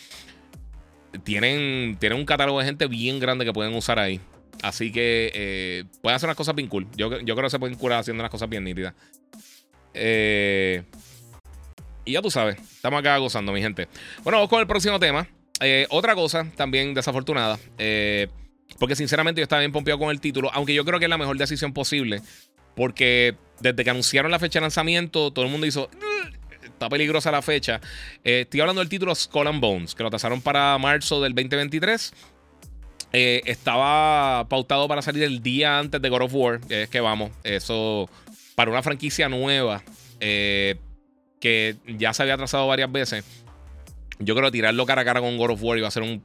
tienen, 1.23 1.97
tienen 1.99 2.17
un 2.17 2.25
catálogo 2.25 2.59
de 2.59 2.65
gente 2.65 2.87
bien 2.87 3.19
grande 3.19 3.45
que 3.45 3.53
pueden 3.53 3.75
usar 3.75 3.99
ahí. 3.99 4.19
Así 4.61 4.91
que 4.91 5.31
eh, 5.33 5.83
pueden 6.01 6.15
hacer 6.15 6.27
unas 6.27 6.37
cosas 6.37 6.55
bien 6.55 6.67
cool. 6.67 6.87
Yo, 6.95 7.19
yo 7.19 7.35
creo 7.35 7.45
que 7.45 7.51
se 7.51 7.59
pueden 7.59 7.77
curar 7.77 7.99
haciendo 7.99 8.21
unas 8.21 8.31
cosas 8.31 8.49
bien 8.49 8.63
nítidas. 8.63 8.93
Eh. 9.93 10.83
Y 12.05 12.13
ya 12.13 12.21
tú 12.21 12.31
sabes, 12.31 12.57
estamos 12.59 12.99
acá 12.99 13.17
gozando, 13.17 13.51
mi 13.51 13.61
gente. 13.61 13.87
Bueno, 14.23 14.37
vamos 14.37 14.49
con 14.49 14.59
el 14.59 14.67
próximo 14.67 14.99
tema. 14.99 15.27
Eh, 15.59 15.87
otra 15.89 16.15
cosa 16.15 16.45
también 16.55 16.93
desafortunada. 16.93 17.59
Eh, 17.77 18.27
porque 18.77 18.95
sinceramente 18.95 19.41
yo 19.41 19.43
estaba 19.43 19.59
bien 19.59 19.71
pompeado 19.71 19.99
con 19.99 20.09
el 20.09 20.21
título. 20.21 20.49
Aunque 20.53 20.73
yo 20.73 20.85
creo 20.85 20.99
que 20.99 21.05
es 21.05 21.09
la 21.09 21.17
mejor 21.17 21.37
decisión 21.37 21.73
posible. 21.73 22.21
Porque 22.75 23.35
desde 23.59 23.83
que 23.83 23.89
anunciaron 23.89 24.31
la 24.31 24.39
fecha 24.39 24.59
de 24.59 24.61
lanzamiento, 24.61 25.31
todo 25.31 25.45
el 25.45 25.51
mundo 25.51 25.67
hizo. 25.67 25.89
Está 26.63 26.87
peligrosa 26.87 27.31
la 27.31 27.41
fecha. 27.41 27.81
Eh, 28.23 28.41
estoy 28.41 28.61
hablando 28.61 28.79
del 28.79 28.89
título 28.89 29.13
Skull 29.13 29.47
and 29.47 29.59
Bones, 29.59 29.95
que 29.95 30.03
lo 30.03 30.09
tasaron 30.09 30.41
para 30.41 30.77
marzo 30.77 31.21
del 31.21 31.33
2023. 31.33 32.13
estaba 33.11 34.47
pautado 34.47 34.87
para 34.87 35.01
salir 35.01 35.23
el 35.23 35.41
día 35.41 35.79
antes 35.79 36.01
de 36.01 36.09
God 36.09 36.21
of 36.21 36.33
War. 36.33 36.61
es 36.69 36.89
que 36.89 37.01
vamos, 37.01 37.31
eso 37.43 38.09
para 38.55 38.71
una 38.71 38.83
franquicia 38.83 39.27
nueva. 39.29 39.83
Eh, 40.19 40.75
que 41.39 41.77
ya 41.87 42.13
se 42.13 42.21
había 42.21 42.35
trazado 42.35 42.67
varias 42.67 42.91
veces, 42.91 43.23
yo 44.19 44.35
creo 44.35 44.47
que 44.47 44.57
tirarlo 44.57 44.85
cara 44.85 45.01
a 45.01 45.05
cara 45.05 45.21
con 45.21 45.37
God 45.37 45.51
of 45.51 45.63
War 45.63 45.77
iba 45.77 45.87
a 45.87 45.91
ser 45.91 46.03
un, 46.03 46.21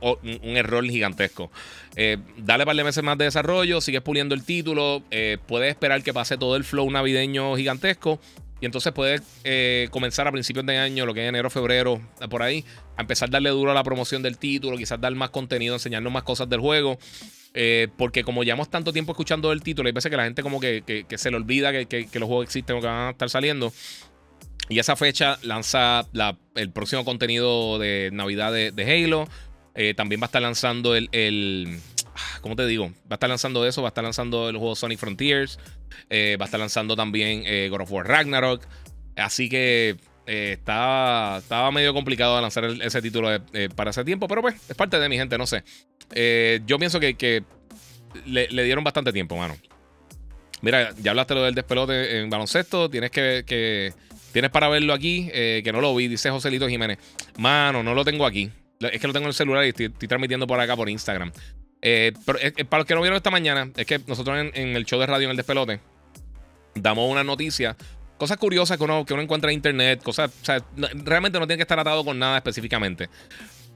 un, 0.00 0.56
error 0.56 0.84
gigantesco. 0.84 1.50
Eh, 1.96 2.18
dale 2.36 2.64
un 2.64 2.66
par 2.66 2.76
de 2.76 2.84
meses 2.84 3.02
más 3.02 3.18
de 3.18 3.24
desarrollo, 3.24 3.80
sigues 3.80 4.02
puliendo 4.02 4.34
el 4.34 4.44
título, 4.44 5.02
eh, 5.10 5.38
puedes 5.46 5.70
esperar 5.70 6.02
que 6.02 6.12
pase 6.12 6.36
todo 6.36 6.56
el 6.56 6.64
flow 6.64 6.90
navideño 6.90 7.56
gigantesco. 7.56 8.20
Y 8.60 8.66
entonces 8.66 8.92
puedes 8.92 9.20
eh, 9.42 9.88
comenzar 9.90 10.26
a 10.26 10.32
principios 10.32 10.64
de 10.64 10.78
año, 10.78 11.04
lo 11.04 11.12
que 11.12 11.22
es 11.22 11.28
enero, 11.28 11.50
febrero, 11.50 12.00
por 12.30 12.42
ahí, 12.42 12.64
a 12.96 13.02
empezar 13.02 13.28
a 13.28 13.32
darle 13.32 13.50
duro 13.50 13.72
a 13.72 13.74
la 13.74 13.84
promoción 13.84 14.22
del 14.22 14.38
título, 14.38 14.78
quizás 14.78 14.98
dar 14.98 15.14
más 15.14 15.30
contenido, 15.30 15.74
enseñarnos 15.74 16.10
más 16.12 16.22
cosas 16.22 16.48
del 16.48 16.60
juego. 16.60 16.98
porque 17.98 18.24
como 18.24 18.42
llevamos 18.42 18.70
tanto 18.70 18.92
tiempo 18.92 19.12
escuchando 19.12 19.52
el 19.52 19.62
título, 19.62 19.88
hay 19.88 19.92
veces 19.92 20.10
que 20.10 20.16
la 20.16 20.24
gente 20.24 20.42
como 20.42 20.60
que, 20.60 21.04
se 21.16 21.30
le 21.30 21.36
olvida 21.36 21.72
que, 21.72 22.06
que, 22.06 22.18
los 22.18 22.26
juegos 22.26 22.44
existen 22.44 22.76
o 22.76 22.80
que 22.80 22.86
van 22.86 23.08
a 23.08 23.10
estar 23.10 23.28
saliendo. 23.28 23.70
Y 24.68 24.78
esa 24.78 24.96
fecha 24.96 25.38
lanza 25.42 26.06
el 26.54 26.70
próximo 26.70 27.04
contenido 27.04 27.78
de 27.78 28.10
Navidad 28.12 28.52
de, 28.52 29.04
Halo. 29.04 29.28
Eh, 29.74 29.94
también 29.94 30.20
va 30.20 30.26
a 30.26 30.26
estar 30.26 30.40
lanzando 30.40 30.94
el, 30.94 31.80
ah, 32.14 32.38
¿Cómo 32.40 32.56
te 32.56 32.66
digo? 32.66 32.86
Va 32.86 33.10
a 33.10 33.14
estar 33.14 33.28
lanzando 33.28 33.66
eso. 33.66 33.82
Va 33.82 33.88
a 33.88 33.90
estar 33.90 34.04
lanzando 34.04 34.48
el 34.48 34.56
juego 34.56 34.74
Sonic 34.74 34.98
Frontiers. 34.98 35.58
Eh, 36.08 36.36
va 36.40 36.44
a 36.44 36.46
estar 36.46 36.60
lanzando 36.60 36.96
también 36.96 37.42
eh, 37.44 37.68
God 37.70 37.82
of 37.82 37.92
War 37.92 38.06
Ragnarok. 38.06 38.64
Así 39.16 39.48
que 39.48 39.96
estaba, 40.26 41.38
estaba 41.38 41.70
medio 41.70 41.92
complicado 41.92 42.40
lanzar 42.40 42.64
ese 42.64 43.02
título 43.02 43.28
para 43.76 43.90
ese 43.90 44.02
tiempo. 44.04 44.28
Pero 44.28 44.40
pues, 44.40 44.54
es 44.68 44.76
parte 44.76 44.98
de 44.98 45.08
mi 45.10 45.16
gente, 45.16 45.36
no 45.36 45.46
sé. 45.46 45.62
yo 46.66 46.78
pienso 46.78 46.98
que, 47.00 47.44
le, 48.24 48.64
dieron 48.64 48.82
bastante 48.82 49.12
tiempo, 49.12 49.36
mano. 49.36 49.56
Mira, 50.62 50.94
ya 51.02 51.10
hablaste 51.10 51.34
lo 51.34 51.42
del 51.42 51.54
despelote 51.54 52.20
en 52.20 52.30
baloncesto. 52.30 52.88
Tienes 52.88 53.10
que 53.10 53.92
Tienes 54.34 54.50
para 54.50 54.68
verlo 54.68 54.92
aquí, 54.92 55.30
eh, 55.32 55.60
que 55.62 55.72
no 55.72 55.80
lo 55.80 55.94
vi, 55.94 56.08
dice 56.08 56.28
Joselito 56.28 56.68
Jiménez. 56.68 56.98
Mano, 57.38 57.84
no 57.84 57.94
lo 57.94 58.04
tengo 58.04 58.26
aquí. 58.26 58.50
Es 58.80 59.00
que 59.00 59.06
lo 59.06 59.12
tengo 59.12 59.26
en 59.26 59.28
el 59.28 59.34
celular 59.34 59.64
y 59.64 59.68
estoy, 59.68 59.90
transmitiendo 59.90 60.44
por 60.48 60.58
acá 60.58 60.74
por 60.74 60.90
Instagram. 60.90 61.30
Eh, 61.80 62.12
pero 62.26 62.40
para 62.68 62.80
los 62.80 62.86
que 62.88 62.96
no 62.96 63.00
vieron 63.00 63.16
esta 63.16 63.30
mañana, 63.30 63.70
es 63.76 63.86
que 63.86 64.00
nosotros 64.08 64.50
en, 64.52 64.74
el 64.74 64.84
show 64.86 64.98
de 64.98 65.06
radio 65.06 65.26
en 65.26 65.30
el 65.30 65.36
despelote 65.36 65.78
damos 66.74 67.08
una 67.08 67.22
noticia, 67.22 67.76
cosas 68.18 68.36
curiosas 68.36 68.76
que 68.76 68.82
uno, 68.82 69.04
que 69.04 69.14
uno 69.14 69.22
encuentra 69.22 69.52
en 69.52 69.54
internet, 69.54 70.02
cosas, 70.02 70.32
o 70.42 70.44
sea, 70.44 70.60
realmente 71.04 71.38
no 71.38 71.46
tiene 71.46 71.58
que 71.58 71.62
estar 71.62 71.78
atado 71.78 72.04
con 72.04 72.18
nada 72.18 72.36
específicamente. 72.38 73.08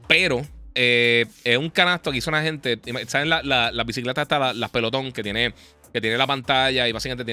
Pero 0.08 0.44
eh, 0.74 1.26
es 1.44 1.56
un 1.56 1.70
canasto 1.70 2.10
que 2.10 2.18
hizo 2.18 2.30
una 2.30 2.42
gente, 2.42 2.80
¿saben 3.06 3.28
la, 3.28 3.42
la, 3.44 3.84
bicicleta 3.84 4.22
hasta 4.22 4.52
las 4.52 4.70
pelotón 4.70 5.12
que 5.12 5.22
tiene 5.22 5.54
que 5.92 6.00
tiene 6.00 6.16
la 6.16 6.26
pantalla 6.26 6.88
y 6.88 6.92
básicamente 6.92 7.24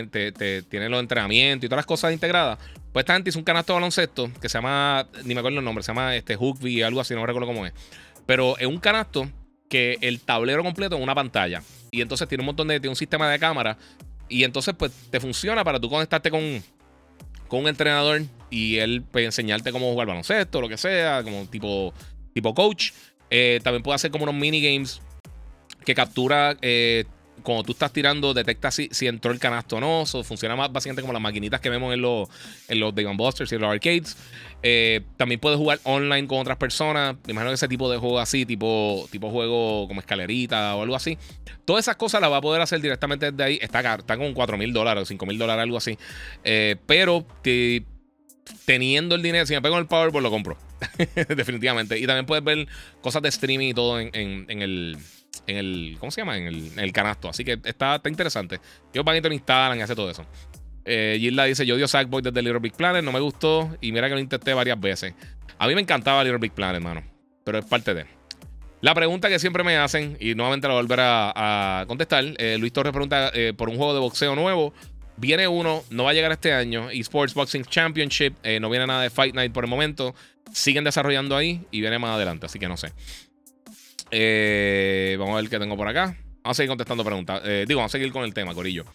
tiene, 0.69 0.89
los 0.89 0.99
entrenamientos 0.99 1.65
y 1.65 1.67
todas 1.67 1.79
las 1.79 1.85
cosas 1.85 2.13
integradas. 2.13 2.59
Pues 2.93 3.03
esta 3.03 3.13
gente 3.13 3.29
hizo 3.29 3.39
un 3.39 3.45
canasto 3.45 3.73
de 3.73 3.75
baloncesto 3.75 4.31
que 4.41 4.49
se 4.49 4.57
llama, 4.57 5.07
ni 5.23 5.33
me 5.33 5.39
acuerdo 5.39 5.59
el 5.59 5.65
nombre, 5.65 5.83
se 5.83 5.87
llama 5.87 6.15
este 6.15 6.35
Hookby, 6.35 6.81
algo 6.81 7.01
así, 7.01 7.13
no 7.13 7.25
recuerdo 7.25 7.47
cómo 7.47 7.65
es. 7.65 7.73
Pero 8.25 8.57
es 8.57 8.67
un 8.67 8.79
canasto 8.79 9.29
que 9.69 9.97
el 10.01 10.21
tablero 10.21 10.63
completo 10.63 10.95
es 10.95 11.03
una 11.03 11.15
pantalla. 11.15 11.61
Y 11.91 12.01
entonces 12.01 12.27
tiene 12.27 12.41
un 12.41 12.47
montón 12.47 12.67
de, 12.67 12.79
tiene 12.79 12.91
un 12.91 12.95
sistema 12.95 13.29
de 13.29 13.39
cámara. 13.39 13.77
Y 14.29 14.43
entonces 14.43 14.73
pues 14.77 14.91
te 15.09 15.19
funciona 15.19 15.63
para 15.63 15.79
tú 15.79 15.89
conectarte 15.89 16.31
con, 16.31 16.63
con 17.47 17.61
un 17.61 17.67
entrenador 17.67 18.23
y 18.49 18.77
él 18.77 19.03
puede 19.03 19.25
enseñarte 19.25 19.71
cómo 19.71 19.91
jugar 19.91 20.07
baloncesto, 20.07 20.61
lo 20.61 20.69
que 20.69 20.77
sea, 20.77 21.23
como 21.23 21.45
tipo, 21.47 21.93
tipo 22.33 22.53
coach. 22.53 22.91
Eh, 23.29 23.59
también 23.63 23.83
puede 23.83 23.95
hacer 23.95 24.11
como 24.11 24.23
unos 24.23 24.35
minigames 24.35 25.01
que 25.83 25.93
captura 25.93 26.57
eh, 26.61 27.05
cuando 27.45 27.63
tú 27.63 27.71
estás 27.71 27.93
tirando, 27.93 28.33
detecta 28.33 28.71
si, 28.71 28.89
si 28.91 29.07
entró 29.07 29.31
el 29.31 29.39
canasto 29.39 29.77
o 29.77 29.79
no. 29.79 30.01
Eso 30.01 30.23
funciona 30.23 30.55
más 30.55 30.71
básicamente 30.71 31.01
como 31.01 31.13
las 31.13 31.21
maquinitas 31.21 31.61
que 31.61 31.69
vemos 31.69 31.93
en 31.93 32.01
los, 32.01 32.27
en 32.67 32.79
los 32.79 32.93
Busters 33.15 33.51
y 33.51 33.55
en 33.55 33.61
los 33.61 33.71
arcades. 33.71 34.17
Eh, 34.63 35.01
también 35.15 35.39
puedes 35.39 35.57
jugar 35.57 35.79
online 35.83 36.27
con 36.27 36.39
otras 36.39 36.57
personas. 36.57 37.15
Me 37.25 37.31
imagino 37.31 37.51
que 37.51 37.55
ese 37.55 37.67
tipo 37.67 37.89
de 37.89 37.97
juego 37.97 38.19
así, 38.19 38.45
tipo, 38.45 39.07
tipo 39.11 39.29
juego 39.29 39.87
como 39.87 40.01
escalerita 40.01 40.75
o 40.75 40.81
algo 40.81 40.95
así. 40.95 41.17
Todas 41.63 41.85
esas 41.85 41.95
cosas 41.95 42.19
las 42.19 42.31
va 42.31 42.37
a 42.37 42.41
poder 42.41 42.61
hacer 42.61 42.81
directamente 42.81 43.31
desde 43.31 43.43
ahí. 43.43 43.59
Está, 43.61 43.95
está 43.95 44.17
con 44.17 44.33
4 44.33 44.57
mil 44.57 44.73
dólares 44.73 45.03
o 45.03 45.05
5 45.05 45.25
mil 45.25 45.37
dólares, 45.37 45.63
algo 45.63 45.77
así. 45.77 45.97
Eh, 46.43 46.75
pero 46.85 47.25
teniendo 48.65 49.15
el 49.15 49.21
dinero, 49.21 49.45
si 49.45 49.53
me 49.53 49.61
pego 49.61 49.75
en 49.75 49.81
el 49.81 49.87
Powerball, 49.87 50.23
lo 50.23 50.31
compro. 50.31 50.57
Definitivamente. 51.35 51.97
Y 51.99 52.05
también 52.05 52.25
puedes 52.25 52.43
ver 52.43 52.67
cosas 53.01 53.21
de 53.21 53.29
streaming 53.29 53.69
y 53.69 53.73
todo 53.73 53.99
en, 53.99 54.11
el. 54.49 54.97
En 55.47 55.57
el. 55.57 55.97
¿Cómo 55.99 56.11
se 56.11 56.21
llama? 56.21 56.37
En 56.37 56.79
el, 56.79 56.91
canasto. 56.91 57.29
Así 57.29 57.43
que 57.43 57.59
está, 57.63 57.95
está 57.95 58.09
interesante. 58.09 58.59
Ellos 58.93 59.05
van 59.05 59.17
y 59.17 59.21
te 59.21 59.27
lo 59.27 59.33
instalan 59.33 59.77
y 59.77 59.81
hace 59.81 59.95
todo 59.95 60.09
eso. 60.09 60.25
Eh, 60.85 61.17
Gilda 61.19 61.45
dice: 61.45 61.65
Yo 61.65 61.75
odio 61.75 61.87
Sackboy 61.87 62.21
desde 62.21 62.41
Little 62.41 62.59
Big 62.59 62.73
Planet, 62.73 63.03
no 63.03 63.11
me 63.11 63.19
gustó. 63.19 63.75
Y 63.81 63.91
mira 63.91 64.07
que 64.07 64.15
lo 64.15 64.19
intenté 64.19 64.53
varias 64.53 64.79
veces. 64.79 65.13
A 65.57 65.67
mí 65.67 65.75
me 65.75 65.81
encantaba 65.81 66.23
Little 66.23 66.39
Big 66.39 66.51
Planet, 66.51 66.75
hermano. 66.75 67.03
Pero 67.43 67.59
es 67.59 67.65
parte 67.65 67.93
de. 67.93 68.05
La 68.81 68.93
pregunta 68.93 69.29
que 69.29 69.39
siempre 69.39 69.63
me 69.63 69.77
hacen, 69.77 70.15
y 70.19 70.35
nuevamente 70.35 70.67
la 70.67 70.73
voy 70.73 70.79
a 70.79 70.83
volver 70.83 70.99
a, 71.01 71.85
contestar. 71.87 72.23
Eh, 72.37 72.57
Luis 72.59 72.71
Torres 72.71 72.91
pregunta 72.91 73.31
eh, 73.33 73.53
por 73.55 73.69
un 73.69 73.77
juego 73.77 73.93
de 73.93 73.99
boxeo 73.99 74.35
nuevo. 74.35 74.73
Viene 75.17 75.47
uno, 75.47 75.83
no 75.89 76.03
va 76.03 76.11
a 76.11 76.13
llegar 76.13 76.31
este 76.31 76.53
año. 76.53 76.89
Esports 76.89 77.33
Boxing 77.33 77.63
Championship. 77.63 78.35
Eh, 78.43 78.59
no 78.59 78.69
viene 78.69 78.85
nada 78.85 79.01
de 79.01 79.09
Fight 79.09 79.33
Night 79.33 79.53
por 79.53 79.63
el 79.63 79.69
momento. 79.69 80.13
Siguen 80.51 80.83
desarrollando 80.83 81.37
ahí 81.37 81.65
y 81.71 81.81
viene 81.81 81.97
más 81.99 82.15
adelante, 82.15 82.45
así 82.45 82.59
que 82.59 82.67
no 82.67 82.77
sé. 82.77 82.91
Vamos 84.11 85.33
a 85.33 85.41
ver 85.41 85.49
qué 85.49 85.59
tengo 85.59 85.77
por 85.77 85.87
acá. 85.87 86.17
Vamos 86.43 86.57
a 86.57 86.59
seguir 86.59 86.69
contestando 86.69 87.03
preguntas. 87.03 87.41
digo, 87.67 87.79
vamos 87.79 87.91
a 87.91 87.97
seguir 87.97 88.11
con 88.11 88.23
el 88.23 88.33
tema, 88.33 88.53
Corillo. 88.53 88.85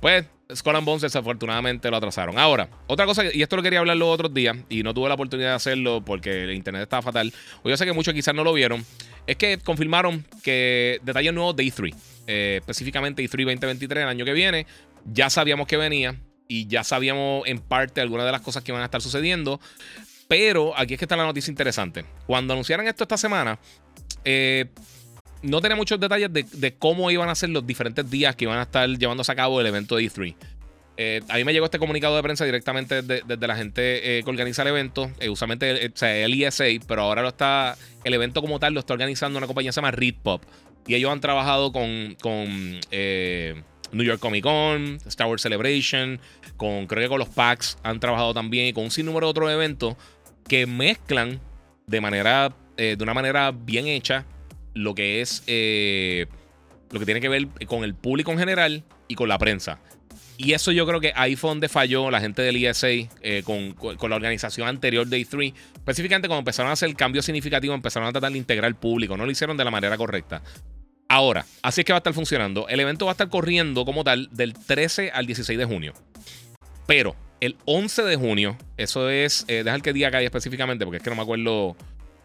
Pues, 0.00 0.26
Skull 0.54 0.76
and 0.76 0.86
Bones 0.86 1.02
desafortunadamente 1.02 1.90
lo 1.90 1.96
atrasaron. 1.96 2.38
Ahora, 2.38 2.68
otra 2.86 3.06
cosa, 3.06 3.24
y 3.32 3.42
esto 3.42 3.56
lo 3.56 3.62
quería 3.62 3.80
hablar 3.80 3.96
los 3.96 4.08
otros 4.08 4.32
días, 4.32 4.56
y 4.68 4.82
no 4.82 4.94
tuve 4.94 5.08
la 5.08 5.14
oportunidad 5.14 5.50
de 5.50 5.54
hacerlo 5.54 6.02
porque 6.04 6.44
el 6.44 6.52
internet 6.52 6.82
estaba 6.82 7.02
fatal. 7.02 7.32
O 7.62 7.68
yo 7.68 7.76
sé 7.76 7.84
que 7.84 7.92
muchos 7.92 8.14
quizás 8.14 8.34
no 8.34 8.44
lo 8.44 8.52
vieron. 8.52 8.84
Es 9.26 9.36
que 9.36 9.58
confirmaron 9.58 10.24
que 10.42 11.00
detalles 11.02 11.32
nuevos 11.32 11.56
de 11.56 11.64
E3, 11.64 11.94
eh, 12.26 12.56
específicamente 12.60 13.22
E3 13.22 13.44
2023, 13.44 14.02
el 14.02 14.08
año 14.08 14.24
que 14.24 14.32
viene, 14.32 14.66
ya 15.04 15.30
sabíamos 15.30 15.66
que 15.66 15.76
venía 15.76 16.14
y 16.48 16.68
ya 16.68 16.84
sabíamos 16.84 17.46
en 17.46 17.58
parte 17.58 18.00
algunas 18.00 18.26
de 18.26 18.32
las 18.32 18.40
cosas 18.40 18.62
que 18.62 18.70
van 18.70 18.82
a 18.82 18.84
estar 18.84 19.02
sucediendo. 19.02 19.60
Pero 20.28 20.76
aquí 20.76 20.94
es 20.94 20.98
que 20.98 21.04
está 21.04 21.16
la 21.16 21.24
noticia 21.24 21.50
interesante. 21.50 22.04
Cuando 22.26 22.52
anunciaron 22.52 22.86
esto 22.86 23.04
esta 23.04 23.16
semana, 23.16 23.58
eh, 24.26 24.66
no 25.42 25.60
tenía 25.60 25.76
muchos 25.76 26.00
detalles 26.00 26.30
de, 26.32 26.74
cómo 26.78 27.10
iban 27.10 27.28
a 27.28 27.34
ser 27.34 27.50
los 27.50 27.66
diferentes 27.66 28.08
días 28.10 28.34
que 28.36 28.44
iban 28.44 28.58
a 28.58 28.62
estar 28.62 28.88
llevándose 28.88 29.32
a 29.32 29.36
cabo 29.36 29.60
el 29.60 29.66
evento 29.66 29.96
de 29.96 30.04
E3. 30.04 30.34
Eh, 30.98 31.20
a 31.28 31.36
mí 31.36 31.44
me 31.44 31.52
llegó 31.52 31.66
este 31.66 31.78
comunicado 31.78 32.16
de 32.16 32.22
prensa 32.22 32.44
directamente 32.44 33.02
desde, 33.02 33.46
la 33.46 33.54
gente 33.54 34.18
eh, 34.18 34.22
que 34.22 34.30
organiza 34.30 34.62
el 34.62 34.68
evento, 34.68 35.10
eh, 35.20 35.28
usualmente 35.28 35.92
el 36.00 36.34
ISA, 36.34 36.64
pero 36.88 37.02
ahora 37.02 37.22
lo 37.22 37.28
está, 37.28 37.76
el 38.02 38.14
evento 38.14 38.40
como 38.40 38.58
tal 38.58 38.72
lo 38.72 38.80
está 38.80 38.94
organizando 38.94 39.36
una 39.36 39.46
compañía 39.46 39.68
que 39.68 39.74
se 39.74 39.80
llama 39.80 39.90
Read 39.90 40.14
Pop. 40.22 40.42
Y 40.86 40.94
ellos 40.94 41.10
han 41.10 41.20
trabajado 41.20 41.72
con, 41.72 42.16
con 42.22 42.80
New 42.90 44.04
York 44.04 44.20
Comic 44.20 44.44
Con, 44.44 44.98
Star 45.06 45.26
Wars 45.26 45.42
Celebration, 45.42 46.20
con 46.56 46.86
creo 46.86 47.02
que 47.02 47.08
con 47.08 47.18
los 47.18 47.28
PAX 47.28 47.76
han 47.82 48.00
trabajado 48.00 48.32
también 48.32 48.68
y 48.68 48.72
con 48.72 48.84
un 48.84 48.90
sinnúmero 48.90 49.26
de 49.26 49.30
otros 49.32 49.50
eventos 49.50 49.96
que 50.48 50.66
mezclan 50.66 51.40
de 51.86 52.00
manera, 52.00 52.54
de 52.76 52.98
una 53.00 53.14
manera 53.14 53.52
bien 53.52 53.86
hecha 53.86 54.24
lo 54.74 54.94
que 54.94 55.20
es 55.20 55.42
lo 56.90 57.00
que 57.00 57.04
tiene 57.04 57.20
que 57.20 57.28
ver 57.28 57.48
con 57.66 57.84
el 57.84 57.94
público 57.94 58.32
en 58.32 58.38
general 58.38 58.84
y 59.08 59.14
con 59.14 59.28
la 59.28 59.38
prensa. 59.38 59.80
Y 60.38 60.52
eso 60.52 60.70
yo 60.70 60.86
creo 60.86 61.00
que 61.00 61.12
ahí 61.16 61.34
fue 61.34 61.50
donde 61.50 61.68
falló 61.68 62.10
la 62.10 62.20
gente 62.20 62.42
del 62.42 62.62
ESA 62.62 62.88
eh, 62.88 63.42
con, 63.44 63.74
la 64.10 64.16
organización 64.16 64.68
anterior 64.68 65.06
de 65.06 65.18
E3. 65.18 65.54
Específicamente 65.76 66.28
cuando 66.28 66.40
empezaron 66.40 66.70
a 66.70 66.72
hacer 66.74 66.94
cambios 66.94 67.24
significativos, 67.24 67.74
empezaron 67.74 68.08
a 68.08 68.12
tratar 68.12 68.32
de 68.32 68.38
integrar 68.38 68.66
al 68.66 68.76
público. 68.76 69.16
No 69.16 69.24
lo 69.24 69.30
hicieron 69.30 69.56
de 69.56 69.64
la 69.64 69.70
manera 69.70 69.96
correcta. 69.96 70.42
Ahora, 71.08 71.46
así 71.62 71.80
es 71.80 71.84
que 71.84 71.92
va 71.92 71.98
a 71.98 72.00
estar 72.00 72.12
funcionando. 72.12 72.68
El 72.68 72.80
evento 72.80 73.06
va 73.06 73.12
a 73.12 73.14
estar 73.14 73.28
corriendo 73.28 73.84
como 73.84 74.04
tal 74.04 74.28
del 74.32 74.52
13 74.52 75.10
al 75.12 75.26
16 75.26 75.58
de 75.58 75.64
junio. 75.64 75.94
Pero 76.86 77.16
el 77.40 77.56
11 77.64 78.02
de 78.02 78.16
junio, 78.16 78.58
eso 78.76 79.08
es, 79.08 79.44
eh, 79.48 79.62
deja 79.64 79.76
el 79.76 79.82
que 79.82 79.92
día 79.92 80.10
cae 80.10 80.24
específicamente, 80.24 80.84
porque 80.84 80.98
es 80.98 81.02
que 81.02 81.10
no 81.10 81.16
me 81.16 81.22
acuerdo 81.22 81.76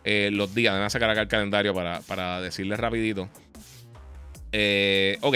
eh, 0.04 0.30
los 0.32 0.54
días. 0.54 0.74
Déjame 0.74 0.90
sacar 0.90 1.10
acá 1.10 1.22
el 1.22 1.28
calendario 1.28 1.74
para, 1.74 2.02
para 2.02 2.42
decirles 2.42 2.80
rapidito. 2.80 3.30
ok. 5.22 5.36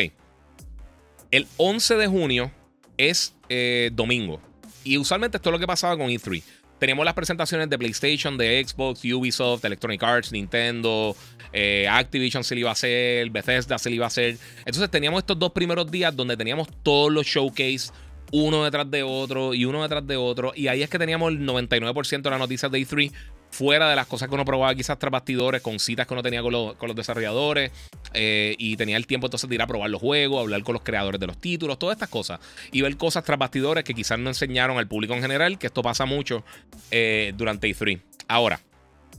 El 1.31 1.47
11 1.57 1.95
de 1.95 2.07
junio 2.07 2.51
es 2.97 3.35
eh, 3.49 3.89
domingo. 3.93 4.39
Y 4.83 4.97
usualmente 4.97 5.37
esto 5.37 5.49
es 5.49 5.51
lo 5.53 5.59
que 5.59 5.67
pasaba 5.67 5.97
con 5.97 6.07
E3. 6.07 6.43
Tenemos 6.79 7.05
las 7.05 7.13
presentaciones 7.13 7.69
de 7.69 7.77
PlayStation, 7.77 8.37
de 8.37 8.63
Xbox, 8.65 9.03
Ubisoft, 9.05 9.63
Electronic 9.65 10.03
Arts, 10.03 10.31
Nintendo, 10.31 11.15
eh, 11.53 11.87
Activision 11.89 12.43
se 12.43 12.53
le 12.53 12.61
iba 12.61 12.69
a 12.69 12.73
hacer, 12.73 13.29
Bethesda 13.29 13.77
se 13.77 13.89
le 13.89 13.95
iba 13.95 14.05
a 14.05 14.07
hacer. 14.07 14.37
Entonces 14.59 14.89
teníamos 14.91 15.19
estos 15.19 15.39
dos 15.39 15.51
primeros 15.51 15.89
días 15.89 16.15
donde 16.15 16.35
teníamos 16.35 16.67
todos 16.83 17.11
los 17.11 17.25
showcase 17.25 17.91
uno 18.31 18.63
detrás 18.63 18.89
de 18.89 19.03
otro 19.03 19.53
y 19.53 19.65
uno 19.65 19.81
detrás 19.81 20.05
de 20.05 20.17
otro. 20.17 20.51
Y 20.55 20.67
ahí 20.67 20.83
es 20.83 20.89
que 20.89 20.99
teníamos 20.99 21.31
el 21.31 21.39
99% 21.39 22.21
de 22.21 22.29
las 22.29 22.39
noticias 22.39 22.71
de 22.71 22.79
E3 22.79 23.11
fuera 23.55 23.89
de 23.89 23.95
las 23.95 24.05
cosas 24.05 24.27
que 24.27 24.35
uno 24.35 24.43
probaba 24.43 24.75
quizás 24.75 24.99
tras 24.99 25.11
bastidores, 25.11 25.61
con 25.61 25.79
citas 25.79 26.05
que 26.05 26.13
uno 26.13 26.21
tenía 26.21 26.41
con, 26.41 26.51
los, 26.51 26.95
desarrolladores, 26.95 27.71
eh, 28.13 28.53
y 28.57 28.75
tenía 28.75 28.97
el 28.97 29.07
tiempo 29.07 29.27
entonces 29.27 29.49
de 29.49 29.55
ir 29.55 29.61
a 29.61 29.67
probar 29.67 29.89
los 29.89 30.01
juegos, 30.01 30.41
hablar 30.41 30.61
con 30.63 30.73
los 30.73 30.83
creadores 30.83 31.19
de 31.21 31.27
los 31.27 31.37
títulos, 31.37 31.79
todas 31.79 31.95
estas 31.95 32.09
cosas, 32.09 32.41
y 32.73 32.81
ver 32.81 32.97
cosas 32.97 33.23
tras 33.23 33.39
bastidores 33.39 33.85
que 33.85 33.93
quizás 33.93 34.19
no 34.19 34.29
enseñaron 34.29 34.77
al 34.77 34.87
público 34.87 35.13
en 35.13 35.21
general, 35.21 35.57
que 35.57 35.67
esto 35.67 35.81
pasa 35.81 36.05
mucho 36.05 36.43
eh, 36.91 37.33
durante 37.37 37.69
E3. 37.69 38.01
Ahora, 38.27 38.59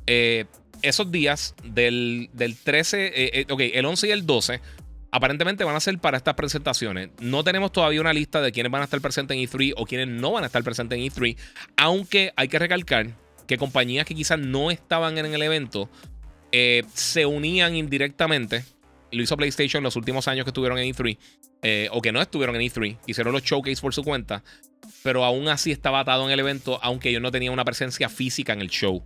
eh, 0.06 0.44
esos 0.82 1.10
días 1.10 1.54
del, 1.64 2.28
13, 2.62 3.46
ok, 3.48 3.60
el 3.72 3.86
11 3.86 4.08
y 4.08 4.10
el 4.10 4.26
12 4.26 4.60
aparentemente 5.12 5.64
van 5.64 5.76
a 5.76 5.80
ser 5.80 5.98
para 5.98 6.18
estas 6.18 6.34
presentaciones. 6.34 7.08
No 7.20 7.42
tenemos 7.42 7.72
todavía 7.72 8.02
una 8.02 8.12
lista 8.12 8.42
de 8.42 8.52
quiénes 8.52 8.70
van 8.70 8.82
a 8.82 8.84
estar 8.84 9.00
presentes 9.00 9.34
en 9.34 9.42
E3 9.42 9.72
o 9.78 9.86
quiénes 9.86 10.08
no 10.08 10.32
van 10.32 10.44
a 10.44 10.46
estar 10.48 10.62
presentes 10.62 10.98
en 10.98 11.04
E3, 11.06 11.38
aunque 11.78 12.34
hay 12.36 12.48
que 12.48 12.58
recalcar 12.58 13.14
que 13.46 13.58
compañías 13.58 14.06
que 14.06 14.14
quizás 14.14 14.38
no 14.38 14.70
estaban 14.70 15.18
en 15.18 15.26
el 15.26 15.42
evento 15.42 15.88
eh, 16.52 16.84
se 16.94 17.26
unían 17.26 17.76
indirectamente. 17.76 18.64
Lo 19.12 19.22
hizo 19.22 19.36
PlayStation 19.36 19.82
los 19.82 19.96
últimos 19.96 20.28
años 20.28 20.44
que 20.44 20.50
estuvieron 20.50 20.78
en 20.78 20.92
E3. 20.92 21.18
Eh, 21.62 21.88
o 21.90 22.02
que 22.02 22.12
no 22.12 22.20
estuvieron 22.20 22.56
en 22.56 22.62
E3. 22.62 22.98
Hicieron 23.06 23.32
los 23.32 23.42
showcase 23.42 23.80
por 23.80 23.94
su 23.94 24.02
cuenta. 24.02 24.42
Pero 25.02 25.24
aún 25.24 25.48
así 25.48 25.70
estaba 25.70 26.00
atado 26.00 26.24
en 26.26 26.30
el 26.30 26.40
evento, 26.40 26.78
aunque 26.82 27.10
ellos 27.10 27.22
no 27.22 27.30
tenían 27.30 27.52
una 27.52 27.64
presencia 27.64 28.08
física 28.08 28.52
en 28.52 28.60
el 28.60 28.68
show. 28.68 29.04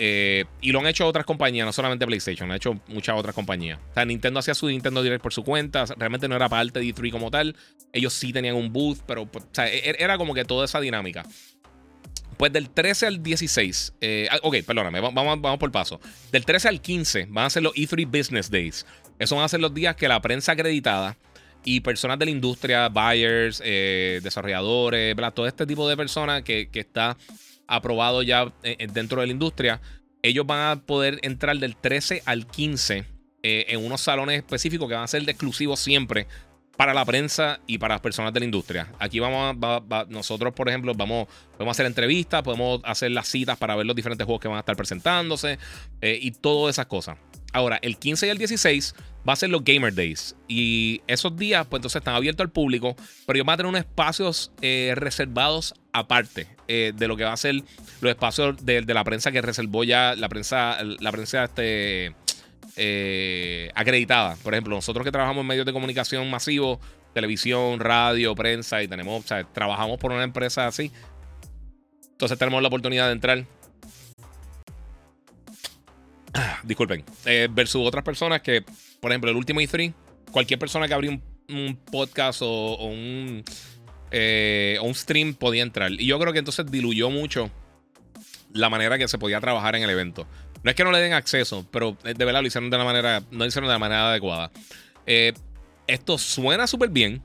Eh, 0.00 0.44
y 0.60 0.70
lo 0.70 0.78
han 0.78 0.86
hecho 0.86 1.04
otras 1.06 1.26
compañías, 1.26 1.66
no 1.66 1.72
solamente 1.72 2.06
PlayStation, 2.06 2.46
lo 2.46 2.52
han 2.52 2.58
hecho 2.58 2.80
muchas 2.86 3.18
otras 3.18 3.34
compañías. 3.34 3.80
O 3.90 3.94
sea, 3.94 4.04
Nintendo 4.04 4.38
hacía 4.38 4.54
su 4.54 4.68
Nintendo 4.68 5.02
Direct 5.02 5.20
por 5.20 5.32
su 5.32 5.42
cuenta, 5.42 5.86
realmente 5.96 6.28
no 6.28 6.36
era 6.36 6.48
parte 6.48 6.78
de 6.78 6.86
E3 6.86 7.10
como 7.10 7.32
tal. 7.32 7.56
Ellos 7.92 8.12
sí 8.12 8.32
tenían 8.32 8.54
un 8.54 8.72
booth, 8.72 8.98
pero 9.06 9.22
o 9.22 9.28
sea, 9.50 9.66
e-, 9.66 9.96
era 9.98 10.16
como 10.16 10.34
que 10.34 10.44
toda 10.44 10.66
esa 10.66 10.80
dinámica. 10.80 11.24
Pues 12.38 12.52
del 12.52 12.70
13 12.70 13.06
al 13.06 13.22
16, 13.22 13.94
eh, 14.00 14.28
ah, 14.30 14.38
ok, 14.44 14.58
perdóname, 14.64 15.00
vamos, 15.00 15.40
vamos 15.40 15.58
por 15.58 15.72
paso. 15.72 16.00
Del 16.30 16.44
13 16.44 16.68
al 16.68 16.80
15 16.80 17.26
van 17.28 17.46
a 17.46 17.50
ser 17.50 17.64
los 17.64 17.74
E3 17.74 18.06
Business 18.06 18.48
Days. 18.48 18.86
Esos 19.18 19.36
van 19.36 19.44
a 19.44 19.48
ser 19.48 19.58
los 19.58 19.74
días 19.74 19.96
que 19.96 20.06
la 20.06 20.22
prensa 20.22 20.52
acreditada 20.52 21.18
y 21.64 21.80
personas 21.80 22.16
de 22.20 22.26
la 22.26 22.30
industria, 22.30 22.88
buyers, 22.88 23.60
eh, 23.64 24.20
desarrolladores, 24.22 25.16
todo 25.34 25.48
este 25.48 25.66
tipo 25.66 25.88
de 25.88 25.96
personas 25.96 26.42
que, 26.42 26.70
está 26.72 27.16
aprobado 27.66 28.22
ya 28.22 28.52
eh, 28.62 28.86
dentro 28.92 29.20
de 29.20 29.26
la 29.26 29.32
industria, 29.32 29.80
ellos 30.22 30.46
van 30.46 30.70
a 30.70 30.80
poder 30.86 31.18
entrar 31.22 31.58
del 31.58 31.74
13 31.74 32.22
al 32.24 32.46
15 32.46 33.04
en 33.42 33.84
unos 33.84 34.00
salones 34.00 34.36
específicos 34.36 34.88
que 34.88 34.94
van 34.94 35.04
a 35.04 35.08
ser 35.08 35.22
exclusivos 35.28 35.80
siempre 35.80 36.26
para 36.78 36.94
la 36.94 37.04
prensa 37.04 37.58
y 37.66 37.76
para 37.78 37.96
las 37.96 38.00
personas 38.00 38.32
de 38.32 38.38
la 38.38 38.46
industria. 38.46 38.86
Aquí 39.00 39.18
vamos 39.18 39.56
a, 39.60 40.06
nosotros, 40.08 40.54
por 40.54 40.68
ejemplo, 40.68 40.94
vamos, 40.94 41.26
podemos 41.54 41.72
hacer 41.72 41.86
entrevistas, 41.86 42.40
podemos 42.44 42.80
hacer 42.84 43.10
las 43.10 43.26
citas 43.26 43.58
para 43.58 43.74
ver 43.74 43.84
los 43.84 43.96
diferentes 43.96 44.24
juegos 44.24 44.40
que 44.40 44.46
van 44.46 44.58
a 44.58 44.60
estar 44.60 44.76
presentándose 44.76 45.58
eh, 46.00 46.16
y 46.22 46.30
todas 46.30 46.76
esas 46.76 46.86
cosas. 46.86 47.18
Ahora, 47.52 47.80
el 47.82 47.98
15 47.98 48.28
y 48.28 48.30
el 48.30 48.38
16 48.38 48.94
va 49.28 49.32
a 49.32 49.36
ser 49.36 49.50
los 49.50 49.64
Gamer 49.64 49.92
Days. 49.92 50.36
Y 50.46 51.02
esos 51.08 51.36
días, 51.36 51.66
pues 51.66 51.80
entonces 51.80 51.98
están 51.98 52.14
abiertos 52.14 52.44
al 52.44 52.52
público, 52.52 52.94
pero 53.26 53.38
ellos 53.38 53.46
van 53.46 53.54
a 53.54 53.56
tener 53.56 53.70
unos 53.70 53.80
espacios 53.80 54.52
eh, 54.62 54.92
reservados 54.94 55.74
aparte 55.92 56.46
eh, 56.68 56.92
de 56.94 57.08
lo 57.08 57.16
que 57.16 57.24
va 57.24 57.32
a 57.32 57.36
ser 57.36 57.56
los 58.00 58.10
espacios 58.10 58.64
de, 58.64 58.82
de, 58.82 58.94
la 58.94 59.02
prensa 59.02 59.32
que 59.32 59.42
reservó 59.42 59.82
ya 59.82 60.14
la 60.14 60.28
prensa, 60.28 60.78
la 61.00 61.10
prensa 61.10 61.42
este 61.42 62.14
eh, 62.76 63.70
acreditada. 63.74 64.36
Por 64.42 64.54
ejemplo, 64.54 64.74
nosotros 64.74 65.04
que 65.04 65.12
trabajamos 65.12 65.42
en 65.42 65.46
medios 65.46 65.66
de 65.66 65.72
comunicación 65.72 66.30
masivos, 66.30 66.78
televisión, 67.14 67.80
radio, 67.80 68.34
prensa, 68.34 68.82
y 68.82 68.88
tenemos, 68.88 69.24
o 69.24 69.26
sea, 69.26 69.44
trabajamos 69.44 69.98
por 69.98 70.12
una 70.12 70.24
empresa 70.24 70.66
así. 70.66 70.92
Entonces 72.12 72.38
tenemos 72.38 72.62
la 72.62 72.68
oportunidad 72.68 73.06
de 73.06 73.12
entrar. 73.12 73.44
disculpen. 76.62 77.04
Eh, 77.24 77.48
versus 77.50 77.86
otras 77.86 78.04
personas 78.04 78.40
que, 78.42 78.64
por 79.00 79.10
ejemplo, 79.10 79.30
el 79.30 79.36
último 79.36 79.60
E3, 79.60 79.92
cualquier 80.30 80.58
persona 80.58 80.88
que 80.88 80.94
abrió 80.94 81.18
un 81.48 81.78
podcast 81.90 82.42
o, 82.42 82.76
un, 82.84 83.44
eh, 84.10 84.78
un 84.82 84.94
stream 84.94 85.34
podía 85.34 85.62
entrar. 85.62 85.92
Y 85.92 86.06
yo 86.06 86.18
creo 86.18 86.32
que 86.32 86.38
entonces 86.38 86.70
diluyó 86.70 87.10
mucho 87.10 87.50
la 88.52 88.68
manera 88.70 88.98
que 88.98 89.08
se 89.08 89.18
podía 89.18 89.40
trabajar 89.40 89.76
en 89.76 89.82
el 89.82 89.90
evento. 89.90 90.26
No 90.62 90.70
es 90.70 90.76
que 90.76 90.84
no 90.84 90.92
le 90.92 90.98
den 90.98 91.12
acceso, 91.12 91.66
pero 91.70 91.96
de 92.02 92.24
verdad 92.24 92.40
lo 92.40 92.46
hicieron 92.46 92.70
de 92.70 92.78
la 92.78 92.84
manera, 92.84 93.20
no 93.30 93.38
lo 93.38 93.46
hicieron 93.46 93.68
de 93.68 93.72
la 93.74 93.78
manera 93.78 94.10
adecuada. 94.10 94.50
Eh, 95.06 95.32
esto 95.86 96.18
suena 96.18 96.66
súper 96.66 96.90
bien. 96.90 97.22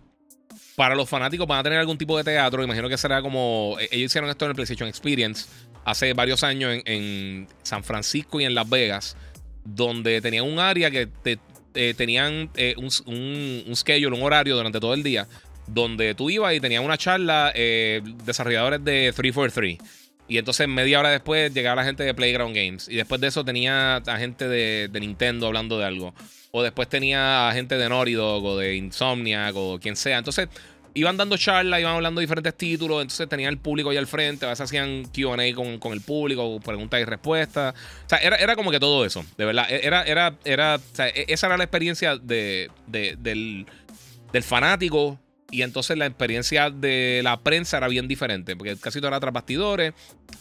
Para 0.76 0.96
los 0.96 1.08
fanáticos 1.08 1.46
van 1.46 1.60
a 1.60 1.64
tener 1.64 1.80
algún 1.80 1.98
tipo 1.98 2.18
de 2.18 2.24
teatro. 2.24 2.64
Imagino 2.64 2.90
que 2.90 2.98
será 2.98 3.22
como. 3.22 3.78
Eh, 3.80 3.90
ellos 3.92 4.12
hicieron 4.12 4.30
esto 4.30 4.46
en 4.46 4.52
el 4.52 4.56
PlayStation 4.56 4.88
Experience 4.90 5.48
hace 5.86 6.14
varios 6.14 6.44
años 6.44 6.82
en, 6.86 7.48
San 7.62 7.84
Francisco 7.84 8.40
y 8.40 8.46
en 8.46 8.56
Las 8.56 8.70
Vegas, 8.70 9.18
donde 9.66 10.22
tenían 10.22 10.46
un 10.46 10.60
área 10.60 10.90
que 10.90 11.10
eh, 11.76 11.94
tenían 11.96 12.50
un, 12.78 12.90
un, 13.06 13.64
un, 13.68 13.76
schedule, 13.76 14.16
un 14.16 14.24
horario 14.24 14.56
durante 14.56 14.80
todo 14.80 14.94
el 14.94 15.04
día, 15.04 15.28
donde 15.68 16.16
tú 16.16 16.30
ibas 16.30 16.54
y 16.54 16.60
tenías 16.60 16.84
una 16.84 16.98
charla 16.98 17.52
desarrolladores 18.24 18.84
de 18.84 19.12
343 19.14 20.03
y 20.28 20.38
entonces 20.38 20.68
media 20.68 21.00
hora 21.00 21.10
después 21.10 21.54
llegaba 21.54 21.76
la 21.78 21.84
gente 21.84 22.04
de 22.04 22.14
Playground 22.14 22.56
Games. 22.56 22.88
Y 22.88 22.96
después 22.96 23.20
de 23.20 23.28
eso 23.28 23.44
tenía 23.44 23.98
a 23.98 24.18
gente 24.18 24.48
de, 24.48 24.90
Nintendo 25.00 25.48
hablando 25.48 25.78
de 25.78 25.86
algo. 25.86 26.14
O 26.52 26.64
después 26.64 26.88
tenía 26.88 27.50
a 27.50 27.54
gente 27.54 27.78
de 27.78 27.90
Naughty 27.90 28.14
Dog 28.14 28.44
o 28.46 28.58
de 28.58 28.76
Insomniac 28.76 29.54
o 29.56 29.80
quien 29.82 29.96
sea. 29.96 30.20
Entonces 30.20 30.48
iban 30.94 31.18
dando 31.18 31.36
charlas, 31.36 31.80
iban 31.80 31.96
hablando 31.96 32.20
de 32.20 32.24
diferentes 32.24 32.56
títulos. 32.56 33.02
Entonces 33.02 33.28
tenían 33.28 33.50
el 33.50 33.58
público 33.58 33.90
ahí 33.90 33.98
al 33.98 34.08
frente. 34.08 34.46
A 34.46 34.50
veces 34.50 34.62
hacían 34.62 35.04
QA 35.06 35.54
con, 35.56 35.78
con, 35.80 35.92
el 35.92 36.02
público, 36.02 36.60
preguntas 36.62 37.02
y 37.02 37.06
respuestas. 37.06 37.74
O 38.06 38.10
sea, 38.10 38.20
era, 38.20 38.56
como 38.56 38.72
que 38.72 38.80
todo 38.80 39.04
eso. 39.06 39.26
De 39.38 39.46
verdad. 39.46 39.66
E, 39.70 39.86
era, 39.86 40.04
era, 40.04 40.36
era, 40.46 40.76
o 40.76 40.96
sea, 40.96 41.10
e, 41.10 41.26
esa 41.28 41.48
era 41.48 41.58
la 41.58 41.66
experiencia 41.66 42.16
de, 42.16 42.70
del, 42.88 43.66
del 44.32 44.44
fanático 44.44 45.20
y 45.54 45.62
entonces 45.62 45.98
la 45.98 46.08
experiencia 46.08 46.72
de 46.72 47.22
la 47.24 47.40
prensa 47.42 47.78
era 47.78 47.88
bien 47.88 48.08
diferente, 48.08 48.56
porque 48.56 48.76
casi 48.76 49.00
todo 49.00 49.10
era 49.10 49.20
tras 49.20 49.34
bastidores. 49.34 49.94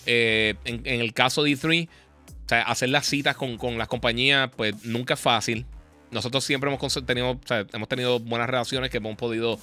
Eh, 0.06 0.54
en, 0.64 0.86
el 0.86 1.12
caso 1.12 1.42
de 1.42 1.50
E3, 1.50 1.86
o 1.86 2.48
sea, 2.48 2.62
hacer 2.62 2.88
las 2.88 3.06
citas 3.06 3.36
con, 3.36 3.76
las 3.76 3.88
compañías, 3.88 4.50
pues 4.56 4.84
nunca 4.84 5.14
es 5.14 5.20
fácil. 5.20 5.66
Nosotros 6.10 6.44
siempre 6.44 6.70
hemos 6.72 7.04
tenido, 7.04 7.38
hemos 7.72 7.88
tenido 7.88 8.20
buenas 8.20 8.48
relaciones 8.48 8.90
que 8.90 8.96
hemos 8.96 9.16
podido 9.16 9.58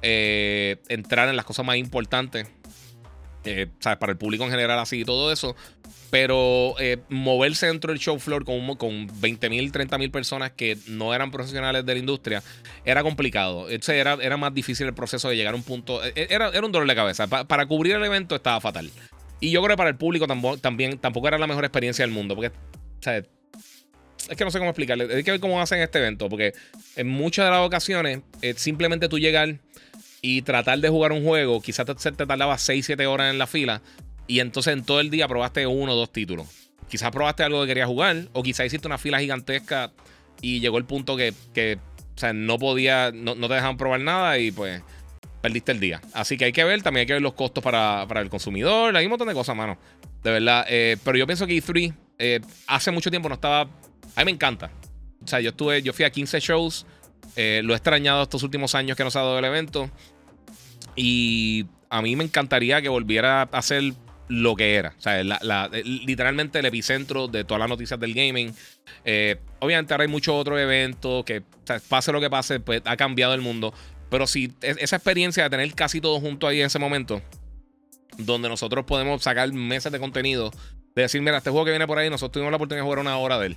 eh, 0.00 0.78
entrar 0.88 1.28
en 1.28 1.36
las 1.36 1.44
cosas 1.44 1.66
más 1.66 1.76
importantes. 1.76 2.48
Eh, 3.44 3.66
para 3.82 4.12
el 4.12 4.16
público 4.16 4.44
en 4.44 4.50
general 4.50 4.78
así 4.78 5.00
y 5.00 5.04
todo 5.04 5.30
eso. 5.32 5.54
Pero 6.10 6.76
eh, 6.78 6.98
moverse 7.08 7.66
dentro 7.66 7.92
del 7.92 7.98
show 7.98 8.18
floor 8.18 8.44
con, 8.44 8.76
con 8.76 9.08
20.000, 9.08 9.72
30.000 9.72 10.10
personas 10.10 10.52
que 10.52 10.78
no 10.86 11.12
eran 11.12 11.30
profesionales 11.30 11.84
de 11.84 11.92
la 11.92 11.98
industria 11.98 12.42
era 12.84 13.02
complicado. 13.02 13.68
Era, 13.68 14.14
era 14.20 14.36
más 14.36 14.54
difícil 14.54 14.86
el 14.86 14.94
proceso 14.94 15.28
de 15.28 15.36
llegar 15.36 15.54
a 15.54 15.56
un 15.56 15.62
punto. 15.62 16.04
E, 16.04 16.12
e, 16.14 16.26
era, 16.30 16.48
era 16.50 16.64
un 16.64 16.72
dolor 16.72 16.88
de 16.88 16.94
cabeza. 16.94 17.26
para 17.26 17.66
cubrir 17.66 17.96
el 17.96 18.04
evento 18.04 18.34
estaba 18.34 18.60
fatal. 18.60 18.90
Y 19.40 19.50
yo 19.50 19.60
creo 19.62 19.74
que 19.74 19.78
para 19.78 19.90
el 19.90 19.96
público 19.96 20.26
también, 20.60 20.98
tampoco 20.98 21.28
era 21.28 21.36
la 21.36 21.46
mejor 21.46 21.64
experiencia 21.64 22.04
del 22.04 22.14
mundo. 22.14 22.34
Porque, 22.34 22.52
es 23.04 24.36
que 24.36 24.44
no 24.44 24.50
sé 24.50 24.58
cómo 24.58 24.70
explicarle. 24.70 25.14
Hay 25.14 25.22
que 25.22 25.32
ver 25.32 25.40
cómo 25.40 25.60
hacen 25.60 25.80
este 25.80 25.98
evento. 25.98 26.28
Porque 26.28 26.54
en 26.96 27.08
muchas 27.08 27.44
de 27.44 27.50
las 27.50 27.60
ocasiones, 27.60 28.20
eh, 28.40 28.54
simplemente 28.56 29.08
tú 29.08 29.18
llegar 29.18 29.58
y 30.26 30.40
tratar 30.40 30.78
de 30.78 30.88
jugar 30.88 31.12
un 31.12 31.22
juego, 31.22 31.60
quizás 31.60 31.84
te, 31.84 31.94
te 31.94 32.26
tardaba 32.26 32.56
6, 32.56 32.86
7 32.86 33.06
horas 33.06 33.30
en 33.30 33.36
la 33.36 33.46
fila 33.46 33.82
y 34.26 34.40
entonces 34.40 34.72
en 34.72 34.82
todo 34.82 35.00
el 35.00 35.10
día 35.10 35.28
probaste 35.28 35.66
uno 35.66 35.92
o 35.92 35.96
dos 35.96 36.12
títulos. 36.12 36.46
Quizás 36.88 37.10
probaste 37.10 37.42
algo 37.42 37.60
que 37.60 37.66
querías 37.66 37.88
jugar, 37.88 38.28
o 38.32 38.42
quizás 38.42 38.64
hiciste 38.64 38.88
una 38.88 38.96
fila 38.96 39.20
gigantesca 39.20 39.92
y 40.40 40.60
llegó 40.60 40.78
el 40.78 40.86
punto 40.86 41.14
que, 41.18 41.34
o 42.16 42.18
sea, 42.18 42.32
no 42.32 42.58
podía, 42.58 43.12
no, 43.12 43.34
te 43.34 43.54
dejaban 43.54 43.76
probar 43.76 44.00
nada 44.00 44.38
y 44.38 44.50
pues 44.50 44.80
perdiste 45.42 45.72
el 45.72 45.80
día. 45.80 46.00
Así 46.14 46.38
que 46.38 46.46
hay 46.46 46.52
que 46.52 46.64
ver, 46.64 46.82
también 46.82 47.02
hay 47.02 47.06
que 47.06 47.12
ver 47.12 47.22
los 47.22 47.34
costos 47.34 47.62
para, 47.62 48.06
el 48.16 48.30
consumidor, 48.30 48.96
hay 48.96 49.04
un 49.04 49.10
montón 49.10 49.28
de 49.28 49.34
cosas, 49.34 49.54
mano. 49.54 49.76
De 50.22 50.30
verdad. 50.30 50.64
Eh, 50.70 50.96
pero 51.04 51.18
yo 51.18 51.26
pienso 51.26 51.46
que 51.46 51.54
E3 51.54 51.94
eh, 52.18 52.40
hace 52.66 52.90
mucho 52.90 53.10
tiempo 53.10 53.28
no 53.28 53.34
estaba. 53.34 53.68
A 54.16 54.20
mí 54.20 54.24
me 54.24 54.30
encanta. 54.30 54.70
O 55.22 55.26
sea, 55.26 55.40
yo 55.40 55.50
estuve, 55.50 55.82
yo 55.82 55.92
fui 55.92 56.06
a 56.06 56.10
15 56.10 56.40
shows. 56.40 56.86
Eh, 57.36 57.62
lo 57.64 57.72
he 57.72 57.76
extrañado 57.76 58.22
estos 58.22 58.42
últimos 58.42 58.74
años 58.74 58.96
que 58.96 59.04
nos 59.04 59.16
ha 59.16 59.20
dado 59.20 59.38
el 59.38 59.44
evento. 59.44 59.90
Y 60.96 61.66
a 61.90 62.02
mí 62.02 62.16
me 62.16 62.24
encantaría 62.24 62.82
que 62.82 62.88
volviera 62.88 63.42
a 63.42 63.62
ser 63.62 63.94
lo 64.28 64.56
que 64.56 64.74
era. 64.74 64.94
O 64.98 65.00
sea, 65.00 65.22
literalmente 65.84 66.58
el 66.58 66.66
epicentro 66.66 67.28
de 67.28 67.44
todas 67.44 67.60
las 67.60 67.68
noticias 67.68 67.98
del 68.00 68.14
gaming. 68.14 68.54
Eh, 69.04 69.36
obviamente 69.60 69.92
ahora 69.92 70.02
hay 70.02 70.08
muchos 70.08 70.34
otros 70.34 70.58
eventos 70.58 71.24
que, 71.24 71.42
pase 71.88 72.12
lo 72.12 72.20
que 72.20 72.30
pase, 72.30 72.60
pues 72.60 72.82
ha 72.84 72.96
cambiado 72.96 73.34
el 73.34 73.40
mundo. 73.40 73.74
Pero 74.10 74.26
si 74.26 74.52
esa 74.60 74.96
experiencia 74.96 75.44
de 75.44 75.50
tener 75.50 75.74
casi 75.74 76.00
todo 76.00 76.20
junto 76.20 76.46
ahí 76.46 76.60
en 76.60 76.66
ese 76.66 76.78
momento, 76.78 77.22
donde 78.18 78.48
nosotros 78.48 78.84
podemos 78.84 79.22
sacar 79.22 79.52
meses 79.52 79.90
de 79.90 79.98
contenido, 79.98 80.52
de 80.94 81.02
decir, 81.02 81.20
mira, 81.20 81.38
este 81.38 81.50
juego 81.50 81.64
que 81.64 81.72
viene 81.72 81.86
por 81.86 81.98
ahí, 81.98 82.08
nosotros 82.08 82.32
tuvimos 82.32 82.52
la 82.52 82.56
oportunidad 82.56 82.82
de 82.82 82.84
jugar 82.84 83.00
una 83.00 83.16
hora 83.18 83.38
de 83.38 83.48
él. 83.48 83.56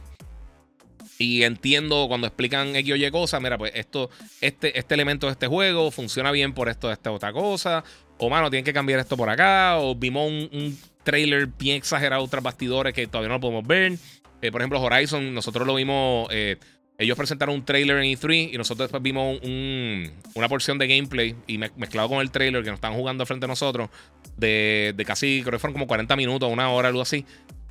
Y 1.19 1.43
entiendo 1.43 2.07
cuando 2.07 2.27
explican 2.27 2.75
X 2.75 2.93
o 2.93 2.95
Y 2.95 3.11
cosas, 3.11 3.41
mira, 3.41 3.57
pues 3.57 3.71
esto, 3.75 4.09
este, 4.41 4.77
este 4.77 4.93
elemento 4.93 5.27
de 5.27 5.33
este 5.33 5.47
juego 5.47 5.89
funciona 5.91 6.31
bien 6.31 6.53
por 6.53 6.69
esto 6.69 6.87
de 6.87 6.93
esta 6.93 7.11
otra 7.11 7.33
cosa, 7.33 7.83
o 8.17 8.29
mano, 8.29 8.49
tienen 8.49 8.65
que 8.65 8.73
cambiar 8.73 8.99
esto 8.99 9.17
por 9.17 9.29
acá, 9.29 9.77
o 9.79 9.95
vimos 9.95 10.29
un, 10.29 10.77
trailer 11.03 11.47
bien 11.47 11.77
exagerado 11.77 12.27
tras 12.27 12.43
bastidores 12.43 12.93
que 12.93 13.07
todavía 13.07 13.29
no 13.29 13.35
lo 13.35 13.39
podemos 13.39 13.65
ver. 13.65 13.93
Eh, 14.41 14.51
por 14.51 14.59
ejemplo, 14.61 14.81
Horizon, 14.81 15.33
nosotros 15.33 15.65
lo 15.65 15.73
vimos, 15.75 16.27
eh, 16.31 16.57
ellos 16.97 17.15
presentaron 17.15 17.55
un 17.55 17.63
trailer 17.63 17.97
en 17.97 18.05
E3 18.05 18.53
y 18.53 18.57
nosotros 18.57 18.87
después 18.87 19.01
vimos 19.01 19.39
una 19.41 20.49
porción 20.49 20.77
de 20.77 20.87
gameplay 20.87 21.35
y 21.47 21.57
mezclado 21.57 22.09
con 22.09 22.19
el 22.19 22.29
trailer 22.29 22.63
que 22.63 22.69
nos 22.69 22.77
están 22.77 22.93
jugando 22.93 23.25
frente 23.25 23.45
a 23.45 23.47
nosotros 23.47 23.89
de, 24.35 25.03
casi, 25.05 25.41
creo 25.41 25.53
que 25.53 25.59
fueron 25.59 25.73
como 25.73 25.87
40 25.87 26.15
minutos, 26.15 26.51
una 26.51 26.69
hora, 26.69 26.87
algo 26.87 27.01
así. 27.01 27.25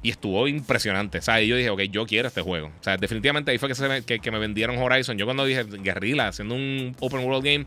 Y 0.06 0.10
estuvo 0.10 0.46
impresionante. 0.46 1.18
O 1.18 1.20
sea, 1.20 1.40
yo 1.40 1.56
dije, 1.56 1.68
ok, 1.68 1.80
yo 1.90 2.06
quiero 2.06 2.28
este 2.28 2.40
juego. 2.40 2.68
O 2.68 2.82
sea, 2.84 2.96
definitivamente 2.96 3.50
ahí 3.50 3.58
fue 3.58 3.68
que, 4.06 4.30
me, 4.30 4.38
vendieron 4.38 4.78
Horizon. 4.78 5.18
Yo 5.18 5.24
cuando 5.24 5.44
dije 5.44 5.64
Guerrilla, 5.64 6.28
haciendo 6.28 6.54
un 6.54 6.94
open 7.00 7.24
world 7.24 7.44
game, 7.44 7.66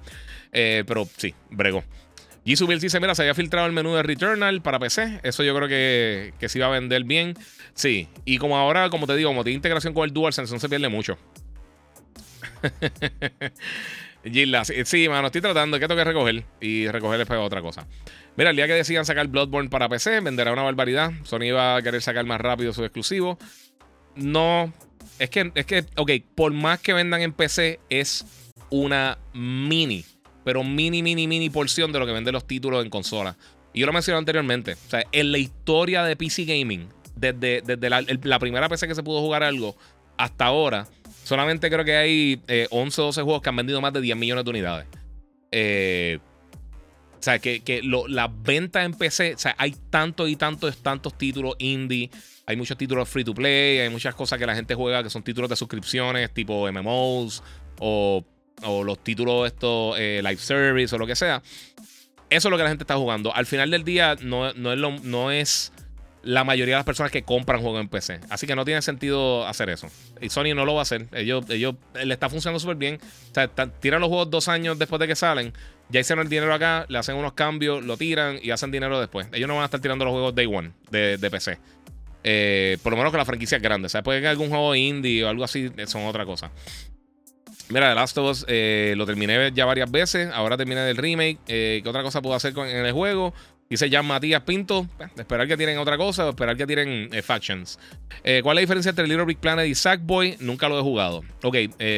eh, 0.53 0.85
pero 0.87 1.05
sí, 1.17 1.35
bregó. 1.49 1.83
Jisoo 2.45 2.65
dice: 2.67 2.97
Mira, 3.01 3.13
se 3.13 3.23
había 3.23 3.35
filtrado 3.35 3.67
el 3.67 3.73
menú 3.73 3.93
de 3.93 4.03
Returnal 4.03 4.61
para 4.61 4.79
PC. 4.79 5.19
Eso 5.21 5.43
yo 5.43 5.53
creo 5.53 5.67
que, 5.67 6.33
que 6.39 6.47
se 6.47 6.59
iba 6.59 6.67
a 6.67 6.69
vender 6.69 7.03
bien. 7.03 7.33
Sí. 7.73 8.07
Y 8.23 8.37
como 8.37 8.57
ahora, 8.57 8.89
como 8.89 9.05
te 9.05 9.17
digo, 9.17 9.31
como 9.31 9.43
tiene 9.43 9.55
integración 9.55 9.93
con 9.93 10.05
el 10.05 10.13
DualSense, 10.13 10.53
no 10.53 10.61
se 10.61 10.69
pierde 10.69 10.87
mucho. 10.87 11.17
Gilla, 14.29 14.63
sí, 14.65 15.09
mano, 15.09 15.27
estoy 15.27 15.41
tratando. 15.41 15.79
¿Qué 15.79 15.87
tengo 15.87 15.99
que 15.99 16.05
recoger? 16.05 16.43
Y 16.61 16.87
recoger 16.87 17.17
después 17.17 17.39
otra 17.39 17.61
cosa. 17.61 17.87
Mira, 18.35 18.51
el 18.51 18.55
día 18.55 18.67
que 18.67 18.73
decidan 18.73 19.05
sacar 19.05 19.27
Bloodborne 19.27 19.69
para 19.69 19.89
PC, 19.89 20.21
venderá 20.21 20.53
una 20.53 20.63
barbaridad. 20.63 21.11
Sony 21.23 21.51
va 21.53 21.77
a 21.77 21.81
querer 21.81 22.01
sacar 22.01 22.25
más 22.25 22.39
rápido 22.39 22.73
su 22.73 22.83
exclusivo. 22.83 23.37
No. 24.15 24.73
Es 25.17 25.29
que, 25.29 25.51
es 25.55 25.65
que, 25.65 25.85
ok, 25.97 26.11
por 26.35 26.53
más 26.53 26.79
que 26.79 26.93
vendan 26.93 27.21
en 27.21 27.33
PC, 27.33 27.79
es 27.89 28.25
una 28.69 29.17
mini 29.33 30.05
pero 30.43 30.63
mini, 30.63 31.03
mini, 31.03 31.27
mini 31.27 31.49
porción 31.51 31.91
de 31.91 31.99
lo 31.99 32.07
que 32.07 32.11
venden 32.11 32.33
los 32.33 32.47
títulos 32.47 32.83
en 32.83 32.89
consola. 32.89 33.37
Y 33.71 33.81
yo 33.81 33.85
lo 33.85 33.93
mencioné 33.93 34.17
anteriormente. 34.17 34.73
O 34.73 34.89
sea, 34.89 35.03
en 35.11 35.31
la 35.31 35.37
historia 35.37 36.03
de 36.03 36.15
PC 36.15 36.45
Gaming, 36.45 36.89
desde, 37.15 37.61
desde 37.61 37.87
la, 37.87 38.39
primera 38.39 38.67
PC 38.67 38.87
que 38.87 38.95
se 38.95 39.03
pudo 39.03 39.21
jugar 39.21 39.43
algo 39.43 39.75
hasta 40.17 40.45
ahora, 40.45 40.87
solamente 41.29 41.69
creo 41.69 41.85
que 41.85 41.95
hay 41.95 42.41
11 42.69 43.01
o 43.01 43.05
12 43.05 43.21
juegos 43.21 43.41
que 43.41 43.49
han 43.49 43.55
vendido 43.55 43.79
más 43.79 43.93
de 43.93 44.01
10 44.01 44.17
millones 44.17 44.43
de 44.43 44.49
unidades. 44.49 44.87
Eh, 45.51 46.19
o 47.17 47.23
sea, 47.23 47.39
que, 47.39 47.61
que 47.61 47.81
las 47.83 48.29
ventas 48.43 48.85
en 48.85 48.93
PC, 48.93 49.35
o 49.35 49.37
sea, 49.37 49.55
hay 49.57 49.75
tantos 49.89 50.29
y 50.29 50.35
tantos, 50.35 50.77
tantos 50.77 51.17
títulos 51.17 51.55
indie, 51.59 52.09
hay 52.45 52.55
muchos 52.55 52.77
títulos 52.77 53.07
free 53.07 53.23
to 53.23 53.33
play, 53.33 53.79
hay 53.79 53.89
muchas 53.89 54.15
cosas 54.15 54.39
que 54.39 54.45
la 54.45 54.55
gente 54.55 54.73
juega 54.75 55.03
que 55.03 55.09
son 55.09 55.23
títulos 55.23 55.49
de 55.49 55.55
suscripciones, 55.55 56.33
tipo 56.33 56.69
MMOs 56.71 57.43
o 57.79 58.25
o 58.63 58.83
los 58.83 59.03
títulos 59.03 59.47
estos 59.47 59.95
eh, 59.97 60.21
live 60.23 60.37
service 60.37 60.95
o 60.95 60.97
lo 60.97 61.07
que 61.07 61.15
sea. 61.15 61.41
Eso 62.29 62.47
es 62.47 62.51
lo 62.51 62.57
que 62.57 62.63
la 62.63 62.69
gente 62.69 62.83
está 62.83 62.95
jugando. 62.95 63.33
Al 63.33 63.45
final 63.45 63.71
del 63.71 63.83
día 63.83 64.15
no, 64.21 64.53
no, 64.53 64.71
es, 64.71 64.79
lo, 64.79 64.91
no 64.99 65.31
es 65.31 65.71
la 66.21 66.43
mayoría 66.43 66.75
de 66.75 66.79
las 66.79 66.85
personas 66.85 67.11
que 67.11 67.23
compran 67.23 67.61
juegos 67.61 67.81
en 67.81 67.87
PC. 67.87 68.19
Así 68.29 68.45
que 68.45 68.55
no 68.55 68.65
tiene 68.65 68.81
sentido 68.81 69.47
hacer 69.47 69.69
eso. 69.69 69.87
Y 70.21 70.29
Sony 70.29 70.53
no 70.55 70.65
lo 70.65 70.73
va 70.73 70.81
a 70.81 70.83
hacer. 70.83 71.07
Ellos, 71.13 71.45
ellos 71.49 71.75
le 72.03 72.13
está 72.13 72.29
funcionando 72.29 72.59
súper 72.59 72.75
bien. 72.75 72.99
O 73.31 73.33
sea, 73.33 73.47
tiran 73.47 74.01
los 74.01 74.09
juegos 74.09 74.29
dos 74.29 74.47
años 74.47 74.77
después 74.77 74.99
de 74.99 75.07
que 75.07 75.15
salen. 75.15 75.53
Ya 75.89 75.99
hicieron 75.99 76.23
el 76.25 76.29
dinero 76.29 76.53
acá, 76.53 76.85
le 76.89 76.97
hacen 76.97 77.15
unos 77.15 77.33
cambios, 77.33 77.83
lo 77.83 77.97
tiran 77.97 78.37
y 78.41 78.51
hacen 78.51 78.69
dinero 78.69 78.99
después. 78.99 79.27
Ellos 79.31 79.47
no 79.47 79.55
van 79.55 79.63
a 79.63 79.65
estar 79.65 79.79
tirando 79.79 80.05
los 80.05 80.11
juegos 80.11 80.35
day 80.35 80.45
one 80.45 80.71
de, 80.91 81.29
PC. 81.31 81.57
Eh, 82.23 82.77
por 82.83 82.91
lo 82.91 82.97
menos 82.97 83.11
que 83.11 83.17
la 83.17 83.25
franquicia 83.25 83.55
es 83.55 83.63
grande. 83.63 83.87
O 83.87 83.89
sea, 83.89 84.03
puede 84.03 84.21
que 84.21 84.27
algún 84.27 84.49
juego 84.49 84.75
indie 84.75 85.23
o 85.23 85.29
algo 85.29 85.43
así 85.43 85.71
son 85.87 86.05
otra 86.05 86.25
cosa. 86.25 86.51
Mira, 87.69 87.89
The 87.89 87.95
Last 87.95 88.17
of 88.17 88.31
Us 88.31 88.45
eh, 88.47 88.93
lo 88.97 89.05
terminé 89.05 89.51
ya 89.53 89.65
varias 89.65 89.89
veces. 89.89 90.29
Ahora 90.33 90.57
terminé 90.57 90.81
del 90.81 90.97
remake. 90.97 91.37
Eh, 91.47 91.81
¿Qué 91.83 91.89
otra 91.89 92.03
cosa 92.03 92.21
puedo 92.21 92.35
hacer 92.35 92.53
con, 92.53 92.67
en 92.67 92.85
el 92.85 92.91
juego? 92.91 93.33
Dice 93.69 93.89
ya 93.89 94.01
Matías 94.01 94.41
Pinto. 94.41 94.87
esperar 95.15 95.47
que 95.47 95.55
tienen 95.55 95.77
otra 95.77 95.95
cosa 95.97 96.29
esperar 96.29 96.57
que 96.57 96.65
tienen 96.65 97.09
eh, 97.13 97.21
factions. 97.21 97.77
¿Cuál 98.23 98.37
es 98.37 98.55
la 98.55 98.61
diferencia 98.61 98.89
entre 98.89 99.07
Little 99.07 99.25
Big 99.25 99.37
Planet 99.37 99.67
y 99.67 99.75
Sackboy? 99.75 100.37
Nunca 100.39 100.67
lo 100.67 100.79
he 100.79 100.81
jugado. 100.81 101.23
Ok, 101.43 101.55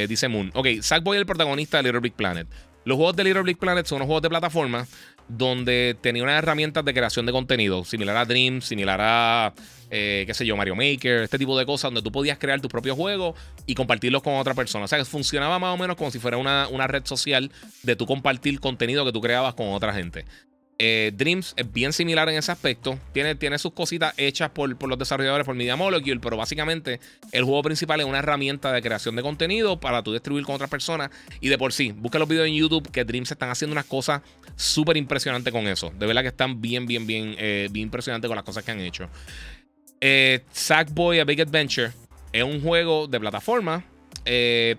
dice 0.07 0.27
Moon. 0.27 0.51
Ok, 0.53 0.67
Sackboy 0.81 1.17
es 1.17 1.21
el 1.21 1.25
protagonista 1.25 1.77
de 1.77 1.83
Little 1.83 2.01
Big 2.01 2.13
Planet. 2.13 2.47
Los 2.83 2.97
juegos 2.97 3.15
de 3.15 3.23
Little 3.23 3.43
Big 3.43 3.57
Planet 3.57 3.85
son 3.85 3.97
unos 3.97 4.07
juegos 4.07 4.23
de 4.23 4.29
plataforma 4.29 4.87
donde 5.27 5.95
tenía 6.01 6.23
unas 6.23 6.37
herramientas 6.37 6.83
de 6.83 6.93
creación 6.93 7.25
de 7.25 7.31
contenido, 7.31 7.85
similar 7.85 8.17
a 8.17 8.25
Dream, 8.25 8.61
similar 8.61 8.99
a, 9.01 9.53
eh, 9.89 10.23
qué 10.27 10.33
sé 10.33 10.45
yo, 10.45 10.57
Mario 10.57 10.75
Maker, 10.75 11.23
este 11.23 11.37
tipo 11.37 11.57
de 11.57 11.65
cosas, 11.65 11.83
donde 11.83 12.01
tú 12.01 12.11
podías 12.11 12.37
crear 12.37 12.59
tu 12.59 12.67
propio 12.67 12.95
juego 12.95 13.35
y 13.65 13.75
compartirlos 13.75 14.23
con 14.23 14.35
otra 14.35 14.53
persona. 14.53 14.85
O 14.85 14.87
sea, 14.87 14.97
que 14.97 15.05
funcionaba 15.05 15.57
más 15.59 15.73
o 15.73 15.77
menos 15.77 15.95
como 15.95 16.11
si 16.11 16.19
fuera 16.19 16.37
una, 16.37 16.67
una 16.67 16.87
red 16.87 17.05
social 17.05 17.51
de 17.83 17.95
tú 17.95 18.05
compartir 18.05 18.59
contenido 18.59 19.05
que 19.05 19.11
tú 19.11 19.21
creabas 19.21 19.53
con 19.53 19.69
otra 19.69 19.93
gente. 19.93 20.25
Eh, 20.83 21.11
Dreams 21.13 21.53
es 21.57 21.71
bien 21.71 21.93
similar 21.93 22.27
en 22.29 22.37
ese 22.37 22.51
aspecto. 22.51 22.97
Tiene, 23.13 23.35
tiene 23.35 23.59
sus 23.59 23.71
cositas 23.71 24.15
hechas 24.17 24.49
por, 24.49 24.75
por, 24.77 24.89
los 24.89 24.97
desarrolladores, 24.97 25.45
por 25.45 25.53
Media 25.53 25.75
Molecule, 25.75 26.19
pero 26.19 26.37
básicamente 26.37 26.99
el 27.31 27.43
juego 27.43 27.61
principal 27.61 27.99
es 27.99 28.07
una 28.07 28.17
herramienta 28.17 28.71
de 28.71 28.81
creación 28.81 29.15
de 29.15 29.21
contenido 29.21 29.79
para 29.79 30.01
tú 30.01 30.11
distribuir 30.11 30.43
con 30.43 30.55
otras 30.55 30.71
personas. 30.71 31.11
Y 31.39 31.49
de 31.49 31.59
por 31.59 31.71
sí, 31.71 31.91
busca 31.95 32.17
los 32.17 32.27
videos 32.27 32.47
en 32.47 32.55
YouTube 32.55 32.89
que 32.89 33.05
Dreams 33.05 33.29
están 33.29 33.51
haciendo 33.51 33.73
unas 33.73 33.85
cosas 33.85 34.23
súper 34.55 34.97
impresionantes 34.97 35.53
con 35.53 35.67
eso. 35.67 35.93
De 35.99 36.07
verdad 36.07 36.23
que 36.23 36.29
están 36.29 36.59
bien, 36.61 36.87
bien, 36.87 37.05
bien, 37.05 37.35
eh, 37.37 37.67
bien 37.69 37.83
impresionantes 37.83 38.27
con 38.27 38.35
las 38.35 38.43
cosas 38.43 38.63
que 38.63 38.71
han 38.71 38.79
hecho. 38.79 39.07
Eh, 39.99 40.41
Sackboy 40.51 41.19
A 41.19 41.25
Big 41.25 41.43
Adventure 41.43 41.91
es 42.33 42.43
un 42.43 42.59
juego 42.59 43.05
de 43.05 43.19
plataforma, 43.19 43.85
eh, 44.25 44.77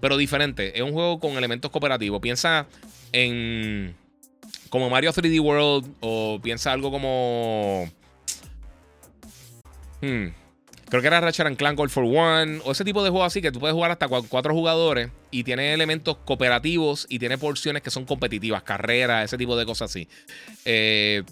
pero 0.00 0.16
diferente. 0.16 0.74
Es 0.74 0.82
un 0.82 0.92
juego 0.92 1.20
con 1.20 1.32
elementos 1.32 1.70
cooperativos. 1.70 2.22
Piensa 2.22 2.66
en 3.12 3.94
como 4.68 4.88
Mario 4.88 5.12
3D 5.12 5.40
World 5.40 5.86
o 6.00 6.40
piensa 6.42 6.72
algo 6.72 6.90
como... 6.90 7.90
Hmm, 10.00 10.28
creo 10.88 11.00
que 11.00 11.06
era 11.06 11.20
Ratchet 11.20 11.46
and 11.46 11.56
Clank 11.56 11.88
for 11.88 12.04
One 12.04 12.60
o 12.64 12.72
ese 12.72 12.84
tipo 12.84 13.04
de 13.04 13.10
juego 13.10 13.24
así 13.24 13.40
que 13.40 13.52
tú 13.52 13.60
puedes 13.60 13.74
jugar 13.74 13.90
hasta 13.90 14.08
cuatro 14.08 14.52
jugadores 14.54 15.10
y 15.30 15.44
tiene 15.44 15.72
elementos 15.72 16.16
cooperativos 16.24 17.06
y 17.08 17.18
tiene 17.18 17.38
porciones 17.38 17.82
que 17.82 17.90
son 17.90 18.04
competitivas, 18.04 18.62
carreras, 18.62 19.24
ese 19.24 19.38
tipo 19.38 19.56
de 19.56 19.64
cosas 19.64 19.90
así. 19.90 20.08
Eh, 20.64 21.22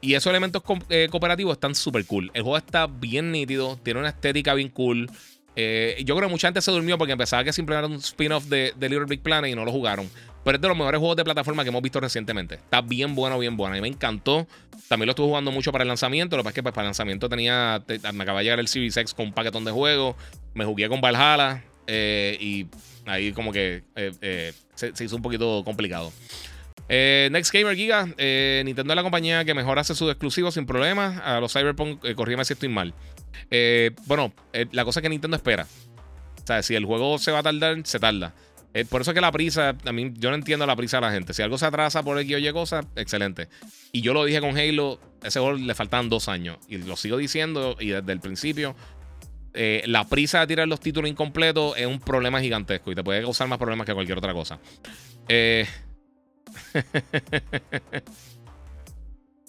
y 0.00 0.14
esos 0.14 0.30
elementos 0.30 0.62
eh, 0.90 1.08
cooperativos 1.10 1.54
están 1.54 1.74
súper 1.74 2.04
cool. 2.06 2.30
El 2.34 2.42
juego 2.42 2.56
está 2.56 2.86
bien 2.86 3.32
nítido, 3.32 3.78
tiene 3.82 4.00
una 4.00 4.10
estética 4.10 4.54
bien 4.54 4.68
cool. 4.68 5.10
Eh, 5.56 6.02
yo 6.04 6.14
creo 6.14 6.28
que 6.28 6.32
mucha 6.32 6.48
gente 6.48 6.60
se 6.60 6.70
durmió 6.70 6.98
porque 6.98 7.12
empezaba 7.12 7.44
que 7.44 7.52
simplemente 7.52 7.86
era 7.86 7.94
un 7.94 8.00
spin-off 8.00 8.44
de 8.44 8.72
Little 8.78 9.06
Big 9.06 9.22
Planet 9.22 9.50
y 9.50 9.54
no 9.54 9.64
lo 9.64 9.72
jugaron. 9.72 10.08
Pero 10.48 10.56
es 10.56 10.62
de 10.62 10.68
los 10.68 10.78
mejores 10.78 10.98
juegos 10.98 11.14
de 11.14 11.24
plataforma 11.24 11.62
que 11.62 11.68
hemos 11.68 11.82
visto 11.82 12.00
recientemente. 12.00 12.54
Está 12.54 12.80
bien 12.80 13.14
bueno, 13.14 13.38
bien 13.38 13.54
bueno. 13.54 13.74
A 13.74 13.76
mí 13.76 13.82
me 13.82 13.88
encantó. 13.88 14.46
También 14.88 15.04
lo 15.04 15.10
estuve 15.10 15.26
jugando 15.26 15.52
mucho 15.52 15.72
para 15.72 15.82
el 15.82 15.88
lanzamiento. 15.88 16.38
Lo 16.38 16.42
que 16.42 16.44
pasa 16.44 16.52
es 16.52 16.54
que 16.54 16.62
pues, 16.62 16.74
para 16.74 16.84
el 16.84 16.88
lanzamiento 16.88 17.28
tenía. 17.28 17.84
me 18.14 18.22
acaba 18.22 18.38
de 18.38 18.44
llegar 18.44 18.58
el 18.58 18.66
Series 18.66 18.96
X 18.96 19.12
con 19.12 19.26
un 19.26 19.34
paquetón 19.34 19.66
de 19.66 19.72
juegos. 19.72 20.16
Me 20.54 20.64
jugué 20.64 20.88
con 20.88 21.02
Valhalla. 21.02 21.62
Eh, 21.86 22.38
y 22.40 22.66
ahí 23.04 23.32
como 23.32 23.52
que 23.52 23.82
eh, 23.94 24.12
eh, 24.22 24.54
se, 24.74 25.04
hizo 25.04 25.16
un 25.16 25.20
poquito 25.20 25.62
complicado. 25.66 26.14
Next 26.88 27.52
Gamer 27.52 27.76
Giga. 27.76 28.06
Nintendo 28.06 28.94
es 28.94 28.96
la 28.96 29.02
compañía 29.02 29.44
que 29.44 29.52
mejor 29.52 29.78
hace 29.78 29.94
sus 29.94 30.10
exclusivos 30.10 30.54
sin 30.54 30.64
problemas. 30.64 31.20
A 31.26 31.40
los 31.40 31.52
Cyberpunk, 31.52 32.14
corrígeme 32.14 32.46
si 32.46 32.54
estoy 32.54 32.70
mal. 32.70 32.94
bueno, 34.06 34.32
la 34.72 34.86
cosa 34.86 35.00
es 35.00 35.02
que 35.02 35.10
Nintendo 35.10 35.36
espera. 35.36 35.66
O 36.42 36.46
sea, 36.46 36.62
si 36.62 36.74
el 36.74 36.86
juego 36.86 37.18
se 37.18 37.32
va 37.32 37.40
a 37.40 37.42
tardar, 37.42 37.76
se 37.84 37.98
tarda. 37.98 38.32
Eh, 38.74 38.84
por 38.84 39.00
eso 39.00 39.10
es 39.10 39.14
que 39.14 39.20
la 39.20 39.32
prisa, 39.32 39.76
a 39.84 39.92
mí, 39.92 40.12
yo 40.16 40.30
no 40.30 40.36
entiendo 40.36 40.66
la 40.66 40.76
prisa 40.76 40.98
de 40.98 41.00
la 41.02 41.12
gente. 41.12 41.32
Si 41.32 41.42
algo 41.42 41.58
se 41.58 41.66
atrasa 41.66 42.02
por 42.02 42.18
X 42.18 42.36
o 42.36 42.38
Y 42.38 42.52
cosa, 42.52 42.84
excelente. 42.96 43.48
Y 43.92 44.02
yo 44.02 44.12
lo 44.12 44.24
dije 44.24 44.40
con 44.40 44.56
Halo, 44.56 45.00
ese 45.22 45.40
juego 45.40 45.56
le 45.56 45.74
faltan 45.74 46.08
dos 46.08 46.28
años. 46.28 46.58
Y 46.68 46.78
lo 46.78 46.96
sigo 46.96 47.16
diciendo, 47.16 47.76
y 47.80 47.88
desde 47.88 48.12
el 48.12 48.20
principio, 48.20 48.76
eh, 49.54 49.82
la 49.86 50.04
prisa 50.04 50.40
de 50.40 50.46
tirar 50.46 50.68
los 50.68 50.80
títulos 50.80 51.10
incompletos 51.10 51.76
es 51.76 51.86
un 51.86 51.98
problema 51.98 52.40
gigantesco 52.40 52.92
y 52.92 52.94
te 52.94 53.02
puede 53.02 53.22
causar 53.22 53.48
más 53.48 53.58
problemas 53.58 53.86
que 53.86 53.94
cualquier 53.94 54.18
otra 54.18 54.32
cosa. 54.32 54.58
Eh, 55.28 55.66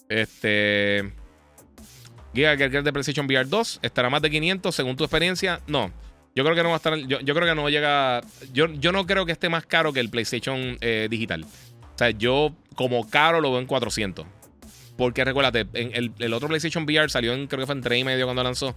este. 0.10 1.14
Giga 2.34 2.56
de 2.56 2.94
PlayStation 2.94 3.26
VR 3.26 3.48
2 3.48 3.80
estará 3.82 4.10
más 4.10 4.22
de 4.22 4.30
500 4.30 4.74
según 4.74 4.96
tu 4.96 5.04
experiencia. 5.04 5.62
No. 5.68 5.92
Yo 6.40 6.46
creo 6.46 6.56
que 6.56 6.64
no 6.64 6.70
va 6.70 6.76
a 6.76 6.78
estar. 6.78 6.96
Yo, 6.96 7.36
creo 7.36 7.46
que 7.50 7.54
no 7.54 7.68
llega. 7.70 8.22
Yo, 8.54 8.68
yo 8.68 8.94
no 8.94 9.06
creo 9.06 9.26
que 9.26 9.34
esté 9.34 9.50
más 9.50 9.66
caro 9.66 9.92
que 9.92 10.00
el 10.00 10.10
PlayStation 10.10 10.78
eh, 10.80 11.10
digital. 11.12 11.44
O 11.44 11.98
sea, 11.98 12.12
yo 12.12 12.56
como 12.76 13.10
caro 13.10 13.42
lo 13.42 13.52
veo 13.52 13.60
en 13.60 13.66
400. 13.66 14.26
Porque 14.96 15.26
recuérdate, 15.26 15.68
en 15.74 16.14
el, 16.18 16.34
otro 16.34 16.48
PlayStation 16.48 16.86
VR 16.86 17.10
salió 17.10 17.34
en, 17.34 17.48
creo 17.48 17.60
que 17.60 17.66
fue 17.66 17.76
en 17.76 17.82
3 17.82 18.00
y 18.00 18.04
medio 18.06 18.26
cuando 18.26 18.42
lanzó. 18.42 18.74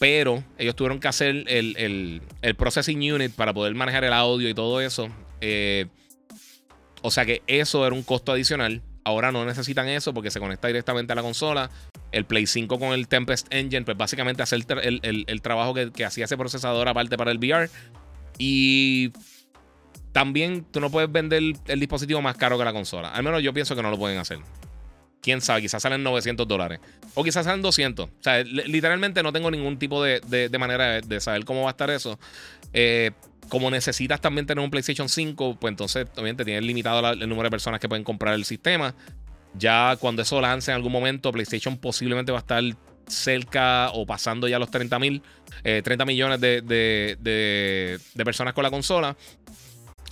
Pero 0.00 0.42
ellos 0.58 0.74
tuvieron 0.74 0.98
que 0.98 1.06
hacer 1.06 1.44
el, 1.46 2.20
processing 2.58 3.12
unit 3.12 3.30
para 3.32 3.54
poder 3.54 3.76
manejar 3.76 4.02
el 4.02 4.12
audio 4.12 4.48
y 4.48 4.54
todo 4.54 4.80
eso. 4.80 5.08
Eh, 5.40 5.86
o 7.00 7.12
sea 7.12 7.24
que 7.24 7.42
eso 7.46 7.86
era 7.86 7.94
un 7.94 8.02
costo 8.02 8.32
adicional. 8.32 8.82
Ahora 9.04 9.30
no 9.30 9.44
necesitan 9.44 9.86
eso 9.86 10.12
porque 10.12 10.32
se 10.32 10.40
conecta 10.40 10.66
directamente 10.66 11.12
a 11.12 11.14
la 11.14 11.22
consola. 11.22 11.70
El 12.12 12.24
Play 12.24 12.46
5 12.46 12.78
con 12.78 12.92
el 12.92 13.08
Tempest 13.08 13.46
Engine, 13.50 13.84
pues 13.84 13.96
básicamente 13.96 14.42
hace 14.42 14.56
el, 14.56 15.42
trabajo 15.42 15.74
que, 15.74 16.04
hacía 16.04 16.26
ese 16.26 16.36
procesador 16.36 16.88
aparte 16.88 17.16
para 17.16 17.30
el 17.30 17.38
VR. 17.38 17.68
Y 18.38 19.12
también 20.12 20.64
tú 20.70 20.80
no 20.80 20.90
puedes 20.90 21.10
vender 21.10 21.42
el 21.66 21.80
dispositivo 21.80 22.20
más 22.22 22.36
caro 22.36 22.58
que 22.58 22.64
la 22.64 22.72
consola. 22.72 23.10
Al 23.10 23.22
menos 23.22 23.42
yo 23.42 23.52
pienso 23.52 23.74
que 23.74 23.82
no 23.82 23.90
lo 23.90 23.98
pueden 23.98 24.18
hacer. 24.18 24.38
Quién 25.22 25.40
sabe, 25.40 25.62
quizás 25.62 25.80
salen 25.80 26.02
900 26.02 26.46
dólares. 26.48 26.80
O 27.14 27.22
quizás 27.22 27.44
salen 27.44 27.62
200. 27.62 28.06
O 28.06 28.10
sea, 28.20 28.42
literalmente 28.42 29.22
no 29.22 29.32
tengo 29.32 29.50
ningún 29.50 29.78
tipo 29.78 30.02
de, 30.02 30.50
manera 30.58 31.00
de, 31.00 31.20
saber 31.20 31.44
cómo 31.44 31.62
va 31.62 31.68
a 31.68 31.70
estar 31.70 31.90
eso. 31.90 32.18
Eh, 32.72 33.12
como 33.48 33.70
necesitas 33.70 34.20
también 34.20 34.46
tener 34.46 34.64
un 34.64 34.70
PlayStation 34.70 35.08
5, 35.08 35.58
pues 35.60 35.70
entonces 35.70 36.10
también 36.12 36.36
te 36.36 36.44
tienes 36.44 36.64
limitado 36.64 37.12
el 37.12 37.28
número 37.28 37.44
de 37.44 37.50
personas 37.50 37.80
que 37.80 37.88
pueden 37.88 38.02
comprar 38.02 38.34
el 38.34 38.44
sistema. 38.44 38.94
Ya 39.54 39.96
cuando 39.98 40.22
eso 40.22 40.40
lance 40.40 40.70
en 40.70 40.76
algún 40.76 40.92
momento, 40.92 41.32
PlayStation 41.32 41.76
posiblemente 41.76 42.32
va 42.32 42.38
a 42.38 42.40
estar 42.40 42.62
cerca 43.06 43.90
o 43.92 44.06
pasando 44.06 44.48
ya 44.48 44.58
los 44.58 44.70
30 44.70 44.98
mil, 44.98 45.22
30 45.62 45.90
eh, 45.90 46.06
millones 46.06 46.40
de, 46.40 46.62
de, 46.62 48.24
personas 48.24 48.54
con 48.54 48.64
la 48.64 48.70
consola. 48.70 49.16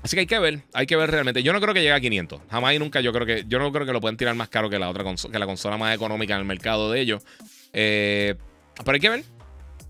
Así 0.03 0.17
que 0.17 0.21
hay 0.21 0.27
que 0.27 0.39
ver, 0.39 0.63
hay 0.73 0.87
que 0.87 0.97
ver 0.97 1.11
realmente. 1.11 1.43
Yo 1.43 1.53
no 1.53 1.61
creo 1.61 1.75
que 1.75 1.81
llegue 1.81 1.93
a 1.93 2.01
500. 2.01 2.41
Jamás 2.51 2.75
y 2.75 2.79
nunca 2.79 3.01
yo 3.01 3.13
creo 3.13 3.27
que 3.27 3.45
yo 3.47 3.59
no 3.59 3.71
creo 3.71 3.87
que 3.87 3.93
lo 3.93 4.01
pueden 4.01 4.17
tirar 4.17 4.35
más 4.35 4.49
caro 4.49 4.71
que 4.71 4.79
la 4.79 4.89
otra 4.89 5.05
que 5.05 5.39
la 5.39 5.47
consola 5.47 5.77
más 5.77 5.95
económica 5.95 6.35
en 6.35 6.41
el 6.41 6.47
mercado 6.47 6.91
de 6.91 7.01
ellos. 7.01 7.23
Eh, 7.73 8.35
pero 8.85 8.95
hay 8.95 9.01
que 9.01 9.11
ver. 9.11 9.25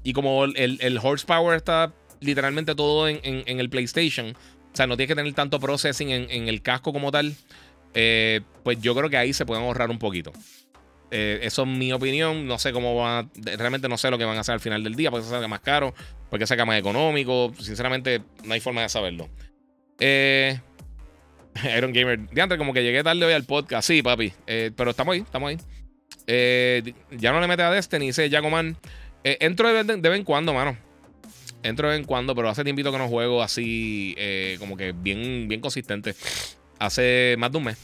Y 0.03 0.12
como 0.12 0.44
el, 0.44 0.78
el 0.80 0.98
horsepower 0.98 1.57
está 1.57 1.92
literalmente 2.20 2.74
todo 2.74 3.09
en, 3.09 3.20
el 3.46 3.70
PlayStation. 3.70 4.36
O 4.72 4.76
sea, 4.76 4.86
no 4.86 4.96
tienes 4.96 5.09
que 5.09 5.16
tener 5.16 5.32
tanto 5.34 5.59
processing 5.59 6.11
en, 6.11 6.48
el 6.48 6.62
casco 6.62 6.92
como 6.92 7.11
tal. 7.11 7.34
Eh, 7.95 8.41
pues 8.62 8.80
yo 8.80 8.95
creo 8.95 9.11
que 9.11 9.16
ahí 9.16 9.32
se 9.32 9.47
pueden 9.47 9.64
ahorrar 9.64 9.91
un 9.91 9.99
poquito. 9.99 10.32
Eh, 11.11 11.41
eso 11.43 11.62
es 11.62 11.68
mi 11.68 11.93
opinión. 11.93 12.47
No 12.47 12.59
sé 12.59 12.72
cómo 12.72 12.95
va. 12.95 13.28
Realmente 13.34 13.88
no 13.88 13.99
sé 13.99 14.11
lo 14.11 14.18
que 14.18 14.24
van 14.24 14.36
a 14.36 14.41
hacer 14.41 14.55
al 14.55 14.61
final 14.61 14.82
del 14.84 14.95
día. 14.95 15.11
Porque 15.11 15.24
se 15.24 15.30
saca 15.30 15.49
más 15.49 15.61
caro. 15.61 15.95
Porque 16.28 16.47
saca 16.47 16.64
más 16.64 16.78
económico. 16.78 17.53
Sinceramente, 17.59 18.22
no 18.45 18.55
hay 18.55 18.61
forma 18.61 18.82
de 18.82 18.88
saberlo. 18.88 19.28
Eh, 19.99 20.59
Iron 21.76 21.93
Gamer. 21.93 22.28
Diante, 22.30 22.59
como 22.59 22.72
que 22.72 22.82
llegué 22.82 23.03
tarde 23.03 23.24
hoy 23.24 23.32
al 23.32 23.45
podcast. 23.45 23.86
Sí, 23.86 24.03
papi. 24.03 24.32
pero 24.47 24.91
estamos 24.91 25.14
ahí, 25.14 25.20
estamos 25.20 25.51
ahí. 25.51 26.95
ya 27.11 27.32
no 27.32 27.41
le 27.41 27.49
mete 27.49 27.62
a 27.62 27.70
Destiny, 27.70 28.07
dice 28.07 28.30
Jacoman. 28.30 28.76
entro 29.24 29.72
de, 29.72 29.84
de 29.84 30.09
vez 30.09 30.18
en 30.18 30.24
cuando, 30.24 30.55
mano 30.55 30.76
entro 31.62 31.88
de 31.88 31.95
vez 31.95 32.01
en 32.01 32.07
cuando, 32.07 32.34
pero 32.34 32.49
hace 32.49 32.64
tiempito 32.64 32.93
que 32.93 32.99
no 32.99 33.09
juego 33.09 33.43
así, 33.43 34.14
eh, 34.18 34.57
como 34.59 34.76
que 34.76 34.93
bien, 34.93 35.49
bien 35.49 35.61
consistente. 35.61 36.14
Hace 36.81 37.37
más 37.39 37.53
de 37.53 37.59
un 37.59 37.64
mes. 37.64 37.78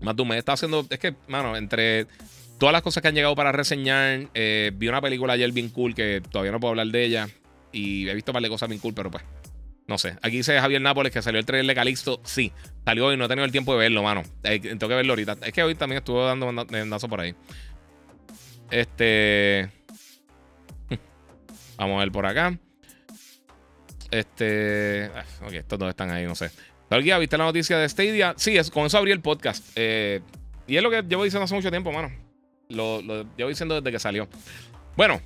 Más 0.00 0.16
de 0.16 0.22
un 0.22 0.28
mes. 0.28 0.38
Estaba 0.38 0.54
haciendo. 0.54 0.86
Es 0.88 0.98
que, 0.98 1.14
mano, 1.28 1.56
entre 1.56 2.06
todas 2.58 2.72
las 2.72 2.82
cosas 2.82 3.02
que 3.02 3.08
han 3.08 3.14
llegado 3.14 3.36
para 3.36 3.52
reseñar, 3.52 4.28
eh, 4.34 4.72
vi 4.74 4.88
una 4.88 5.02
película 5.02 5.34
ayer 5.34 5.52
bien 5.52 5.68
cool 5.68 5.94
que 5.94 6.22
todavía 6.30 6.50
no 6.50 6.58
puedo 6.58 6.70
hablar 6.70 6.88
de 6.88 7.04
ella. 7.04 7.28
Y 7.72 8.08
he 8.08 8.14
visto 8.14 8.32
un 8.32 8.34
par 8.34 8.42
de 8.42 8.48
cosas 8.48 8.68
bien 8.68 8.80
cool, 8.80 8.94
pero 8.94 9.10
pues. 9.10 9.22
No 9.86 9.98
sé. 9.98 10.16
Aquí 10.22 10.38
dice 10.38 10.58
Javier 10.58 10.80
Nápoles 10.80 11.12
que 11.12 11.22
salió 11.22 11.38
el 11.38 11.46
trailer 11.46 11.66
de 11.66 11.74
Calixto. 11.74 12.20
Sí, 12.24 12.52
salió 12.84 13.12
y 13.12 13.16
no 13.16 13.26
he 13.26 13.28
tenido 13.28 13.44
el 13.44 13.52
tiempo 13.52 13.72
de 13.74 13.78
verlo, 13.78 14.02
mano. 14.02 14.22
Eh, 14.42 14.58
tengo 14.58 14.88
que 14.88 14.94
verlo 14.94 15.12
ahorita. 15.12 15.36
Es 15.42 15.52
que 15.52 15.62
hoy 15.62 15.74
también 15.74 15.98
estuve 15.98 16.24
dando 16.24 16.50
mandazo 16.50 17.08
por 17.08 17.20
ahí. 17.20 17.34
Este. 18.70 19.70
Vamos 21.76 21.96
a 21.96 22.00
ver 22.00 22.10
por 22.10 22.26
acá. 22.26 22.58
Este. 24.10 25.10
Ah, 25.14 25.24
ok, 25.46 25.52
estos 25.52 25.78
dos 25.78 25.90
están 25.90 26.10
ahí, 26.10 26.24
no 26.24 26.34
sé. 26.34 26.50
Pero 26.88 27.02
guía, 27.02 27.18
¿viste 27.18 27.36
la 27.36 27.44
noticia 27.44 27.78
de 27.78 27.88
Stadia? 27.88 28.34
Sí, 28.36 28.56
es, 28.56 28.70
con 28.70 28.86
eso 28.86 28.98
abrí 28.98 29.10
el 29.10 29.20
podcast. 29.20 29.64
Eh, 29.74 30.20
y 30.66 30.76
es 30.76 30.82
lo 30.82 30.90
que 30.90 31.02
llevo 31.02 31.24
diciendo 31.24 31.44
hace 31.44 31.54
mucho 31.54 31.70
tiempo, 31.70 31.92
mano. 31.92 32.10
Lo, 32.68 33.00
llevo 33.36 33.48
diciendo 33.48 33.74
desde 33.74 33.90
que 33.90 33.98
salió. 33.98 34.28
Bueno, 34.96 35.20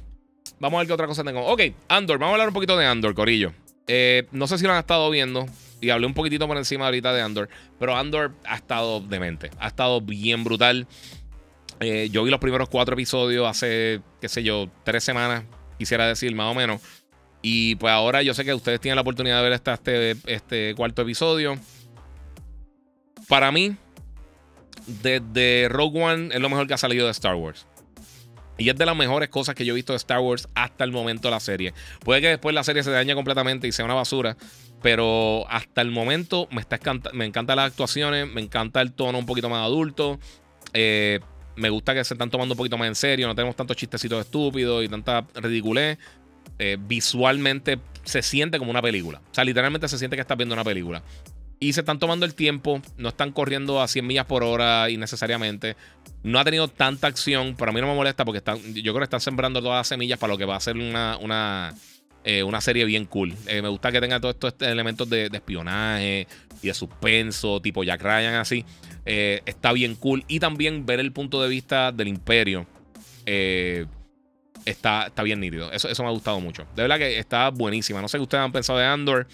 vamos 0.59 0.79
a 0.79 0.81
ver 0.81 0.87
qué 0.87 0.93
otra 0.93 1.07
cosa 1.07 1.25
tengo. 1.25 1.45
Ok, 1.47 1.63
Andor. 1.89 2.19
Vamos 2.19 2.33
a 2.33 2.35
hablar 2.35 2.49
un 2.49 2.55
poquito 2.55 2.77
de 2.77 2.87
Andor, 2.87 3.15
Corillo. 3.15 3.53
Eh, 3.87 4.27
no 4.33 4.47
sé 4.47 4.59
si 4.59 4.65
lo 4.65 4.73
han 4.73 4.79
estado 4.79 5.11
viendo. 5.11 5.47
Y 5.83 5.91
hablé 5.91 6.07
un 6.07 6.15
poquitito 6.15 6.47
por 6.47 6.57
encima 6.57 6.87
ahorita 6.87 7.13
de 7.13 7.23
Andor. 7.23 7.49
Pero 7.79 7.97
Andor 7.97 8.33
ha 8.45 8.57
estado 8.57 9.01
demente. 9.01 9.51
Ha 9.59 9.69
estado 9.69 10.01
bien 10.01 10.45
brutal. 10.45 10.87
Eh, 11.81 12.09
yo 12.11 12.23
vi 12.23 12.31
los 12.31 12.41
primeros 12.41 12.69
cuatro 12.69 12.95
episodios 12.95 13.47
hace, 13.49 14.03
qué 14.21 14.29
sé 14.29 14.43
yo, 14.43 14.69
tres 14.85 15.03
semanas. 15.05 15.45
Quisiera 15.79 16.07
decir, 16.07 16.35
más 16.35 16.51
o 16.51 16.55
menos. 16.55 16.83
Y 17.43 17.77
pues 17.77 17.93
ahora 17.93 18.23
yo 18.23 18.35
sé 18.35 18.45
que 18.45 18.53
ustedes 18.53 18.81
tienen 18.81 18.97
la 18.97 19.03
oportunidad 19.03 19.43
de 19.43 19.49
ver 19.49 19.53
este, 19.53 20.17
este 20.27 20.75
cuarto 20.75 21.03
episodio. 21.03 21.57
para 23.29 23.51
mí, 23.53 23.77
desde 25.03 25.69
Rogue 25.69 26.03
One 26.03 26.35
es 26.35 26.41
lo 26.41 26.49
mejor 26.49 26.67
que 26.67 26.75
ha 26.75 26.79
salido 26.79 27.07
de 27.07 27.13
Star 27.13 27.35
Wars. 27.35 27.67
Y 28.59 28.69
es 28.69 28.77
de 28.77 28.85
las 28.85 28.97
mejores 28.97 29.31
cosas 29.31 29.55
que 29.55 29.65
yo 29.65 29.73
he 29.73 29.75
visto 29.75 29.95
de 29.95 29.97
Star 29.97 30.21
Wars 30.21 30.47
hasta 30.55 30.85
el 30.85 30.93
momento 30.93 31.29
de 31.29 31.33
la 31.33 31.41
serie. 31.41 31.73
Puede 32.01 32.21
que 32.21 32.29
después 32.29 32.55
la 32.55 32.63
serie 32.63 32.83
se 32.83 32.91
dañe 32.91 33.15
completamente 33.15 33.67
y 33.67 33.73
sea 33.73 33.87
una 33.87 33.95
basura. 33.95 34.37
Pero 34.83 35.47
hasta 35.49 35.81
el 35.81 35.91
momento 35.91 36.47
me, 36.51 36.61
está 36.61 36.79
me 37.15 37.25
encantan 37.25 37.57
las 37.57 37.71
actuaciones, 37.71 38.31
me 38.31 38.43
encanta 38.43 38.83
el 38.83 38.93
tono 38.93 39.19
un 39.19 39.27
poquito 39.27 39.49
más 39.49 39.65
adulto. 39.65 40.19
Eh, 40.75 41.21
me 41.57 41.71
gusta 41.71 41.95
que 41.95 42.05
se 42.05 42.15
están 42.15 42.31
tomando 42.31 42.55
un 42.55 42.57
poquito 42.57 42.79
más 42.79 42.89
en 42.89 42.95
serio, 42.95 43.27
no 43.27 43.35
tenemos 43.35 43.57
tantos 43.57 43.77
chistecitos 43.77 44.25
estúpidos 44.25 44.85
y 44.85 44.89
tanta 44.89 45.27
ridiculez. 45.35 45.99
Eh, 46.59 46.77
visualmente 46.79 47.79
se 48.05 48.23
siente 48.23 48.59
como 48.59 48.71
una 48.71 48.83
película. 48.83 49.21
O 49.31 49.35
sea, 49.35 49.45
literalmente 49.45 49.89
se 49.89 49.99
siente 49.99 50.17
que 50.17 50.23
estás 50.23 50.37
viendo 50.37 50.55
una 50.55 50.65
película. 50.65 51.03
Y 51.59 51.75
se 51.75 51.81
están 51.81 51.99
tomando 51.99 52.25
el 52.25 52.35
tiempo, 52.35 52.81
no 52.97 53.11
están 53.11 53.33
corriendo 53.33 53.83
a 53.83 53.89
100 53.89 54.07
millas 54.07 54.25
por 54.25 54.43
hora 54.43 54.89
innecesariamente. 54.89 55.77
No 56.23 56.39
ha 56.39 56.45
tenido 56.45 56.69
tanta 56.69 57.07
acción, 57.07 57.55
pero 57.59 57.71
a 57.71 57.75
mí 57.75 57.81
no 57.81 57.87
me 57.87 57.95
molesta 57.95 58.25
porque 58.25 58.39
están, 58.39 58.59
yo 58.75 58.93
creo 58.93 58.99
que 58.99 59.05
están 59.05 59.21
sembrando 59.21 59.61
todas 59.61 59.81
las 59.81 59.89
semillas 59.89 60.19
para 60.19 60.33
lo 60.33 60.39
que 60.39 60.47
va 60.47 60.57
a 60.57 60.61
ser 60.61 60.77
una, 60.77 61.19
una, 61.19 61.75
eh, 62.25 62.43
una 62.43 62.63
serie 62.63 62.87
bien 62.87 63.05
cool. 63.05 63.35
Eh, 63.47 63.61
me 63.61 63.69
gusta 63.69 63.93
que 63.93 64.01
tenga 64.01 64.19
todos 64.21 64.37
estos 64.37 64.55
elementos 64.67 65.09
de, 65.11 65.27
espionaje 65.27 66.27
y 66.63 66.69
de 66.69 66.75
suspenso, 66.75 67.61
tipo 67.61 67.85
Jack 67.85 68.01
Ryan, 68.03 68.35
así. 68.37 68.65
Está 69.05 69.73
bien 69.73 69.97
cool. 69.97 70.25
Y 70.29 70.41
también 70.41 70.87
ver 70.87 71.01
el 71.01 71.13
punto 71.13 71.43
de 71.43 71.49
vista 71.51 71.93
del 71.93 72.09
imperio. 72.09 72.67
Está, 74.65 75.07
está 75.07 75.23
bien 75.23 75.41
nítido. 75.41 75.71
Eso, 75.73 75.89
eso 75.89 76.03
me 76.03 76.09
ha 76.09 76.13
gustado 76.13 76.41
mucho. 76.41 76.67
De 76.75 76.83
verdad 76.83 76.99
que 76.99 77.19
está 77.19 77.51
buenísima. 77.51 78.01
No 78.01 78.09
sé 78.09 78.19
qué 78.19 78.23
ustedes 78.23 78.45
han 78.45 78.53
pensado 78.53 78.79
de 78.79 78.87
Andor. 78.87 79.27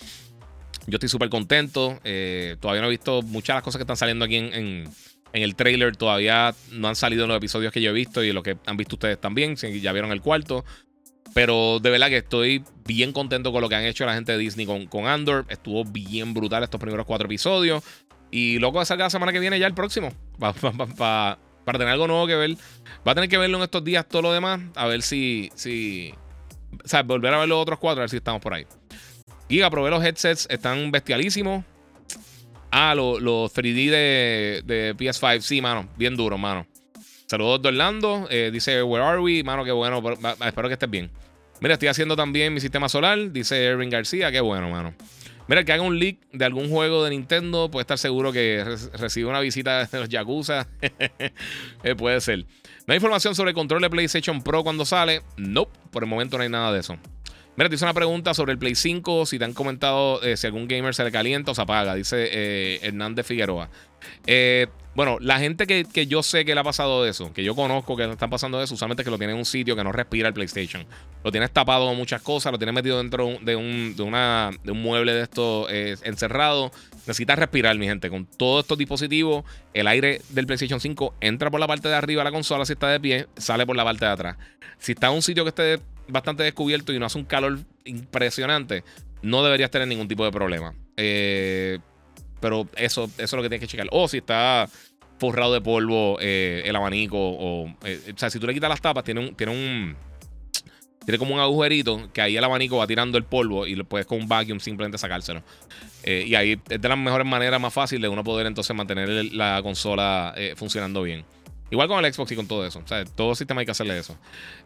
Yo 0.87 0.97
estoy 0.97 1.09
súper 1.09 1.29
contento. 1.29 1.99
Eh, 2.05 2.57
todavía 2.61 2.83
no 2.83 2.89
he 2.89 2.91
visto 2.91 3.23
muchas 3.23 3.49
de 3.49 3.55
las 3.55 3.63
cosas 3.63 3.79
que 3.79 3.83
están 3.83 3.97
saliendo 3.97 4.25
aquí 4.25 4.37
en, 4.37 4.89
el 5.33 5.55
trailer. 5.55 5.97
Todavía 5.97 6.55
no 6.73 6.89
han 6.89 6.97
salido 6.97 7.25
en 7.25 7.29
los 7.29 7.37
episodios 7.37 7.73
que 7.73 7.81
yo 7.81 7.91
he 7.91 7.95
visto 7.95 8.23
y 8.23 8.33
lo 8.33 8.43
que 8.43 8.57
han 8.67 8.77
visto 8.77 8.97
ustedes 8.97 9.21
también. 9.21 9.57
Si 9.57 9.81
ya 9.81 9.93
vieron 9.93 10.13
el 10.13 10.21
cuarto. 10.21 10.65
Pero 11.35 11.81
de 11.81 11.91
verdad 11.91 12.09
que 12.09 12.19
estoy 12.19 12.65
bien 12.87 13.13
contento 13.13 13.53
con 13.53 13.61
lo 13.61 13.69
que 13.69 13.75
han 13.75 13.85
hecho 13.85 14.07
la 14.07 14.15
gente 14.15 14.33
de 14.33 14.39
Disney 14.39 14.65
con, 14.65 14.87
con 14.87 15.07
Andor. 15.07 15.45
Estuvo 15.49 15.85
bien 15.85 16.33
brutal 16.33 16.63
estos 16.63 16.81
primeros 16.81 17.05
cuatro 17.05 17.27
episodios. 17.27 17.83
Y 18.31 18.59
loco 18.59 18.85
salga 18.85 19.05
la 19.05 19.11
semana 19.11 19.33
que 19.33 19.41
viene 19.41 19.59
ya 19.59 19.67
el 19.67 19.75
próximo. 19.75 20.13
para 20.97 21.39
tener 21.73 21.89
algo 21.89 22.07
nuevo 22.07 22.27
que 22.27 22.35
ver. 22.35 22.57
Va 23.07 23.13
a 23.13 23.15
tener 23.15 23.29
que 23.29 23.39
verlo 23.39 23.59
en 23.59 23.65
estos 23.65 23.85
días 23.85 24.07
todo 24.09 24.23
lo 24.23 24.33
demás. 24.33 24.61
A 24.75 24.87
ver 24.87 25.03
si. 25.03 25.51
si 25.55 26.15
o 26.85 26.89
sea, 26.89 27.03
volver 27.03 27.33
a 27.33 27.39
ver 27.39 27.49
los 27.49 27.61
otros 27.61 27.79
cuatro, 27.79 28.01
a 28.01 28.05
ver 28.05 28.11
si 28.11 28.17
estamos 28.17 28.41
por 28.41 28.55
ahí. 28.55 28.67
Giga, 29.49 29.71
probé 29.71 29.91
los 29.91 30.05
headsets, 30.05 30.47
están 30.51 30.91
bestialísimos. 30.91 31.65
Ah, 32.71 32.95
los, 32.95 33.21
3D 33.55 34.63
de, 34.65 34.95
PS5, 34.97 35.41
sí, 35.41 35.63
mano, 35.63 35.89
bien 35.97 36.17
duro, 36.17 36.37
mano. 36.37 36.67
Saludos 37.27 37.63
de 37.63 37.69
Orlando, 37.69 38.27
eh, 38.31 38.51
dice, 38.53 38.83
Where 38.83 39.05
are 39.05 39.21
we? 39.21 39.43
Mano, 39.43 39.65
qué 39.65 39.73
bueno, 39.73 40.03
espero 40.45 40.69
que 40.69 40.75
estés 40.75 40.91
bien. 40.91 41.11
Mira, 41.61 41.75
estoy 41.75 41.89
haciendo 41.89 42.17
también 42.17 42.53
mi 42.53 42.61
sistema 42.61 42.89
solar, 42.89 43.33
dice 43.33 43.65
Erwin 43.65 43.89
García, 43.89 44.31
qué 44.31 44.41
bueno, 44.41 44.69
mano. 44.69 44.95
Mira, 45.49 45.65
que 45.65 45.73
haga 45.73 45.83
un 45.83 45.99
leak 45.99 46.19
de 46.33 46.45
algún 46.45 46.69
juego 46.69 47.05
de 47.05 47.11
Nintendo, 47.11 47.71
puede 47.71 47.83
estar 47.83 47.99
seguro 47.99 48.33
que 48.33 48.65
recibe 48.95 49.29
una 49.29 49.41
visita 49.41 49.87
de 49.93 50.01
los 50.01 50.09
Yakuza. 50.09 50.67
Eh, 51.83 51.95
puede 51.95 52.21
ser. 52.21 52.47
No 52.87 52.93
hay 52.93 52.97
información 52.97 53.35
sobre 53.35 53.51
el 53.51 53.55
control 53.55 53.83
de 53.83 53.91
PlayStation 53.91 54.43
Pro 54.43 54.63
cuando 54.65 54.85
sale. 54.85 55.23
No, 55.37 55.61
nope, 55.61 55.79
por 55.91 56.03
el 56.03 56.09
momento 56.09 56.37
no 56.37 56.43
hay 56.43 56.49
nada 56.49 56.73
de 56.73 56.81
eso. 56.81 56.97
Mira, 57.57 57.71
te 57.71 57.75
hice 57.75 57.85
una 57.85 57.95
pregunta 57.95 58.35
sobre 58.35 58.53
el 58.53 58.59
Play 58.59 58.75
5. 58.75 59.25
Si 59.25 59.39
te 59.39 59.45
han 59.45 59.55
comentado 59.55 60.23
eh, 60.23 60.37
si 60.37 60.47
algún 60.47 60.69
gamer 60.69 60.95
se 60.95 61.05
le 61.05 61.11
calienta 61.11 61.53
o 61.53 61.55
se 61.55 61.63
apaga, 61.63 61.95
dice 61.95 62.29
eh, 62.31 62.81
Hernández 62.83 63.27
Figueroa. 63.27 63.71
Eh, 64.27 64.67
bueno, 64.97 65.19
la 65.21 65.39
gente 65.39 65.67
que, 65.67 66.07
yo 66.07 66.23
sé 66.23 66.47
que 66.47 66.55
le 66.55 66.61
ha 66.61 66.65
pasado 66.65 67.05
de 67.05 67.11
eso, 67.11 67.31
que 67.35 67.45
yo 67.45 67.55
conozco 67.55 67.99
que 67.99 68.11
están 68.11 68.31
pasando 68.31 68.57
de 68.57 68.65
eso, 68.65 68.73
usualmente 68.73 69.05
que 69.05 69.11
lo 69.11 69.19
tiene 69.19 69.35
en 69.35 69.39
un 69.39 69.45
sitio 69.45 69.77
que 69.77 69.85
no 69.85 69.93
respira 69.93 70.27
el 70.27 70.33
PlayStation. 70.33 70.87
Lo 71.23 71.31
tienes 71.31 71.51
tapado 71.51 71.87
con 71.87 71.99
muchas 71.99 72.23
cosas, 72.23 72.51
lo 72.51 72.57
tienes 72.57 72.75
metido 72.75 72.97
dentro 72.97 73.29
de 73.43 73.57
un, 73.57 73.95
de 73.95 74.03
una, 74.03 74.53
de 74.65 74.73
un 74.73 74.81
mueble 74.81 75.13
de 75.13 75.23
esto 75.23 75.69
encerrado. 75.69 76.73
Necesitas 77.07 77.39
respirar, 77.39 77.77
mi 77.77 77.87
gente. 77.87 78.09
Con 78.09 78.25
todos 78.25 78.65
estos 78.65 78.79
dispositivos, 78.79 79.45
el 79.75 79.87
aire 79.87 80.23
del 80.31 80.47
PlayStation 80.47 80.81
5 80.81 81.17
entra 81.21 81.51
por 81.51 81.61
la 81.61 81.67
parte 81.67 81.89
de 81.89 81.95
arriba 81.95 82.21
de 82.21 82.25
la 82.25 82.33
consola 82.33 82.65
si 82.65 82.73
está 82.73 82.89
de 82.89 82.99
pie, 82.99 83.27
sale 83.37 83.67
por 83.67 83.77
la 83.77 83.85
parte 83.85 84.07
de 84.07 84.11
atrás. 84.13 84.39
Si 84.79 84.93
está 84.93 85.09
en 85.09 85.13
un 85.13 85.23
sitio 85.23 85.45
que 85.45 85.51
esté 85.51 85.79
bastante 86.09 86.43
descubierto 86.43 86.95
y 86.95 86.99
no 86.99 87.05
hace 87.05 87.19
un 87.19 87.25
calor 87.27 87.59
impresionante, 87.85 88.83
no 89.21 89.45
deberías 89.45 89.71
tener 89.71 89.89
ningún 89.89 90.09
tipo 90.09 90.25
de 90.25 90.33
problema. 90.33 90.75
Eh, 90.97 91.81
pero 92.41 92.69
eso, 92.77 93.05
eso 93.05 93.23
es 93.23 93.33
lo 93.33 93.43
que 93.43 93.49
tienes 93.49 93.61
que 93.61 93.71
checar. 93.71 93.89
O 93.91 94.09
si 94.09 94.19
está 94.19 94.69
forrado 95.19 95.55
de 95.55 95.61
polvo 95.61 96.19
eh, 96.21 96.63
el 96.65 96.77
abanico, 96.77 97.19
o, 97.19 97.75
eh, 97.85 98.13
o 98.15 98.19
sea, 98.19 98.31
si 98.31 98.39
tú 98.39 98.47
le 98.47 98.55
quitas 98.55 98.69
las 98.69 98.81
tapas, 98.81 99.05
tiene 99.05 99.21
un, 99.21 99.35
tiene 99.35 99.53
un. 99.53 99.97
Tiene 101.05 101.19
como 101.19 101.35
un 101.35 101.41
agujerito 101.41 102.11
que 102.13 102.21
ahí 102.21 102.37
el 102.37 102.43
abanico 102.43 102.79
va 102.79 102.87
tirando 102.89 103.17
el 103.17 103.23
polvo 103.23 103.65
y 103.65 103.77
lo 103.77 103.85
puedes 103.85 104.09
con 104.09 104.19
un 104.19 104.27
vacuum 104.27 104.59
simplemente 104.59 104.99
sacárselo. 104.99 105.41
y 106.05 106.35
ahí 106.35 106.61
es 106.69 106.81
de 106.81 106.89
las 106.89 106.99
mejores 106.99 107.25
maneras 107.25 107.61
más 107.61 107.73
fáciles 107.73 108.03
de 108.03 108.09
uno 108.09 108.25
poder 108.25 108.49
entonces 108.49 108.75
mantener 108.75 109.33
la 109.33 109.61
consola 109.63 110.35
funcionando 110.57 111.03
bien. 111.05 111.25
Igual 111.71 111.89
con 111.89 112.05
el 112.05 112.13
Xbox 112.13 112.33
y 112.33 112.37
con 112.37 112.47
todo 112.47 112.65
eso. 112.65 112.81
O 112.85 112.87
sea, 112.87 113.05
todo 113.05 113.35
sistema 113.35 113.61
hay 113.61 113.65
que 113.65 113.73
hacerle 113.73 113.99
eso. 113.99 114.17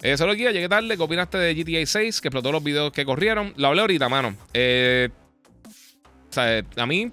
Eh, 0.02 0.16
solo 0.16 0.32
aquí, 0.32 0.42
llegué 0.42 0.68
tarde. 0.68 0.96
¿Qué 0.96 1.02
opinaste 1.02 1.38
de 1.38 1.54
GTA 1.54 1.86
6? 1.86 2.20
Que 2.20 2.28
explotó 2.28 2.52
los 2.52 2.62
videos 2.62 2.92
que 2.92 3.04
corrieron. 3.04 3.54
Lo 3.56 3.68
hablé 3.68 3.80
ahorita, 3.80 4.08
mano. 4.08 4.36
Eh, 4.52 5.08
o 5.64 6.32
sea, 6.32 6.62
a 6.76 6.86
mí. 6.86 7.10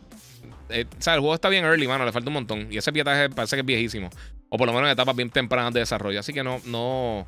Eh, 0.69 0.85
sea, 0.99 1.14
el 1.14 1.19
juego 1.19 1.35
está 1.35 1.49
bien 1.49 1.65
early, 1.65 1.88
mano. 1.88 2.06
Le 2.06 2.11
falta 2.11 2.30
un 2.30 2.34
montón. 2.34 2.68
Y 2.72 2.77
ese 2.77 2.91
pietaje 2.91 3.30
parece 3.30 3.56
que 3.56 3.61
es 3.61 3.65
viejísimo. 3.65 4.10
O 4.49 4.57
por 4.57 4.68
lo 4.68 4.73
menos 4.73 4.88
en 4.88 4.94
etapas 4.94 5.15
bien 5.15 5.30
tempranas 5.30 5.73
de 5.73 5.81
desarrollo. 5.81 6.19
Así 6.19 6.34
que 6.34 6.44
no. 6.44 6.61
no 6.65 7.27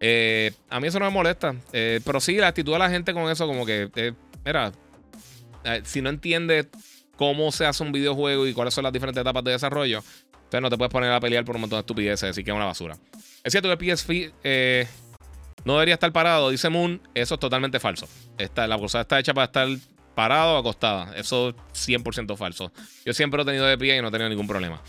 eh, 0.00 0.52
a 0.70 0.80
mí 0.80 0.88
eso 0.88 0.98
no 0.98 1.06
me 1.06 1.10
molesta. 1.10 1.54
Eh, 1.72 2.00
pero 2.04 2.20
sí, 2.20 2.36
la 2.36 2.48
actitud 2.48 2.72
de 2.72 2.78
la 2.78 2.90
gente 2.90 3.12
con 3.12 3.30
eso, 3.30 3.46
como 3.46 3.64
que. 3.66 4.14
mira. 4.44 4.72
si 5.84 6.02
no 6.02 6.10
entiende 6.10 6.68
cómo 7.16 7.52
se 7.52 7.64
hace 7.64 7.82
un 7.82 7.92
videojuego 7.92 8.46
y 8.46 8.52
cuáles 8.52 8.74
son 8.74 8.84
las 8.84 8.92
diferentes 8.92 9.20
etapas 9.20 9.44
de 9.44 9.52
desarrollo 9.52 10.02
entonces 10.54 10.62
no 10.62 10.70
te 10.70 10.78
puedes 10.78 10.92
poner 10.92 11.10
a 11.10 11.18
pelear 11.18 11.44
por 11.44 11.56
un 11.56 11.62
montón 11.62 11.78
de 11.78 11.80
estupideces, 11.80 12.30
así 12.30 12.44
que 12.44 12.50
es 12.50 12.56
una 12.56 12.66
basura. 12.66 12.96
Es 13.42 13.52
cierto 13.52 13.76
que 13.76 13.92
PSP 13.92 14.32
eh, 14.44 14.86
no 15.64 15.74
debería 15.74 15.94
estar 15.94 16.12
parado, 16.12 16.50
dice 16.50 16.68
Moon. 16.68 17.00
Eso 17.12 17.34
es 17.34 17.40
totalmente 17.40 17.80
falso. 17.80 18.06
Esta, 18.38 18.68
la 18.68 18.78
cosa 18.78 19.00
está 19.00 19.18
hecha 19.18 19.34
para 19.34 19.46
estar 19.46 19.68
parado 20.14 20.54
o 20.54 20.58
acostada. 20.58 21.14
Eso 21.16 21.50
es 21.50 21.88
100% 21.88 22.36
falso. 22.36 22.72
Yo 23.04 23.12
siempre 23.12 23.38
lo 23.38 23.42
he 23.42 23.46
tenido 23.46 23.66
de 23.66 23.78
pie 23.78 23.96
y 23.96 24.02
no 24.02 24.08
he 24.08 24.10
tenido 24.10 24.28
ningún 24.28 24.46
problema. 24.46 24.80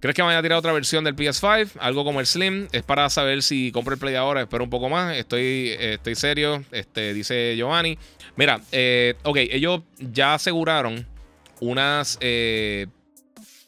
¿Crees 0.00 0.14
que 0.14 0.22
vayan 0.22 0.38
a 0.38 0.42
tirar 0.42 0.58
otra 0.58 0.72
versión 0.72 1.02
del 1.02 1.16
PS5? 1.16 1.72
Algo 1.80 2.04
como 2.04 2.20
el 2.20 2.26
Slim. 2.26 2.68
Es 2.70 2.82
para 2.82 3.10
saber 3.10 3.42
si 3.42 3.72
compro 3.72 3.94
el 3.94 4.00
Play 4.00 4.14
ahora. 4.14 4.42
Espero 4.42 4.62
un 4.62 4.70
poco 4.70 4.88
más. 4.88 5.16
Estoy, 5.16 5.74
estoy 5.78 6.14
serio. 6.14 6.64
Este, 6.70 7.12
dice 7.14 7.54
Giovanni. 7.56 7.98
Mira, 8.36 8.60
eh, 8.70 9.14
ok, 9.24 9.38
ellos 9.38 9.82
ya 9.98 10.34
aseguraron 10.34 11.04
unas. 11.60 12.16
Eh, 12.20 12.86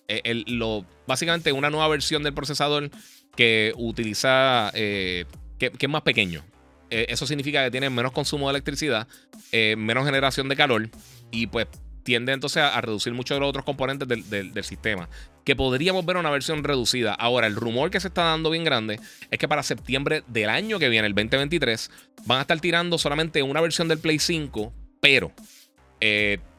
el, 0.07 0.45
lo, 0.47 0.85
básicamente 1.07 1.53
una 1.53 1.71
nueva 1.71 1.89
versión 1.89 2.23
del 2.23 2.35
procesador 2.35 2.91
que 3.37 3.73
utiliza, 3.77 4.71
eh, 4.75 5.25
que, 5.59 5.73
es 5.79 5.89
más 5.89 6.03
pequeño. 6.03 6.45
Eh, 6.91 7.07
eso 7.09 7.27
significa 7.27 7.65
que 7.65 7.71
tiene 7.71 7.89
menos 7.89 8.13
consumo 8.13 8.49
de 8.49 8.53
electricidad, 8.53 9.07
eh, 9.53 9.77
menos 9.79 10.05
generación 10.05 10.49
de 10.49 10.57
calor 10.57 10.91
y 11.31 11.47
pues 11.47 11.69
tiende 12.03 12.33
entonces 12.33 12.63
a, 12.63 12.81
reducir 12.81 13.13
muchos 13.15 13.37
de 13.37 13.41
los 13.41 13.49
otros 13.49 13.65
componentes 13.65 14.09
del, 14.09 14.65
sistema. 14.65 15.09
Que 15.45 15.55
podríamos 15.55 16.05
ver 16.05 16.17
una 16.17 16.31
versión 16.31 16.65
reducida. 16.65 17.15
Ahora, 17.15 17.47
el 17.47 17.55
rumor 17.55 17.91
que 17.91 18.01
se 18.01 18.09
está 18.09 18.25
dando 18.25 18.51
bien 18.51 18.65
grande 18.65 18.99
es 19.31 19.39
que 19.39 19.49
para 19.49 19.63
septiembre 19.63 20.25
del 20.27 20.49
año 20.49 20.79
que 20.79 20.89
viene, 20.89 21.07
el 21.07 21.15
2023, 21.15 21.91
van 22.27 22.39
a 22.39 22.41
estar 22.43 22.59
tirando 22.61 22.99
solamente 22.99 23.43
una 23.43 23.61
versión 23.61 23.87
del 23.87 23.99
Play 23.99 24.19
5, 24.19 24.73
pero 25.01 25.33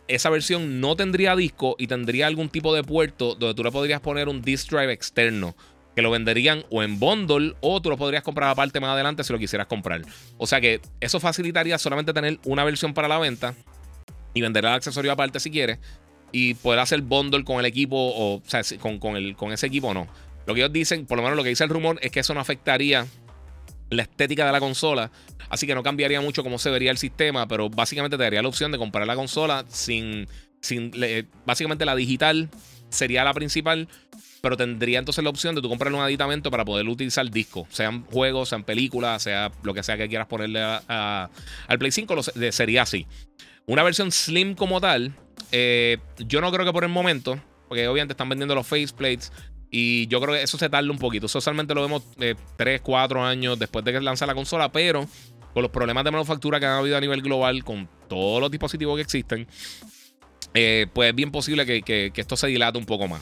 esa 0.08 0.30
versión 0.30 0.80
no 0.80 0.96
tendría 0.96 1.36
disco 1.36 1.76
y 1.80 1.88
tendría 1.88 2.28
algún 2.28 2.50
tipo 2.50 2.74
de 2.76 2.84
puerto 2.84 3.36
donde 3.36 3.56
tú 3.56 3.64
le 3.64 3.72
podrías 3.72 4.02
poner 4.02 4.30
un 4.30 4.42
disk 4.42 4.70
drive 4.70 4.94
externo 4.94 5.56
que 5.96 6.02
lo 6.02 6.12
venderían 6.12 6.64
o 6.70 6.84
en 6.84 7.00
bundle 7.00 7.56
o 7.62 7.82
tú 7.82 7.90
lo 7.90 7.98
podrías 7.98 8.24
comprar 8.24 8.50
aparte 8.50 8.80
más 8.80 8.92
adelante 8.92 9.24
si 9.24 9.34
lo 9.34 9.40
quisieras 9.40 9.68
comprar. 9.68 10.02
O 10.38 10.48
sea 10.48 10.62
que 10.62 10.82
eso 11.00 11.20
facilitaría 11.20 11.78
solamente 11.78 12.14
tener 12.14 12.40
una 12.46 12.64
versión 12.64 12.94
para 12.94 13.08
la 13.08 13.20
venta 13.20 13.54
y 14.34 14.42
vender 14.42 14.66
el 14.66 14.72
accesorio 14.72 15.12
aparte 15.12 15.40
si 15.40 15.52
quieres 15.52 15.80
y 16.32 16.54
poder 16.56 16.80
hacer 16.80 17.02
bundle 17.02 17.44
con 17.44 17.60
el 17.60 17.66
equipo 17.66 17.98
o, 17.98 18.42
sea, 18.46 18.62
con, 18.80 19.00
con, 19.00 19.18
el, 19.18 19.36
con 19.36 19.52
ese 19.52 19.68
equipo 19.68 19.94
no. 19.94 20.08
Lo 20.46 20.54
que 20.54 20.62
ellos 20.62 20.74
dicen, 20.74 21.06
por 21.06 21.18
lo 21.18 21.24
menos 21.24 21.38
lo 21.38 21.44
que 21.44 21.50
dice 21.50 21.64
el 21.64 21.70
rumor, 21.70 22.00
es 22.02 22.12
que 22.12 22.22
eso 22.22 22.34
no 22.34 22.40
afectaría 22.40 23.06
la 23.90 24.04
estética 24.04 24.46
de 24.46 24.52
la 24.52 24.60
consola. 24.60 25.12
Así 25.50 25.68
que 25.68 25.76
no 25.76 25.84
cambiaría 25.84 26.22
mucho 26.22 26.44
cómo 26.44 26.58
se 26.58 26.70
vería 26.72 26.92
el 26.92 26.98
sistema, 26.98 27.48
pero 27.48 27.70
básicamente 27.70 28.18
te 28.18 28.24
daría 28.24 28.42
la 28.42 28.48
opción 28.48 28.72
de 28.72 28.78
comprar 28.78 29.06
la 29.06 29.16
consola 29.16 29.66
sin. 29.68 30.28
sin 30.62 30.92
básicamente 31.46 31.86
la 31.86 31.96
digital 31.96 32.50
sería 32.90 33.24
la 33.24 33.34
principal, 33.34 33.88
pero 34.42 34.58
tendría 34.58 35.00
entonces 35.00 35.24
la 35.24 35.30
opción 35.30 35.56
de 35.56 35.62
tú 35.62 35.70
comprar 35.70 35.94
un 35.94 36.02
aditamento 36.02 36.52
para 36.52 36.66
poder 36.66 36.88
utilizar 36.88 37.30
disco, 37.30 37.68
sean 37.70 38.04
juegos, 38.06 38.50
sean 38.50 38.64
películas, 38.64 39.24
sea 39.24 39.52
lo 39.64 39.74
que 39.74 39.84
sea 39.84 39.98
que 39.98 40.10
quieras 40.10 40.28
ponerle 40.28 40.62
al 40.62 41.80
Play 41.80 41.92
5, 41.92 42.24
sería 42.52 42.82
así. 42.82 43.06
Una 43.68 43.84
versión 43.84 44.12
slim 44.12 44.56
como 44.56 44.82
tal, 44.82 45.14
eh, 45.52 45.98
yo 46.18 46.42
no 46.42 46.52
creo 46.52 46.66
que 46.66 46.74
por 46.74 46.84
el 46.84 46.90
momento, 46.90 47.40
porque 47.68 47.88
obviamente 47.88 48.14
están 48.14 48.30
vendiendo 48.30 48.56
los 48.56 48.68
faceplates. 48.68 49.32
Y 49.74 50.08
yo 50.08 50.20
creo 50.20 50.36
que 50.36 50.44
eso 50.44 50.58
se 50.58 50.70
tarda 50.70 50.92
un 50.92 50.98
poquito. 50.98 51.30
Socialmente 51.30 51.74
lo 51.74 51.82
vemos 51.82 52.04
3, 52.58 52.82
4 52.82 53.24
años 53.24 53.58
después 53.58 53.86
de 53.86 53.94
que 53.94 54.02
lanza 54.02 54.26
la 54.26 54.36
consola, 54.36 54.70
pero 54.70 55.08
con 55.54 55.64
los 55.64 55.72
problemas 55.72 56.04
de 56.04 56.12
manufactura 56.12 56.60
que 56.60 56.66
han 56.66 56.74
habido 56.74 56.98
a 56.98 57.02
nivel 57.02 57.22
global, 57.22 57.64
con 57.64 57.88
todos 58.10 58.42
los 58.42 58.52
dispositivos 58.52 58.98
que 58.98 59.02
existen, 59.04 59.48
eh, 60.54 60.88
pues 60.94 61.10
es 61.10 61.16
bien 61.16 61.32
posible 61.32 61.66
que, 61.66 62.12
esto 62.14 62.36
se 62.36 62.48
dilate 62.48 62.78
un 62.78 62.86
poco 62.86 63.08
más. 63.08 63.22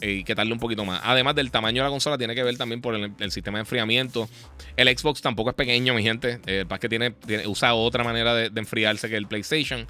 Y 0.00 0.24
que 0.24 0.34
tarde 0.34 0.52
un 0.52 0.58
poquito 0.58 0.84
más. 0.84 1.00
Además 1.04 1.34
del 1.34 1.50
tamaño 1.50 1.82
de 1.82 1.88
la 1.88 1.90
consola, 1.90 2.16
tiene 2.18 2.34
que 2.34 2.42
ver 2.42 2.56
también 2.56 2.80
por 2.80 2.94
el, 2.94 3.32
sistema 3.32 3.58
de 3.58 3.62
enfriamiento. 3.62 4.28
El 4.76 4.96
Xbox 4.96 5.20
tampoco 5.20 5.50
es 5.50 5.56
pequeño, 5.56 5.94
mi 5.94 6.02
gente. 6.02 6.40
Eh, 6.46 6.64
el 6.70 6.78
que 6.78 6.88
tiene, 6.88 7.14
usa 7.46 7.74
otra 7.74 8.04
manera 8.04 8.34
de, 8.34 8.50
enfriarse 8.54 9.08
que 9.08 9.16
el 9.16 9.26
PlayStation. 9.26 9.86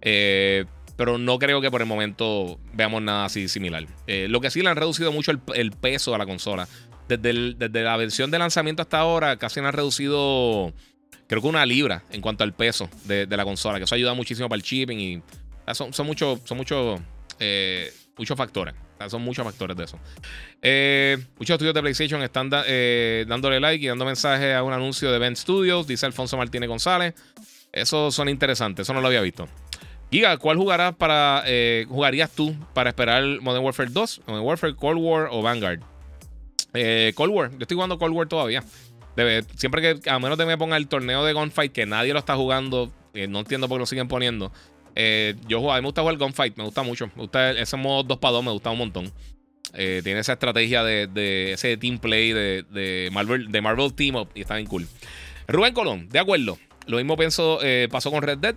Eh, 0.00 0.64
pero 0.96 1.16
no 1.16 1.38
creo 1.38 1.60
que 1.60 1.70
por 1.70 1.80
el 1.80 1.86
momento 1.86 2.58
veamos 2.72 3.02
nada 3.02 3.24
así 3.24 3.48
similar. 3.48 3.86
lo 4.06 4.40
que 4.40 4.50
sí 4.50 4.62
le 4.62 4.68
han 4.68 4.76
reducido 4.76 5.12
mucho 5.12 5.32
el, 5.54 5.70
peso 5.72 6.14
a 6.14 6.18
la 6.18 6.26
consola. 6.26 6.68
Desde, 7.08 7.32
la 7.68 7.96
versión 7.96 8.30
de 8.30 8.38
lanzamiento 8.38 8.82
hasta 8.82 8.98
ahora, 8.98 9.36
casi 9.36 9.60
le 9.60 9.66
han 9.66 9.72
reducido, 9.72 10.72
creo 11.26 11.42
que 11.42 11.48
una 11.48 11.66
libra 11.66 12.02
en 12.10 12.20
cuanto 12.20 12.44
al 12.44 12.52
peso 12.52 12.88
de, 13.04 13.26
la 13.28 13.44
consola, 13.44 13.78
que 13.78 13.84
eso 13.84 13.94
ayuda 13.94 14.14
muchísimo 14.14 14.48
para 14.48 14.58
el 14.58 14.62
shipping 14.62 14.98
y 14.98 15.22
son, 15.72 16.06
muchos 16.06 16.40
son 16.44 16.56
mucho, 16.56 16.96
eh, 17.38 17.92
factores. 18.36 18.74
Son 19.08 19.22
muchos 19.22 19.44
factores 19.44 19.76
de 19.76 19.84
eso. 19.84 19.98
Eh, 20.60 21.18
muchos 21.38 21.54
estudios 21.54 21.74
de 21.74 21.80
PlayStation 21.80 22.22
están 22.22 22.50
eh, 22.66 23.24
dándole 23.28 23.60
like 23.60 23.84
y 23.84 23.88
dando 23.88 24.04
mensajes 24.04 24.54
a 24.54 24.62
un 24.62 24.72
anuncio 24.72 25.10
de 25.12 25.18
Ben 25.18 25.36
Studios, 25.36 25.86
dice 25.86 26.06
Alfonso 26.06 26.36
Martínez 26.36 26.68
González. 26.68 27.14
Eso 27.72 28.10
son 28.10 28.28
interesantes, 28.28 28.84
eso 28.84 28.92
no 28.92 29.00
lo 29.00 29.06
había 29.06 29.20
visto. 29.20 29.48
Giga, 30.10 30.36
¿cuál 30.36 30.58
jugarás 30.58 30.94
para, 30.94 31.42
jugarías 31.88 32.30
tú 32.30 32.54
para 32.74 32.90
esperar 32.90 33.22
Modern 33.40 33.64
Warfare 33.64 33.90
2? 33.90 34.22
Modern 34.26 34.44
Warfare, 34.44 34.74
Cold 34.74 34.98
War 35.00 35.28
o 35.30 35.40
Vanguard? 35.40 35.80
Cold 37.14 37.32
War, 37.32 37.50
yo 37.52 37.58
estoy 37.60 37.74
jugando 37.76 37.98
Cold 37.98 38.14
War 38.14 38.28
todavía. 38.28 38.62
siempre 39.56 39.80
que, 39.80 40.10
a 40.10 40.18
menos 40.18 40.36
que 40.36 40.44
me 40.44 40.58
ponga 40.58 40.76
el 40.76 40.86
torneo 40.86 41.24
de 41.24 41.32
Gunfight, 41.32 41.72
que 41.72 41.86
nadie 41.86 42.12
lo 42.12 42.18
está 42.18 42.36
jugando, 42.36 42.92
no 43.14 43.38
entiendo 43.38 43.68
por 43.68 43.76
qué 43.76 43.80
lo 43.80 43.86
siguen 43.86 44.08
poniendo. 44.08 44.52
Eh, 44.94 45.34
yo 45.48 45.72
a 45.72 45.76
mí 45.76 45.82
me 45.82 45.88
gusta 45.88 46.02
jugar 46.02 46.16
Gunfight, 46.18 46.56
me 46.56 46.64
gusta 46.64 46.82
mucho. 46.82 47.10
Ese 47.56 47.76
modo 47.76 48.02
2 48.02 48.18
para 48.18 48.32
2, 48.32 48.44
me 48.44 48.50
gusta 48.50 48.70
un 48.70 48.78
montón. 48.78 49.12
Eh, 49.74 50.00
tiene 50.04 50.20
esa 50.20 50.34
estrategia 50.34 50.84
de, 50.84 51.52
ese 51.52 51.76
team 51.76 51.98
play 51.98 52.32
de, 52.32 53.08
Marvel, 53.12 53.50
de 53.50 53.60
Marvel 53.60 53.94
Team 53.94 54.16
Up 54.16 54.28
y 54.34 54.42
está 54.42 54.56
bien 54.56 54.66
cool. 54.66 54.86
Rubén 55.48 55.74
Colón, 55.74 56.08
de 56.08 56.18
acuerdo. 56.18 56.58
Lo 56.86 56.96
mismo 56.96 57.16
pienso, 57.16 57.60
eh, 57.62 57.88
pasó 57.90 58.10
con 58.10 58.22
Red 58.22 58.38
Dead, 58.38 58.56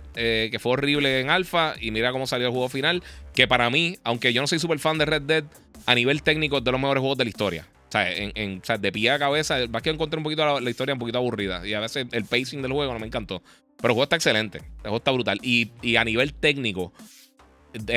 que 0.50 0.58
fue 0.58 0.72
horrible 0.72 1.20
en 1.20 1.30
alfa 1.30 1.74
y 1.80 1.92
mira 1.92 2.10
cómo 2.10 2.26
salió 2.26 2.48
el 2.48 2.52
juego 2.52 2.68
final. 2.68 3.02
Que 3.34 3.46
para 3.46 3.70
mí, 3.70 3.96
aunque 4.02 4.32
yo 4.32 4.40
no 4.40 4.46
soy 4.46 4.58
súper 4.58 4.78
fan 4.78 4.98
de 4.98 5.04
Red 5.04 5.22
Dead, 5.22 5.44
a 5.86 5.94
nivel 5.94 6.22
técnico 6.22 6.58
es 6.58 6.64
de 6.64 6.72
los 6.72 6.80
mejores 6.80 7.00
juegos 7.00 7.18
de 7.18 7.24
la 7.24 7.30
historia. 7.30 7.66
O 7.88 8.62
sea, 8.62 8.78
de 8.78 8.92
pie 8.92 9.10
a 9.10 9.18
cabeza, 9.18 9.58
más 9.70 9.80
que 9.80 9.90
encontré 9.90 10.18
un 10.18 10.24
poquito 10.24 10.60
la, 10.60 10.70
historia 10.70 10.94
un 10.94 10.98
poquito 10.98 11.18
aburrida. 11.18 11.66
Y 11.66 11.74
a 11.74 11.80
veces 11.80 12.06
el 12.10 12.24
pacing 12.24 12.60
del 12.60 12.72
juego 12.72 12.92
no 12.92 12.98
me 12.98 13.06
encantó. 13.06 13.42
Pero 13.76 13.88
el 13.88 13.94
juego 13.94 14.02
está 14.04 14.16
excelente. 14.16 14.58
El 14.58 14.82
juego 14.82 14.96
está 14.98 15.10
brutal. 15.10 15.38
Y, 15.42 15.96
a 15.96 16.04
nivel 16.04 16.34
técnico, 16.34 16.92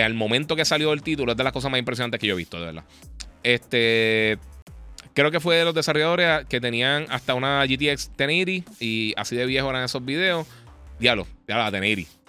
al 0.04 0.14
momento 0.14 0.56
que 0.56 0.66
salió 0.66 0.94
el 0.94 1.02
título, 1.02 1.32
es 1.32 1.38
de 1.38 1.44
las 1.44 1.54
cosas 1.54 1.72
más 1.72 1.80
impresionantes 1.80 2.20
que 2.20 2.28
yo 2.28 2.34
he 2.34 2.38
visto, 2.38 2.60
de 2.60 2.66
verdad. 2.66 2.84
Este. 3.44 4.38
Creo 5.14 5.32
que 5.32 5.40
fue 5.40 5.58
de 5.58 5.66
los 5.66 5.74
desarrolladores 5.74 6.46
que 6.46 6.62
tenían 6.62 7.06
hasta 7.10 7.34
una 7.34 7.66
GTX 7.66 8.12
1080 8.18 8.72
y 8.80 9.14
así 9.18 9.36
de 9.36 9.46
viejo 9.46 9.70
eran 9.70 9.84
esos 9.84 10.06
videos. 10.06 10.48
Diablo, 11.00 11.28
ya 11.48 11.58
la 11.58 11.72
1080. 11.72 12.20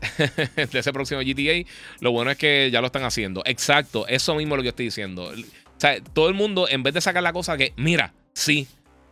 de 0.56 0.78
ese 0.78 0.92
próximo 0.92 1.20
GTA. 1.20 1.68
Lo 2.00 2.12
bueno 2.12 2.30
es 2.30 2.38
que 2.38 2.70
ya 2.72 2.80
lo 2.80 2.86
están 2.86 3.04
haciendo. 3.04 3.42
Exacto, 3.46 4.06
eso 4.06 4.34
mismo 4.34 4.54
es 4.54 4.58
lo 4.58 4.62
que 4.62 4.68
estoy 4.70 4.86
diciendo. 4.86 5.30
O 5.30 5.80
sea, 5.80 6.00
todo 6.00 6.28
el 6.28 6.34
mundo, 6.34 6.68
en 6.68 6.82
vez 6.82 6.94
de 6.94 7.00
sacar 7.00 7.22
la 7.22 7.32
cosa 7.32 7.56
que, 7.56 7.72
mira, 7.76 8.12
sí, 8.32 8.66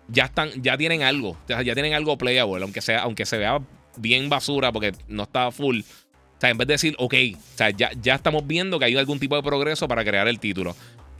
ya 0.08 0.24
están, 0.24 0.50
ya 0.62 0.76
tienen 0.76 1.02
algo, 1.02 1.36
ya, 1.46 1.62
tienen 1.62 1.94
algo 1.94 2.18
playable, 2.18 2.62
aunque 2.62 2.80
sea, 2.80 3.02
aunque 3.02 3.26
se 3.26 3.38
vea 3.38 3.60
bien 3.96 4.28
basura 4.28 4.72
porque 4.72 4.92
no 5.06 5.24
está 5.24 5.50
full. 5.50 5.80
O 5.80 6.40
sea, 6.40 6.50
en 6.50 6.58
vez 6.58 6.68
de 6.68 6.74
decir, 6.74 6.94
ok, 6.98 7.14
o 7.34 7.56
sea, 7.56 7.70
ya, 7.70 7.90
ya 8.00 8.14
estamos 8.14 8.46
viendo 8.46 8.78
que 8.78 8.84
hay 8.86 8.96
algún 8.96 9.18
tipo 9.18 9.36
de 9.36 9.42
progreso 9.42 9.88
para 9.88 10.04
crear 10.04 10.28
el 10.28 10.38
título. 10.38 10.74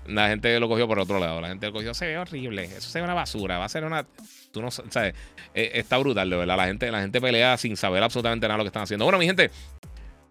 La 0.06 0.28
gente 0.28 0.59
lo 0.59 0.69
cogió 0.69 0.89
por 0.89 0.98
otro 0.98 1.19
lado. 1.19 1.40
La 1.40 1.48
gente 1.48 1.66
lo 1.66 1.73
cogió, 1.73 1.93
se 1.93 2.06
ve 2.06 2.16
horrible. 2.16 2.65
Eso 2.65 2.89
se 2.89 2.98
ve 2.98 3.05
una 3.05 3.15
basura. 3.15 3.59
Va 3.59 3.66
a 3.66 3.69
ser 3.69 3.85
una. 3.85 4.06
Tú 4.52 4.62
no 4.62 4.70
sabes. 4.70 5.15
Eh, 5.55 5.73
está 5.74 5.98
brutal, 5.98 6.31
de 6.31 6.36
verdad. 6.36 6.56
La 6.56 6.66
gente, 6.66 6.90
la 6.90 7.01
gente 7.01 7.20
pelea 7.20 7.59
sin 7.59 7.77
saber 7.77 8.02
absolutamente 8.02 8.48
nada 8.48 8.56
lo 8.56 8.65
que 8.65 8.69
están 8.69 8.85
haciendo. 8.85 9.05
Bueno, 9.05 9.19
mi 9.19 9.27
gente, 9.27 9.51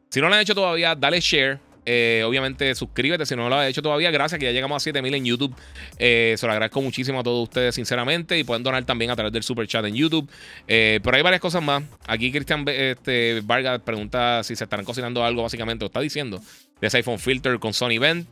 si 0.09 0.19
no 0.19 0.29
lo 0.29 0.35
han 0.35 0.41
hecho 0.41 0.55
todavía, 0.55 0.95
dale 0.95 1.19
share. 1.19 1.59
Eh, 1.89 2.21
obviamente, 2.25 2.75
suscríbete 2.75 3.25
si 3.25 3.33
no 3.37 3.47
lo 3.47 3.55
has 3.55 3.69
hecho 3.69 3.81
todavía. 3.81 4.11
Gracias, 4.11 4.37
que 4.37 4.45
ya 4.45 4.51
llegamos 4.51 4.75
a 4.75 4.79
7000 4.81 5.15
en 5.15 5.25
YouTube. 5.25 5.55
Eh, 5.97 6.35
se 6.37 6.45
lo 6.45 6.51
agradezco 6.51 6.81
muchísimo 6.81 7.21
a 7.21 7.23
todos 7.23 7.43
ustedes, 7.43 7.75
sinceramente. 7.75 8.37
Y 8.37 8.43
pueden 8.43 8.61
donar 8.61 8.83
también 8.83 9.09
a 9.09 9.15
través 9.15 9.31
del 9.31 9.41
super 9.41 9.65
chat 9.67 9.85
en 9.85 9.95
YouTube. 9.95 10.29
Eh, 10.67 10.99
pero 11.01 11.15
hay 11.15 11.23
varias 11.23 11.39
cosas 11.39 11.63
más. 11.63 11.83
Aquí 12.05 12.29
Cristian 12.29 12.65
este, 12.67 13.39
Vargas 13.41 13.79
pregunta 13.83 14.43
si 14.43 14.57
se 14.57 14.65
estarán 14.65 14.83
cocinando 14.83 15.23
algo, 15.23 15.43
básicamente, 15.43 15.83
lo 15.83 15.87
está 15.87 16.01
diciendo, 16.01 16.41
de 16.81 16.87
ese 16.87 16.97
iPhone 16.97 17.19
Filter 17.19 17.57
con 17.57 17.73
Sony 17.73 17.99
Bend. 17.99 18.27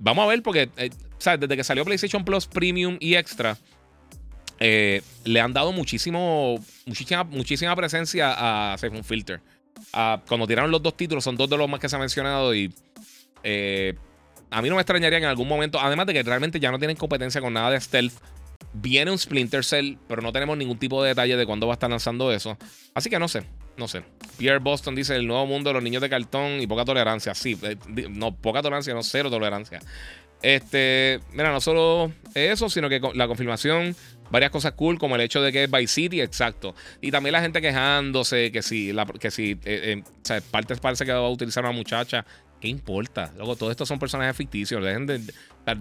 vamos 0.00 0.24
a 0.24 0.26
ver, 0.26 0.42
porque 0.42 0.68
desde 0.76 1.56
que 1.56 1.62
salió 1.62 1.84
PlayStation 1.84 2.24
Plus 2.24 2.48
Premium 2.48 2.96
y 2.98 3.14
Extra. 3.14 3.56
le 4.58 5.40
han 5.40 5.52
dado 5.52 5.70
muchísimo, 5.70 6.58
muchísima, 6.86 7.22
muchísima 7.22 7.76
presencia 7.76 8.34
a 8.36 8.74
iPhone 8.82 9.04
Filter 9.04 9.40
cuando 9.92 10.46
tiraron 10.46 10.70
los 10.70 10.82
dos 10.82 10.96
títulos, 10.96 11.24
son 11.24 11.36
dos 11.36 11.48
de 11.48 11.56
los 11.56 11.68
más 11.68 11.80
que 11.80 11.88
se 11.88 11.96
han 11.96 12.00
mencionado 12.00 12.54
y 12.54 12.72
eh, 13.42 13.94
a 14.50 14.62
mí 14.62 14.68
no 14.68 14.76
me 14.76 14.82
extrañaría 14.82 15.18
que 15.18 15.24
en 15.24 15.30
algún 15.30 15.48
momento, 15.48 15.80
además 15.80 16.06
de 16.06 16.14
que 16.14 16.22
realmente 16.22 16.60
ya 16.60 16.70
no 16.70 16.78
tienen 16.78 16.96
competencia 16.96 17.40
con 17.40 17.52
nada 17.52 17.70
de 17.70 17.80
stealth, 17.80 18.12
viene 18.72 19.10
un 19.10 19.18
Splinter 19.18 19.64
Cell, 19.64 19.96
pero 20.08 20.22
no 20.22 20.32
tenemos 20.32 20.56
ningún 20.56 20.78
tipo 20.78 21.02
de 21.02 21.10
detalle 21.10 21.36
de 21.36 21.46
cuándo 21.46 21.66
va 21.66 21.74
a 21.74 21.76
estar 21.76 21.90
lanzando 21.90 22.32
eso. 22.32 22.56
Así 22.94 23.10
que 23.10 23.18
no 23.18 23.28
sé, 23.28 23.44
no 23.76 23.88
sé. 23.88 24.02
Pierre 24.38 24.58
Boston 24.58 24.94
dice 24.94 25.16
el 25.16 25.26
nuevo 25.26 25.46
mundo 25.46 25.70
de 25.70 25.74
los 25.74 25.82
niños 25.82 26.02
de 26.02 26.08
cartón 26.08 26.60
y 26.60 26.66
poca 26.66 26.84
tolerancia. 26.84 27.34
Sí, 27.34 27.58
eh, 27.62 27.76
no, 28.10 28.34
poca 28.34 28.62
tolerancia, 28.62 28.94
no 28.94 29.02
cero 29.02 29.30
tolerancia. 29.30 29.80
Este, 30.42 31.20
mira, 31.32 31.52
no 31.52 31.60
solo 31.60 32.12
eso, 32.34 32.68
sino 32.68 32.88
que 32.88 33.00
la 33.14 33.26
confirmación 33.28 33.94
varias 34.32 34.50
cosas 34.50 34.72
cool, 34.72 34.98
como 34.98 35.14
el 35.14 35.20
hecho 35.20 35.42
de 35.42 35.52
que 35.52 35.64
es 35.64 35.70
Vice 35.70 35.94
City, 35.94 36.20
exacto. 36.20 36.74
Y 37.00 37.10
también 37.10 37.34
la 37.34 37.42
gente 37.42 37.60
quejándose 37.60 38.50
que 38.50 38.62
si, 38.62 38.92
la, 38.92 39.04
que 39.06 39.30
si 39.30 39.52
eh, 39.64 40.02
eh, 40.28 40.40
parte 40.50 40.74
parece 40.76 41.04
que 41.04 41.12
va 41.12 41.18
a 41.18 41.28
utilizar 41.28 41.62
una 41.62 41.72
muchacha. 41.72 42.24
¿Qué 42.58 42.68
importa? 42.68 43.32
Luego, 43.36 43.56
todos 43.56 43.72
estos 43.72 43.88
son 43.88 43.98
personajes 43.98 44.36
ficticios. 44.36 44.82
Dejen 44.82 45.04
de, 45.04 45.20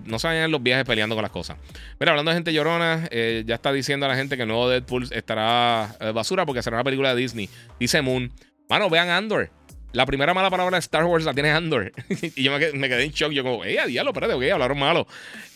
no 0.06 0.18
se 0.18 0.28
vayan 0.28 0.52
los 0.52 0.64
viajes 0.64 0.84
peleando 0.84 1.16
con 1.16 1.22
las 1.22 1.32
cosas. 1.32 1.58
Mira, 2.00 2.12
hablando 2.12 2.32
de 2.32 2.38
gente 2.38 2.54
llorona, 2.54 3.08
eh, 3.12 3.44
ya 3.46 3.56
está 3.56 3.72
diciendo 3.72 4.08
a 4.08 4.10
la 4.10 4.16
gente 4.16 4.36
que 4.36 4.42
el 4.44 4.48
nuevo 4.48 4.68
Deadpool 4.68 5.08
estará 5.12 5.96
basura 6.14 6.46
porque 6.46 6.64
será 6.64 6.78
una 6.78 6.84
película 6.84 7.14
de 7.14 7.22
Disney. 7.22 7.50
Dice 7.80 8.02
Moon. 8.02 8.32
Mano, 8.68 8.90
vean 8.90 9.10
Andor. 9.10 9.52
La 9.94 10.06
primera 10.06 10.34
mala 10.34 10.50
palabra 10.50 10.78
de 10.78 10.80
Star 10.80 11.04
Wars 11.04 11.26
la 11.26 11.34
tiene 11.34 11.52
Andor. 11.52 11.92
y 12.36 12.44
yo 12.44 12.52
me 12.52 12.60
quedé, 12.60 13.04
en 13.04 13.12
shock. 13.12 13.32
Yo 13.32 13.44
como, 13.44 13.66
¡eh, 13.66 13.78
diablo! 13.88 14.12
Espérate, 14.12 14.34
ok, 14.34 14.44
hablaron 14.54 14.80
malo. 14.80 15.08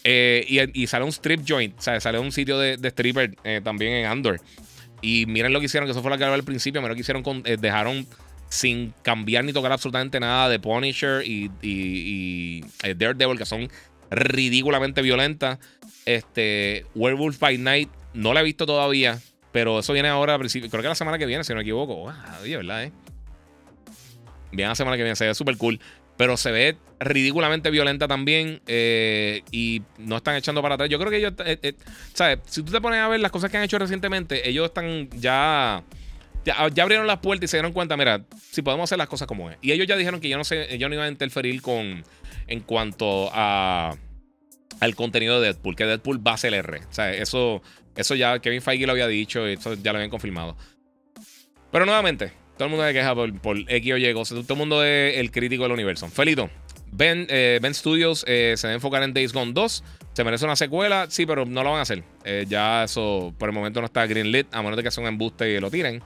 Eh, 0.04 0.72
y, 0.74 0.88
sale 0.88 1.06
un 1.06 1.12
strip 1.12 1.42
joint. 1.48 1.78
O 1.78 1.82
sea, 1.82 2.00
sale 2.02 2.20
un 2.20 2.32
sitio 2.32 2.58
de, 2.60 2.76
stripper 2.90 3.36
eh, 3.44 3.62
también 3.64 3.94
en 3.94 4.06
Andor. 4.06 4.42
Y 5.02 5.26
miren 5.26 5.54
lo 5.54 5.60
que 5.60 5.68
hicieron, 5.68 5.88
que 5.88 5.92
eso 5.92 6.02
fue 6.02 6.12
lo 6.12 6.18
que 6.18 6.26
al 6.26 6.44
principio. 6.44 6.82
Miren 6.82 6.92
lo 6.92 6.96
que 6.96 7.02
hicieron 7.02 7.24
con. 7.24 7.44
Eh, 7.46 7.58
dejaron 7.60 8.06
sin 8.50 8.94
cambiar 9.02 9.44
ni 9.44 9.54
tocar 9.54 9.72
absolutamente 9.72 10.20
nada 10.20 10.50
de 10.50 10.60
Punisher 10.60 11.24
y, 11.26 11.50
y, 11.62 12.62
Daredevil, 12.82 13.38
que 13.38 13.46
son 13.46 13.70
ridículamente 14.12 15.02
violentas. 15.02 15.60
Este, 16.06 16.86
Werewolf 16.94 17.40
by 17.40 17.58
Night, 17.58 17.90
no 18.14 18.34
la 18.34 18.42
he 18.42 18.44
visto 18.44 18.66
todavía. 18.66 19.20
Pero 19.54 19.80
eso 19.80 19.94
viene 19.94 20.10
ahora, 20.10 20.38
creo 20.38 20.70
que 20.70 20.88
la 20.90 20.96
semana 20.96 21.18
que 21.18 21.26
viene, 21.26 21.46
si 21.46 21.54
no 21.54 21.58
me 21.58 21.62
equivoco. 21.62 21.96
Wow, 21.96 22.12
¿verdad? 22.44 22.84
Eh? 22.84 22.92
Bien 24.56 24.70
la 24.70 24.76
semana 24.76 24.98
que 24.98 25.04
viene, 25.04 25.16
se 25.16 25.26
ve 25.26 25.36
súper 25.36 25.58
cool. 25.58 25.80
Pero 26.18 26.38
se 26.38 26.52
ve 26.52 26.78
ridículamente 27.00 27.70
violenta 27.72 28.08
también. 28.08 28.62
Eh, 28.68 29.42
y 29.52 29.82
no 29.98 30.18
están 30.18 30.36
echando 30.36 30.62
para 30.62 30.76
atrás. 30.76 30.90
Yo 30.90 30.98
creo 31.00 31.12
que 31.12 31.18
ellos. 31.18 31.34
Eh, 31.46 31.60
eh, 31.62 31.74
¿Sabes? 32.14 32.40
Si 32.46 32.64
tú 32.64 32.72
te 32.72 32.82
pones 32.82 33.00
a 33.00 33.08
ver 33.08 33.20
las 33.20 33.32
cosas 33.32 33.52
que 33.52 33.58
han 33.58 33.64
hecho 33.64 33.78
recientemente, 33.78 34.48
ellos 34.48 34.66
están 34.66 35.10
ya. 35.12 35.84
Ya, 36.46 36.54
abrieron 36.84 37.08
las 37.08 37.18
puertas 37.18 37.46
y 37.46 37.48
se 37.48 37.58
dieron 37.58 37.74
cuenta, 37.74 37.98
mira, 37.98 38.24
si 38.52 38.62
podemos 38.62 38.84
hacer 38.84 39.00
las 39.00 39.08
cosas 39.08 39.28
como 39.28 39.50
es. 39.50 39.58
Y 39.64 39.72
ellos 39.72 39.88
ya 39.88 39.98
dijeron 39.98 40.20
que 40.20 40.30
yo 40.30 40.38
no 40.38 40.44
sé, 40.44 40.78
yo 40.78 40.88
no 40.88 40.94
iban 40.94 41.08
a 41.08 41.10
interferir 41.10 41.60
con 41.60 42.04
en 42.46 42.60
cuanto 42.60 43.32
a 43.34 43.96
al 44.80 44.96
contenido 44.96 45.40
de 45.40 45.48
Deadpool, 45.48 45.76
que 45.76 45.86
Deadpool 45.86 46.26
va 46.26 46.34
a 46.34 46.38
ser 46.38 46.54
R. 46.54 46.78
O 46.78 46.94
sea, 46.94 47.12
eso, 47.14 47.62
eso 47.96 48.16
ya 48.16 48.40
Kevin 48.40 48.62
Feige 48.62 48.86
lo 48.86 48.92
había 48.92 49.08
dicho 49.08 49.48
eso 49.48 49.74
ya 49.76 49.92
lo 49.92 49.98
habían 49.98 50.10
confirmado. 50.10 50.56
Pero 51.72 51.86
nuevamente, 51.86 52.32
todo 52.58 52.66
el 52.66 52.70
mundo 52.70 52.86
se 52.86 52.94
queja 52.94 53.14
por, 53.14 53.34
por 53.40 53.58
X 53.58 53.94
o 53.94 53.98
Y 53.98 54.14
Todo 54.14 54.46
el 54.50 54.56
mundo 54.56 54.84
es 54.84 55.18
el 55.18 55.32
crítico 55.32 55.64
del 55.64 55.74
universo. 55.74 56.08
Felito, 56.10 56.50
Ben, 56.92 57.28
eh, 57.30 57.60
ben 57.62 57.74
Studios 57.74 58.24
eh, 58.26 58.54
se 58.56 58.68
va 58.68 58.72
a 58.72 58.76
enfocar 58.76 59.04
en 59.04 59.14
Days 59.14 59.34
Gone 59.34 59.52
2. 59.52 59.84
¿Se 60.14 60.24
merece 60.24 60.46
una 60.46 60.56
secuela? 60.56 61.08
Sí, 61.10 61.26
pero 61.26 61.46
no 61.46 61.62
lo 61.62 61.72
van 61.72 61.80
a 61.80 61.82
hacer. 61.82 62.04
Eh, 62.24 62.46
ya 62.48 62.86
eso 62.86 63.34
por 63.38 63.50
el 63.50 63.56
momento 63.56 63.82
no 63.82 63.86
está 63.86 64.06
greenlit, 64.08 64.48
a 64.52 64.62
menos 64.62 64.78
de 64.78 64.84
que 64.84 64.92
sea 64.92 65.02
un 65.02 65.10
embuste 65.10 65.50
y 65.50 65.60
lo 65.60 65.70
tiren. 65.70 66.02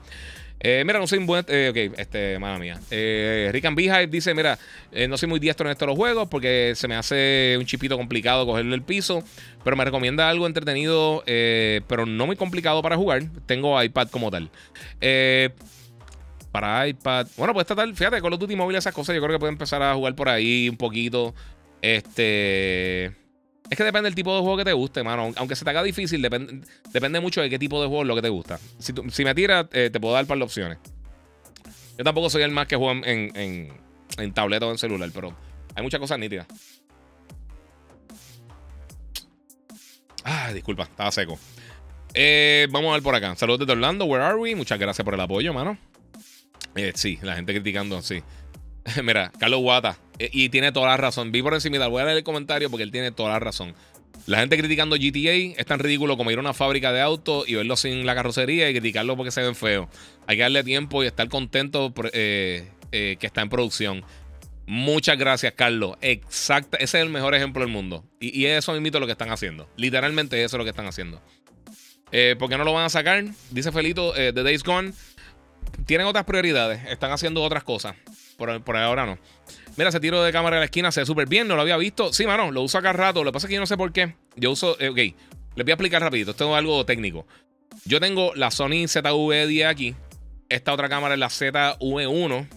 Eh, 0.62 0.82
mira, 0.84 0.98
no 0.98 1.06
soy 1.06 1.18
un 1.18 1.26
buen. 1.26 1.44
Eh, 1.48 1.68
ok, 1.70 1.98
este, 1.98 2.38
mala 2.38 2.58
mía. 2.58 2.78
Eh, 2.90 3.48
Rick 3.50 3.64
and 3.64 3.76
Beehive 3.76 4.08
dice: 4.08 4.34
Mira, 4.34 4.58
eh, 4.92 5.08
no 5.08 5.16
soy 5.16 5.28
muy 5.28 5.40
diestro 5.40 5.66
en 5.66 5.72
estos 5.72 5.88
los 5.88 5.96
juegos 5.96 6.28
porque 6.28 6.74
se 6.76 6.86
me 6.86 6.96
hace 6.96 7.56
un 7.58 7.64
chipito 7.64 7.96
complicado 7.96 8.44
cogerle 8.44 8.74
el 8.74 8.82
piso. 8.82 9.24
Pero 9.64 9.76
me 9.76 9.84
recomienda 9.84 10.28
algo 10.28 10.46
entretenido, 10.46 11.22
pero 11.26 12.06
no 12.06 12.26
muy 12.26 12.36
complicado 12.36 12.82
para 12.82 12.96
jugar. 12.96 13.22
Tengo 13.46 13.82
iPad 13.82 14.08
como 14.08 14.30
tal. 14.30 14.50
Para 16.50 16.88
iPad. 16.88 17.26
Bueno, 17.36 17.52
pues 17.52 17.64
está 17.64 17.74
tal. 17.74 17.94
Fíjate, 17.94 18.20
con 18.20 18.30
los 18.30 18.38
Duty 18.38 18.56
móviles, 18.56 18.82
esas 18.82 18.94
cosas, 18.94 19.14
yo 19.14 19.20
creo 19.20 19.34
que 19.34 19.38
puedo 19.38 19.52
empezar 19.52 19.82
a 19.82 19.94
jugar 19.94 20.14
por 20.14 20.28
ahí 20.28 20.68
un 20.68 20.76
poquito. 20.76 21.34
Este. 21.82 23.06
Es 23.70 23.76
que 23.76 23.84
depende 23.84 24.08
del 24.08 24.16
tipo 24.16 24.34
de 24.34 24.40
juego 24.40 24.56
que 24.56 24.64
te 24.64 24.72
guste, 24.72 25.02
mano. 25.04 25.32
Aunque 25.36 25.54
se 25.54 25.64
te 25.64 25.70
haga 25.70 25.82
difícil, 25.82 26.20
depende, 26.20 26.66
depende 26.92 27.20
mucho 27.20 27.40
de 27.40 27.48
qué 27.48 27.58
tipo 27.58 27.80
de 27.80 27.86
juego 27.86 28.02
es 28.02 28.08
lo 28.08 28.16
que 28.16 28.22
te 28.22 28.28
gusta. 28.28 28.58
Si, 28.78 29.24
me 29.24 29.34
tiras, 29.34 29.66
eh, 29.72 29.90
te 29.92 30.00
puedo 30.00 30.14
dar 30.14 30.26
para 30.26 30.40
las 30.40 30.46
opciones. 30.46 30.78
Yo 31.96 32.02
tampoco 32.02 32.30
soy 32.30 32.42
el 32.42 32.50
más 32.50 32.66
que 32.66 32.74
juega 32.74 33.00
en, 33.08 33.36
en, 33.36 33.72
en 34.18 34.32
tableta 34.32 34.66
o 34.66 34.72
en 34.72 34.78
celular, 34.78 35.10
pero 35.14 35.36
hay 35.76 35.82
muchas 35.84 36.00
cosas 36.00 36.18
nítidas. 36.18 36.46
Ah, 40.24 40.50
disculpa, 40.52 40.84
estaba 40.84 41.12
seco. 41.12 41.38
Eh, 42.14 42.66
vamos 42.70 42.90
a 42.90 42.94
ver 42.94 43.02
por 43.02 43.14
acá. 43.14 43.36
Saludos 43.36 43.60
desde 43.60 43.72
Orlando. 43.72 44.04
Where 44.04 44.24
are 44.24 44.36
we? 44.36 44.54
Muchas 44.56 44.78
gracias 44.78 45.04
por 45.04 45.14
el 45.14 45.20
apoyo, 45.20 45.52
mano. 45.52 45.78
Eh, 46.76 46.92
sí, 46.94 47.18
la 47.22 47.36
gente 47.36 47.52
criticando, 47.52 48.00
sí. 48.02 48.22
Mira, 49.02 49.32
Carlos 49.38 49.60
Guata. 49.60 49.98
Eh, 50.18 50.30
y 50.32 50.48
tiene 50.48 50.72
toda 50.72 50.88
la 50.88 50.96
razón. 50.96 51.32
Vi 51.32 51.42
por 51.42 51.54
encima, 51.54 51.86
voy 51.86 52.02
a 52.02 52.04
leer 52.06 52.18
el 52.18 52.24
comentario 52.24 52.70
porque 52.70 52.82
él 52.82 52.90
tiene 52.90 53.10
toda 53.10 53.30
la 53.30 53.38
razón. 53.38 53.74
La 54.26 54.38
gente 54.38 54.58
criticando 54.58 54.96
GTA 54.96 55.58
es 55.58 55.66
tan 55.66 55.78
ridículo 55.78 56.16
como 56.16 56.30
ir 56.30 56.38
a 56.38 56.40
una 56.40 56.52
fábrica 56.52 56.92
de 56.92 57.00
autos 57.00 57.48
y 57.48 57.54
verlo 57.54 57.76
sin 57.76 58.04
la 58.04 58.14
carrocería 58.14 58.68
y 58.68 58.72
criticarlo 58.74 59.16
porque 59.16 59.30
se 59.30 59.42
ven 59.42 59.54
feos. 59.54 59.88
Hay 60.26 60.36
que 60.36 60.42
darle 60.42 60.62
tiempo 60.62 61.02
y 61.02 61.06
estar 61.06 61.28
contento 61.28 61.92
eh, 62.12 62.68
que 62.90 63.26
está 63.26 63.40
en 63.40 63.48
producción. 63.48 64.04
Muchas 64.66 65.18
gracias, 65.18 65.54
Carlos. 65.56 65.96
Exacto. 66.02 66.76
Ese 66.78 66.98
es 66.98 67.04
el 67.04 67.10
mejor 67.10 67.34
ejemplo 67.34 67.62
del 67.62 67.72
mundo. 67.72 68.04
Y, 68.20 68.44
eso 68.44 68.76
es 68.76 68.92
lo 68.92 69.06
que 69.06 69.12
están 69.12 69.30
haciendo. 69.30 69.68
Literalmente 69.76 70.44
eso 70.44 70.56
es 70.56 70.58
lo 70.58 70.64
que 70.64 70.70
están 70.70 70.86
haciendo. 70.86 71.20
¿Por 72.38 72.48
qué 72.48 72.58
no 72.58 72.64
lo 72.64 72.72
van 72.72 72.84
a 72.84 72.90
sacar? 72.90 73.24
Dice 73.50 73.72
Felito, 73.72 74.12
The 74.12 74.32
Days 74.32 74.62
Gone. 74.62 74.92
Tienen 75.86 76.06
otras 76.06 76.24
prioridades. 76.24 76.84
Están 76.88 77.12
haciendo 77.12 77.42
otras 77.42 77.64
cosas. 77.64 77.96
Por, 78.36 78.62
por 78.62 78.76
ahora 78.76 79.06
no. 79.06 79.18
Mira, 79.76 79.90
ese 79.90 80.00
tiro 80.00 80.22
de 80.22 80.32
cámara 80.32 80.56
de 80.56 80.60
la 80.60 80.64
esquina 80.64 80.92
se 80.92 81.00
ve 81.00 81.06
súper 81.06 81.26
bien, 81.26 81.48
no 81.48 81.56
lo 81.56 81.62
había 81.62 81.76
visto. 81.76 82.12
Sí, 82.12 82.26
mano, 82.26 82.50
lo 82.50 82.62
uso 82.62 82.78
acá 82.78 82.92
rato. 82.92 83.24
Lo 83.24 83.30
que 83.30 83.34
pasa 83.34 83.46
es 83.46 83.48
que 83.48 83.54
yo 83.54 83.60
no 83.60 83.66
sé 83.66 83.76
por 83.76 83.92
qué. 83.92 84.14
Yo 84.36 84.50
uso. 84.50 84.76
Eh, 84.80 84.88
ok, 84.88 84.96
les 84.96 85.64
voy 85.64 85.70
a 85.70 85.74
explicar 85.74 86.02
rapidito. 86.02 86.32
Esto 86.32 86.50
es 86.50 86.58
algo 86.58 86.84
técnico. 86.84 87.26
Yo 87.84 88.00
tengo 88.00 88.32
la 88.34 88.50
Sony 88.50 88.86
ZV-10 88.86 89.66
aquí. 89.66 89.94
Esta 90.48 90.72
otra 90.72 90.88
cámara 90.88 91.14
es 91.14 91.20
la 91.20 91.28
ZV1. 91.28 92.48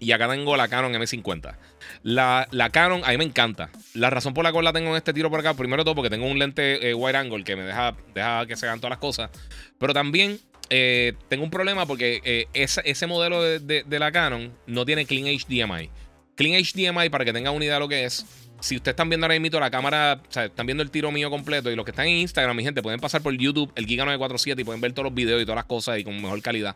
Y 0.00 0.12
acá 0.12 0.28
tengo 0.28 0.56
la 0.56 0.68
Canon 0.68 0.92
M50. 0.92 1.56
La, 2.02 2.46
la, 2.52 2.70
Canon, 2.70 3.02
a 3.04 3.10
mí 3.10 3.18
me 3.18 3.24
encanta. 3.24 3.70
La 3.94 4.10
razón 4.10 4.32
por 4.32 4.44
la 4.44 4.52
cual 4.52 4.64
la 4.64 4.72
tengo 4.72 4.90
en 4.90 4.96
este 4.96 5.12
tiro 5.12 5.30
por 5.30 5.40
acá, 5.40 5.54
primero 5.54 5.84
todo 5.84 5.94
porque 5.94 6.10
tengo 6.10 6.26
un 6.26 6.38
lente 6.38 6.88
eh, 6.88 6.94
wide 6.94 7.16
angle 7.16 7.42
que 7.42 7.56
me 7.56 7.64
deja, 7.64 7.96
deja 8.14 8.46
que 8.46 8.56
se 8.56 8.66
hagan 8.66 8.78
todas 8.78 8.90
las 8.90 8.98
cosas. 8.98 9.30
Pero 9.78 9.92
también 9.92 10.38
eh, 10.70 11.14
tengo 11.28 11.44
un 11.44 11.50
problema 11.50 11.86
porque 11.86 12.46
ese, 12.52 13.06
modelo 13.06 13.42
de, 13.42 13.84
la 13.98 14.12
Canon 14.12 14.52
no 14.66 14.84
tiene 14.84 15.06
Clean 15.06 15.26
HDMI. 15.26 15.90
Clean 16.34 16.62
HDMI, 16.62 17.08
para 17.08 17.24
que 17.24 17.32
tengan 17.32 17.54
una 17.54 17.64
idea 17.64 17.74
de 17.74 17.80
lo 17.80 17.88
que 17.88 18.04
es. 18.04 18.24
Si 18.60 18.76
ustedes 18.76 18.92
están 18.92 19.08
viendo 19.08 19.26
ahora 19.26 19.38
mismo 19.38 19.60
la 19.60 19.70
cámara, 19.70 20.20
o 20.28 20.32
sea, 20.32 20.46
están 20.46 20.66
viendo 20.66 20.82
el 20.82 20.90
tiro 20.90 21.12
mío 21.12 21.30
completo 21.30 21.70
y 21.70 21.76
los 21.76 21.84
que 21.84 21.92
están 21.92 22.06
en 22.06 22.16
Instagram, 22.16 22.56
mi 22.56 22.64
gente, 22.64 22.82
pueden 22.82 22.98
pasar 22.98 23.22
por 23.22 23.36
YouTube, 23.36 23.72
el 23.76 23.86
Giga 23.86 24.04
947 24.04 24.62
y 24.62 24.64
pueden 24.64 24.80
ver 24.80 24.92
todos 24.92 25.04
los 25.04 25.14
videos 25.14 25.40
y 25.40 25.44
todas 25.44 25.56
las 25.56 25.64
cosas 25.64 25.98
y 25.98 26.04
con 26.04 26.20
mejor 26.20 26.42
calidad. 26.42 26.74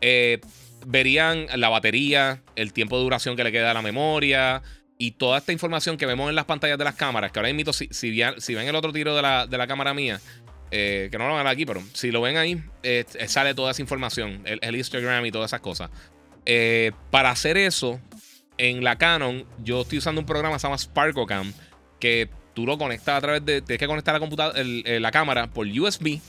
Eh, 0.00 0.40
verían 0.86 1.46
la 1.54 1.68
batería, 1.68 2.42
el 2.56 2.72
tiempo 2.72 2.96
de 2.96 3.04
duración 3.04 3.36
que 3.36 3.44
le 3.44 3.52
queda 3.52 3.70
a 3.70 3.74
la 3.74 3.82
memoria 3.82 4.62
y 4.98 5.12
toda 5.12 5.38
esta 5.38 5.52
información 5.52 5.96
que 5.96 6.06
vemos 6.06 6.28
en 6.28 6.34
las 6.34 6.44
pantallas 6.44 6.78
de 6.78 6.84
las 6.84 6.94
cámaras. 6.94 7.32
Que 7.32 7.38
ahora 7.38 7.52
mismo, 7.52 7.72
si, 7.72 7.88
si, 7.90 8.54
ven 8.54 8.68
el 8.68 8.74
otro 8.76 8.92
tiro 8.92 9.14
de 9.14 9.22
la, 9.22 9.46
de 9.46 9.58
la 9.58 9.66
cámara 9.66 9.94
mía, 9.94 10.20
eh, 10.74 11.08
que 11.10 11.18
no 11.18 11.28
lo 11.28 11.34
van 11.34 11.40
a 11.40 11.44
ver 11.44 11.52
aquí, 11.52 11.66
pero 11.66 11.82
si 11.92 12.10
lo 12.10 12.22
ven 12.22 12.38
ahí, 12.38 12.62
eh, 12.82 13.04
sale 13.26 13.54
toda 13.54 13.72
esa 13.72 13.82
información, 13.82 14.40
el, 14.46 14.58
el, 14.62 14.74
Instagram 14.74 15.26
y 15.26 15.30
todas 15.30 15.50
esas 15.50 15.60
cosas. 15.60 15.90
para 17.10 17.30
hacer 17.30 17.58
eso, 17.58 18.00
en 18.56 18.82
la 18.82 18.96
Canon, 18.96 19.44
yo 19.62 19.82
estoy 19.82 19.98
usando 19.98 20.20
un 20.20 20.26
programa 20.26 20.56
que 20.56 20.60
se 20.60 20.66
llama 20.66 20.78
SparkoCam, 20.78 21.52
que 22.00 22.30
tú 22.54 22.64
lo 22.64 22.78
conectas 22.78 23.18
a 23.18 23.20
través 23.20 23.44
de. 23.44 23.60
Tienes 23.60 23.80
que 23.80 23.86
conectar 23.86 24.14
la, 24.14 24.20
computadora, 24.20 24.62
la 24.62 25.10
cámara 25.10 25.50
por 25.50 25.66
USB 25.66 26.20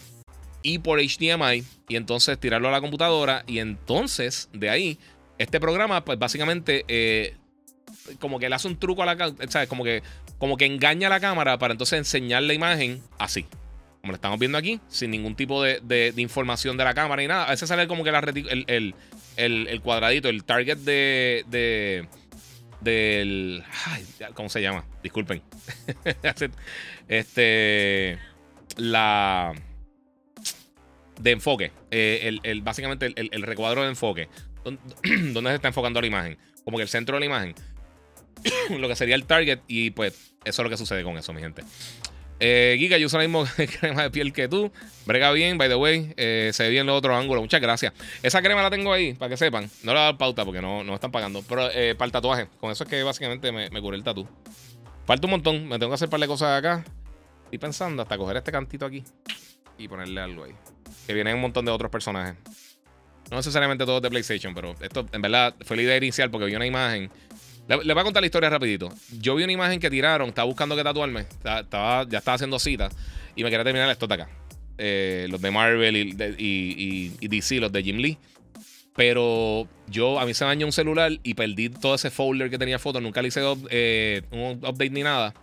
y 0.61 0.79
por 0.79 0.99
HDMI, 0.99 1.63
y 1.87 1.95
entonces 1.95 2.37
tirarlo 2.37 2.67
a 2.67 2.71
la 2.71 2.81
computadora, 2.81 3.45
y 3.47 3.59
entonces 3.59 4.49
de 4.51 4.69
ahí, 4.69 4.99
este 5.37 5.59
programa, 5.59 6.03
pues 6.03 6.19
básicamente. 6.19 6.83
Eh, 6.89 7.37
como 8.19 8.37
que 8.37 8.49
le 8.49 8.55
hace 8.55 8.67
un 8.67 8.77
truco 8.77 9.03
a 9.03 9.05
la 9.05 9.15
cámara. 9.15 9.67
Como 9.67 9.85
que, 9.85 10.03
como 10.37 10.57
que 10.57 10.65
engaña 10.65 11.07
a 11.07 11.09
la 11.09 11.21
cámara 11.21 11.57
para 11.57 11.73
entonces 11.73 11.99
enseñar 11.99 12.43
la 12.43 12.53
imagen 12.53 13.01
así 13.17 13.45
como 14.03 14.11
lo 14.11 14.15
estamos 14.15 14.37
viendo 14.37 14.57
aquí, 14.57 14.81
sin 14.89 15.11
ningún 15.11 15.33
tipo 15.33 15.63
de, 15.63 16.13
información 16.17 16.75
de 16.75 16.83
la 16.83 16.93
cámara 16.93 17.23
y 17.23 17.27
nada. 17.29 17.45
A 17.45 17.51
veces 17.51 17.69
sale 17.69 17.87
como 17.87 18.03
que 18.03 18.09
el, 18.09 19.81
cuadradito, 19.81 20.27
el 20.27 20.43
target 20.43 20.77
de, 20.79 22.05
del. 22.81 23.63
¿Cómo 24.33 24.49
se 24.49 24.61
llama? 24.61 24.83
Disculpen. 25.01 25.41
este. 27.07 28.19
La. 28.75 29.53
De 31.21 31.31
enfoque. 31.31 31.71
Eh, 31.89 32.37
el, 32.43 32.61
básicamente 32.61 33.05
el, 33.15 33.41
recuadro 33.43 33.83
de 33.83 33.87
enfoque. 33.87 34.27
Donde 34.65 35.49
se 35.49 35.55
está 35.55 35.69
enfocando 35.69 36.01
la 36.01 36.07
imagen. 36.07 36.37
Como 36.65 36.75
que 36.75 36.83
el 36.83 36.89
centro 36.89 37.15
de 37.15 37.21
la 37.21 37.25
imagen. 37.27 37.55
lo 38.77 38.89
que 38.89 38.97
sería 38.97 39.15
el 39.15 39.23
target. 39.23 39.61
Y 39.69 39.91
pues 39.91 40.33
eso 40.43 40.61
es 40.61 40.63
lo 40.65 40.69
que 40.69 40.75
sucede 40.75 41.03
con 41.03 41.17
eso, 41.17 41.31
mi 41.31 41.39
gente. 41.39 41.63
Eh, 42.45 42.75
Giga, 42.77 42.97
yo 42.97 43.07
uso 43.07 43.17
la 43.17 43.25
misma 43.25 43.49
crema 43.79 44.03
de 44.03 44.11
piel 44.11 44.33
que 44.33 44.49
tú. 44.49 44.69
Brega 45.05 45.31
bien, 45.31 45.57
by 45.57 45.69
the 45.69 45.75
way. 45.75 46.13
Eh, 46.17 46.49
se 46.51 46.63
ve 46.63 46.71
bien 46.71 46.85
los 46.85 46.97
otros 46.97 47.15
ángulos. 47.17 47.41
Muchas 47.41 47.61
gracias. 47.61 47.93
Esa 48.21 48.41
crema 48.41 48.61
la 48.61 48.69
tengo 48.69 48.91
ahí, 48.91 49.13
para 49.13 49.29
que 49.29 49.37
sepan. 49.37 49.69
No 49.81 49.93
le 49.93 49.99
voy 49.99 50.01
a 50.01 50.05
dar 50.07 50.17
pauta 50.17 50.43
porque 50.43 50.61
no, 50.61 50.83
no 50.83 50.93
están 50.93 51.09
pagando. 51.09 51.41
Pero 51.47 51.71
eh, 51.71 51.95
para 51.95 52.07
el 52.07 52.11
tatuaje. 52.11 52.49
Con 52.59 52.69
eso 52.69 52.83
es 52.83 52.89
que 52.89 53.01
básicamente 53.01 53.49
me, 53.53 53.69
me 53.69 53.79
cubre 53.79 53.95
el 53.95 54.03
tatu. 54.03 54.27
Falta 55.05 55.25
un 55.25 55.31
montón. 55.31 55.69
Me 55.69 55.79
tengo 55.79 55.91
que 55.91 55.95
hacer 55.95 56.09
par 56.09 56.19
de 56.19 56.27
cosas 56.27 56.59
acá. 56.59 56.83
Estoy 57.45 57.59
pensando 57.59 58.01
hasta 58.01 58.17
coger 58.17 58.35
este 58.35 58.51
cantito 58.51 58.85
aquí 58.85 59.05
y 59.77 59.87
ponerle 59.87 60.19
algo 60.19 60.43
ahí. 60.43 60.51
Que 61.07 61.13
vienen 61.13 61.35
un 61.35 61.41
montón 61.41 61.63
de 61.63 61.71
otros 61.71 61.89
personajes. 61.89 62.35
No 63.31 63.37
necesariamente 63.37 63.85
todos 63.85 64.01
de 64.01 64.09
PlayStation, 64.09 64.53
pero 64.53 64.75
esto 64.81 65.05
en 65.13 65.21
verdad 65.21 65.55
fue 65.61 65.77
la 65.77 65.83
idea 65.83 65.95
inicial 65.95 66.29
porque 66.29 66.47
vi 66.47 66.55
una 66.57 66.65
imagen 66.65 67.09
le, 67.67 67.93
voy 67.93 68.01
a 68.01 68.03
contar 68.03 68.21
la 68.21 68.27
historia 68.27 68.49
rapidito. 68.49 68.89
Yo 69.19 69.35
vi 69.35 69.43
una 69.43 69.53
imagen 69.53 69.79
que 69.79 69.89
tiraron, 69.89 70.29
estaba 70.29 70.45
buscando 70.45 70.75
que 70.75 70.83
tatuarme, 70.83 71.21
estaba, 71.21 72.07
ya 72.07 72.19
estaba 72.19 72.35
haciendo 72.35 72.59
citas 72.59 72.95
y 73.35 73.43
me 73.43 73.49
quería 73.49 73.63
terminar 73.63 73.89
esto 73.89 74.07
de 74.07 74.13
acá. 74.15 74.29
Eh, 74.77 75.27
los 75.29 75.41
de 75.41 75.51
Marvel 75.51 75.95
y, 75.95 77.27
DC, 77.27 77.59
los 77.59 77.71
de 77.71 77.83
Jim 77.83 77.97
Lee. 77.97 78.17
Pero 78.95 79.67
yo, 79.87 80.19
a 80.19 80.25
mí 80.25 80.33
se 80.33 80.43
me 80.43 80.49
dañó 80.49 80.65
un 80.67 80.71
celular 80.71 81.11
y 81.23 81.33
perdí 81.33 81.69
todo 81.69 81.95
ese 81.95 82.11
folder 82.11 82.49
que 82.49 82.57
tenía 82.57 82.77
fotos. 82.77 83.01
Nunca 83.01 83.21
le 83.21 83.29
hice 83.29 83.41
eh, 83.69 84.21
un 84.31 84.59
update 84.63 84.91
ni 84.91 85.01
nada. 85.01 85.33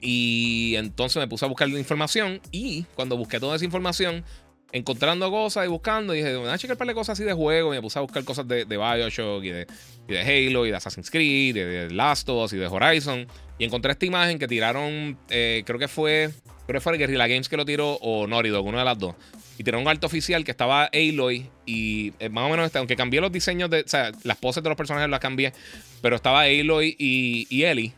Y 0.00 0.74
entonces 0.76 1.20
me 1.20 1.28
puse 1.28 1.44
a 1.44 1.48
buscar 1.48 1.68
información. 1.68 2.40
Y 2.50 2.82
cuando 2.94 3.16
busqué 3.16 3.38
toda 3.38 3.54
esa 3.54 3.64
información, 3.64 4.24
encontrando 4.72 5.30
cosas 5.30 5.66
y 5.66 5.68
buscando. 5.68 6.14
Y 6.14 6.18
dije, 6.18 6.34
voy 6.36 6.48
a 6.48 6.58
checar 6.58 6.76
de 6.76 6.94
cosas 6.94 7.18
así 7.18 7.24
de 7.24 7.32
juego. 7.32 7.72
Y 7.72 7.76
me 7.76 7.82
puse 7.82 7.98
a 7.98 8.02
buscar 8.02 8.24
cosas 8.24 8.48
de, 8.48 8.64
Bioshock 8.64 9.44
y 9.44 9.50
de, 9.50 9.66
Halo 10.08 10.66
y 10.66 10.70
de 10.70 10.76
Assassin's 10.76 11.10
Creed, 11.10 11.54
de, 11.54 11.90
Last 11.90 12.28
of 12.28 12.44
Us 12.44 12.52
y 12.54 12.56
de 12.56 12.66
Horizon. 12.66 13.26
Y 13.58 13.64
encontré 13.64 13.92
esta 13.92 14.06
imagen 14.06 14.38
que 14.38 14.48
tiraron, 14.48 15.16
eh, 15.30 15.62
creo 15.64 15.78
que 15.78 15.88
fue, 15.88 16.30
creo 16.66 16.80
que 16.80 16.80
fue 16.80 16.98
Guerrilla 16.98 17.28
Games 17.28 17.48
que 17.48 17.56
lo 17.56 17.64
tiró 17.64 17.92
o 18.00 18.26
Norido, 18.26 18.62
uno 18.62 18.78
de 18.78 18.84
las 18.84 18.98
dos. 18.98 19.14
Y 19.58 19.64
tiró 19.64 19.78
un 19.78 19.86
alto 19.86 20.06
oficial 20.06 20.44
que 20.44 20.50
estaba 20.50 20.86
Aloy 20.86 21.48
y 21.66 22.14
eh, 22.18 22.28
más 22.30 22.46
o 22.46 22.48
menos, 22.48 22.66
este, 22.66 22.78
aunque 22.78 22.96
cambié 22.96 23.20
los 23.20 23.30
diseños 23.30 23.70
de, 23.70 23.82
o 23.82 23.88
sea, 23.88 24.10
las 24.24 24.38
poses 24.38 24.62
de 24.62 24.70
los 24.70 24.76
personajes 24.76 25.08
las 25.08 25.20
cambié, 25.20 25.52
pero 26.00 26.16
estaba 26.16 26.42
Aloy 26.42 26.96
y, 26.98 27.46
y 27.50 27.64
Ellie 27.64 27.92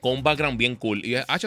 con 0.00 0.12
un 0.12 0.22
background 0.22 0.58
bien 0.58 0.76
cool. 0.76 1.04
Y 1.04 1.16
ah, 1.16 1.38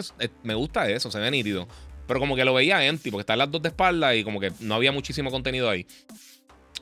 me 0.42 0.54
gusta 0.54 0.88
eso, 0.90 1.10
se 1.10 1.18
ve 1.18 1.30
nítido. 1.30 1.68
Pero 2.10 2.18
como 2.18 2.34
que 2.34 2.44
lo 2.44 2.52
veía 2.52 2.84
empty, 2.84 3.12
porque 3.12 3.20
están 3.20 3.38
las 3.38 3.48
dos 3.52 3.62
de 3.62 3.68
espalda 3.68 4.16
y 4.16 4.24
como 4.24 4.40
que 4.40 4.50
no 4.58 4.74
había 4.74 4.90
muchísimo 4.90 5.30
contenido 5.30 5.70
ahí. 5.70 5.86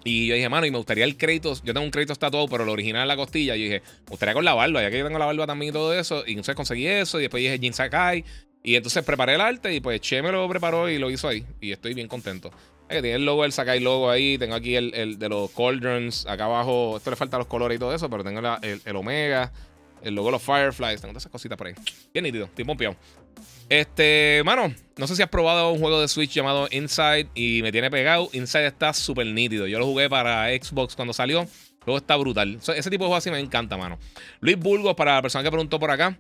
Y 0.03 0.27
yo 0.27 0.35
dije, 0.35 0.49
mano, 0.49 0.65
y 0.65 0.71
me 0.71 0.79
gustaría 0.79 1.05
el 1.05 1.19
crédito. 1.19 1.53
Yo 1.63 1.75
tengo 1.75 1.83
un 1.83 1.91
crédito 1.91 2.15
tatuado, 2.15 2.49
pero 2.49 2.65
el 2.65 2.71
original 2.71 3.03
es 3.03 3.09
la 3.09 3.17
costilla. 3.17 3.55
Y 3.55 3.65
dije, 3.65 3.83
me 4.05 4.09
gustaría 4.09 4.33
con 4.33 4.43
la 4.47 4.55
barba, 4.55 4.81
ya 4.81 4.91
que 4.91 4.97
yo 4.97 5.05
tengo 5.05 5.19
la 5.19 5.27
barba 5.27 5.47
también 5.47 5.69
y 5.69 5.73
todo 5.75 5.93
eso. 5.93 6.25
Y 6.27 6.31
entonces 6.31 6.55
conseguí 6.55 6.87
eso. 6.87 7.19
Y 7.19 7.25
después 7.25 7.43
dije 7.43 7.59
Jin 7.59 7.75
Sakai. 7.75 8.25
Y 8.63 8.77
entonces 8.77 9.05
preparé 9.05 9.35
el 9.35 9.43
arte. 9.43 9.75
Y 9.75 9.81
pues 9.81 10.01
Che 10.01 10.23
me 10.23 10.33
lo 10.33 10.49
preparó 10.49 10.89
y 10.89 10.97
lo 10.99 11.11
hizo 11.11 11.29
ahí. 11.29 11.45
Y 11.61 11.73
estoy 11.73 11.93
bien 11.93 12.09
contento. 12.09 12.51
que 12.89 13.03
tiene 13.03 13.17
el 13.17 13.27
logo 13.27 13.43
del 13.43 13.53
Sakai 13.53 13.81
logo 13.81 14.09
ahí. 14.09 14.39
Tengo 14.39 14.55
aquí 14.55 14.77
el, 14.77 15.19
de 15.19 15.29
los 15.29 15.51
Cauldrons. 15.51 16.25
Acá 16.25 16.47
abajo. 16.47 16.97
Esto 16.97 17.11
le 17.11 17.17
falta 17.17 17.37
los 17.37 17.49
colores 17.49 17.77
y 17.77 17.79
todo 17.79 17.95
eso. 17.95 18.09
Pero 18.09 18.25
tengo 18.25 18.41
el, 18.63 18.97
Omega. 18.97 19.53
El 20.03 20.15
logo 20.15 20.29
de 20.29 20.33
los 20.33 20.43
Fireflies. 20.43 21.03
Tengo 21.03 21.13
todas 21.13 21.25
esas 21.25 21.33
cositas 21.33 21.59
por 21.59 21.67
ahí. 21.67 21.75
Bien 22.15 22.23
nítido. 22.23 22.47
Estoy 22.47 22.65
pompeado. 22.65 22.97
Este, 23.69 24.43
mano, 24.45 24.73
no 24.97 25.07
sé 25.07 25.15
si 25.15 25.23
has 25.23 25.29
probado 25.29 25.71
un 25.73 25.79
juego 25.79 26.01
de 26.01 26.09
Switch 26.09 26.33
llamado 26.33 26.69
Inside 26.71 27.29
y 27.35 27.61
me 27.63 27.71
tiene 27.71 27.91
pegado. 27.91 28.29
Inside 28.33 28.67
está 28.67 28.93
súper 28.93 29.27
nítido. 29.27 29.67
Yo 29.67 29.79
lo 29.79 29.87
jugué 29.87 30.09
para 30.09 30.49
Xbox 30.49 30.97
cuando 30.97 31.13
salió. 31.13 31.47
Luego 31.85 31.99
está 31.99 32.17
brutal. 32.17 32.57
Ese 32.57 32.91
tipo 32.91 33.05
de 33.05 33.09
juegos 33.09 33.19
así 33.19 33.31
me 33.31 33.39
encanta, 33.39 33.77
mano. 33.77 33.99
Luis 34.41 34.59
Burgos, 34.59 34.95
para 34.95 35.15
la 35.15 35.23
persona 35.23 35.45
que 35.45 35.51
preguntó 35.51 35.79
por 35.79 35.91
acá. 35.91 36.19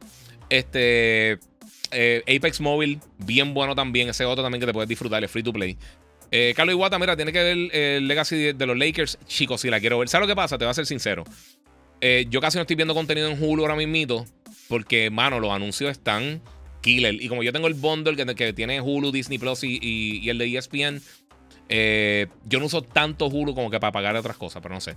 Este. 0.49 1.39
Eh, 1.91 2.23
Apex 2.37 2.61
Mobile, 2.61 2.99
bien 3.19 3.55
bueno 3.55 3.75
también. 3.75 4.09
Ese 4.09 4.25
otro 4.25 4.43
también 4.43 4.61
que 4.61 4.67
te 4.67 4.73
puedes 4.73 4.89
disfrutar, 4.89 5.25
es 5.25 5.31
free 5.31 5.43
to 5.43 5.53
play. 5.53 5.77
Eh, 6.31 6.53
Carlos 6.55 6.75
Iguata, 6.75 6.99
mira, 6.99 7.17
tiene 7.17 7.33
que 7.33 7.43
ver 7.43 7.75
el 7.75 8.07
Legacy 8.07 8.53
de, 8.53 8.67
los 8.67 8.77
Lakers. 8.77 9.19
Chicos, 9.27 9.63
si 9.63 9.71
la 9.71 9.81
quiero 9.81 9.99
ver. 9.99 10.09
¿Sabes 10.09 10.29
lo 10.29 10.33
que 10.33 10.37
pasa? 10.37 10.59
Te 10.59 10.65
voy 10.65 10.71
a 10.71 10.75
ser 10.75 10.87
sincero. 10.87 11.25
Eh, 12.01 12.27
yo 12.29 12.41
casi 12.41 12.59
no 12.59 12.63
estoy 12.63 12.77
viendo 12.77 12.95
contenido 12.95 13.29
en 13.29 13.43
Hulu 13.43 13.63
ahora 13.63 13.77
mismo. 13.77 14.27
Porque, 14.69 15.11
mano, 15.11 15.41
los 15.41 15.51
anuncios 15.51 15.91
están 15.91 16.43
killer. 16.81 17.15
Y 17.15 17.29
como 17.29 17.43
yo 17.43 17.53
tengo 17.53 17.67
el 17.67 17.75
bundle 17.75 18.17
que, 18.35 18.53
tiene 18.53 18.81
Hulu, 18.81 19.13
Disney 19.13 19.39
Plus 19.39 19.65
y, 19.65 20.29
el 20.29 20.39
de 20.39 20.57
ESPN, 20.57 21.01
eh, 21.69 22.27
yo 22.47 22.61
no 22.61 22.67
uso 22.67 22.83
tanto 22.83 23.27
Hulu 23.27 23.55
como 23.55 23.71
que 23.71 23.79
para 23.81 23.93
pagar 23.93 24.17
otras 24.17 24.37
cosas, 24.37 24.63
pero 24.63 24.75
no 24.75 24.81
sé. 24.81 24.97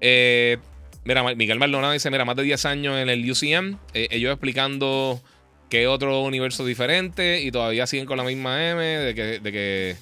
Eh, 0.00 0.58
mira, 1.04 1.22
Miguel 1.34 1.58
Maldonado 1.58 1.92
dice: 1.92 2.10
Mira, 2.10 2.24
más 2.24 2.36
de 2.36 2.42
10 2.42 2.64
años 2.66 2.98
en 2.98 3.08
el 3.08 3.28
UCM, 3.30 3.78
eh, 3.94 4.08
ellos 4.10 4.32
explicando 4.32 5.20
que 5.68 5.86
otro 5.86 6.22
universo 6.22 6.64
diferente 6.64 7.42
y 7.42 7.52
todavía 7.52 7.86
siguen 7.86 8.06
con 8.06 8.16
la 8.16 8.24
misma 8.24 8.70
M 8.70 8.82
de 8.82 9.14
que, 9.14 9.38
de 9.38 9.52
que, 9.52 9.96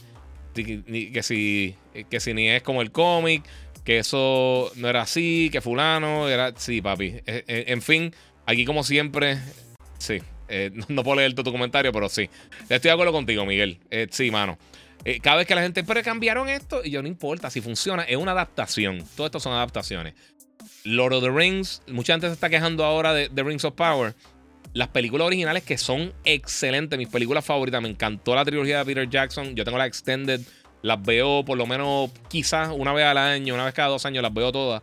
que, 1.12 1.22
si, 1.22 1.74
que 2.08 2.20
si 2.20 2.32
ni 2.32 2.48
es 2.48 2.62
como 2.62 2.80
el 2.80 2.90
cómic, 2.90 3.42
que 3.84 3.98
eso 3.98 4.72
no 4.76 4.88
era 4.88 5.02
así, 5.02 5.50
que 5.52 5.60
fulano 5.60 6.28
era. 6.28 6.54
Sí, 6.56 6.80
papi. 6.80 7.16
en 7.26 7.82
fin, 7.82 8.14
aquí 8.46 8.64
como 8.64 8.82
siempre, 8.82 9.36
sí, 9.98 10.20
eh, 10.48 10.70
no, 10.88 11.02
puedo 11.02 11.16
leer 11.16 11.34
tu 11.34 11.44
comentario, 11.44 11.92
pero 11.92 12.08
sí. 12.08 12.28
Estoy 12.62 12.88
de 12.88 12.92
acuerdo 12.92 13.12
contigo, 13.12 13.44
Miguel. 13.46 13.78
Eh, 13.90 14.06
sí, 14.10 14.30
mano. 14.30 14.58
Eh, 15.04 15.20
cada 15.20 15.36
vez 15.36 15.46
que 15.46 15.54
la 15.54 15.62
gente, 15.62 15.84
pero 15.84 16.02
cambiaron 16.02 16.48
esto, 16.48 16.82
y 16.84 16.90
yo 16.90 17.02
no 17.02 17.08
importa 17.08 17.50
si 17.50 17.60
funciona, 17.60 18.02
es 18.02 18.16
una 18.16 18.32
adaptación. 18.32 19.04
Todo 19.16 19.26
esto 19.26 19.40
son 19.40 19.52
adaptaciones. 19.52 20.14
Lord 20.84 21.14
of 21.14 21.22
the 21.22 21.30
Rings, 21.30 21.82
mucha 21.86 22.14
gente 22.14 22.26
se 22.26 22.32
está 22.32 22.48
quejando 22.48 22.84
ahora 22.84 23.14
de 23.14 23.28
The 23.28 23.42
Rings 23.42 23.64
of 23.64 23.74
Power. 23.74 24.14
Las 24.72 24.88
películas 24.88 25.26
originales 25.26 25.62
que 25.62 25.78
son 25.78 26.12
excelentes, 26.24 26.98
mis 26.98 27.08
películas 27.08 27.44
favoritas, 27.44 27.80
me 27.80 27.88
encantó 27.88 28.34
la 28.34 28.44
trilogía 28.44 28.78
de 28.78 28.84
Peter 28.84 29.08
Jackson. 29.08 29.54
Yo 29.54 29.64
tengo 29.64 29.78
la 29.78 29.86
Extended, 29.86 30.40
las 30.82 31.02
veo 31.02 31.44
por 31.44 31.56
lo 31.56 31.66
menos 31.66 32.10
quizás 32.28 32.70
una 32.74 32.92
vez 32.92 33.06
al 33.06 33.18
año, 33.18 33.54
una 33.54 33.64
vez 33.64 33.74
cada 33.74 33.88
dos 33.88 34.04
años, 34.04 34.22
las 34.22 34.32
veo 34.32 34.52
todas. 34.52 34.82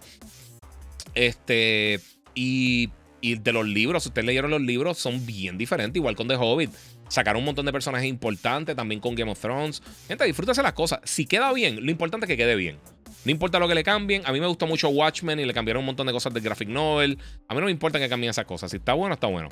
Este, 1.13 1.99
y 2.33 2.89
y 3.21 3.35
de 3.35 3.53
los 3.53 3.65
libros, 3.65 4.03
si 4.03 4.09
ustedes 4.09 4.25
leyeron 4.25 4.51
los 4.51 4.61
libros, 4.61 4.97
son 4.97 5.25
bien 5.25 5.57
diferentes, 5.57 5.99
igual 5.99 6.15
con 6.15 6.27
The 6.27 6.35
Hobbit. 6.35 6.71
Sacaron 7.07 7.39
un 7.39 7.45
montón 7.45 7.65
de 7.65 7.71
personajes 7.71 8.07
importantes, 8.07 8.75
también 8.75 8.99
con 8.99 9.15
Game 9.15 9.31
of 9.31 9.39
Thrones. 9.39 9.81
Gente, 10.07 10.25
disfrútase 10.25 10.63
las 10.63 10.73
cosas. 10.73 10.99
Si 11.03 11.25
queda 11.25 11.51
bien, 11.53 11.83
lo 11.85 11.91
importante 11.91 12.25
es 12.25 12.27
que 12.27 12.37
quede 12.37 12.55
bien. 12.55 12.77
No 13.25 13.31
importa 13.31 13.57
lo 13.59 13.67
que 13.67 13.75
le 13.75 13.83
cambien. 13.83 14.21
A 14.25 14.31
mí 14.31 14.39
me 14.39 14.47
gustó 14.47 14.67
mucho 14.67 14.89
Watchmen 14.89 15.39
y 15.39 15.45
le 15.45 15.53
cambiaron 15.53 15.81
un 15.81 15.87
montón 15.87 16.05
de 16.05 16.13
cosas 16.13 16.33
del 16.33 16.43
graphic 16.43 16.69
novel. 16.69 17.17
A 17.47 17.53
mí 17.55 17.59
no 17.59 17.65
me 17.65 17.71
importa 17.71 17.99
que 17.99 18.07
cambien 18.07 18.29
esas 18.29 18.45
cosas. 18.45 18.69
Si 18.69 18.77
está 18.77 18.93
bueno, 18.93 19.15
está 19.15 19.27
bueno. 19.27 19.49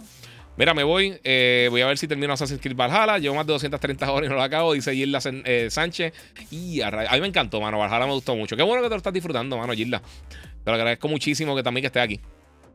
Mira, 0.56 0.76
me 0.76 0.84
voy. 0.84 1.20
Eh, 1.24 1.68
voy 1.72 1.82
a 1.82 1.88
ver 1.88 1.98
si 1.98 2.08
termino 2.08 2.34
Assassin's 2.34 2.62
Creed 2.62 2.76
Valhalla. 2.76 3.18
Llevo 3.18 3.36
más 3.36 3.48
de 3.48 3.54
230 3.54 4.12
horas 4.12 4.28
y 4.28 4.30
no 4.30 4.36
lo 4.36 4.44
acabo. 4.44 4.74
Dice 4.74 4.94
Gilda 4.94 5.20
eh, 5.24 5.68
Sánchez. 5.72 6.14
Y 6.52 6.82
a, 6.82 6.92
mí 6.92 7.22
me 7.22 7.28
encantó, 7.28 7.60
mano. 7.60 7.80
Valhalla 7.80 8.06
me 8.06 8.14
gustó 8.14 8.36
mucho. 8.36 8.56
Qué 8.56 8.62
bueno 8.62 8.84
que 8.84 8.90
te 8.90 8.94
lo 8.94 8.98
estás 8.98 9.14
disfrutando, 9.14 9.58
mano, 9.58 9.74
Gilda. 9.74 10.02
Te 10.64 10.70
lo 10.70 10.76
agradezco 10.76 11.08
muchísimo 11.08 11.56
que 11.56 11.64
también 11.64 11.82
que 11.82 11.88
esté 11.88 12.00
aquí. 12.00 12.20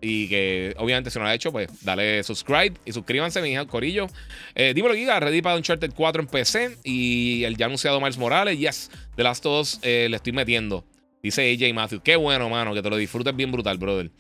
Y 0.01 0.29
que 0.29 0.75
obviamente 0.79 1.11
si 1.11 1.19
no 1.19 1.25
lo 1.25 1.31
ha 1.31 1.35
hecho, 1.35 1.51
pues 1.51 1.69
dale 1.85 2.23
subscribe 2.23 2.75
y 2.85 2.93
suscríbanse, 2.93 3.43
mi 3.43 3.51
hija 3.51 3.67
Corillo. 3.67 4.07
Eh, 4.55 4.73
dímelo, 4.75 4.95
Giga, 4.95 5.19
ready 5.19 5.43
para 5.43 5.57
Uncharted 5.57 5.93
4 5.95 6.23
en 6.23 6.29
PC. 6.29 6.79
Y 6.85 7.45
el 7.45 7.57
ya 7.57 7.67
anunciado 7.67 8.01
Miles 8.01 8.19
Morales, 8.19 8.59
yes, 8.59 8.91
de 9.17 9.23
las 9.23 9.43
dos 9.43 9.81
eh, 9.83 10.07
le 10.09 10.17
estoy 10.17 10.33
metiendo. 10.33 10.85
Dice 11.23 11.53
AJ 11.53 11.75
Matthews. 11.75 12.03
Qué 12.05 12.17
bueno, 12.17 12.49
mano, 12.49 12.75
que 12.75 12.83
te 12.83 12.91
lo 12.91 12.97
disfrutes 12.97 13.35
bien 13.35 13.51
brutal, 13.51 13.77
brother. 13.79 14.11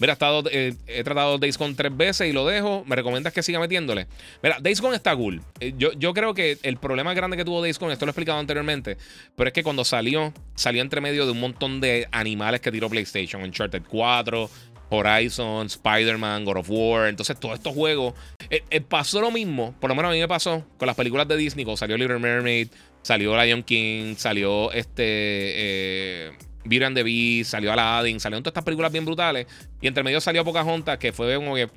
Mira, 0.00 0.12
he, 0.12 0.14
estado, 0.14 0.42
eh, 0.50 0.74
he 0.86 1.04
tratado 1.04 1.38
Days 1.38 1.56
Gone 1.56 1.74
tres 1.74 1.96
veces 1.96 2.28
y 2.28 2.32
lo 2.32 2.46
dejo. 2.46 2.84
¿Me 2.86 2.96
recomiendas 2.96 3.32
que 3.32 3.42
siga 3.42 3.60
metiéndole? 3.60 4.06
Mira, 4.42 4.58
Days 4.60 4.80
Gone 4.80 4.96
está 4.96 5.16
cool. 5.16 5.40
Eh, 5.60 5.74
yo, 5.78 5.92
yo 5.92 6.12
creo 6.12 6.34
que 6.34 6.58
el 6.62 6.76
problema 6.76 7.14
grande 7.14 7.36
que 7.36 7.44
tuvo 7.44 7.62
Days 7.62 7.78
Gone, 7.78 7.92
esto 7.92 8.04
lo 8.04 8.10
he 8.10 8.12
explicado 8.12 8.38
anteriormente, 8.38 8.98
pero 9.36 9.48
es 9.48 9.54
que 9.54 9.62
cuando 9.62 9.84
salió, 9.84 10.34
salió 10.54 10.82
entre 10.82 11.00
medio 11.00 11.24
de 11.24 11.32
un 11.32 11.40
montón 11.40 11.80
de 11.80 12.08
animales 12.10 12.60
que 12.60 12.70
tiró 12.72 12.90
PlayStation. 12.90 13.42
Uncharted 13.42 13.82
4, 13.88 14.50
Horizon, 14.90 15.66
Spider-Man, 15.66 16.44
God 16.44 16.58
of 16.58 16.70
War. 16.70 17.08
Entonces, 17.08 17.38
todos 17.38 17.54
estos 17.54 17.74
juegos. 17.74 18.14
Eh, 18.50 18.62
eh, 18.70 18.80
pasó 18.80 19.20
lo 19.20 19.30
mismo, 19.30 19.74
por 19.80 19.90
lo 19.90 19.96
menos 19.96 20.10
a 20.10 20.12
mí 20.12 20.20
me 20.20 20.28
pasó 20.28 20.64
con 20.78 20.86
las 20.86 20.96
películas 20.96 21.26
de 21.28 21.36
Disney. 21.36 21.66
Salió 21.76 21.96
Little 21.96 22.18
Mermaid, 22.18 22.68
salió 23.02 23.40
Lion 23.42 23.62
King, 23.62 24.14
salió 24.16 24.72
este. 24.72 25.04
Eh, 25.04 26.32
Beauty 26.64 26.84
and 26.84 26.96
the 26.96 27.02
Beast, 27.04 27.52
salió 27.52 27.72
Aladdin, 27.72 28.18
salieron 28.18 28.42
todas 28.42 28.52
estas 28.52 28.64
películas 28.64 28.90
bien 28.90 29.04
brutales. 29.04 29.46
Y 29.80 29.86
entre 29.86 30.02
medio 30.02 30.20
salió 30.20 30.44
Pocahontas, 30.44 30.98
que 30.98 31.12
fue 31.12 31.34
como 31.36 31.54
que. 31.54 31.68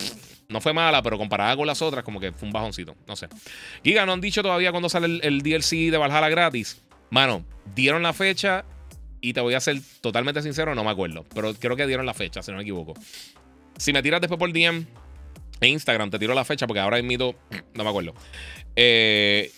no 0.47 0.61
fue 0.61 0.73
mala, 0.73 1.01
pero 1.01 1.17
comparada 1.17 1.55
con 1.55 1.67
las 1.67 1.81
otras, 1.81 2.03
como 2.03 2.19
que 2.19 2.31
fue 2.31 2.47
un 2.47 2.53
bajoncito. 2.53 2.95
No 3.07 3.15
sé. 3.15 3.27
Giga, 3.83 4.05
no 4.05 4.13
han 4.13 4.21
dicho 4.21 4.41
todavía 4.41 4.71
cuándo 4.71 4.89
sale 4.89 5.05
el, 5.05 5.21
el 5.23 5.41
DLC 5.41 5.91
de 5.91 5.97
Valhalla 5.97 6.29
gratis. 6.29 6.81
Mano, 7.11 7.43
dieron 7.75 8.03
la 8.03 8.13
fecha 8.13 8.65
y 9.21 9.33
te 9.33 9.41
voy 9.41 9.53
a 9.53 9.59
ser 9.59 9.81
totalmente 10.01 10.41
sincero, 10.41 10.75
no 10.75 10.83
me 10.83 10.91
acuerdo. 10.91 11.25
Pero 11.33 11.53
creo 11.53 11.75
que 11.75 11.85
dieron 11.87 12.05
la 12.05 12.13
fecha, 12.13 12.41
si 12.41 12.51
no 12.51 12.57
me 12.57 12.63
equivoco. 12.63 12.93
Si 13.77 13.93
me 13.93 14.01
tiras 14.01 14.21
después 14.21 14.39
por 14.39 14.51
DM 14.51 14.85
en 15.61 15.69
Instagram, 15.69 16.09
te 16.09 16.19
tiro 16.19 16.33
la 16.33 16.45
fecha 16.45 16.67
porque 16.67 16.79
ahora 16.79 16.99
invito. 16.99 17.35
No 17.73 17.83
me 17.83 17.89
acuerdo. 17.91 18.13
Eh, 18.75 19.51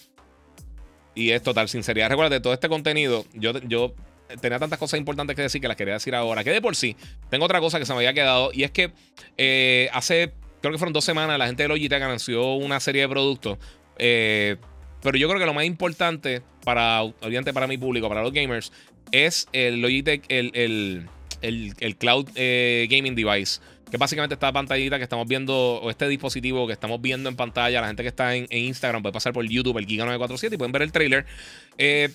y 1.16 1.32
es 1.32 1.42
total 1.42 1.70
sinceridad. 1.70 2.10
Recuerda, 2.10 2.42
todo 2.42 2.54
este 2.54 2.70
contenido, 2.70 3.26
yo, 3.34 3.60
yo 3.62 3.96
tenía 4.40 4.60
tantas 4.60 4.80
cosas 4.80 5.00
importantes 5.00 5.36
que 5.36 5.42
decir 5.42 5.60
que 5.60 5.68
las 5.68 5.78
quería 5.78 5.96
decir 5.96 6.16
ahora. 6.16 6.44
Que 6.44 6.52
de 6.52 6.62
por 6.62 6.76
sí, 6.76 6.96
tengo 7.30 7.46
otra 7.46 7.60
cosa 7.60 7.80
que 7.80 7.86
se 7.86 7.94
me 7.94 7.98
había 7.98 8.14
quedado. 8.14 8.52
Y 8.54 8.64
es 8.64 8.72
que 8.72 8.92
eh, 9.38 9.90
hace, 9.94 10.34
creo 10.62 10.72
que 10.72 10.78
fueron 10.78 10.94
dos 10.94 11.04
semanas, 11.04 11.38
la 11.38 11.48
gente 11.48 11.64
de 11.64 11.70
Logitech 11.70 12.02
anunció 12.02 12.54
una 12.54 12.80
serie 12.80 13.04
de 13.04 13.10
productos. 13.10 13.58
Eh, 13.98 14.58
pero 15.02 15.18
yo 15.18 15.28
creo 15.28 15.40
que 15.40 15.46
lo 15.46 15.54
más 15.54 15.66
importante 15.66 16.42
para, 16.64 17.02
obviamente 17.02 17.54
para 17.54 17.68
mi 17.68 17.78
público, 17.78 18.08
para 18.08 18.22
los 18.22 18.32
gamers, 18.32 18.72
es 19.11 19.48
el 19.53 19.82
Logitech, 19.82 20.23
el, 20.30 21.07
Cloud 21.98 22.30
eh, 22.36 22.88
Gaming 22.90 23.15
Device. 23.15 23.61
Que 23.90 23.98
básicamente 23.98 24.36
esta 24.36 24.53
pantallita 24.53 24.98
que 24.98 25.03
estamos 25.03 25.28
viendo, 25.28 25.53
o 25.82 25.90
este 25.90 26.07
dispositivo 26.07 26.65
que 26.65 26.73
estamos 26.73 27.02
viendo 27.02 27.28
en 27.28 27.36
pantalla, 27.36 27.82
la 27.82 27.88
gente 27.88 28.03
que 28.03 28.10
está 28.10 28.36
en, 28.36 28.48
Instagram 28.49 29.02
puede 29.02 29.11
pasar 29.11 29.34
por 29.34 29.45
YouTube, 29.45 29.78
el 29.78 29.86
Giga947, 29.86 30.53
y 30.53 30.57
pueden 30.57 30.72
ver 30.72 30.84
el 30.84 30.91
trailer. 30.94 31.26
Eh, 31.78 32.10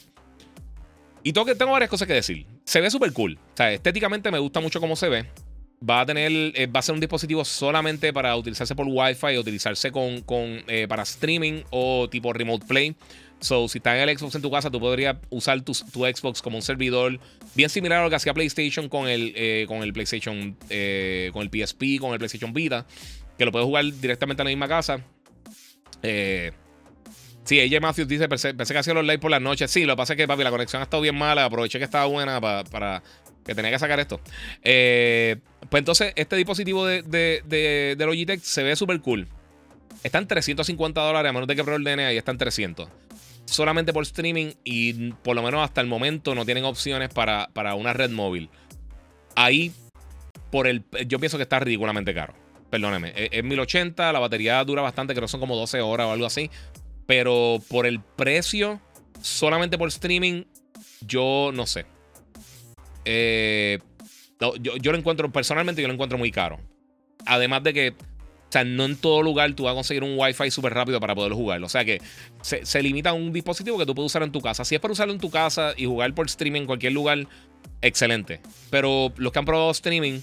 y 1.22 1.32
tengo, 1.32 1.54
tengo 1.54 1.72
varias 1.72 1.90
cosas 1.90 2.08
que 2.08 2.14
decir. 2.14 2.46
Se 2.64 2.80
ve 2.80 2.90
súper 2.90 3.12
cool. 3.12 3.38
O 3.52 3.56
sea, 3.56 3.72
estéticamente 3.72 4.30
me 4.30 4.38
gusta 4.38 4.60
mucho 4.60 4.80
cómo 4.80 4.96
se 4.96 5.08
ve. 5.10 5.26
Va 5.88 6.00
a 6.00 6.06
tener, 6.06 6.32
eh, 6.32 6.66
va 6.66 6.80
a 6.80 6.82
ser 6.82 6.94
un 6.94 7.00
dispositivo 7.00 7.44
solamente 7.44 8.10
para 8.12 8.34
utilizarse 8.36 8.74
por 8.74 8.86
Wi-Fi, 8.88 9.36
utilizarse 9.36 9.92
con, 9.92 10.24
para 10.88 11.02
streaming 11.02 11.62
o 11.70 12.08
tipo 12.08 12.32
remote 12.32 12.64
play. 12.66 12.96
So, 13.40 13.68
si 13.68 13.78
está 13.78 14.00
en 14.00 14.08
el 14.08 14.18
Xbox 14.18 14.34
en 14.34 14.42
tu 14.42 14.50
casa, 14.50 14.70
tú 14.70 14.80
podrías 14.80 15.16
usar 15.28 15.60
tu, 15.60 15.74
Xbox 15.74 16.40
como 16.40 16.56
un 16.56 16.62
servidor 16.62 17.20
bien 17.54 17.68
similar 17.68 18.00
a 18.00 18.04
lo 18.04 18.10
que 18.10 18.16
hacía 18.16 18.32
PlayStation 18.32 18.88
con 18.88 19.08
el, 19.08 19.32
eh, 19.36 19.66
con 19.68 19.82
el 19.82 19.92
PlayStation, 19.92 20.56
eh, 20.70 21.30
con 21.32 21.42
el 21.42 21.50
PSP, 21.50 22.00
con 22.00 22.12
el 22.12 22.18
PlayStation 22.18 22.54
Vita, 22.54 22.86
que 23.36 23.44
lo 23.44 23.52
puedes 23.52 23.66
jugar 23.66 23.84
directamente 23.84 24.42
en 24.42 24.46
la 24.46 24.50
misma 24.50 24.68
casa. 24.68 25.00
Eh, 26.02 26.52
sí, 27.44 27.60
AJ 27.60 27.80
Matthews 27.82 28.08
dice, 28.08 28.26
pensé, 28.28 28.54
que 28.56 28.78
hacía 28.78 28.94
los 28.94 29.04
live 29.04 29.18
por 29.18 29.30
las 29.30 29.42
noches. 29.42 29.70
Sí, 29.70 29.84
lo 29.84 29.92
que 29.92 29.98
pasa 29.98 30.14
es 30.14 30.16
que, 30.16 30.26
papi, 30.26 30.42
la 30.42 30.50
conexión 30.50 30.80
ha 30.80 30.84
estado 30.84 31.02
bien 31.02 31.16
mala. 31.16 31.44
Aproveché 31.44 31.78
que 31.78 31.84
estaba 31.84 32.06
buena 32.06 32.40
para, 32.40 33.02
que 33.44 33.54
tenía 33.54 33.70
que 33.70 33.78
sacar 33.78 34.00
esto. 34.00 34.18
pues 34.62 35.78
entonces, 35.78 36.14
este 36.16 36.36
dispositivo 36.36 36.86
de, 36.86 37.02
de, 37.02 37.94
de 37.98 38.06
Logitech 38.06 38.40
se 38.40 38.62
ve 38.62 38.74
súper 38.76 38.98
cool. 39.02 39.28
Está 40.02 40.18
en 40.18 40.26
350 40.26 41.02
dólares, 41.02 41.28
a 41.28 41.32
menos 41.34 41.48
de 41.48 41.54
que 41.54 41.64
preordene, 41.64 42.06
ahí 42.06 42.16
está 42.16 42.30
en 42.30 42.38
300 42.38 42.88
solamente 43.47 43.93
por 43.93 44.02
streaming 44.02 44.52
y 44.64 45.12
por 45.12 45.35
lo 45.35 45.43
menos 45.43 45.62
hasta 45.62 45.81
el 45.81 45.86
momento 45.86 46.35
no 46.35 46.44
tienen 46.44 46.64
opciones 46.64 47.09
para, 47.09 47.48
una 47.74 47.93
red 47.93 48.10
móvil. 48.10 48.51
Ahí, 49.35 49.73
por 50.51 50.66
el, 50.66 50.85
yo 51.06 51.18
pienso 51.18 51.36
que 51.36 51.44
está 51.44 51.59
ridículamente 51.60 52.14
caro. 52.14 52.35
Perdóneme, 52.70 53.12
es, 53.14 53.44
1080, 53.44 54.12
la 54.12 54.18
batería 54.18 54.62
dura 54.64 54.82
bastante, 54.82 55.14
creo 55.14 55.27
que 55.27 55.31
son 55.31 55.40
como 55.40 55.56
12 55.56 55.81
horas 55.81 56.09
o 56.09 56.12
algo 56.12 56.27
así. 56.27 56.51
Pero 57.06 57.62
por 57.68 57.86
el 57.86 58.01
precio, 58.01 58.81
solamente 59.23 59.78
por 59.78 59.89
streaming, 59.89 60.44
yo 61.01 61.51
no 61.55 61.66
sé. 61.66 61.86
Eh, 63.05 63.78
yo, 64.40 64.77
yo 64.77 64.93
lo 64.93 64.98
encuentro, 64.98 65.31
personalmente, 65.31 65.81
yo 65.81 65.89
lo 65.89 65.94
encuentro 65.94 66.18
muy 66.18 66.32
caro. 66.32 66.59
Además 67.24 67.62
de 67.62 67.73
que 67.73 67.94
o 68.48 68.52
sea, 68.52 68.64
no 68.64 68.85
en 68.85 68.97
todo 68.97 69.23
lugar 69.23 69.52
tú 69.55 69.64
vas 69.64 69.73
a 69.73 69.74
conseguir 69.74 70.05
un 70.05 70.16
Wi-Fi 70.16 70.51
súper 70.51 70.73
rápido 70.73 71.01
para 71.01 71.14
poder 71.14 71.32
jugarlo. 71.32 71.66
O 71.66 71.68
sea 71.68 71.85
que 71.85 72.01
se, 72.43 72.82
limita 72.82 73.10
a 73.10 73.12
un 73.12 73.32
dispositivo 73.32 73.77
que 73.77 73.86
tú 73.86 73.94
puedes 73.94 74.12
usar 74.12 74.23
en 74.23 74.31
tu 74.31 74.40
casa. 74.40 74.64
Si 74.64 74.74
es 74.77 74.81
para 74.81 74.93
usarlo 74.93 75.12
en 75.12 75.18
tu 75.18 75.31
casa 75.31 75.74
y 75.77 75.86
jugar 75.86 76.14
por 76.14 76.27
streaming 76.27 76.62
en 76.62 76.66
cualquier 76.66 76.93
lugar, 76.93 77.27
excelente. 77.82 78.40
Pero 78.70 79.12
los 79.16 79.32
que 79.32 79.39
han 79.40 79.44
probado 79.44 79.70
streaming, 79.73 80.20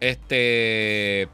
este. 0.00 1.28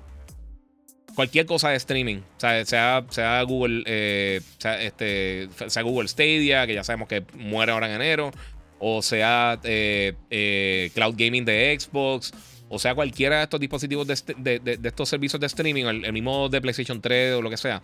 cualquier 1.16 1.46
cosa 1.46 1.70
de 1.70 1.76
streaming, 1.76 2.18
o 2.18 2.40
sea, 2.40 3.04
sea, 3.10 3.42
Google, 3.42 3.82
eh, 3.86 4.40
este, 4.80 5.48
sea 5.66 5.82
Google 5.82 6.06
Stadia, 6.06 6.64
que 6.66 6.74
ya 6.74 6.84
sabemos 6.84 7.08
que 7.08 7.24
muere 7.34 7.72
ahora 7.72 7.88
en 7.88 8.00
enero, 8.00 8.30
o 8.78 9.02
sea 9.02 9.58
eh, 9.64 10.14
eh, 10.30 10.90
Cloud 10.94 11.14
Gaming 11.18 11.44
de 11.44 11.76
Xbox, 11.78 12.32
o 12.70 12.78
sea 12.78 12.94
cualquiera 12.94 13.38
de 13.38 13.42
estos 13.42 13.58
dispositivos 13.58 14.06
de, 14.06 14.78
estos 14.84 15.08
servicios 15.08 15.40
de 15.40 15.46
streaming, 15.46 15.84
el, 15.84 16.12
mismo 16.12 16.48
de 16.48 16.60
PlayStation 16.60 17.00
3 17.00 17.34
o 17.34 17.42
lo 17.42 17.50
que 17.50 17.56
sea, 17.56 17.82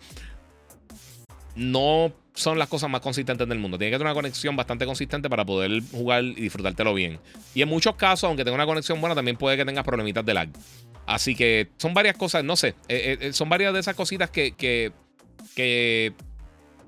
no 1.55 2.13
son 2.33 2.57
las 2.57 2.69
cosas 2.69 2.89
más 2.89 3.01
consistentes 3.01 3.47
del 3.49 3.59
mundo. 3.59 3.77
Tiene 3.77 3.91
que 3.91 3.97
tener 3.97 4.07
una 4.07 4.13
conexión 4.13 4.55
bastante 4.55 4.85
consistente 4.85 5.29
para 5.29 5.43
poder 5.43 5.81
jugar 5.91 6.23
y 6.23 6.35
disfrutártelo 6.35 6.93
bien. 6.93 7.19
Y 7.53 7.61
en 7.61 7.67
muchos 7.67 7.95
casos, 7.95 8.25
aunque 8.27 8.45
tenga 8.45 8.55
una 8.55 8.65
conexión 8.65 9.01
buena, 9.01 9.13
también 9.13 9.35
puede 9.35 9.57
que 9.57 9.65
tengas 9.65 9.83
problemitas 9.83 10.25
de 10.25 10.33
lag. 10.33 10.49
Así 11.05 11.35
que 11.35 11.69
son 11.77 11.93
varias 11.93 12.15
cosas, 12.15 12.43
no 12.43 12.55
sé, 12.55 12.69
eh, 12.87 13.17
eh, 13.19 13.33
son 13.33 13.49
varias 13.49 13.73
de 13.73 13.79
esas 13.79 13.95
cositas 13.95 14.29
que, 14.29 14.53
que, 14.53 14.91
que 15.55 16.13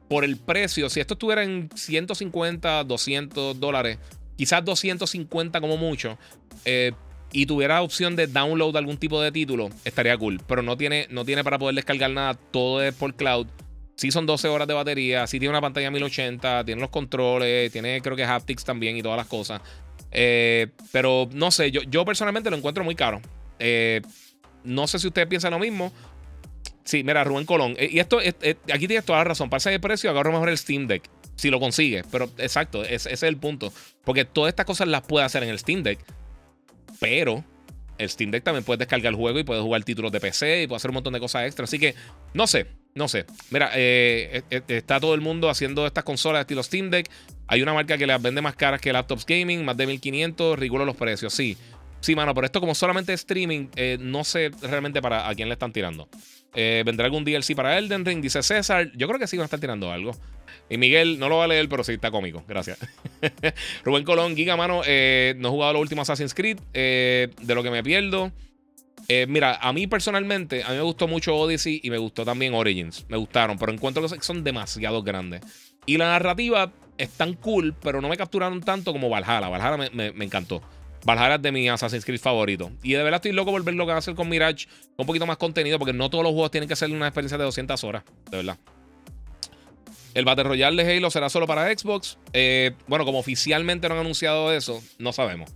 por 0.07 0.23
el 0.23 0.37
precio, 0.37 0.89
si 0.89 0.99
esto 0.99 1.15
estuviera 1.15 1.43
en 1.43 1.69
150, 1.73 2.83
200 2.83 3.59
dólares, 3.59 3.97
quizás 4.37 4.63
250 4.63 5.59
como 5.59 5.77
mucho, 5.77 6.17
eh, 6.63 6.93
y 7.31 7.45
tuviera 7.45 7.81
opción 7.81 8.15
de 8.15 8.27
download 8.27 8.75
algún 8.77 8.97
tipo 8.97 9.21
de 9.21 9.31
título, 9.31 9.69
estaría 9.85 10.17
cool. 10.17 10.41
Pero 10.47 10.61
no 10.61 10.77
tiene, 10.77 11.07
no 11.09 11.25
tiene 11.25 11.43
para 11.43 11.59
poder 11.59 11.75
descargar 11.75 12.11
nada, 12.11 12.33
todo 12.33 12.81
es 12.83 12.93
por 12.93 13.13
cloud. 13.15 13.47
Sí 13.95 14.11
son 14.11 14.25
12 14.25 14.47
horas 14.47 14.67
de 14.67 14.73
batería, 14.73 15.27
sí 15.27 15.39
tiene 15.39 15.49
una 15.49 15.61
pantalla 15.61 15.91
1080, 15.91 16.63
tiene 16.63 16.79
los 16.81 16.89
controles, 16.89 17.71
tiene 17.71 18.01
creo 18.01 18.15
que 18.15 18.23
haptics 18.23 18.63
también 18.63 18.95
y 18.95 19.01
todas 19.01 19.17
las 19.17 19.27
cosas. 19.27 19.61
pero 20.91 21.29
no 21.33 21.51
sé, 21.51 21.69
yo, 21.71 21.81
yo 21.83 22.05
personalmente 22.05 22.49
lo 22.49 22.55
encuentro 22.55 22.83
muy 22.83 22.95
caro. 22.95 23.21
Eh, 23.59 24.01
no 24.63 24.87
sé 24.87 24.99
si 24.99 25.07
ustedes 25.07 25.27
piensan 25.27 25.51
lo 25.51 25.59
mismo. 25.59 25.91
Sí, 26.83 27.03
mira, 27.03 27.23
Rubén 27.23 27.45
Colón. 27.45 27.75
Eh, 27.77 27.89
y 27.91 27.99
esto, 27.99 28.19
aquí 28.19 28.87
tienes 28.87 29.05
toda 29.05 29.19
la 29.19 29.25
razón. 29.25 29.49
Para 29.49 29.59
ese 29.59 29.79
precio, 29.79 30.09
agarro 30.09 30.31
mejor 30.31 30.49
el 30.49 30.57
Steam 30.57 30.87
Deck. 30.87 31.03
Si 31.35 31.49
lo 31.49 31.59
consigue. 31.59 32.03
Pero 32.11 32.29
exacto, 32.37 32.83
ese, 32.83 33.13
es 33.13 33.23
el 33.23 33.37
punto. 33.37 33.71
Porque 34.03 34.25
todas 34.25 34.49
estas 34.49 34.65
cosas 34.65 34.87
las 34.87 35.03
puede 35.03 35.25
hacer 35.25 35.43
en 35.43 35.49
el 35.49 35.59
Steam 35.59 35.83
Deck. 35.83 35.99
Pero 36.99 37.43
el 37.97 38.09
Steam 38.09 38.31
Deck 38.31 38.43
también 38.43 38.63
puede 38.63 38.79
descargar 38.79 39.11
el 39.11 39.15
juego 39.15 39.39
y 39.39 39.43
puede 39.43 39.61
jugar 39.61 39.83
títulos 39.83 40.11
de 40.11 40.19
PC 40.19 40.63
y 40.63 40.67
puede 40.67 40.77
hacer 40.77 40.91
un 40.91 40.95
montón 40.95 41.13
de 41.13 41.19
cosas 41.19 41.45
extra. 41.45 41.65
Así 41.65 41.79
que, 41.79 41.95
no 42.33 42.47
sé, 42.47 42.67
no 42.95 43.07
sé. 43.07 43.25
Mira, 43.51 43.71
eh, 43.75 44.41
está 44.67 44.99
todo 44.99 45.13
el 45.13 45.21
mundo 45.21 45.49
haciendo 45.49 45.85
estas 45.85 46.03
consolas 46.03 46.39
de 46.39 46.41
estilo 46.41 46.63
Steam 46.63 46.89
Deck. 46.89 47.09
Hay 47.47 47.61
una 47.61 47.73
marca 47.73 47.97
que 47.97 48.07
las 48.07 48.21
vende 48.21 48.41
más 48.41 48.55
caras 48.55 48.79
que 48.79 48.93
laptops 48.93 49.25
gaming, 49.25 49.65
más 49.65 49.75
de 49.75 49.87
1500, 49.87 50.57
ridículo 50.57 50.85
los 50.85 50.95
precios, 50.95 51.33
sí. 51.33 51.57
Sí, 52.01 52.15
mano, 52.15 52.33
pero 52.33 52.45
esto 52.45 52.61
como 52.61 52.73
solamente 52.75 53.11
streaming, 53.13 53.67
eh, 53.75 53.97
no 53.99 54.23
sé 54.23 54.51
realmente 54.61 55.01
para 55.01 55.27
a 55.27 55.35
quién 55.35 55.49
le 55.49 55.53
están 55.53 55.73
tirando. 55.73 56.07
Eh, 56.55 56.83
¿Vendrá 56.85 57.05
algún 57.05 57.23
DLC 57.23 57.55
para 57.55 57.77
Elden 57.77 58.05
Ring? 58.05 58.21
Dice 58.21 58.41
César. 58.41 58.91
Yo 58.95 59.07
creo 59.07 59.19
que 59.19 59.27
sí 59.27 59.37
van 59.37 59.43
a 59.43 59.45
estar 59.45 59.59
tirando 59.59 59.91
algo. 59.91 60.15
Y 60.69 60.77
Miguel 60.77 61.19
no 61.19 61.29
lo 61.29 61.37
va 61.37 61.45
a 61.45 61.47
leer, 61.47 61.67
pero 61.67 61.83
sí 61.83 61.93
está 61.93 62.11
cómico. 62.11 62.43
Gracias. 62.47 62.77
Rubén 63.83 64.03
Colón, 64.03 64.35
Giga, 64.35 64.55
mano. 64.55 64.81
Eh, 64.85 65.33
no 65.37 65.49
he 65.49 65.51
jugado 65.51 65.73
los 65.73 65.81
últimos 65.81 66.09
Assassin's 66.09 66.33
Creed. 66.33 66.59
de 66.73 67.55
lo 67.55 67.63
que 67.63 67.71
me 67.71 67.83
pierdo. 67.83 68.31
mira, 69.27 69.55
a 69.55 69.73
mí 69.73 69.87
personalmente, 69.87 70.63
a 70.63 70.69
mí 70.69 70.75
me 70.75 70.83
gustó 70.83 71.07
mucho 71.07 71.35
Odyssey 71.35 71.81
y 71.83 71.89
me 71.89 71.97
gustó 71.97 72.23
también 72.25 72.53
Origins. 72.53 73.05
Me 73.09 73.17
gustaron, 73.17 73.57
pero 73.57 73.71
encuentro 73.71 74.07
que 74.07 74.21
son 74.21 74.43
demasiado 74.43 75.01
grandes. 75.01 75.41
Y 75.85 75.97
la 75.97 76.05
narrativa 76.05 76.71
es 76.97 77.09
tan 77.09 77.33
cool, 77.33 77.73
pero 77.81 78.01
no 78.01 78.09
me 78.09 78.17
capturaron 78.17 78.61
tanto 78.61 78.91
como 78.91 79.09
Valhalla. 79.09 79.49
Valhalla 79.49 79.89
me 79.91 80.25
encantó. 80.25 80.61
Valhalla 81.05 81.35
es 81.35 81.41
de 81.41 81.51
mi 81.51 81.69
Assassin's 81.69 82.05
Creed 82.05 82.19
favorito. 82.19 82.71
Y 82.83 82.93
de 82.93 83.03
verdad 83.03 83.17
estoy 83.17 83.31
loco 83.31 83.51
por 83.51 83.63
ver 83.63 83.75
lo 83.75 83.85
que 83.85 83.89
va 83.91 83.95
a 83.95 83.99
hacer 83.99 84.15
con 84.15 84.29
Mirage. 84.29 84.67
Un 84.97 85.05
poquito 85.05 85.25
más 85.25 85.37
contenido, 85.37 85.79
porque 85.79 85.93
no 85.93 86.09
todos 86.09 86.23
los 86.23 86.33
juegos 86.33 86.51
tienen 86.51 86.67
que 86.67 86.75
ser 86.75 86.91
una 86.91 87.07
experiencia 87.07 87.37
de 87.37 87.43
200 87.45 87.83
horas. 87.83 88.03
De 88.29 88.37
verdad. 88.37 88.57
El 90.13 90.25
Battle 90.25 90.43
Royale 90.43 90.83
de 90.83 90.97
Halo 90.97 91.11
será 91.11 91.29
solo 91.29 91.47
para 91.47 91.71
Xbox. 91.75 92.17
Eh, 92.33 92.71
bueno, 92.87 93.05
como 93.05 93.19
oficialmente 93.19 93.87
no 93.87 93.95
han 93.95 94.01
anunciado 94.01 94.51
eso, 94.53 94.81
no 94.97 95.13
sabemos. 95.13 95.51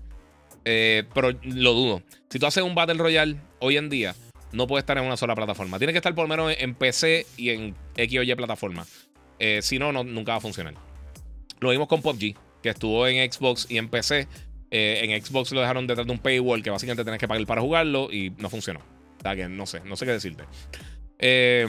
Eh, 0.65 1.03
pero 1.13 1.31
lo 1.43 1.73
dudo. 1.73 2.03
Si 2.29 2.39
tú 2.39 2.45
haces 2.45 2.63
un 2.63 2.75
Battle 2.75 2.95
Royale 2.95 3.37
hoy 3.59 3.77
en 3.77 3.89
día, 3.89 4.15
no 4.51 4.67
puede 4.67 4.81
estar 4.81 4.97
en 4.97 5.05
una 5.05 5.17
sola 5.17 5.35
plataforma. 5.35 5.77
Tiene 5.77 5.93
que 5.93 5.97
estar 5.97 6.13
por 6.15 6.25
lo 6.25 6.29
menos 6.29 6.55
en 6.57 6.75
PC 6.75 7.25
y 7.37 7.49
en 7.49 7.75
X 7.97 8.19
o 8.19 8.23
Y 8.23 8.35
plataforma. 8.35 8.85
Eh, 9.39 9.61
si 9.61 9.79
no, 9.79 9.91
no, 9.91 10.03
nunca 10.03 10.33
va 10.33 10.37
a 10.37 10.41
funcionar. 10.41 10.75
Lo 11.59 11.71
vimos 11.71 11.87
con 11.87 12.01
PUBG, 12.01 12.35
que 12.61 12.69
estuvo 12.69 13.07
en 13.07 13.31
Xbox 13.31 13.67
y 13.69 13.77
en 13.77 13.89
PC. 13.89 14.27
En 14.75 15.23
Xbox 15.23 15.51
lo 15.51 15.61
dejaron 15.61 15.85
detrás 15.85 16.07
de 16.07 16.13
un 16.13 16.17
paywall 16.17 16.63
que 16.63 16.71
básicamente 16.71 17.05
tenés 17.05 17.19
que 17.19 17.27
pagar 17.27 17.45
para 17.45 17.61
jugarlo 17.61 18.11
y 18.11 18.31
no 18.37 18.49
funcionó. 18.49 18.79
O 18.79 19.21
sea 19.21 19.35
que 19.35 19.47
no 19.47 19.65
sé, 19.65 19.81
no 19.85 19.95
sé 19.95 20.05
qué 20.05 20.11
decirte. 20.13 20.43
Eh, 21.19 21.67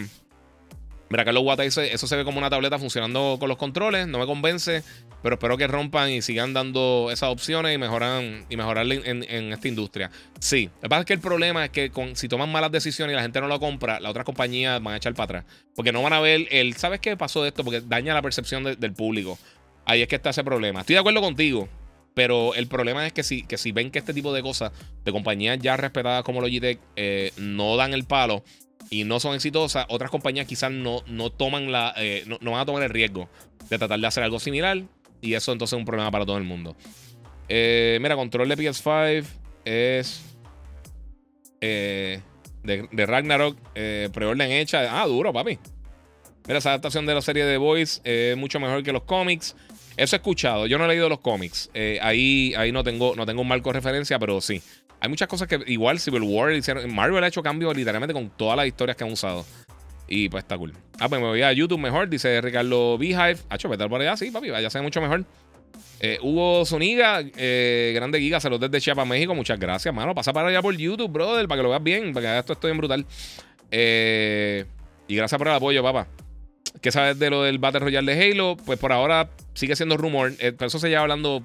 mira, 1.14 1.24
Carlos 1.24 1.44
Guata 1.44 1.62
dice: 1.62 1.94
Eso 1.94 2.08
se 2.08 2.16
ve 2.16 2.24
como 2.24 2.38
una 2.38 2.50
tableta 2.50 2.76
funcionando 2.76 3.36
con 3.38 3.48
los 3.48 3.56
controles. 3.56 4.08
No 4.08 4.18
me 4.18 4.26
convence, 4.26 4.82
pero 5.22 5.36
espero 5.36 5.56
que 5.56 5.68
rompan 5.68 6.10
y 6.10 6.22
sigan 6.22 6.52
dando 6.52 7.08
esas 7.12 7.28
opciones 7.30 7.72
y 7.72 7.78
mejoran 7.78 8.44
y 8.50 8.56
mejorarle 8.56 9.00
en, 9.04 9.52
esta 9.52 9.68
industria. 9.68 10.10
Sí, 10.40 10.70
lo 10.76 10.80
que 10.80 10.88
pasa 10.88 11.00
es 11.00 11.06
que 11.06 11.12
el 11.12 11.20
problema 11.20 11.66
es 11.66 11.70
que 11.70 11.92
si 12.14 12.26
toman 12.26 12.50
malas 12.50 12.72
decisiones 12.72 13.14
y 13.14 13.16
la 13.16 13.22
gente 13.22 13.40
no 13.40 13.46
lo 13.46 13.60
compra, 13.60 14.00
las 14.00 14.10
otras 14.10 14.24
compañías 14.24 14.82
van 14.82 14.94
a 14.94 14.96
echar 14.96 15.14
para 15.14 15.40
atrás. 15.40 15.44
Porque 15.76 15.92
no 15.92 16.02
van 16.02 16.14
a 16.14 16.20
ver 16.20 16.48
el. 16.50 16.74
¿Sabes 16.74 16.98
qué 16.98 17.16
pasó 17.16 17.42
de 17.42 17.50
esto? 17.50 17.62
Porque 17.62 17.80
daña 17.80 18.12
la 18.12 18.22
percepción 18.22 18.64
del 18.64 18.92
público. 18.92 19.38
Ahí 19.84 20.02
es 20.02 20.08
que 20.08 20.16
está 20.16 20.30
ese 20.30 20.42
problema. 20.42 20.80
Estoy 20.80 20.94
de 20.94 21.00
acuerdo 21.00 21.20
contigo. 21.20 21.68
Pero 22.14 22.54
el 22.54 22.68
problema 22.68 23.06
es 23.06 23.12
que 23.12 23.24
si, 23.24 23.42
que 23.42 23.58
si 23.58 23.72
ven 23.72 23.90
que 23.90 23.98
este 23.98 24.14
tipo 24.14 24.32
de 24.32 24.40
cosas 24.40 24.70
de 25.04 25.12
compañías 25.12 25.58
ya 25.58 25.76
respetadas 25.76 26.22
como 26.22 26.40
Logitech 26.40 26.78
eh, 26.94 27.32
no 27.36 27.76
dan 27.76 27.92
el 27.92 28.04
palo 28.04 28.44
y 28.90 29.05
no 29.05 29.20
son 29.20 29.35
exitosas, 29.35 29.86
otras 29.89 30.11
compañías 30.11 30.47
quizás 30.47 30.70
no, 30.70 31.02
no 31.06 31.31
toman 31.31 31.73
la, 31.73 31.94
eh, 31.97 32.24
no, 32.27 32.51
van 32.51 32.61
a 32.61 32.66
tomar 32.66 32.82
el 32.82 32.90
riesgo 32.90 33.28
de 33.69 33.78
tratar 33.78 33.98
de 33.98 34.06
hacer 34.06 34.23
algo 34.23 34.39
similar. 34.39 34.82
Y 35.20 35.35
eso 35.35 35.52
entonces 35.52 35.74
es 35.74 35.78
un 35.78 35.86
problema 35.86 36.11
para 36.11 36.27
todo 36.27 36.36
el 36.36 36.44
mundo. 36.44 36.77
Eh, 37.48 37.98
mira, 38.02 38.15
control 38.15 38.48
de 38.48 38.59
PS5 38.59 39.24
es 39.65 40.23
de, 41.61 42.20
de, 42.62 43.06
Ragnarok, 43.06 43.56
preorden 44.12 44.52
hecha. 44.52 45.01
Ah, 45.01 45.06
duro, 45.06 45.32
papi. 45.32 45.59
Mira, 46.47 46.59
esa 46.59 46.70
adaptación 46.70 47.06
de 47.06 47.15
la 47.15 47.23
serie 47.23 47.47
de 47.47 47.56
Boys 47.56 48.02
es 48.05 48.36
mucho 48.36 48.61
mejor 48.61 48.82
que 48.82 48.93
los 48.93 49.05
cómics. 49.05 49.56
Eso 49.97 50.16
he 50.16 50.19
escuchado. 50.19 50.66
Yo 50.66 50.77
no 50.77 50.85
he 50.85 50.89
leído 50.89 51.09
los 51.09 51.20
cómics. 51.20 51.70
Eh, 51.73 51.98
ahí 52.02 52.52
ahí 52.56 52.73
no, 52.73 52.82
tengo, 52.82 53.15
no 53.16 53.24
tengo 53.27 53.43
un 53.43 53.48
marco 53.48 53.70
de 53.70 53.74
referencia, 53.74 54.19
pero 54.19 54.40
sí. 54.40 54.61
Hay 55.05 55.10
muchas 55.10 55.28
cosas 55.28 55.47
que 55.47 55.60
igual 55.66 56.01
Civil 56.01 56.22
War 56.22 56.51
hicieron. 56.55 56.90
Marvel 56.94 57.22
ha 57.22 57.26
hecho 57.26 57.43
cambios 57.43 57.76
literalmente 57.76 58.14
con 58.14 58.31
todas 58.31 58.56
las 58.56 58.66
historias 58.66 58.97
que 58.97 59.05
han 59.05 59.12
usado. 59.12 59.44
Y 60.09 60.31
pues 60.31 60.44
está 60.44 60.56
cool. 60.56 60.72
Ah, 60.98 61.10
pues 61.10 61.20
me 61.20 61.26
voy 61.26 61.43
a 61.43 61.52
YouTube 61.52 61.78
mejor, 61.78 62.09
dice 62.09 62.40
Ricardo 62.40 62.97
Beehive. 62.97 63.36
Hacho, 63.51 63.68
vete 63.68 63.86
por 63.86 64.01
allá, 64.01 64.16
sí, 64.16 64.31
papi, 64.31 64.48
ya 64.48 64.70
se 64.70 64.78
ve 64.78 64.82
mucho 64.82 65.02
mejor. 65.02 65.26
Eh, 66.01 66.18
Hugo 66.22 66.64
Zuniga, 66.64 67.22
eh, 67.36 67.93
grande 67.94 68.18
giga, 68.18 68.40
saludos 68.40 68.70
desde 68.70 68.82
Chiapas, 68.82 69.06
México. 69.06 69.35
Muchas 69.35 69.60
gracias, 69.60 69.94
mano. 69.94 70.14
Pasa 70.14 70.32
para 70.32 70.48
allá 70.48 70.62
por 70.62 70.74
YouTube, 70.74 71.12
brother, 71.12 71.47
para 71.48 71.59
que 71.59 71.62
lo 71.64 71.68
veas 71.68 71.82
bien, 71.82 72.14
para 72.14 72.32
que 72.32 72.39
esto 72.39 72.55
estoy 72.55 72.70
en 72.70 72.78
brutal. 72.78 73.05
y 73.70 75.16
gracias 75.16 75.36
por 75.39 75.48
el 75.48 75.55
apoyo, 75.55 75.82
papá. 75.82 76.09
¿Qué 76.81 76.90
sabes 76.90 77.18
de 77.18 77.28
lo 77.28 77.43
del 77.43 77.59
Battle 77.59 77.81
Royale 77.81 78.14
de 78.14 78.32
Halo? 78.32 78.56
Pues 78.56 78.78
por 78.78 78.90
ahora 78.90 79.28
sigue 79.52 79.76
siendo 79.76 79.98
rumor. 79.98 80.32
Eh, 80.39 80.52
pero 80.52 80.68
eso 80.68 80.78
se 80.78 80.89
lleva 80.89 81.02
hablando. 81.02 81.43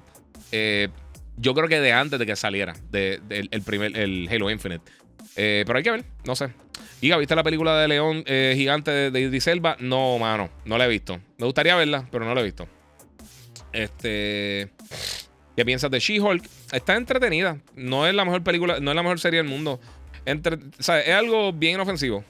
Eh, 1.36 1.40
yo 1.40 1.54
creo 1.54 1.68
que 1.68 1.80
de 1.80 1.92
antes 1.92 2.18
de 2.18 2.26
que 2.26 2.36
saliera. 2.36 2.74
El 2.92 3.62
primer, 3.64 3.96
el 3.96 4.28
Halo 4.30 4.50
Infinite. 4.50 4.90
Eh, 5.36 5.64
pero 5.66 5.78
hay 5.78 5.82
que 5.82 5.90
ver, 5.90 6.04
no 6.24 6.34
sé. 6.34 6.50
Giga, 7.00 7.16
¿viste 7.16 7.34
la 7.34 7.42
película 7.42 7.78
de 7.78 7.88
León 7.88 8.24
Gigante 8.26 8.90
de, 8.90 9.10
de? 9.10 9.76
No, 9.80 10.18
mano, 10.18 10.50
no 10.64 10.76
la 10.76 10.86
he 10.86 10.88
visto. 10.88 11.18
Me 11.38 11.46
gustaría 11.46 11.76
verla, 11.76 12.06
pero 12.10 12.24
no 12.24 12.34
la 12.34 12.40
he 12.40 12.44
visto. 12.44 12.68
Este. 13.72 14.70
¿Qué 15.56 15.64
piensas 15.64 15.90
de 15.90 15.98
She-Hulk? 15.98 16.44
Está 16.72 16.96
entretenida. 16.96 17.58
No 17.74 18.06
es 18.06 18.14
la 18.14 18.24
mejor 18.24 18.42
película, 18.42 18.80
no 18.80 18.90
es 18.90 18.94
la 18.94 19.02
mejor 19.02 19.20
serie 19.20 19.38
del 19.38 19.48
mundo. 19.48 19.80
Entre, 20.24 20.58
es 20.78 20.88
algo 20.88 21.52
bien 21.52 21.74
inofensivo. 21.74 22.24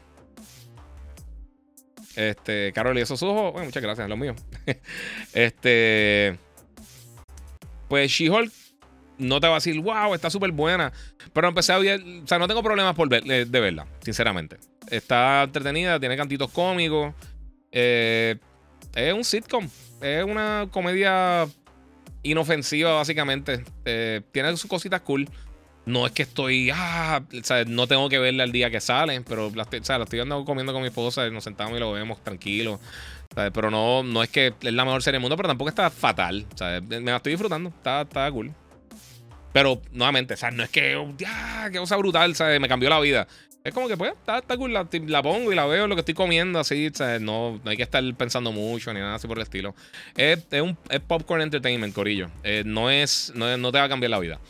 Este, 2.17 2.73
Carol 2.75 2.99
y 2.99 3.03
esos 3.03 3.23
ojos. 3.23 3.53
Bueno, 3.53 3.67
muchas 3.67 3.83
gracias, 3.83 4.09
lo 4.09 4.17
mío. 4.17 4.35
este. 5.33 6.39
Pues 7.89 8.11
She-Hulk 8.11 8.53
no 9.21 9.41
te 9.41 9.47
va 9.47 9.55
a 9.55 9.57
decir, 9.57 9.79
wow, 9.81 10.15
está 10.15 10.31
súper 10.31 10.51
buena. 10.53 10.93
Pero 11.33 11.49
empecé 11.49 11.73
a 11.73 11.79
ver. 11.79 12.03
O 12.25 12.27
sea, 12.27 12.39
no 12.39 12.49
tengo 12.49 12.63
problemas 12.63 12.95
por 12.95 13.09
ver, 13.09 13.25
de 13.25 13.61
verla, 13.61 13.87
sinceramente. 14.01 14.59
Está 14.91 15.43
entretenida, 15.43 16.01
tiene 16.01 16.17
cantitos 16.17 16.51
cómicos. 16.51 17.15
Eh, 17.71 18.37
es 18.95 19.15
un 19.15 19.25
sitcom. 19.25 19.69
Es 20.01 20.25
una 20.25 20.67
comedia 20.71 21.47
inofensiva, 22.23 22.95
básicamente. 22.95 23.65
Eh, 23.85 24.23
tiene 24.33 24.57
sus 24.57 24.69
cositas 24.69 25.01
cool. 25.03 25.29
No 25.87 26.07
es 26.07 26.13
que 26.13 26.23
estoy, 26.23 26.71
ah, 26.73 27.23
no 27.67 27.87
tengo 27.87 28.09
que 28.09 28.19
verla 28.19 28.45
el 28.45 28.53
día 28.53 28.71
que 28.71 28.81
salen, 28.81 29.25
pero 29.25 29.51
la, 29.55 29.63
estoy 29.63 30.05
viendo 30.11 30.45
comiendo 30.45 30.73
con 30.73 30.83
mi 30.83 30.89
esposa, 30.89 31.29
nos 31.31 31.43
sentamos 31.43 31.77
y 31.77 31.81
lo 31.81 31.93
vemos 31.93 32.23
tranquilo. 32.23 32.79
Pero 33.35 33.71
no, 33.71 34.03
no 34.03 34.23
es 34.23 34.29
que 34.29 34.53
es 34.61 34.73
la 34.73 34.85
mejor 34.85 35.03
serie 35.03 35.17
del 35.17 35.23
mundo, 35.23 35.37
pero 35.37 35.49
tampoco 35.49 35.69
está 35.69 35.89
fatal. 35.91 36.47
Me 36.89 37.01
la 37.01 37.17
estoy 37.17 37.33
disfrutando, 37.33 37.71
está, 37.71 38.03
está 38.03 38.31
cool. 38.31 38.53
Pero 39.53 39.83
nuevamente, 39.93 40.35
o 40.35 40.37
sea, 40.37 40.51
no 40.51 40.63
es 40.63 40.71
que, 40.71 40.97
ya, 41.19 41.69
qué 41.73 41.79
cosa 41.79 41.97
brutal, 41.97 42.35
¿sabes? 42.37 42.61
Me 42.61 42.69
cambió 42.69 42.89
la 42.89 43.01
vida. 43.01 43.27
Es 43.63 43.75
como 43.75 43.89
que, 43.89 43.97
pues, 43.97 44.13
está, 44.13 44.43
la, 44.69 45.23
pongo 45.23 45.53
y 45.53 45.55
la 45.55 45.67
veo 45.67 45.87
lo 45.87 45.95
que 45.95 46.01
estoy 46.01 46.15
comiendo, 46.15 46.59
así, 46.59 46.91
¿sabes? 46.95 47.21
No, 47.21 47.61
no 47.63 47.71
hay 47.71 47.77
que 47.77 47.83
estar 47.83 48.03
pensando 48.15 48.53
mucho 48.53 48.93
ni 48.95 49.01
nada 49.01 49.17
así 49.17 49.29
por 49.29 49.37
el 49.37 49.43
estilo. 49.43 49.75
Es, 50.17 50.47
es 50.51 50.63
un 50.63 50.77
popcorn 51.07 51.43
entertainment, 51.43 51.95
corillo. 51.95 52.31
Eh, 52.43 52.63
no, 52.65 52.91
es, 52.91 53.33
no, 53.35 53.55
no, 53.59 53.71
te 53.71 53.79
va 53.79 53.85
a 53.85 53.89
cambiar 53.89 54.11
la 54.11 54.19
vida. 54.19 54.41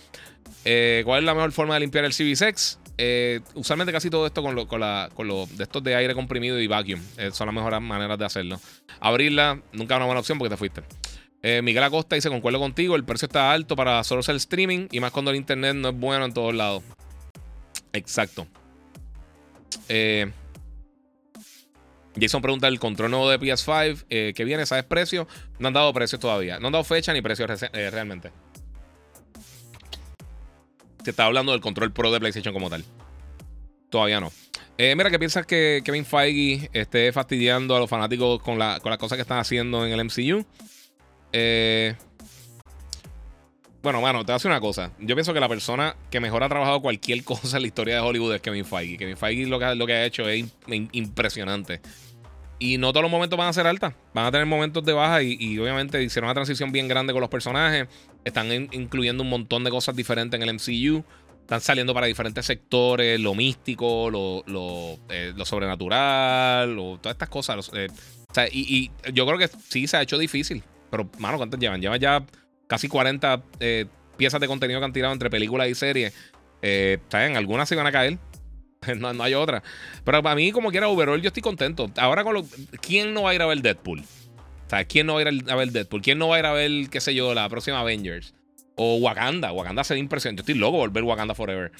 Eh, 0.65 1.03
¿Cuál 1.05 1.21
es 1.21 1.25
la 1.25 1.35
mejor 1.35 1.51
forma 1.51 1.75
de 1.75 1.81
limpiar 1.81 2.05
el 2.05 2.13
CB6? 2.13 2.79
Eh, 2.99 3.41
usualmente 3.55 3.93
casi 3.93 4.11
todo 4.11 4.27
esto 4.27 4.43
con, 4.43 4.55
lo, 4.55 4.69
con, 4.69 4.79
la, 4.79 5.09
con 5.15 5.27
lo, 5.27 5.47
de 5.47 5.65
estos 5.65 5.83
de 5.83 5.95
aire 5.97 6.15
comprimido 6.15 6.61
y 6.61 6.67
vacuum 6.67 7.01
son 7.33 7.47
las 7.47 7.55
mejores 7.55 7.81
maneras 7.81 8.19
de 8.19 8.27
hacerlo. 8.27 8.61
Abrirla 9.01 9.61
nunca 9.73 9.95
es 9.95 9.97
una 9.97 10.07
buena 10.07 10.21
opción 10.21 10.39
porque 10.39 10.51
te 10.51 10.57
fuiste. 10.57 10.83
Eh, 11.43 11.63
Miguel 11.63 11.83
Acosta 11.83 12.17
dice: 12.17 12.29
Concuerdo 12.29 12.59
contigo, 12.59 12.97
el 12.97 13.05
precio 13.05 13.27
está 13.27 13.53
alto 13.53 13.77
para 13.77 14.03
solo 14.05 14.21
hacer 14.21 14.37
streaming 14.37 14.89
y 14.91 15.01
más 15.01 15.11
cuando 15.11 15.31
el 15.31 15.37
internet 15.37 15.75
no 15.75 15.89
es 15.89 15.97
bueno 15.97 16.25
en 16.25 16.35
todos 16.35 16.55
lados. 16.55 16.83
Exacto. 17.93 18.47
Eh, 19.89 20.31
Jason 22.21 22.43
pregunta: 22.43 22.69
¿el 22.69 22.79
control 22.79 23.11
nuevo 23.11 23.31
de 23.31 23.41
PS5 23.41 24.05
eh, 24.11 24.33
que 24.35 24.45
viene? 24.45 24.67
¿Sabes 24.67 24.85
precio? 24.85 25.27
No 25.59 25.69
han 25.69 25.75
dado 25.75 25.93
precios 25.95 26.21
todavía. 26.21 26.61
No 26.61 26.67
han 26.67 26.73
dado 26.73 26.85
fecha 26.85 27.13
ni 27.13 27.23
precios 27.23 27.49
realmente. 27.73 28.31
Se 31.03 31.11
está 31.11 31.25
hablando 31.25 31.53
del 31.53 31.63
control 31.63 31.93
pro 31.93 32.13
de 32.13 32.21
PlayStation 32.21 32.53
como 32.53 32.69
tal. 32.69 32.85
Todavía 33.89 34.21
no. 34.21 34.31
mira, 34.79 35.11
¿qué 35.11 35.19
piensas 35.19 35.47
que 35.47 35.81
Kevin 35.83 36.05
Feige 36.05 36.69
esté 36.75 37.11
fastidiando 37.13 37.75
a 37.75 37.81
los 37.81 37.89
fanáticos 37.89 38.43
con, 38.43 38.59
la, 38.59 38.79
con 38.81 38.91
las 38.91 38.99
cosas 38.99 39.17
que 39.17 39.23
están 39.23 39.39
haciendo 39.39 39.87
en 39.87 39.93
el 39.93 40.05
MCU? 40.05 40.45
Eh, 41.33 41.95
bueno, 43.83 44.01
bueno, 44.01 44.21
te 44.21 44.27
voy 44.27 44.33
a 44.33 44.37
decir 44.37 44.51
una 44.51 44.61
cosa. 44.61 44.93
Yo 44.99 45.17
pienso 45.17 45.33
que 45.33 45.41
la 45.41 45.49
persona 45.49 45.97
que 46.11 46.21
mejor 46.21 46.43
ha 46.43 46.49
trabajado 46.49 46.83
cualquier 46.83 47.25
cosa 47.25 47.57
en 47.57 47.63
la 47.63 47.67
historia 47.67 47.95
de 47.97 48.01
Hollywood 48.01 48.35
es 48.35 48.41
Kevin 48.43 48.65
Feige. 48.65 48.99
Kevin 48.99 49.17
Feige 49.17 49.47
lo 49.47 49.59
que, 49.59 49.93
ha 49.95 50.05
hecho 50.05 50.29
es 50.29 50.45
impresionante. 50.93 51.81
Y 52.59 52.77
no 52.77 52.93
todos 52.93 53.03
los 53.03 53.11
momentos 53.11 53.39
van 53.39 53.49
a 53.49 53.53
ser 53.55 53.67
altas. 53.67 53.95
Van 54.13 54.27
a 54.27 54.31
tener 54.31 54.47
momentos 54.47 54.85
de 54.85 54.93
baja 54.93 55.23
y, 55.23 55.59
obviamente 55.59 56.03
hicieron 56.03 56.29
una 56.29 56.35
transición 56.35 56.73
bien 56.73 56.89
grande 56.89 57.15
con 57.15 57.23
los 57.23 57.31
personajes. 57.31 57.89
Están 58.23 58.53
incluyendo 58.53 59.23
un 59.23 59.31
montón 59.31 59.65
de 59.65 59.71
cosas 59.71 59.97
diferentes 59.97 60.39
en 60.39 60.47
el 60.47 60.55
MCU. 60.55 61.03
Están 61.41 61.63
saliendo 61.63 61.95
para 61.95 62.07
diferentes 62.07 62.45
sectores, 62.45 63.19
lo 63.19 63.35
místico, 63.35 64.11
lo, 64.11 64.99
eh, 65.09 65.33
sobrenatural, 65.45 66.77
todas 67.01 67.15
estas 67.15 67.31
cosas. 67.31 67.71
Eh, 67.73 67.89
y 68.53 68.91
yo 69.15 69.27
creo 69.27 69.39
que 69.39 69.49
sí 69.49 69.87
se 69.87 69.97
ha 69.97 70.03
hecho 70.03 70.19
difícil. 70.19 70.63
Pero, 70.91 71.09
mano, 71.19 71.37
¿cuántas 71.37 71.61
llevan? 71.61 71.81
Llevan 71.81 72.01
ya 72.01 72.25
casi 72.67 72.89
40 72.89 73.43
eh, 73.61 73.87
piezas 74.17 74.41
de 74.41 74.47
contenido 74.47 74.81
que 74.81 74.85
han 74.85 74.93
tirado 74.93 75.13
entre 75.13 75.31
películas 75.31 75.69
y 75.69 75.75
series. 75.75 76.15
Eh, 76.63 76.99
¿Saben? 77.09 77.37
Algunas 77.37 77.69
se 77.69 77.77
van 77.77 77.87
a 77.87 77.93
caer. 77.93 78.19
no, 78.99 79.13
no, 79.13 79.23
hay 79.23 79.35
otra. 79.35 79.63
Pero 80.05 80.23
para 80.23 80.35
mí, 80.35 80.53
como 80.53 80.71
quiera, 80.71 80.89
overall, 80.89 81.21
yo 81.21 81.29
estoy 81.29 81.43
contento. 81.43 81.91
Ahora 81.97 82.25
con 82.25 82.35
lo. 82.35 82.45
¿Quién 82.81 83.15
no 83.15 83.23
va 83.23 83.31
a 83.31 83.35
ir 83.35 83.43
a 83.43 83.47
ver 83.47 83.61
Deadpool? 83.61 84.01
O 84.01 84.77
¿quién 84.89 85.07
no 85.07 85.15
va 85.15 85.21
a 85.21 85.33
ir 85.33 85.51
a 85.51 85.57
ver 85.57 85.73
Deadpool? 85.73 86.01
¿Quién 86.01 86.19
no 86.19 86.29
va 86.29 86.37
a 86.37 86.39
ir 86.39 86.47
a 86.47 86.53
ver, 86.53 86.71
qué 86.91 87.01
sé 87.01 87.15
yo, 87.15 87.35
la 87.35 87.49
próxima 87.49 87.81
Avengers? 87.81 88.35
O 88.77 88.97
Wakanda. 88.99 89.53
Wakanda 89.53 89.83
se 89.83 89.99
impresionante. 89.99 90.41
Yo 90.41 90.43
estoy 90.43 90.61
loco 90.61 90.79
por 90.79 90.93
ver 90.93 91.03
Wakanda 91.03 91.35
Forever. 91.35 91.73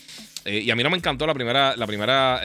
Eh, 0.45 0.61
y 0.65 0.71
a 0.71 0.77
mí 0.77 0.83
no 0.83 0.91
me 0.91 0.97
encantó 0.97 1.27
la 1.27 1.35
primera, 1.35 1.77
la 1.77 1.87
primera 1.87 2.41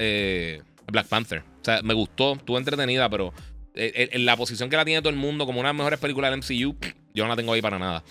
Black 0.87 1.07
Panther. 1.07 1.39
O 1.39 1.65
sea, 1.65 1.81
me 1.81 1.93
gustó, 1.93 2.33
estuvo 2.33 2.57
entretenida, 2.57 3.09
pero 3.09 3.29
eh, 3.29 3.54
en 3.75 4.25
la 4.25 4.37
posición 4.37 4.69
que 4.69 4.77
la 4.77 4.85
tiene 4.85 5.01
todo 5.01 5.09
el 5.09 5.17
mundo 5.17 5.45
como 5.45 5.59
una 5.59 5.69
de 5.69 5.73
las 5.73 5.77
mejores 5.77 5.99
películas 5.99 6.31
del 6.31 6.39
MCU, 6.39 6.75
yo 7.13 7.23
no 7.23 7.29
la 7.29 7.35
tengo 7.35 7.53
ahí 7.53 7.61
para 7.61 7.77
nada. 7.77 8.03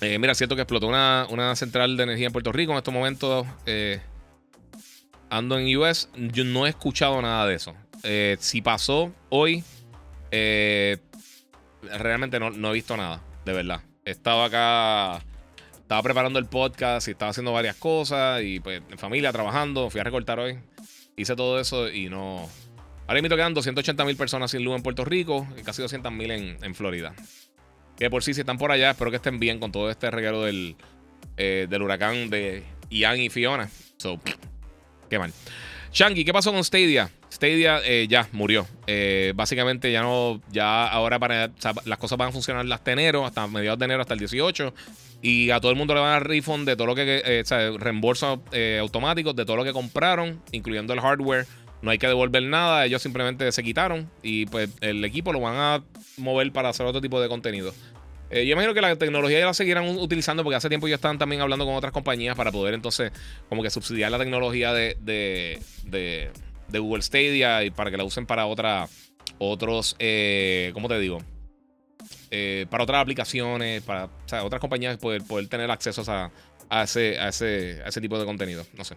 Eh, 0.00 0.18
mira, 0.18 0.34
cierto 0.34 0.56
que 0.56 0.62
explotó 0.62 0.88
una, 0.88 1.26
una, 1.30 1.54
central 1.56 1.96
de 1.96 2.02
energía 2.02 2.26
en 2.26 2.32
Puerto 2.32 2.52
Rico 2.52 2.72
en 2.72 2.78
estos 2.78 2.92
momentos. 2.92 3.46
Eh, 3.64 4.00
ando 5.30 5.58
en 5.58 5.74
US. 5.76 6.08
Yo 6.16 6.44
no 6.44 6.66
he 6.66 6.70
escuchado 6.70 7.20
nada 7.22 7.46
de 7.46 7.54
eso. 7.54 7.74
si 8.38 8.60
pasó 8.60 9.12
hoy, 9.30 9.64
realmente 11.82 12.38
no, 12.38 12.50
no, 12.50 12.70
he 12.70 12.74
visto 12.74 12.96
nada, 12.96 13.22
de 13.44 13.52
verdad. 13.52 13.80
Estaba 14.04 14.46
acá, 14.46 15.24
estaba 15.78 16.02
preparando 16.02 16.38
el 16.38 16.46
podcast 16.46 17.08
y 17.08 17.12
estaba 17.12 17.30
haciendo 17.30 17.52
varias 17.52 17.76
cosas. 17.76 18.42
Y 18.42 18.60
pues 18.60 18.82
en 18.90 18.98
familia, 18.98 19.32
trabajando. 19.32 19.90
Fui 19.90 20.00
a 20.00 20.04
recortar 20.04 20.38
hoy. 20.38 20.58
Hice 21.16 21.34
todo 21.34 21.58
eso 21.58 21.88
y 21.90 22.10
no, 22.10 22.46
Ahora 23.08 23.22
mismo 23.22 23.36
quedan 23.36 23.54
280 23.54 24.04
mil 24.04 24.16
personas 24.16 24.50
sin 24.50 24.64
luz 24.64 24.74
en 24.74 24.82
Puerto 24.82 25.04
Rico 25.04 25.46
y 25.56 25.62
casi 25.62 25.80
200 25.80 26.10
mil 26.12 26.30
en, 26.30 26.74
Florida. 26.74 27.14
Que 27.96 28.10
por 28.10 28.24
sí, 28.24 28.34
si 28.34 28.40
están 28.40 28.58
por 28.58 28.72
allá, 28.72 28.90
espero 28.90 29.10
que 29.10 29.16
estén 29.16 29.38
bien 29.38 29.60
con 29.60 29.70
todo 29.70 29.90
este 29.90 30.10
regalo 30.10 30.42
del, 30.42 30.76
eh, 31.36 31.66
del 31.70 31.82
huracán 31.82 32.30
de 32.30 32.64
Ian 32.90 33.20
y 33.20 33.30
Fiona. 33.30 33.70
So, 33.96 34.20
qué 35.08 35.20
mal. 35.20 35.32
Shanky, 35.92 36.24
¿qué 36.24 36.32
pasó 36.32 36.52
con 36.52 36.64
Stadia? 36.64 37.08
Stadia 37.30 37.80
eh, 37.84 38.08
ya 38.08 38.28
murió. 38.32 38.66
Eh, 38.88 39.32
básicamente 39.36 39.92
ya 39.92 40.02
no, 40.02 40.42
ya 40.50 40.88
ahora 40.88 41.52
las 41.84 41.98
cosas 41.98 42.18
van 42.18 42.30
a 42.30 42.32
funcionar 42.32 42.66
hasta 42.72 42.90
enero, 42.90 43.24
hasta 43.24 43.46
mediados 43.46 43.78
de 43.78 43.84
enero, 43.84 44.00
hasta 44.00 44.14
el 44.14 44.20
18. 44.20 44.74
Y 45.22 45.50
a 45.50 45.60
todo 45.60 45.70
el 45.70 45.78
mundo 45.78 45.94
le 45.94 46.00
van 46.00 46.08
a 46.08 46.12
dar 46.14 46.26
refund 46.26 46.66
de 46.66 46.74
todo 46.74 46.88
lo 46.88 46.94
que, 46.96 47.40
o 47.42 47.46
sea, 47.46 47.70
reembolso 47.78 48.42
automático 48.80 49.32
de 49.32 49.44
todo 49.44 49.56
lo 49.56 49.64
que 49.64 49.72
compraron, 49.72 50.42
incluyendo 50.50 50.92
el 50.92 51.00
hardware 51.00 51.46
no 51.82 51.90
hay 51.90 51.98
que 51.98 52.06
devolver 52.06 52.42
nada, 52.42 52.84
ellos 52.86 53.02
simplemente 53.02 53.50
se 53.52 53.62
quitaron 53.62 54.10
y 54.22 54.46
pues 54.46 54.70
el 54.80 55.04
equipo 55.04 55.32
lo 55.32 55.40
van 55.40 55.56
a 55.56 55.84
mover 56.16 56.52
para 56.52 56.70
hacer 56.70 56.86
otro 56.86 57.00
tipo 57.00 57.20
de 57.20 57.28
contenido. 57.28 57.72
Eh, 58.30 58.44
yo 58.44 58.52
imagino 58.54 58.74
que 58.74 58.80
la 58.80 58.96
tecnología 58.96 59.38
ya 59.38 59.46
la 59.46 59.54
seguirán 59.54 59.86
utilizando 59.86 60.42
porque 60.42 60.56
hace 60.56 60.68
tiempo 60.68 60.88
ya 60.88 60.96
están 60.96 61.16
también 61.16 61.42
hablando 61.42 61.64
con 61.64 61.74
otras 61.74 61.92
compañías 61.92 62.36
para 62.36 62.50
poder 62.50 62.74
entonces 62.74 63.12
como 63.48 63.62
que 63.62 63.70
subsidiar 63.70 64.10
la 64.10 64.18
tecnología 64.18 64.72
de, 64.72 64.96
de, 65.00 66.30
Google 66.80 67.02
Stadia 67.02 67.62
y 67.62 67.70
para 67.70 67.90
que 67.90 67.96
la 67.96 68.04
usen 68.04 68.26
para 68.26 68.46
otra, 68.46 68.88
otros, 69.38 69.94
eh, 70.00 70.70
¿cómo 70.74 70.88
te 70.88 70.98
digo? 70.98 71.18
Eh, 72.32 72.66
para 72.68 72.82
otras 72.82 73.00
aplicaciones, 73.00 73.82
para 73.82 74.10
otras 74.42 74.60
compañías 74.60 74.96
poder, 74.98 75.22
poder 75.22 75.46
tener 75.46 75.70
acceso 75.70 76.02
a, 76.68 76.82
ese, 76.82 77.14
ese, 77.24 77.80
a 77.84 77.88
ese 77.88 78.00
tipo 78.00 78.18
de 78.18 78.24
contenido. 78.24 78.66
No 78.76 78.84
sé. 78.84 78.96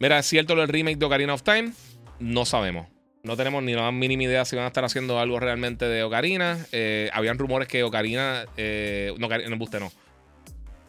Mira, 0.00 0.18
¿es 0.18 0.26
cierto 0.26 0.54
lo 0.54 0.60
del 0.60 0.70
remake 0.70 0.98
de 0.98 1.06
Ocarina 1.06 1.34
of 1.34 1.42
Time? 1.42 1.72
No 2.20 2.44
sabemos. 2.44 2.86
No 3.24 3.36
tenemos 3.36 3.62
ni 3.62 3.74
la 3.74 3.82
más 3.82 3.92
mínima 3.92 4.22
idea 4.22 4.44
si 4.44 4.54
van 4.54 4.64
a 4.64 4.68
estar 4.68 4.84
haciendo 4.84 5.18
algo 5.18 5.40
realmente 5.40 5.86
de 5.86 6.02
Ocarina. 6.04 6.66
Eh, 6.72 7.10
habían 7.12 7.36
rumores 7.36 7.68
que 7.68 7.82
Ocarina. 7.82 8.46
Eh, 8.56 9.12
no, 9.18 9.28
no, 9.28 9.56
buste, 9.56 9.80
no. 9.80 9.90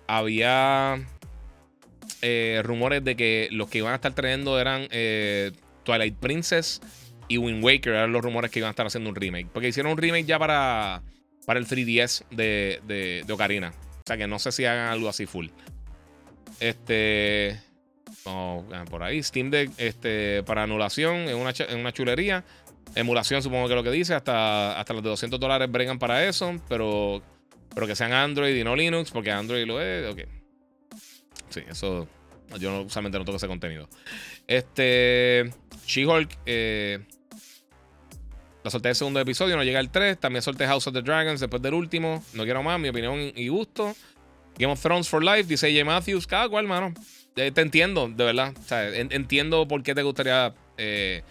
Había 0.08 1.00
eh, 2.22 2.62
rumores 2.64 3.04
de 3.04 3.16
que 3.16 3.50
los 3.52 3.70
que 3.70 3.80
iban 3.80 3.94
a 3.94 3.96
estar 3.96 4.14
trayendo 4.14 4.60
eran 4.60 4.88
Twilight 5.84 6.16
Princess 6.18 6.82
y 7.28 7.38
Wind 7.40 7.64
Waker. 7.64 7.94
Eran 7.94 8.12
los 8.12 8.24
rumores 8.24 8.52
que 8.52 8.60
iban 8.60 8.68
a 8.68 8.72
estar 8.72 8.86
haciendo 8.86 9.10
un 9.10 9.16
remake. 9.16 9.48
Porque 9.52 9.68
hicieron 9.70 9.92
un 9.92 9.98
remake 9.98 10.26
ya 10.26 10.38
para, 10.38 11.02
para 11.48 11.60
el 11.60 11.68
3DS 11.68 12.26
de, 12.30 12.80
de, 12.86 13.24
de 13.26 13.34
Ocarina. 13.34 13.70
O 13.70 14.04
sea 14.06 14.18
que 14.18 14.28
no 14.28 14.38
sé 14.38 14.52
si 14.52 14.66
hagan 14.66 14.92
algo 14.92 15.10
así 15.10 15.26
full. 15.26 15.48
Este. 16.60 17.60
No, 18.26 18.66
ah, 18.74 18.86
por 18.90 19.04
ahí. 19.04 19.22
Steam 19.24 19.50
Deck 19.50 19.72
este, 19.78 20.44
para 20.44 20.64
anulación 20.64 21.16
en 21.30 21.38
una, 21.38 21.54
una 21.76 21.92
chulería. 21.92 22.44
Emulación, 22.96 23.42
supongo 23.44 23.68
que 23.68 23.76
lo 23.76 23.84
que 23.84 23.92
dice. 23.92 24.14
Hasta, 24.14 24.80
hasta 24.80 24.94
los 24.94 25.04
de 25.04 25.10
200 25.10 25.40
dólares 25.40 25.72
bregan 25.72 26.00
para 26.00 26.26
eso. 26.26 26.60
Pero, 26.68 27.22
pero 27.74 27.88
que 27.88 27.96
sean 27.96 28.14
Android 28.14 28.56
y 28.56 28.64
no 28.64 28.76
Linux, 28.76 29.12
porque 29.12 29.32
Android 29.32 29.66
lo 29.66 29.82
es. 29.82 30.12
Ok. 30.12 30.22
Sí, 31.50 31.62
eso. 31.70 32.08
Yo 32.60 32.72
no, 32.72 32.82
usualmente 32.82 33.20
no 33.20 33.26
toco 33.26 33.38
ese 33.38 33.48
contenido. 33.48 33.88
Este. 34.48 35.52
She-Hulk. 35.86 36.38
Eh, 36.46 37.00
la 38.64 38.70
solté 38.70 38.90
el 38.90 38.96
segundo 38.96 39.20
episodio, 39.20 39.56
no 39.56 39.64
llega 39.64 39.80
el 39.80 39.90
3. 39.90 40.20
También 40.20 40.42
solté 40.42 40.66
House 40.68 40.88
of 40.88 40.94
the 40.94 41.02
Dragons 41.02 41.40
después 41.40 41.62
del 41.62 41.74
último. 41.74 42.24
No 42.34 42.44
quiero 42.44 42.62
más, 42.62 42.80
mi 42.80 42.90
opinión 42.90 43.32
y 43.36 43.48
gusto. 43.48 43.96
Game 44.58 44.74
of 44.74 44.82
Thrones 44.82 45.08
for 45.08 45.24
Life, 45.24 45.44
dice 45.44 45.72
J. 45.72 45.86
Matthews. 45.86 46.28
Cada 46.28 46.50
cual, 46.50 46.68
mano. 46.68 46.94
Eh, 47.36 47.52
te 47.52 47.62
entiendo, 47.62 48.10
de 48.10 48.24
verdad. 48.24 48.54
entiendo 49.12 49.68
por 49.68 49.84
qué 49.84 49.96
te 49.96 50.04
gustaría, 50.04 50.54
eh, 50.78 51.24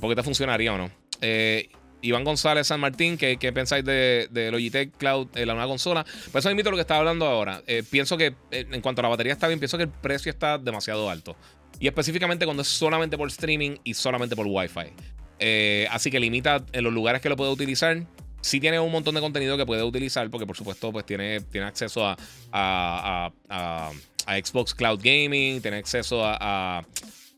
por 0.00 0.10
qué 0.10 0.16
te 0.16 0.22
funcionaría 0.22 0.72
o 0.74 0.78
no. 0.78 0.90
Eh, 1.20 1.70
Iván 2.02 2.24
González 2.24 2.66
San 2.66 2.80
Martín, 2.80 3.16
¿qué, 3.16 3.52
pensáis 3.54 3.84
de, 3.84 4.48
Logitech 4.50 4.96
Cloud, 4.96 5.28
la 5.34 5.54
nueva 5.54 5.68
consola? 5.68 6.04
Pues 6.32 6.44
eso 6.44 6.48
a 6.48 6.52
lo 6.52 6.72
que 6.72 6.80
estaba 6.80 6.98
hablando 6.98 7.26
ahora. 7.26 7.62
pienso 7.90 8.16
que 8.16 8.34
en 8.50 8.80
cuanto 8.80 9.00
a 9.00 9.04
la 9.04 9.08
batería 9.08 9.32
está 9.32 9.46
bien, 9.46 9.60
pienso 9.60 9.76
que 9.76 9.84
el 9.84 9.88
precio 9.88 10.30
está 10.30 10.58
demasiado 10.58 11.08
alto. 11.08 11.36
Y 11.78 11.86
específicamente 11.86 12.44
cuando 12.44 12.62
es 12.62 12.68
solamente 12.68 13.16
por 13.16 13.28
streaming 13.28 13.76
y 13.84 13.94
solamente 13.94 14.34
por 14.34 14.46
Wi-Fi. 14.48 15.86
así 15.90 16.10
que 16.10 16.18
limita 16.18 16.64
en 16.72 16.82
los 16.82 16.92
lugares 16.92 17.22
que 17.22 17.28
lo 17.28 17.36
puede 17.36 17.52
utilizar. 17.52 18.04
Sí 18.42 18.60
tiene 18.60 18.78
un 18.78 18.92
montón 18.92 19.14
de 19.14 19.22
contenido 19.22 19.56
que 19.56 19.64
puede 19.64 19.82
utilizar, 19.82 20.28
porque 20.28 20.46
por 20.46 20.56
supuesto, 20.56 20.92
pues 20.92 21.06
tiene, 21.06 21.40
tiene 21.40 21.66
acceso 21.66 22.06
a, 22.06 22.16
a 22.52 23.90
a 24.26 24.36
Xbox 24.36 24.74
Cloud 24.74 25.00
Gaming, 25.02 25.60
tiene 25.60 25.78
acceso 25.78 26.22
a, 26.24 26.84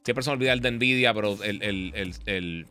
siempre 0.05 0.23
se 0.23 0.31
me 0.31 0.35
olvida 0.35 0.53
el 0.53 0.61
de 0.61 0.71
Nvidia, 0.71 1.15
pero 1.15 1.39
el, 1.43 2.67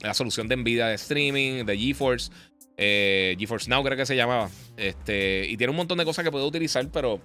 la 0.00 0.14
solución 0.14 0.48
de 0.48 0.56
Nvidia 0.56 0.86
de 0.86 0.94
streaming, 0.94 1.64
de 1.64 1.78
GeForce. 1.78 2.30
Eh, 2.76 3.36
GeForce 3.38 3.68
Now 3.68 3.82
creo 3.82 3.96
que 3.96 4.06
se 4.06 4.16
llamaba. 4.16 4.48
Este, 4.76 5.46
y 5.48 5.56
tiene 5.56 5.70
un 5.70 5.76
montón 5.76 5.98
de 5.98 6.04
cosas 6.04 6.24
que 6.24 6.30
puedo 6.30 6.46
utilizar, 6.46 6.86
pero 6.90 7.20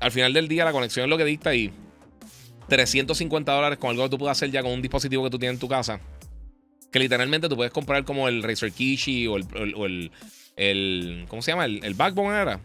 al 0.00 0.12
final 0.12 0.32
del 0.32 0.48
día 0.48 0.64
la 0.64 0.72
conexión 0.72 1.04
es 1.04 1.10
lo 1.10 1.18
que 1.18 1.24
dicta 1.24 1.54
y 1.54 1.72
350 2.68 3.52
dólares 3.52 3.78
con 3.78 3.90
algo 3.90 4.04
que 4.04 4.10
tú 4.10 4.18
puedes 4.18 4.36
hacer 4.36 4.50
ya 4.50 4.62
con 4.62 4.72
un 4.72 4.82
dispositivo 4.82 5.24
que 5.24 5.30
tú 5.30 5.38
tienes 5.38 5.56
en 5.56 5.60
tu 5.60 5.68
casa. 5.68 6.00
Que 6.96 7.00
literalmente 7.00 7.50
tú 7.50 7.56
puedes 7.56 7.74
comprar 7.74 8.06
como 8.06 8.26
el 8.26 8.42
Razer 8.42 8.72
Kishi 8.72 9.26
o 9.26 9.36
el, 9.36 10.10
el, 10.56 11.26
¿cómo 11.28 11.42
se 11.42 11.50
llama? 11.50 11.66
El, 11.66 11.92
Backbone 11.92 12.40
era. 12.40 12.56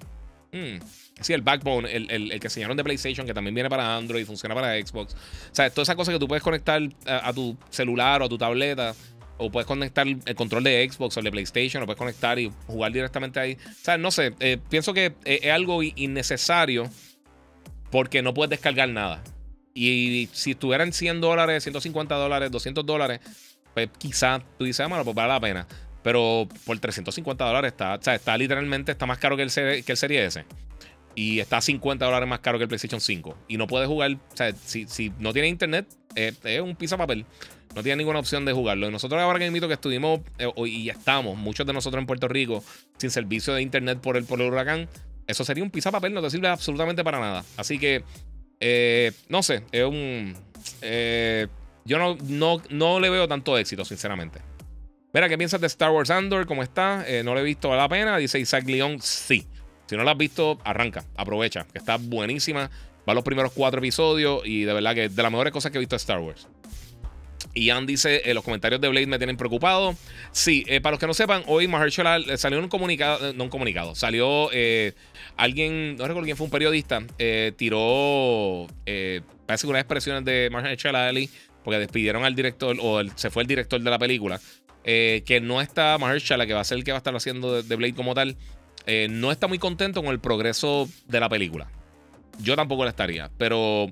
Hmm. 0.54 0.80
Sí, 1.20 1.34
el 1.34 1.42
Backbone, 1.42 1.94
el, 1.94 2.10
el, 2.10 2.40
que 2.40 2.48
enseñaron 2.48 2.78
de 2.78 2.84
PlayStation, 2.86 3.28
que 3.28 3.34
también 3.34 3.54
viene 3.54 3.70
para 3.70 3.98
Android, 3.98 4.26
funciona 4.26 4.56
para 4.56 4.80
Xbox. 4.80 5.16
O 5.16 5.18
sea, 5.54 5.70
todas 5.70 5.88
esas 5.88 5.98
cosas 5.98 6.14
que 6.14 6.20
tú 6.20 6.30
puedes 6.30 6.42
conectar 6.42 6.82
a, 7.06 7.34
tu 7.34 7.58
celular 7.72 8.22
o 8.22 8.26
a 8.28 8.30
tu 8.30 8.38
tableta, 8.38 8.96
o 9.36 9.52
puedes 9.52 9.68
conectar 9.68 10.08
el 10.08 10.36
control 10.36 10.64
de 10.64 10.90
Xbox 10.90 11.18
o 11.18 11.22
de 11.22 11.30
PlayStation, 11.30 11.82
lo 11.82 11.86
puedes 11.86 12.00
conectar 12.00 12.40
y 12.40 12.54
jugar 12.68 12.94
directamente 12.94 13.38
ahí. 13.38 13.58
O 13.66 13.84
sea, 13.84 13.98
no 13.98 14.12
sé, 14.12 14.34
eh, 14.40 14.60
pienso 14.70 14.94
que 14.94 15.14
es 15.26 15.52
algo 15.52 15.84
innecesario 15.84 16.90
porque 17.92 18.22
no 18.22 18.34
puedes 18.34 18.52
descargar 18.52 18.88
nada. 18.88 19.22
Y 19.74 20.30
si 20.32 20.52
estuvieran 20.52 20.94
100 20.94 21.20
dólares, 21.20 21.64
150 21.64 22.16
dólares, 22.16 22.50
200 22.50 22.86
dólares, 22.86 23.20
pues 23.74 23.90
quizás 23.98 24.42
tú 24.58 24.66
dices, 24.66 24.86
ah, 24.90 25.04
pues 25.04 25.16
vale 25.16 25.30
la 25.34 25.40
pena. 25.40 25.68
Pero 26.04 26.48
por 26.66 26.80
350 26.80 27.46
dólares 27.46 27.72
está, 27.72 27.96
o 27.96 28.02
sea, 28.02 28.16
está 28.16 28.38
literalmente, 28.38 28.92
está 28.92 29.06
más 29.06 29.20
caro 29.20 29.38
que 29.38 29.44
el, 29.44 29.52
que 29.52 29.92
el 29.92 29.98
Serie 29.98 30.26
S. 30.26 30.44
Y 31.14 31.40
está 31.40 31.62
50 31.62 32.06
dólares 32.06 32.28
más 32.28 32.40
caro 32.40 32.58
que 32.58 32.64
el 32.64 32.68
PlayStation 32.68 33.02
5. 33.02 33.38
Y 33.48 33.58
no 33.58 33.68
puedes 33.68 33.88
jugar, 33.88 34.12
o 34.12 34.36
sea, 34.36 34.54
si, 34.54 34.88
si 34.88 35.12
no 35.20 35.34
tiene 35.34 35.48
internet, 35.48 35.88
es, 36.16 36.62
un 36.62 36.76
piso 36.76 36.98
papel. 36.98 37.26
No 37.76 37.84
tiene 37.84 37.98
ninguna 37.98 38.20
opción 38.20 38.46
de 38.46 38.54
jugarlo. 38.54 38.88
Y 38.88 38.92
nosotros 38.92 39.22
ahora 39.22 39.40
que 39.40 39.46
invito 39.46 39.68
que 39.68 39.76
estuvimos 39.76 40.22
eh, 40.40 40.50
y 40.66 40.90
estamos, 40.90 41.38
muchos 41.38 41.66
de 41.66 41.74
nosotros 41.74 42.02
en 42.02 42.08
Puerto 42.08 42.28
Rico, 42.28 42.64
sin 42.98 43.12
servicio 43.12 43.54
de 43.54 43.62
internet 43.62 44.00
por 44.00 44.18
el, 44.18 44.26
por 44.26 44.42
el 44.42 44.52
huracán, 44.52 44.90
eso 45.28 45.46
sería 45.46 45.64
un 45.64 45.70
piso 45.70 45.92
papel, 45.92 46.14
no 46.14 46.22
te 46.22 46.30
sirve 46.30 46.48
absolutamente 46.48 47.04
para 47.04 47.20
nada. 47.20 47.46
Así 47.58 47.78
que, 47.78 48.04
eh, 48.60 49.12
no 49.30 49.44
sé, 49.44 49.64
es 49.72 49.86
un... 49.86 50.36
Eh, 50.82 51.48
yo 51.86 51.98
no, 51.98 52.18
no, 52.28 52.62
no 52.70 53.00
le 53.00 53.10
veo 53.10 53.28
tanto 53.28 53.58
éxito, 53.58 53.86
sinceramente. 53.86 54.40
Mira, 55.14 55.28
¿qué 55.28 55.38
piensas 55.38 55.60
de 55.60 55.68
Star 55.68 55.92
Wars 55.92 56.10
Andor? 56.10 56.46
¿Cómo 56.46 56.64
está? 56.64 57.04
Eh, 57.06 57.22
no 57.24 57.36
le 57.36 57.42
he 57.42 57.44
visto 57.44 57.74
a 57.74 57.76
la 57.76 57.90
pena. 57.90 58.18
Dice 58.18 58.40
Isaac 58.40 58.66
León, 58.68 59.00
sí. 59.02 59.46
Si 59.88 59.98
no 59.98 60.04
la 60.06 60.12
has 60.12 60.18
visto, 60.18 60.58
arranca, 60.64 61.04
aprovecha, 61.18 61.66
que 61.70 61.80
está 61.80 61.98
buenísima. 61.98 62.70
Va 63.08 63.12
a 63.12 63.14
los 63.14 63.24
primeros 63.24 63.52
cuatro 63.52 63.80
episodios 63.80 64.42
y 64.46 64.64
de 64.64 64.74
verdad 64.74 64.96
que 64.96 65.10
de 65.10 65.24
las 65.24 65.32
mejores 65.32 65.52
cosas 65.52 65.72
que 65.72 65.80
he 65.80 65.80
visto 65.80 65.96
de 65.96 65.98
Star 65.98 66.20
Wars. 66.20 66.48
Ian 67.54 67.86
dice, 67.86 68.22
eh, 68.24 68.34
los 68.34 68.46
comentarios 68.46 68.80
de 68.80 68.88
Blade 68.88 69.08
me 69.08 69.18
tienen 69.18 69.36
preocupado. 69.36 69.96
Sí, 70.32 70.64
eh, 70.68 70.80
para 70.80 70.92
los 70.92 71.00
que 71.02 71.08
no 71.08 71.14
sepan, 71.14 71.44
hoy 71.48 71.68
Mahershala 71.68 72.38
salió 72.38 72.60
un 72.60 72.70
comunicado, 72.70 73.34
no 73.34 73.44
un 73.44 73.50
comunicado, 73.50 73.96
salió 73.96 74.50
alguien, 75.36 75.98
no 75.98 76.08
recuerdo 76.08 76.24
quién 76.24 76.38
fue, 76.38 76.46
un 76.46 76.52
periodista, 76.52 77.04
tiró, 77.58 78.68
parece 78.86 79.64
que 79.64 79.68
unas 79.68 79.82
expresiones 79.82 80.24
de 80.24 80.50
Mahershala 80.50 81.10
Ali 81.10 81.30
porque 81.64 81.80
despidieron 81.80 82.24
al 82.24 82.36
director, 82.36 82.76
o 82.80 83.02
se 83.16 83.30
fue 83.30 83.44
el 83.44 83.48
director 83.48 83.82
de 83.82 83.90
la 83.90 84.00
película, 84.00 84.40
eh, 84.84 85.24
que 85.26 85.42
no 85.42 85.62
está 85.62 85.98
Mahershala, 85.98 86.48
que 86.48 86.54
va 86.54 86.62
a 86.62 86.64
ser 86.64 86.80
el 86.80 86.84
que 86.84 86.92
va 86.92 86.98
a 86.98 87.00
estar 87.00 87.16
haciendo 87.16 87.62
de, 87.62 87.76
Blade 87.76 87.94
como 87.94 88.14
tal, 88.14 88.36
eh, 88.86 89.08
no 89.10 89.32
está 89.32 89.48
muy 89.48 89.60
contento 89.60 90.02
con 90.02 90.12
el 90.12 90.20
progreso 90.20 90.90
de 91.08 91.20
la 91.20 91.30
película. 91.30 91.70
Yo 92.40 92.56
tampoco 92.56 92.84
lo 92.84 92.90
estaría, 92.90 93.30
pero, 93.38 93.88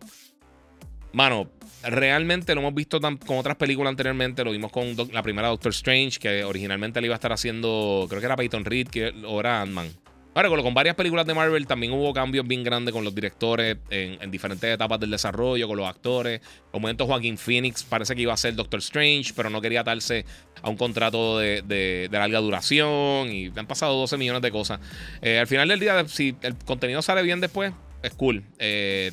mano, 1.13 1.51
realmente 1.83 2.55
lo 2.55 2.61
hemos 2.61 2.73
visto 2.73 2.99
con 2.99 3.37
otras 3.37 3.57
películas 3.57 3.91
anteriormente. 3.91 4.43
Lo 4.43 4.51
vimos 4.51 4.71
con 4.71 4.95
la 5.11 5.21
primera 5.21 5.49
Doctor 5.49 5.71
Strange, 5.71 6.19
que 6.19 6.43
originalmente 6.43 6.99
le 7.01 7.07
iba 7.07 7.15
a 7.15 7.17
estar 7.17 7.31
haciendo, 7.31 8.07
creo 8.09 8.19
que 8.19 8.25
era 8.25 8.35
Peyton 8.35 8.65
Reed, 8.65 8.87
que, 8.87 9.13
o 9.25 9.39
era 9.39 9.61
Ant-Man. 9.61 9.89
Ahora, 10.35 10.49
con, 10.49 10.73
varias 10.73 10.95
películas 10.95 11.25
de 11.25 11.33
Marvel 11.33 11.65
también 11.65 11.91
hubo 11.91 12.13
cambios 12.13 12.47
bien 12.47 12.63
grandes 12.63 12.93
con 12.93 13.03
los 13.03 13.13
directores 13.15 13.77
en, 13.89 14.29
diferentes 14.29 14.73
etapas 14.73 14.99
del 14.99 15.09
desarrollo, 15.09 15.67
con 15.67 15.77
los 15.77 15.87
actores. 15.87 16.41
Un 16.71 16.81
momento 16.81 17.07
Joaquín 17.07 17.37
Phoenix 17.37 17.83
parece 17.83 18.15
que 18.15 18.21
iba 18.21 18.33
a 18.33 18.37
ser 18.37 18.55
Doctor 18.55 18.79
Strange, 18.79 19.33
pero 19.35 19.49
no 19.49 19.59
quería 19.59 19.81
atarse 19.81 20.25
a 20.61 20.69
un 20.69 20.77
contrato 20.77 21.39
de, 21.39 22.07
larga 22.11 22.39
duración. 22.39 23.31
Y 23.31 23.51
han 23.55 23.67
pasado 23.67 23.95
12 23.99 24.17
millones 24.17 24.41
de 24.41 24.51
cosas. 24.51 24.79
Eh, 25.21 25.39
al 25.39 25.47
final 25.47 25.67
del 25.67 25.79
día, 25.79 26.07
si 26.07 26.35
el 26.41 26.55
contenido 26.57 27.01
sale 27.01 27.23
bien 27.23 27.41
después, 27.41 27.73
es 28.03 28.13
cool. 28.13 28.43
Eh, 28.59 29.11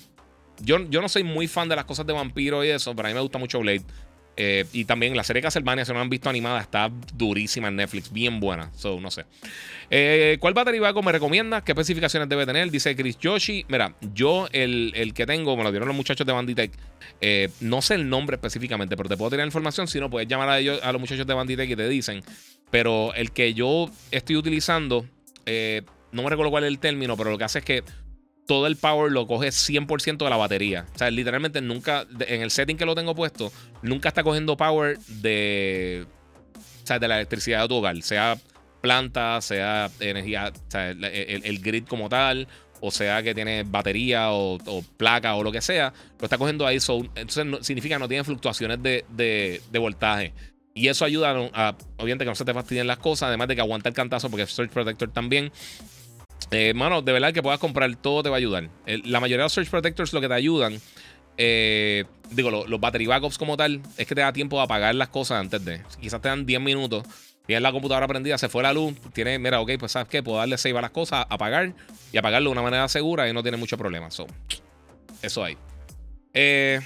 yo, 0.60 0.88
yo 0.88 1.00
no 1.00 1.08
soy 1.08 1.24
muy 1.24 1.48
fan 1.48 1.68
de 1.68 1.76
las 1.76 1.86
cosas 1.86 2.06
de 2.06 2.12
vampiro 2.12 2.64
y 2.64 2.68
eso, 2.68 2.94
pero 2.94 3.08
a 3.08 3.10
mí 3.10 3.14
me 3.14 3.20
gusta 3.20 3.38
mucho 3.38 3.58
Blade. 3.60 3.82
Eh, 4.36 4.66
y 4.72 4.84
también 4.84 5.16
la 5.16 5.24
serie 5.24 5.40
Castlevania, 5.40 5.84
si 5.84 5.92
no 5.92 6.00
han 6.00 6.10
visto 6.10 6.28
animada, 6.28 6.60
está 6.60 6.90
durísima 7.14 7.68
en 7.68 7.76
Netflix, 7.76 8.12
bien 8.12 8.38
buena. 8.38 8.70
So, 8.74 9.00
no 9.00 9.10
sé. 9.10 9.24
Eh, 9.90 10.36
¿Cuál 10.40 10.52
battery 10.52 10.78
backup 10.78 11.04
me 11.04 11.12
recomienda? 11.12 11.64
¿Qué 11.64 11.72
especificaciones 11.72 12.28
debe 12.28 12.44
tener? 12.44 12.70
Dice 12.70 12.94
Chris 12.94 13.18
Yoshi. 13.18 13.64
Mira, 13.68 13.94
yo 14.12 14.48
el, 14.52 15.12
que 15.14 15.24
tengo, 15.24 15.56
me 15.56 15.62
lo 15.62 15.70
dieron 15.70 15.88
los 15.88 15.96
muchachos 15.96 16.26
de 16.26 16.32
Banditech. 16.32 16.72
Eh, 17.20 17.48
no 17.60 17.80
sé 17.80 17.94
el 17.94 18.08
nombre 18.08 18.36
específicamente, 18.36 18.96
pero 18.96 19.08
te 19.08 19.16
puedo 19.16 19.30
tener 19.30 19.46
información. 19.46 19.88
Si 19.88 19.98
no, 19.98 20.10
puedes 20.10 20.28
llamar 20.28 20.50
a, 20.50 20.58
ellos, 20.58 20.80
a 20.82 20.92
los 20.92 21.00
muchachos 21.00 21.26
de 21.26 21.32
Banditech 21.32 21.70
y 21.70 21.76
te 21.76 21.88
dicen. 21.88 22.22
Pero 22.70 23.14
el 23.14 23.32
que 23.32 23.54
yo 23.54 23.90
estoy 24.10 24.36
utilizando, 24.36 25.06
no 25.46 26.22
me 26.22 26.30
recuerdo 26.30 26.50
cuál 26.50 26.64
es 26.64 26.68
el 26.68 26.78
término, 26.78 27.16
pero 27.16 27.30
lo 27.30 27.38
que 27.38 27.44
hace 27.44 27.60
es 27.60 27.64
que 27.64 27.84
todo 28.46 28.66
el 28.66 28.76
power 28.76 29.12
lo 29.12 29.26
coge 29.26 29.48
100% 29.48 30.18
de 30.18 30.30
la 30.30 30.36
batería. 30.36 30.86
O 30.94 30.98
sea, 30.98 31.10
literalmente 31.10 31.60
nunca, 31.60 32.06
en 32.20 32.42
el 32.42 32.50
setting 32.50 32.76
que 32.76 32.86
lo 32.86 32.94
tengo 32.94 33.14
puesto, 33.14 33.52
nunca 33.82 34.08
está 34.08 34.22
cogiendo 34.22 34.56
power 34.56 34.98
de, 35.08 36.06
o 36.54 36.86
sea, 36.86 36.98
de 36.98 37.08
la 37.08 37.16
electricidad 37.16 37.62
de 37.62 37.68
tu. 37.68 38.02
Sea 38.02 38.38
planta, 38.80 39.40
sea 39.40 39.90
energía, 39.98 40.52
o 40.54 40.70
sea, 40.70 40.90
el, 40.90 41.58
grid 41.60 41.84
como 41.88 42.08
tal, 42.08 42.46
o 42.80 42.92
sea 42.92 43.20
que 43.22 43.34
tiene 43.34 43.64
batería 43.64 44.30
o, 44.30 44.58
placa 44.96 45.34
o 45.34 45.42
lo 45.42 45.50
que 45.50 45.60
sea, 45.60 45.92
lo 46.20 46.24
está 46.24 46.38
cogiendo 46.38 46.66
ahí. 46.66 46.78
entonces 47.16 47.66
significa 47.66 47.96
que 47.96 47.98
no 47.98 48.08
tiene 48.08 48.22
fluctuaciones 48.22 48.80
de, 48.82 49.60
voltaje. 49.72 50.32
Y 50.72 50.88
eso 50.88 51.06
ayuda 51.06 51.34
a, 51.54 51.74
obviamente, 51.96 52.24
que 52.24 52.30
no 52.30 52.34
se 52.34 52.44
te 52.44 52.52
fastidien 52.52 52.86
las 52.86 52.98
cosas, 52.98 53.28
además 53.28 53.48
de 53.48 53.54
que 53.54 53.62
aguanta 53.62 53.88
el 53.88 53.94
cantazo, 53.94 54.28
porque 54.28 54.46
Surge 54.46 54.70
Protector 54.70 55.10
también. 55.10 55.50
Eh, 56.50 56.74
mano, 56.74 57.02
de 57.02 57.12
verdad 57.12 57.32
que 57.32 57.42
puedas 57.42 57.58
comprar 57.58 57.94
todo 57.96 58.22
te 58.22 58.28
va 58.28 58.36
a 58.36 58.38
ayudar. 58.38 58.68
la 58.86 59.20
mayoría 59.20 59.38
de 59.38 59.44
los 59.44 59.52
Search 59.52 59.68
Protectors 59.68 60.12
lo 60.12 60.20
que 60.20 60.28
te 60.28 60.34
ayudan, 60.34 60.80
eh, 61.38 62.04
digo, 62.30 62.50
los 62.50 62.80
battery 62.80 63.06
backups 63.06 63.38
como 63.38 63.56
tal, 63.56 63.82
es 63.96 64.06
que 64.06 64.14
te 64.14 64.20
da 64.20 64.32
tiempo 64.32 64.56
de 64.56 64.62
apagar 64.62 64.94
las 64.94 65.08
cosas 65.08 65.40
antes 65.40 65.64
de. 65.64 65.82
Quizás 66.00 66.20
te 66.20 66.28
dan 66.28 66.46
10 66.46 66.60
minutos, 66.60 67.04
tienes 67.46 67.62
la 67.62 67.72
computadora 67.72 68.06
prendida, 68.06 68.38
se 68.38 68.48
fue 68.48 68.62
la 68.62 68.72
luz, 68.72 68.94
tienes, 69.12 69.40
mira, 69.40 69.60
ok, 69.60 69.72
pues 69.78 69.92
sabes 69.92 70.08
que 70.08 70.22
puedo 70.22 70.38
darle 70.38 70.56
save 70.56 70.78
a 70.78 70.82
las 70.82 70.90
cosas, 70.90 71.26
apagar 71.28 71.74
y 72.12 72.18
apagarlo 72.18 72.50
de 72.50 72.52
una 72.52 72.62
manera 72.62 72.88
segura 72.88 73.28
y 73.28 73.32
no 73.32 73.42
tiene 73.42 73.56
mucho 73.56 73.76
problema. 73.76 74.08
eso 75.22 75.44
hay. 75.44 75.56
Eh, 76.32 76.80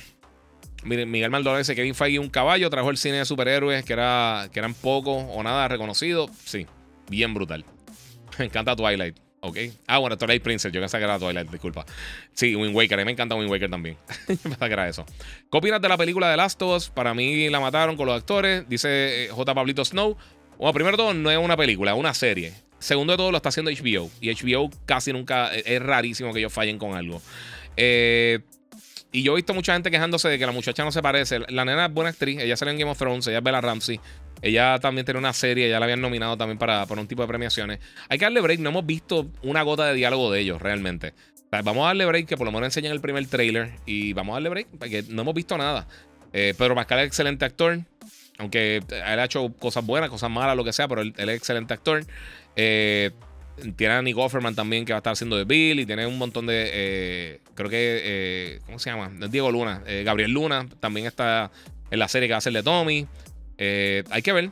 Miguel 0.84 1.30
Maldonado 1.30 1.58
dice 1.58 1.74
Kevin 1.74 1.94
Feige 1.94 2.18
un 2.18 2.30
caballo, 2.30 2.70
trajo 2.70 2.90
el 2.90 2.96
cine 2.96 3.18
de 3.18 3.24
superhéroes 3.24 3.84
que, 3.84 3.92
era, 3.92 4.48
que 4.52 4.58
eran 4.58 4.72
pocos 4.74 5.24
o 5.28 5.42
nada 5.42 5.68
reconocidos. 5.68 6.30
Sí, 6.44 6.66
bien 7.08 7.34
brutal. 7.34 7.64
Me 8.38 8.46
encanta 8.46 8.74
Twilight. 8.74 9.29
Ok. 9.42 9.56
Ah, 9.86 9.98
bueno, 9.98 10.18
Twilight 10.18 10.42
Princess. 10.42 10.70
Yo 10.70 10.80
pensaba 10.80 11.00
que 11.00 11.04
era 11.04 11.18
Twilight, 11.18 11.50
disculpa. 11.50 11.86
Sí, 12.34 12.54
Wind 12.54 12.76
Waker. 12.76 12.98
A 12.98 13.02
mí 13.02 13.06
me 13.06 13.12
encanta 13.12 13.34
Wind 13.34 13.50
Waker 13.50 13.70
también. 13.70 13.96
Yo 14.28 14.36
pensaba 14.36 14.66
que 14.66 14.72
era 14.72 14.88
eso. 14.88 15.06
¿Qué 15.50 15.58
opinas 15.58 15.80
de 15.80 15.88
la 15.88 15.96
película 15.96 16.30
de 16.30 16.36
Last 16.36 16.60
of 16.62 16.76
Us? 16.76 16.88
Para 16.90 17.14
mí 17.14 17.48
la 17.48 17.58
mataron 17.58 17.96
con 17.96 18.06
los 18.06 18.16
actores. 18.16 18.68
Dice 18.68 19.24
eh, 19.24 19.28
J. 19.30 19.54
Pablito 19.54 19.84
Snow. 19.84 20.16
Bueno, 20.58 20.74
primero 20.74 20.96
de 20.96 21.02
todo, 21.02 21.14
no 21.14 21.30
es 21.30 21.38
una 21.38 21.56
película, 21.56 21.92
es 21.92 21.98
una 21.98 22.12
serie. 22.12 22.52
Segundo 22.78 23.14
de 23.14 23.16
todo, 23.16 23.30
lo 23.30 23.38
está 23.38 23.48
haciendo 23.48 23.70
HBO. 23.70 24.10
Y 24.20 24.30
HBO 24.30 24.70
casi 24.84 25.12
nunca. 25.12 25.54
Eh, 25.54 25.62
es 25.64 25.82
rarísimo 25.82 26.32
que 26.34 26.40
ellos 26.40 26.52
fallen 26.52 26.78
con 26.78 26.94
algo. 26.94 27.22
Eh. 27.76 28.40
Y 29.12 29.24
yo 29.24 29.32
he 29.32 29.36
visto 29.36 29.54
mucha 29.54 29.72
gente 29.72 29.90
quejándose 29.90 30.28
de 30.28 30.38
que 30.38 30.46
la 30.46 30.52
muchacha 30.52 30.84
no 30.84 30.92
se 30.92 31.02
parece. 31.02 31.40
La 31.48 31.64
nena 31.64 31.86
es 31.86 31.92
buena 31.92 32.10
actriz. 32.10 32.38
Ella 32.40 32.56
sale 32.56 32.70
en 32.70 32.78
Game 32.78 32.90
of 32.90 32.98
Thrones. 32.98 33.26
Ella 33.26 33.38
es 33.38 33.44
Bella 33.44 33.60
Ramsey. 33.60 33.98
Ella 34.42 34.78
también 34.78 35.04
tiene 35.04 35.18
una 35.18 35.32
serie, 35.32 35.68
ya 35.68 35.78
la 35.78 35.84
habían 35.84 36.00
nominado 36.00 36.36
también 36.36 36.58
para, 36.58 36.84
un 36.84 37.06
tipo 37.06 37.22
de 37.22 37.28
premiaciones. 37.28 37.80
Hay 38.08 38.18
que 38.18 38.24
darle 38.24 38.40
break, 38.40 38.60
no 38.60 38.70
hemos 38.70 38.86
visto 38.86 39.28
una 39.42 39.62
gota 39.62 39.86
de 39.86 39.94
diálogo 39.94 40.30
de 40.30 40.40
ellos 40.40 40.60
realmente. 40.60 41.12
vamos 41.50 41.84
a 41.84 41.88
darle 41.88 42.06
break, 42.06 42.26
que 42.26 42.36
por 42.36 42.46
lo 42.46 42.52
menos 42.52 42.66
enseñen 42.66 42.92
el 42.92 43.00
primer 43.00 43.26
trailer 43.26 43.72
y 43.86 44.12
vamos 44.12 44.32
a 44.32 44.36
darle 44.36 44.48
break, 44.48 44.68
porque 44.78 45.04
no 45.08 45.22
hemos 45.22 45.34
visto 45.34 45.58
nada. 45.58 45.86
Eh, 46.32 46.54
Pedro 46.56 46.74
Pascal 46.74 47.00
es 47.00 47.06
excelente 47.06 47.44
actor, 47.44 47.80
aunque 48.38 48.76
él 48.76 49.18
ha 49.18 49.24
hecho 49.24 49.52
cosas 49.58 49.84
buenas, 49.84 50.10
cosas 50.10 50.30
malas, 50.30 50.56
lo 50.56 50.64
que 50.64 50.72
sea, 50.72 50.88
pero 50.88 51.02
él, 51.02 51.12
es 51.16 51.28
excelente 51.28 51.74
actor. 51.74 52.04
Eh, 52.56 53.10
tiene 53.76 53.94
a 53.94 54.00
Nick 54.00 54.16
Offerman 54.16 54.54
también 54.54 54.86
que 54.86 54.92
va 54.94 54.98
a 54.98 55.00
estar 55.00 55.12
haciendo 55.12 55.36
de 55.36 55.44
Bill 55.44 55.80
y 55.80 55.86
tiene 55.86 56.06
un 56.06 56.16
montón 56.16 56.46
de. 56.46 56.70
Eh, 56.72 57.40
creo 57.54 57.68
que. 57.68 58.60
¿Cómo 58.64 58.78
se 58.78 58.90
llama? 58.90 59.10
Diego 59.28 59.50
Luna. 59.50 59.82
Gabriel 60.04 60.30
Luna 60.30 60.66
también 60.80 61.06
está 61.06 61.50
en 61.90 61.98
la 61.98 62.08
serie 62.08 62.28
que 62.28 62.32
va 62.32 62.38
a 62.38 62.40
ser 62.40 62.54
de 62.54 62.62
Tommy. 62.62 63.06
Eh, 63.60 64.02
hay 64.10 64.22
que 64.22 64.32
ver. 64.32 64.50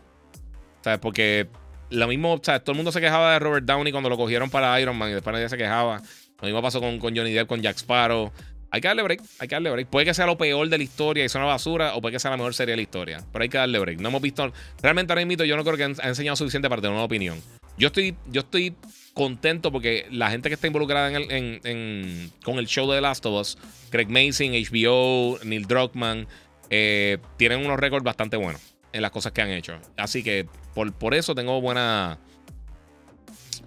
¿Sabes? 0.84 1.00
Porque 1.00 1.48
lo 1.90 2.06
mismo, 2.06 2.38
¿sabes? 2.42 2.62
Todo 2.62 2.72
el 2.72 2.76
mundo 2.76 2.92
se 2.92 3.00
quejaba 3.00 3.32
de 3.32 3.38
Robert 3.40 3.66
Downey 3.66 3.90
cuando 3.90 4.10
lo 4.10 4.16
cogieron 4.16 4.50
para 4.50 4.78
Iron 4.80 4.96
Man 4.96 5.10
y 5.10 5.14
después 5.14 5.32
nadie 5.32 5.48
se 5.48 5.56
quejaba. 5.56 6.00
Lo 6.40 6.46
mismo 6.46 6.62
pasó 6.62 6.80
con, 6.80 6.98
con 7.00 7.16
Johnny 7.16 7.32
Depp, 7.32 7.48
con 7.48 7.60
Jack 7.62 7.78
Sparrow. 7.78 8.30
Hay 8.70 8.82
que 8.82 8.88
darle 8.88 9.02
break, 9.02 9.22
hay 9.38 9.48
que 9.48 9.54
darle 9.54 9.70
break. 9.70 9.88
Puede 9.88 10.04
que 10.04 10.12
sea 10.12 10.26
lo 10.26 10.36
peor 10.36 10.68
de 10.68 10.76
la 10.76 10.84
historia 10.84 11.24
y 11.24 11.28
sea 11.30 11.40
una 11.40 11.48
basura, 11.48 11.94
o 11.94 12.02
puede 12.02 12.12
que 12.12 12.20
sea 12.20 12.30
la 12.30 12.36
mejor 12.36 12.52
serie 12.52 12.72
de 12.72 12.76
la 12.76 12.82
historia. 12.82 13.24
Pero 13.32 13.42
hay 13.42 13.48
que 13.48 13.56
darle 13.56 13.78
break. 13.78 13.98
No 13.98 14.10
hemos 14.10 14.20
visto. 14.20 14.52
Realmente 14.82 15.12
ahora 15.12 15.24
mismo 15.24 15.44
yo 15.44 15.56
no 15.56 15.64
creo 15.64 15.76
que 15.78 15.84
ha 15.84 16.08
enseñado 16.08 16.36
suficiente 16.36 16.68
para 16.68 16.82
tener 16.82 16.94
una 16.94 17.04
opinión. 17.04 17.40
Yo 17.78 17.86
estoy, 17.86 18.14
yo 18.26 18.42
estoy 18.42 18.74
contento 19.14 19.72
porque 19.72 20.06
la 20.10 20.30
gente 20.30 20.50
que 20.50 20.54
está 20.54 20.66
involucrada 20.66 21.10
en 21.16 22.30
con 22.44 22.58
el 22.58 22.66
show 22.66 22.88
de 22.90 22.98
The 22.98 23.00
Last 23.00 23.24
of 23.24 23.40
Us, 23.40 23.58
Craig 23.90 24.08
Mason, 24.08 24.48
HBO, 24.48 25.38
Neil 25.44 25.66
Druckmann, 25.66 26.26
eh, 26.68 27.18
tienen 27.38 27.64
unos 27.64 27.80
récords 27.80 28.04
bastante 28.04 28.36
buenos 28.36 28.77
en 28.98 29.02
las 29.02 29.10
cosas 29.10 29.32
que 29.32 29.40
han 29.40 29.50
hecho. 29.50 29.78
Así 29.96 30.22
que 30.22 30.46
por, 30.74 30.92
por 30.92 31.14
eso 31.14 31.34
tengo 31.34 31.60
buena. 31.60 32.18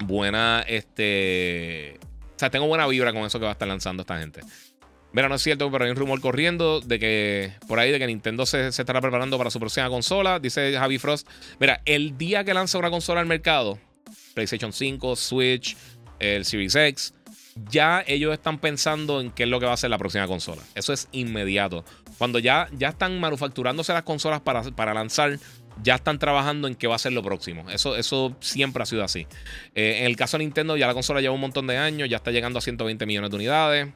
Buena. 0.04 0.64
Este. 0.66 1.98
O 2.36 2.38
sea, 2.38 2.50
tengo 2.50 2.66
buena 2.66 2.86
vibra 2.86 3.12
con 3.12 3.24
eso 3.24 3.38
que 3.38 3.44
va 3.44 3.50
a 3.50 3.52
estar 3.52 3.68
lanzando 3.68 4.02
esta 4.02 4.18
gente. 4.18 4.40
Mira, 5.12 5.28
no 5.28 5.34
es 5.34 5.42
cierto, 5.42 5.70
pero 5.70 5.84
hay 5.84 5.90
un 5.90 5.96
rumor 5.96 6.20
corriendo 6.20 6.80
de 6.80 6.98
que 6.98 7.52
por 7.68 7.78
ahí 7.78 7.90
de 7.90 7.98
que 7.98 8.06
Nintendo 8.06 8.46
se, 8.46 8.72
se 8.72 8.82
estará 8.82 9.00
preparando 9.00 9.36
para 9.36 9.50
su 9.50 9.58
próxima 9.58 9.88
consola. 9.88 10.38
Dice 10.38 10.72
Javi 10.72 10.98
Frost. 10.98 11.28
Mira, 11.58 11.82
el 11.84 12.16
día 12.16 12.44
que 12.44 12.54
lanza 12.54 12.78
una 12.78 12.90
consola 12.90 13.20
al 13.20 13.26
mercado, 13.26 13.78
PlayStation 14.34 14.72
5, 14.72 15.16
Switch, 15.16 15.76
el 16.18 16.44
Series 16.44 16.74
X, 16.74 17.14
ya 17.70 18.02
ellos 18.06 18.32
están 18.32 18.58
pensando 18.58 19.20
en 19.20 19.30
qué 19.30 19.42
es 19.42 19.48
lo 19.48 19.60
que 19.60 19.66
va 19.66 19.74
a 19.74 19.76
ser 19.76 19.90
la 19.90 19.98
próxima 19.98 20.26
consola. 20.26 20.62
Eso 20.74 20.92
es 20.92 21.08
inmediato. 21.12 21.84
Cuando 22.22 22.38
ya, 22.38 22.68
ya 22.78 22.90
están 22.90 23.18
manufacturándose 23.18 23.92
las 23.92 24.04
consolas 24.04 24.40
para, 24.42 24.62
para 24.62 24.94
lanzar, 24.94 25.40
ya 25.82 25.96
están 25.96 26.20
trabajando 26.20 26.68
en 26.68 26.76
qué 26.76 26.86
va 26.86 26.94
a 26.94 26.98
ser 27.00 27.12
lo 27.12 27.20
próximo. 27.20 27.68
Eso, 27.68 27.96
eso 27.96 28.36
siempre 28.38 28.80
ha 28.80 28.86
sido 28.86 29.02
así. 29.02 29.26
Eh, 29.74 29.96
en 29.98 30.06
el 30.06 30.14
caso 30.14 30.38
de 30.38 30.44
Nintendo, 30.44 30.76
ya 30.76 30.86
la 30.86 30.94
consola 30.94 31.20
lleva 31.20 31.34
un 31.34 31.40
montón 31.40 31.66
de 31.66 31.78
años, 31.78 32.08
ya 32.08 32.18
está 32.18 32.30
llegando 32.30 32.60
a 32.60 32.62
120 32.62 33.06
millones 33.06 33.28
de 33.28 33.34
unidades. 33.34 33.88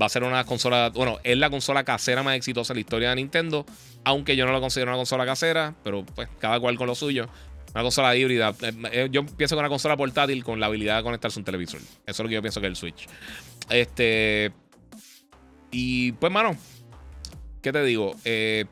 Va 0.00 0.06
a 0.06 0.08
ser 0.08 0.22
una 0.22 0.44
consola, 0.44 0.90
bueno, 0.90 1.18
es 1.24 1.36
la 1.36 1.50
consola 1.50 1.82
casera 1.82 2.22
más 2.22 2.36
exitosa 2.36 2.74
en 2.74 2.76
la 2.76 2.80
historia 2.82 3.10
de 3.10 3.16
Nintendo, 3.16 3.66
aunque 4.04 4.36
yo 4.36 4.46
no 4.46 4.52
la 4.52 4.60
considero 4.60 4.92
una 4.92 4.98
consola 4.98 5.26
casera, 5.26 5.74
pero 5.82 6.06
pues 6.06 6.28
cada 6.38 6.60
cual 6.60 6.76
con 6.76 6.86
lo 6.86 6.94
suyo. 6.94 7.28
Una 7.74 7.82
consola 7.82 8.14
híbrida. 8.14 8.54
Eh, 8.62 8.72
eh, 8.92 9.08
yo 9.10 9.26
pienso 9.26 9.56
que 9.56 9.58
una 9.58 9.68
consola 9.68 9.96
portátil 9.96 10.44
con 10.44 10.60
la 10.60 10.66
habilidad 10.66 10.98
de 10.98 11.02
conectarse 11.02 11.40
a 11.40 11.40
un 11.40 11.44
televisor. 11.44 11.80
Eso 11.80 11.90
es 12.06 12.18
lo 12.20 12.28
que 12.28 12.34
yo 12.34 12.40
pienso 12.40 12.60
que 12.60 12.68
es 12.68 12.70
el 12.70 12.76
Switch. 12.76 13.08
Este. 13.68 14.52
Y 15.72 16.12
pues, 16.12 16.32
mano, 16.32 16.56
¿qué 17.64 17.72
te 17.72 17.82
digo? 17.82 18.14
Eh, 18.24 18.66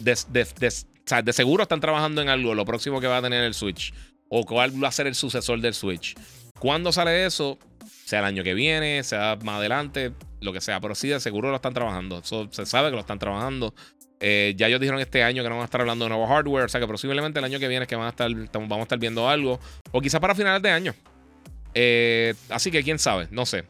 de, 0.00 1.32
seguro 1.32 1.62
están 1.62 1.80
trabajando 1.80 2.22
en 2.22 2.30
algo, 2.30 2.54
lo 2.54 2.64
próximo 2.64 2.98
que 3.00 3.06
va 3.06 3.18
a 3.18 3.22
tener 3.22 3.44
el 3.44 3.54
Switch. 3.54 3.92
O 4.30 4.44
cuál 4.44 4.82
va 4.82 4.88
a 4.88 4.92
ser 4.92 5.06
el 5.06 5.14
sucesor 5.14 5.60
del 5.60 5.74
Switch. 5.74 6.16
¿Cuándo 6.58 6.92
sale 6.92 7.26
eso? 7.26 7.58
Sea 8.04 8.20
el 8.20 8.24
año 8.24 8.42
que 8.42 8.54
viene, 8.54 9.02
sea 9.04 9.38
más 9.42 9.56
adelante, 9.56 10.12
lo 10.40 10.52
que 10.52 10.62
sea. 10.62 10.80
Pero 10.80 10.94
sí, 10.94 11.08
de 11.08 11.20
seguro 11.20 11.50
lo 11.50 11.56
están 11.56 11.74
trabajando. 11.74 12.18
Eso 12.18 12.48
se 12.50 12.64
sabe 12.64 12.88
que 12.88 12.94
lo 12.94 13.00
están 13.00 13.18
trabajando. 13.18 13.74
Eh, 14.20 14.54
ya 14.56 14.66
ellos 14.66 14.80
dijeron 14.80 15.00
este 15.00 15.22
año 15.22 15.42
que 15.42 15.48
no 15.48 15.56
van 15.56 15.62
a 15.62 15.66
estar 15.66 15.80
hablando 15.80 16.06
de 16.06 16.08
nuevo 16.10 16.26
hardware. 16.26 16.64
O 16.64 16.68
sea 16.68 16.80
que 16.80 16.86
posiblemente 16.86 17.38
el 17.38 17.44
año 17.44 17.58
que 17.58 17.68
viene 17.68 17.86
que 17.86 17.96
van 17.96 18.06
a 18.06 18.10
estar, 18.10 18.30
vamos 18.52 18.78
a 18.78 18.82
estar 18.82 18.98
viendo 18.98 19.28
algo. 19.28 19.60
O 19.92 20.00
quizás 20.00 20.20
para 20.20 20.34
finales 20.34 20.62
de 20.62 20.70
año. 20.70 20.94
Eh, 21.74 22.34
así 22.48 22.70
que 22.70 22.82
quién 22.82 22.98
sabe, 22.98 23.28
no 23.30 23.44
sé. 23.44 23.64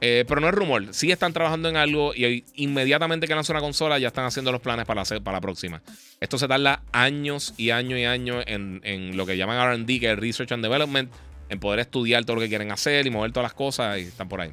Eh, 0.00 0.24
pero 0.26 0.40
no 0.40 0.48
es 0.48 0.54
rumor. 0.54 0.86
Sí 0.92 1.10
están 1.10 1.32
trabajando 1.32 1.68
en 1.68 1.76
algo 1.76 2.14
y 2.14 2.44
inmediatamente 2.54 3.26
que 3.26 3.34
lanzan 3.34 3.56
una 3.56 3.62
consola 3.62 3.98
ya 3.98 4.08
están 4.08 4.24
haciendo 4.24 4.50
los 4.50 4.60
planes 4.60 4.86
para, 4.86 5.02
hacer, 5.02 5.22
para 5.22 5.36
la 5.36 5.40
próxima. 5.40 5.82
Esto 6.20 6.38
se 6.38 6.48
tarda 6.48 6.82
años 6.92 7.54
y 7.56 7.70
años 7.70 7.98
y 7.98 8.04
años 8.04 8.42
en, 8.46 8.80
en 8.84 9.16
lo 9.16 9.26
que 9.26 9.36
llaman 9.36 9.82
RD, 9.82 10.00
que 10.00 10.12
es 10.12 10.18
Research 10.18 10.52
and 10.52 10.62
Development, 10.62 11.12
en 11.50 11.60
poder 11.60 11.80
estudiar 11.80 12.24
todo 12.24 12.36
lo 12.36 12.42
que 12.42 12.48
quieren 12.48 12.72
hacer 12.72 13.06
y 13.06 13.10
mover 13.10 13.32
todas 13.32 13.44
las 13.44 13.54
cosas 13.54 13.98
y 13.98 14.02
están 14.02 14.28
por 14.28 14.40
ahí. 14.40 14.52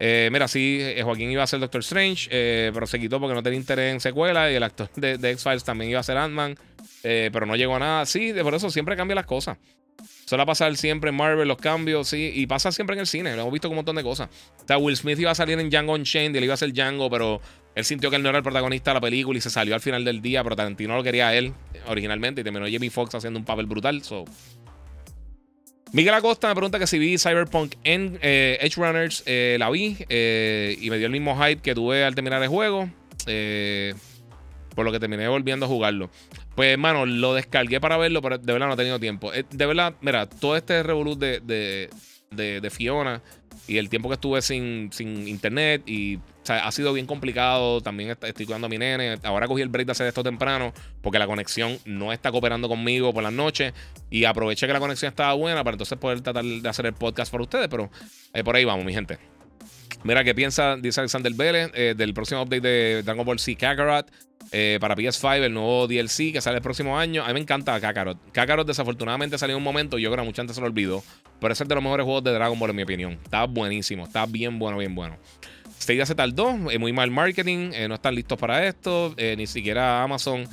Eh, 0.00 0.30
mira, 0.32 0.48
sí, 0.48 0.78
eh, 0.80 1.00
Joaquín 1.04 1.30
iba 1.30 1.44
a 1.44 1.46
ser 1.46 1.60
Doctor 1.60 1.80
Strange, 1.82 2.28
pero 2.72 2.88
se 2.88 2.98
quitó 2.98 3.20
porque 3.20 3.34
no 3.34 3.42
tenía 3.42 3.60
interés 3.60 3.92
en 3.92 4.00
secuela. 4.00 4.50
Y 4.50 4.56
el 4.56 4.62
actor 4.64 4.90
de, 4.96 5.30
X-Files 5.30 5.62
también 5.62 5.92
iba 5.92 6.00
a 6.00 6.02
ser 6.02 6.16
Ant-Man, 6.16 6.56
pero 7.02 7.46
no 7.46 7.54
llegó 7.54 7.76
a 7.76 7.78
nada. 7.78 8.06
Sí, 8.06 8.34
por 8.42 8.54
eso 8.54 8.68
siempre 8.68 8.96
cambian 8.96 9.16
las 9.16 9.26
cosas. 9.26 9.58
Suele 10.24 10.46
pasar 10.46 10.76
siempre 10.76 11.10
en 11.10 11.16
Marvel 11.16 11.48
los 11.48 11.58
cambios, 11.58 12.08
sí, 12.08 12.32
y 12.34 12.46
pasa 12.46 12.72
siempre 12.72 12.94
en 12.94 13.00
el 13.00 13.06
cine. 13.06 13.34
Lo 13.34 13.42
hemos 13.42 13.52
visto 13.52 13.68
un 13.68 13.76
montón 13.76 13.96
de 13.96 14.02
cosas. 14.02 14.28
O 14.62 14.66
sea, 14.66 14.78
Will 14.78 14.96
Smith 14.96 15.18
iba 15.18 15.30
a 15.30 15.34
salir 15.34 15.58
en 15.58 15.68
Django 15.68 15.94
Unchained 15.94 16.34
y 16.34 16.38
él 16.38 16.44
iba 16.44 16.54
a 16.54 16.56
ser 16.56 16.72
Django, 16.72 17.10
pero 17.10 17.40
él 17.74 17.84
sintió 17.84 18.10
que 18.10 18.16
él 18.16 18.22
no 18.22 18.28
era 18.28 18.38
el 18.38 18.44
protagonista 18.44 18.90
de 18.90 18.94
la 18.94 19.00
película 19.00 19.38
y 19.38 19.40
se 19.40 19.50
salió 19.50 19.74
al 19.74 19.80
final 19.80 20.04
del 20.04 20.22
día, 20.22 20.42
pero 20.42 20.56
Tarantino 20.56 20.96
lo 20.96 21.02
quería 21.02 21.28
a 21.28 21.34
él 21.34 21.52
originalmente 21.86 22.40
y 22.40 22.44
terminó 22.44 22.66
Jamie 22.70 22.90
Foxx 22.90 23.14
haciendo 23.14 23.38
un 23.38 23.44
papel 23.44 23.66
brutal. 23.66 24.02
So, 24.02 24.24
Miguel 25.92 26.14
Acosta 26.14 26.48
me 26.48 26.54
pregunta 26.54 26.78
que 26.78 26.86
si 26.86 26.98
vi 26.98 27.18
Cyberpunk 27.18 27.74
en 27.84 28.18
eh, 28.22 28.56
Edge 28.62 28.76
Runners. 28.76 29.22
Eh, 29.26 29.56
la 29.58 29.68
vi 29.68 29.98
eh, 30.08 30.76
y 30.80 30.88
me 30.88 30.96
dio 30.96 31.06
el 31.06 31.12
mismo 31.12 31.36
hype 31.36 31.60
que 31.60 31.74
tuve 31.74 32.04
al 32.04 32.14
terminar 32.14 32.42
el 32.42 32.48
juego. 32.48 32.88
Por 34.74 34.84
lo 34.84 34.92
que 34.92 35.00
terminé 35.00 35.28
volviendo 35.28 35.66
a 35.66 35.68
jugarlo. 35.68 36.10
Pues, 36.54 36.72
hermano, 36.72 37.06
lo 37.06 37.34
descargué 37.34 37.80
para 37.80 37.96
verlo, 37.96 38.22
pero 38.22 38.38
de 38.38 38.52
verdad 38.52 38.66
no 38.66 38.74
he 38.74 38.76
tenido 38.76 38.98
tiempo. 39.00 39.30
de 39.32 39.66
verdad, 39.66 39.94
mira, 40.00 40.26
todo 40.26 40.56
este 40.56 40.82
revolut 40.82 41.18
de, 41.18 41.90
de 42.30 42.70
Fiona 42.70 43.22
y 43.66 43.78
el 43.78 43.88
tiempo 43.88 44.08
que 44.08 44.14
estuve 44.14 44.42
sin, 44.42 44.90
sin 44.92 45.28
internet 45.28 45.82
y 45.86 46.18
ha 46.48 46.70
sido 46.72 46.92
bien 46.92 47.06
complicado. 47.06 47.80
También 47.80 48.10
estoy 48.10 48.46
cuidando 48.46 48.66
a 48.66 48.70
mi 48.70 48.78
nene. 48.78 49.18
Ahora 49.22 49.46
cogí 49.46 49.62
el 49.62 49.68
break 49.68 49.86
de 49.86 49.92
hacer 49.92 50.06
esto 50.06 50.22
temprano 50.22 50.72
porque 51.00 51.18
la 51.18 51.26
conexión 51.26 51.78
no 51.84 52.12
está 52.12 52.32
cooperando 52.32 52.68
conmigo 52.68 53.12
por 53.12 53.22
las 53.22 53.32
noches. 53.32 53.72
Y 54.10 54.24
aproveché 54.24 54.66
que 54.66 54.72
la 54.72 54.80
conexión 54.80 55.10
estaba 55.10 55.34
buena 55.34 55.62
para 55.62 55.74
entonces 55.74 55.96
poder 55.98 56.20
tratar 56.20 56.44
de 56.44 56.68
hacer 56.68 56.86
el 56.86 56.94
podcast 56.94 57.30
para 57.30 57.44
ustedes. 57.44 57.68
Pero 57.68 57.90
eh, 58.34 58.42
por 58.42 58.56
ahí 58.56 58.64
vamos, 58.64 58.84
mi 58.84 58.92
gente. 58.92 59.18
Mira, 60.04 60.24
¿qué 60.24 60.34
piensa, 60.34 60.76
dice 60.76 60.98
Alexander 60.98 61.32
Vélez, 61.32 61.70
eh, 61.74 61.94
del 61.96 62.12
próximo 62.12 62.42
update 62.42 62.60
de 62.60 63.02
Dragon 63.04 63.24
Ball 63.24 63.38
Z 63.38 63.56
Kakarot 63.56 64.10
eh, 64.50 64.78
para 64.80 64.96
PS5, 64.96 65.42
el 65.42 65.54
nuevo 65.54 65.86
DLC 65.86 66.32
que 66.32 66.40
sale 66.40 66.56
el 66.56 66.62
próximo 66.62 66.98
año? 66.98 67.22
A 67.22 67.28
mí 67.28 67.34
me 67.34 67.40
encanta 67.40 67.80
Kakarot. 67.80 68.18
Kakarot 68.32 68.66
desafortunadamente 68.66 69.38
salió 69.38 69.54
en 69.54 69.58
un 69.58 69.62
momento, 69.62 69.98
yo 69.98 70.10
creo 70.10 70.24
que 70.24 70.26
mucha 70.26 70.42
gente 70.42 70.54
se 70.54 70.60
lo 70.60 70.66
olvidó, 70.66 71.04
pero 71.40 71.52
es 71.52 71.60
el 71.60 71.68
de 71.68 71.76
los 71.76 71.84
mejores 71.84 72.02
juegos 72.02 72.24
de 72.24 72.32
Dragon 72.32 72.58
Ball 72.58 72.70
en 72.70 72.76
mi 72.76 72.82
opinión. 72.82 73.12
Está 73.22 73.44
buenísimo, 73.44 74.04
está 74.04 74.26
bien 74.26 74.58
bueno, 74.58 74.78
bien 74.78 74.92
bueno. 74.92 75.16
Stadia 75.80 76.04
se 76.04 76.16
tardó, 76.16 76.68
es 76.68 76.80
muy 76.80 76.92
mal 76.92 77.12
marketing, 77.12 77.70
no 77.88 77.94
están 77.94 78.16
listos 78.16 78.38
para 78.38 78.66
esto, 78.66 79.14
ni 79.36 79.46
siquiera 79.46 80.02
Amazon, 80.02 80.48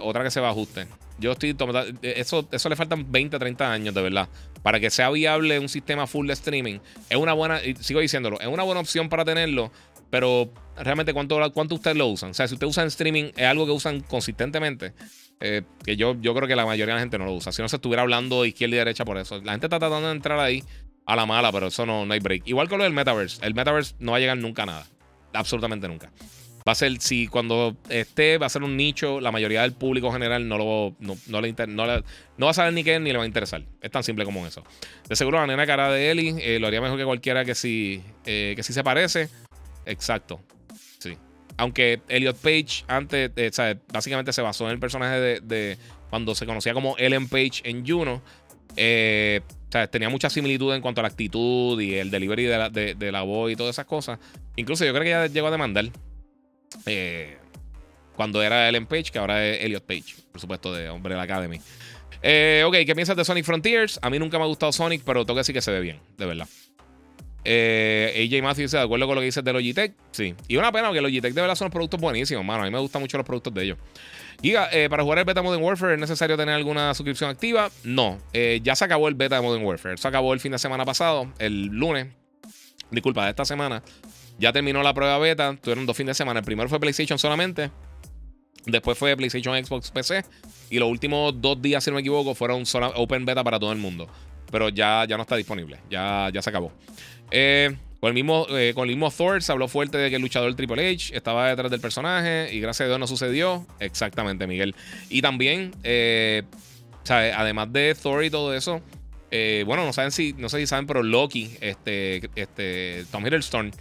otra 0.00 0.22
que 0.24 0.30
se 0.30 0.40
va 0.40 0.48
a 0.48 0.50
ajuste. 0.52 0.86
Yo 1.18 1.32
estoy 1.32 1.56
eso, 2.02 2.48
eso 2.50 2.68
le 2.68 2.76
faltan 2.76 3.10
20, 3.10 3.38
30 3.38 3.72
años 3.72 3.94
de 3.94 4.02
verdad. 4.02 4.28
Para 4.68 4.80
que 4.80 4.90
sea 4.90 5.08
viable 5.08 5.58
un 5.58 5.70
sistema 5.70 6.06
full 6.06 6.26
de 6.26 6.34
streaming. 6.34 6.80
Es 7.08 7.16
una 7.16 7.32
buena, 7.32 7.58
sigo 7.80 8.00
diciéndolo, 8.00 8.38
es 8.38 8.48
una 8.48 8.64
buena 8.64 8.82
opción 8.82 9.08
para 9.08 9.24
tenerlo. 9.24 9.72
Pero 10.10 10.52
realmente, 10.76 11.14
¿cuánto, 11.14 11.40
cuánto 11.54 11.76
ustedes 11.76 11.96
lo 11.96 12.06
usan? 12.06 12.32
O 12.32 12.34
sea, 12.34 12.46
si 12.46 12.52
ustedes 12.52 12.72
usan 12.72 12.88
streaming, 12.88 13.30
es 13.34 13.46
algo 13.46 13.64
que 13.64 13.72
usan 13.72 14.00
consistentemente. 14.00 14.92
Eh, 15.40 15.62
que 15.86 15.96
yo, 15.96 16.20
yo 16.20 16.34
creo 16.34 16.46
que 16.46 16.54
la 16.54 16.66
mayoría 16.66 16.92
de 16.92 16.96
la 16.96 17.00
gente 17.00 17.16
no 17.16 17.24
lo 17.24 17.32
usa. 17.32 17.50
Si 17.50 17.62
no 17.62 17.68
se 17.70 17.76
estuviera 17.76 18.02
hablando 18.02 18.44
izquierda 18.44 18.74
y 18.74 18.78
derecha 18.80 19.06
por 19.06 19.16
eso. 19.16 19.40
La 19.40 19.52
gente 19.52 19.68
está 19.68 19.78
tratando 19.78 20.06
de 20.06 20.12
entrar 20.12 20.38
ahí 20.38 20.62
a 21.06 21.16
la 21.16 21.24
mala, 21.24 21.50
pero 21.50 21.68
eso 21.68 21.86
no, 21.86 22.04
no 22.04 22.12
hay 22.12 22.20
break. 22.20 22.46
Igual 22.46 22.68
con 22.68 22.76
lo 22.76 22.84
del 22.84 22.92
metaverse. 22.92 23.46
El 23.46 23.54
metaverse 23.54 23.94
no 24.00 24.12
va 24.12 24.18
a 24.18 24.20
llegar 24.20 24.36
nunca 24.36 24.64
a 24.64 24.66
nada. 24.66 24.86
Absolutamente 25.32 25.88
nunca. 25.88 26.12
Va 26.68 26.72
a 26.72 26.74
ser, 26.74 27.00
si 27.00 27.28
cuando 27.28 27.78
esté, 27.88 28.36
va 28.36 28.44
a 28.44 28.50
ser 28.50 28.62
un 28.62 28.76
nicho, 28.76 29.22
la 29.22 29.32
mayoría 29.32 29.62
del 29.62 29.72
público 29.72 30.12
general 30.12 30.46
no 30.46 30.58
lo 30.58 30.96
no, 31.00 31.16
no 31.26 31.40
le, 31.40 31.54
no, 31.66 31.86
no 31.86 32.44
va 32.44 32.50
a 32.50 32.54
saber 32.54 32.74
ni 32.74 32.84
qué 32.84 33.00
ni 33.00 33.10
le 33.10 33.16
va 33.16 33.24
a 33.24 33.26
interesar. 33.26 33.62
Es 33.80 33.90
tan 33.90 34.04
simple 34.04 34.26
como 34.26 34.46
eso. 34.46 34.62
De 35.08 35.16
seguro 35.16 35.38
la 35.38 35.46
nena 35.46 35.64
cara 35.66 35.90
de 35.90 36.10
Ellie 36.10 36.34
eh, 36.42 36.58
lo 36.58 36.66
haría 36.66 36.82
mejor 36.82 36.98
que 36.98 37.06
cualquiera 37.06 37.46
que 37.46 37.54
si 37.54 38.02
eh, 38.26 38.52
que 38.54 38.62
si 38.62 38.74
se 38.74 38.84
parece. 38.84 39.30
Exacto. 39.86 40.40
Sí. 40.98 41.16
Aunque 41.56 42.02
Elliot 42.06 42.36
Page 42.36 42.84
antes, 42.86 43.30
eh, 43.34 43.76
básicamente 43.90 44.34
se 44.34 44.42
basó 44.42 44.66
en 44.66 44.72
el 44.72 44.78
personaje 44.78 45.40
de, 45.40 45.78
cuando 46.10 46.34
se 46.34 46.44
conocía 46.44 46.74
como 46.74 46.98
Ellen 46.98 47.30
Page 47.30 47.62
en 47.64 47.86
Juno. 47.86 48.20
o 48.72 49.72
sea, 49.72 49.86
tenía 49.90 50.10
mucha 50.10 50.28
similitud 50.28 50.74
en 50.74 50.82
cuanto 50.82 51.00
a 51.00 51.02
la 51.04 51.08
actitud 51.08 51.80
y 51.80 51.94
el 51.94 52.10
delivery 52.10 52.44
de 52.44 52.58
la, 52.58 52.68
de 52.68 53.10
la 53.10 53.22
voz 53.22 53.50
y 53.52 53.56
todas 53.56 53.74
esas 53.74 53.86
cosas. 53.86 54.18
Incluso 54.56 54.84
yo 54.84 54.92
creo 54.92 55.04
que 55.04 55.10
ya 55.10 55.26
llegó 55.28 55.46
a 55.46 55.50
demandar. 55.50 55.86
Eh, 56.86 57.38
cuando 58.16 58.42
era 58.42 58.68
Ellen 58.68 58.86
Page, 58.86 59.12
que 59.12 59.18
ahora 59.18 59.46
es 59.46 59.64
Elliot 59.64 59.84
Page, 59.84 60.16
por 60.32 60.40
supuesto, 60.40 60.72
de 60.74 60.88
Hombre 60.88 61.14
de 61.14 61.18
la 61.18 61.22
Academy. 61.22 61.60
Eh, 62.22 62.64
ok, 62.66 62.78
¿qué 62.84 62.94
piensas 62.94 63.16
de 63.16 63.24
Sonic 63.24 63.44
Frontiers? 63.44 63.98
A 64.02 64.10
mí 64.10 64.18
nunca 64.18 64.38
me 64.38 64.44
ha 64.44 64.46
gustado 64.48 64.72
Sonic, 64.72 65.02
pero 65.04 65.24
tengo 65.24 65.40
que 65.40 65.52
que 65.52 65.60
se 65.60 65.70
ve 65.70 65.80
bien, 65.80 66.00
de 66.16 66.26
verdad. 66.26 66.48
Eh, 67.44 68.28
AJ 68.28 68.42
Matthews, 68.42 68.72
¿de 68.72 68.80
acuerdo 68.80 69.06
con 69.06 69.14
lo 69.14 69.20
que 69.20 69.26
dices 69.26 69.44
de 69.44 69.52
Logitech? 69.52 69.94
Sí. 70.10 70.34
Y 70.48 70.56
una 70.56 70.72
pena, 70.72 70.88
porque 70.88 71.00
Logitech 71.00 71.32
de 71.32 71.40
verdad 71.40 71.54
son 71.54 71.70
productos 71.70 72.00
buenísimos, 72.00 72.44
mano. 72.44 72.62
A 72.62 72.66
mí 72.66 72.72
me 72.72 72.80
gustan 72.80 73.00
mucho 73.00 73.16
los 73.16 73.24
productos 73.24 73.54
de 73.54 73.62
ellos. 73.62 73.78
Giga, 74.42 74.68
eh, 74.72 74.88
para 74.90 75.04
jugar 75.04 75.20
el 75.20 75.24
beta 75.24 75.40
Modern 75.40 75.62
Warfare 75.62 75.94
es 75.94 76.00
necesario 76.00 76.36
tener 76.36 76.54
alguna 76.54 76.92
suscripción 76.94 77.30
activa. 77.30 77.70
No, 77.84 78.18
ya 78.32 78.74
se 78.74 78.84
acabó 78.84 79.08
el 79.08 79.14
beta 79.14 79.36
de 79.36 79.42
Modern 79.42 79.64
Warfare. 79.64 79.96
Se 79.96 80.08
acabó 80.08 80.34
el 80.34 80.40
fin 80.40 80.52
de 80.52 80.58
semana 80.58 80.84
pasado, 80.84 81.32
el 81.38 81.66
lunes. 81.66 82.08
Disculpa, 82.90 83.24
de 83.24 83.30
esta 83.30 83.44
semana. 83.44 83.82
Ya 84.38 84.52
terminó 84.52 84.82
la 84.82 84.94
prueba 84.94 85.18
beta. 85.18 85.56
Tuvieron 85.60 85.86
dos 85.86 85.96
fines 85.96 86.16
de 86.16 86.18
semana. 86.18 86.40
El 86.40 86.44
primero 86.46 86.68
fue 86.68 86.78
PlayStation 86.80 87.18
solamente. 87.18 87.70
Después 88.66 88.98
fue 88.98 89.16
PlayStation, 89.16 89.64
Xbox, 89.64 89.90
PC. 89.90 90.24
Y 90.70 90.78
los 90.78 90.88
últimos 90.88 91.40
dos 91.40 91.60
días, 91.60 91.82
si 91.82 91.90
no 91.90 91.94
me 91.94 92.00
equivoco, 92.00 92.34
fueron 92.34 92.66
solo 92.66 92.92
open 92.96 93.24
beta 93.24 93.42
para 93.42 93.58
todo 93.58 93.72
el 93.72 93.78
mundo. 93.78 94.08
Pero 94.50 94.68
ya, 94.68 95.04
ya 95.08 95.16
no 95.16 95.22
está 95.22 95.36
disponible. 95.36 95.78
Ya, 95.90 96.30
ya 96.32 96.40
se 96.42 96.50
acabó. 96.50 96.72
Eh, 97.30 97.74
Con 98.00 98.08
el, 98.08 98.14
mismo, 98.14 98.46
eh, 98.50 98.72
con 98.74 98.88
el 98.88 98.94
mismo 98.94 99.10
Thor 99.10 99.42
se 99.42 99.50
habló 99.50 99.66
fuerte 99.66 99.98
de 99.98 100.08
que 100.08 100.16
el 100.16 100.22
luchador 100.22 100.54
Triple 100.54 100.88
H 100.88 101.16
estaba 101.16 101.48
detrás 101.48 101.70
del 101.70 101.80
personaje 101.80 102.48
y 102.54 102.60
gracias 102.60 102.84
a 102.84 102.88
Dios 102.88 103.00
no 103.00 103.06
sucedió. 103.08 103.66
Exactamente, 103.80 104.46
Miguel. 104.46 104.76
Y 105.08 105.20
también, 105.20 105.72
eh, 105.82 106.44
además 107.08 107.72
de 107.72 107.96
Thor 108.00 108.24
y 108.24 108.30
todo 108.30 108.54
eso, 108.54 108.80
eh, 109.30 109.64
bueno, 109.66 109.84
no 109.84 109.92
saben 109.92 110.12
si, 110.12 110.32
no 110.34 110.48
sé 110.48 110.58
si 110.58 110.66
saben, 110.66 110.86
pero 110.86 111.02
Loki, 111.02 111.50
este, 111.60 112.30
este, 112.36 113.04
Tom 113.10 113.26
Hiddleston, 113.26 113.72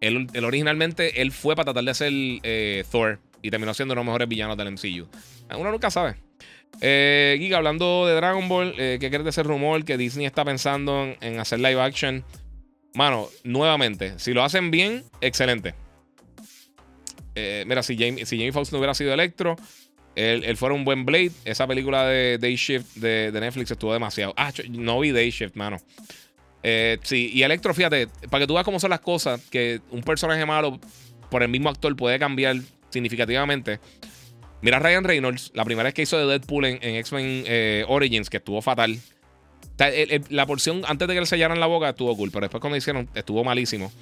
él, 0.00 0.28
originalmente 0.44 1.22
él 1.22 1.32
fue 1.32 1.56
para 1.56 1.72
tratar 1.72 1.84
de 1.84 1.90
hacer 1.90 2.86
Thor 2.90 3.18
y 3.42 3.50
terminó 3.50 3.74
siendo 3.74 3.92
uno 3.92 4.00
de 4.00 4.04
los 4.04 4.12
mejores 4.12 4.28
villanos 4.28 4.56
del 4.56 4.72
MCU. 4.72 5.08
Uno 5.58 5.70
nunca 5.70 5.90
sabe. 5.90 6.16
Eh, 6.80 7.36
Giga, 7.38 7.58
hablando 7.58 8.06
de 8.06 8.14
Dragon 8.14 8.48
Ball, 8.48 8.74
¿qué 8.74 8.98
crees 8.98 9.24
de 9.24 9.30
ese 9.30 9.42
rumor 9.42 9.84
que 9.84 9.96
Disney 9.96 10.26
está 10.26 10.44
pensando 10.44 11.14
en 11.20 11.38
hacer 11.38 11.60
live 11.60 11.80
action? 11.80 12.24
Mano, 12.94 13.28
nuevamente, 13.42 14.18
si 14.18 14.32
lo 14.32 14.44
hacen 14.44 14.70
bien, 14.70 15.04
excelente. 15.20 15.74
Eh, 17.34 17.64
mira, 17.66 17.82
si 17.82 17.96
Jamie, 17.96 18.24
si 18.24 18.50
Foxx 18.52 18.72
no 18.72 18.78
hubiera 18.78 18.94
sido 18.94 19.12
Electro, 19.12 19.56
él, 20.14 20.56
fuera 20.56 20.74
un 20.74 20.84
buen 20.84 21.04
Blade. 21.04 21.32
Esa 21.44 21.66
película 21.66 22.06
de 22.06 22.38
Day 22.38 22.54
Shift 22.54 22.96
de, 22.96 23.32
Netflix 23.32 23.70
estuvo 23.72 23.92
demasiado. 23.92 24.32
Ah, 24.36 24.52
no 24.70 25.00
vi 25.00 25.10
Day 25.10 25.30
Shift, 25.30 25.56
mano. 25.56 25.78
Eh, 26.66 26.98
sí, 27.02 27.30
y 27.32 27.42
Electro, 27.42 27.74
fíjate, 27.74 28.08
para 28.30 28.42
que 28.42 28.46
tú 28.46 28.54
veas 28.54 28.64
cómo 28.64 28.80
son 28.80 28.88
las 28.88 29.00
cosas, 29.00 29.38
que 29.50 29.82
un 29.90 30.02
personaje 30.02 30.46
malo 30.46 30.80
por 31.30 31.42
el 31.42 31.50
mismo 31.50 31.68
actor 31.68 31.94
puede 31.94 32.18
cambiar 32.18 32.56
significativamente. 32.88 33.80
Mira 34.62 34.78
Ryan 34.78 35.04
Reynolds, 35.04 35.50
la 35.54 35.66
primera 35.66 35.84
vez 35.84 35.94
que 35.94 36.02
hizo 36.02 36.16
de 36.16 36.24
Deadpool 36.24 36.64
en, 36.64 36.78
X-Men 36.82 37.44
eh, 37.46 37.84
Origins, 37.86 38.30
que 38.30 38.38
estuvo 38.38 38.62
fatal 38.62 38.98
la 40.28 40.46
porción 40.46 40.82
antes 40.86 41.08
de 41.08 41.14
que 41.14 41.20
le 41.20 41.26
sellaran 41.26 41.58
la 41.58 41.66
boca 41.66 41.88
estuvo 41.88 42.16
cool, 42.16 42.30
pero 42.30 42.42
después 42.42 42.60
cuando 42.60 42.76
hicieron 42.76 43.08
estuvo 43.14 43.44
malísimo. 43.44 43.92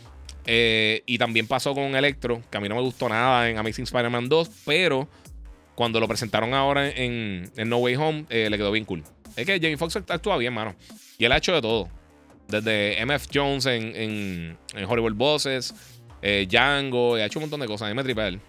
Eh, 0.45 1.03
y 1.07 1.19
también 1.19 1.47
pasó 1.47 1.75
con 1.75 1.97
Electro, 1.97 2.43
que 2.51 2.59
a 2.59 2.61
mí 2.61 2.69
no 2.69 2.75
me 2.77 2.83
gustó 2.83 3.09
nada 3.09 3.49
en 3.49 3.59
Amazing 3.59 3.85
Spider-Man 3.85 4.29
2, 4.29 4.51
pero 4.67 5.09
cuando 5.75 5.99
lo 5.99 6.07
presentaron 6.07 6.53
ahora 6.53 6.91
en, 6.91 7.51
No 7.57 7.79
Way 7.79 7.97
Home, 7.97 8.27
le 8.29 8.57
quedó 8.57 8.71
bien 8.71 8.85
cool. 8.85 9.03
Es 9.35 9.47
que 9.47 9.55
Jamie 9.55 9.79
Foxx 9.79 9.97
actúa 9.97 10.37
bien, 10.37 10.53
mano. 10.53 10.77
Y 11.17 11.25
él 11.25 11.33
ha 11.33 11.39
hecho 11.39 11.55
de 11.55 11.63
todo. 11.63 11.89
Desde 12.53 13.05
MF 13.05 13.29
Jones 13.33 13.67
en, 13.67 13.97
en, 13.97 14.59
en 14.75 14.85
Horrible 14.85 15.15
Bosses, 15.15 15.75
eh, 16.21 16.47
Django, 16.49 17.17
y 17.17 17.23
ha 17.23 17.27
hecho 17.27 17.39
un 17.39 17.45
montón 17.45 17.61
de 17.61 17.67
cosas. 17.67 17.93
Tripa 18.05 18.29
él. 18.29 18.41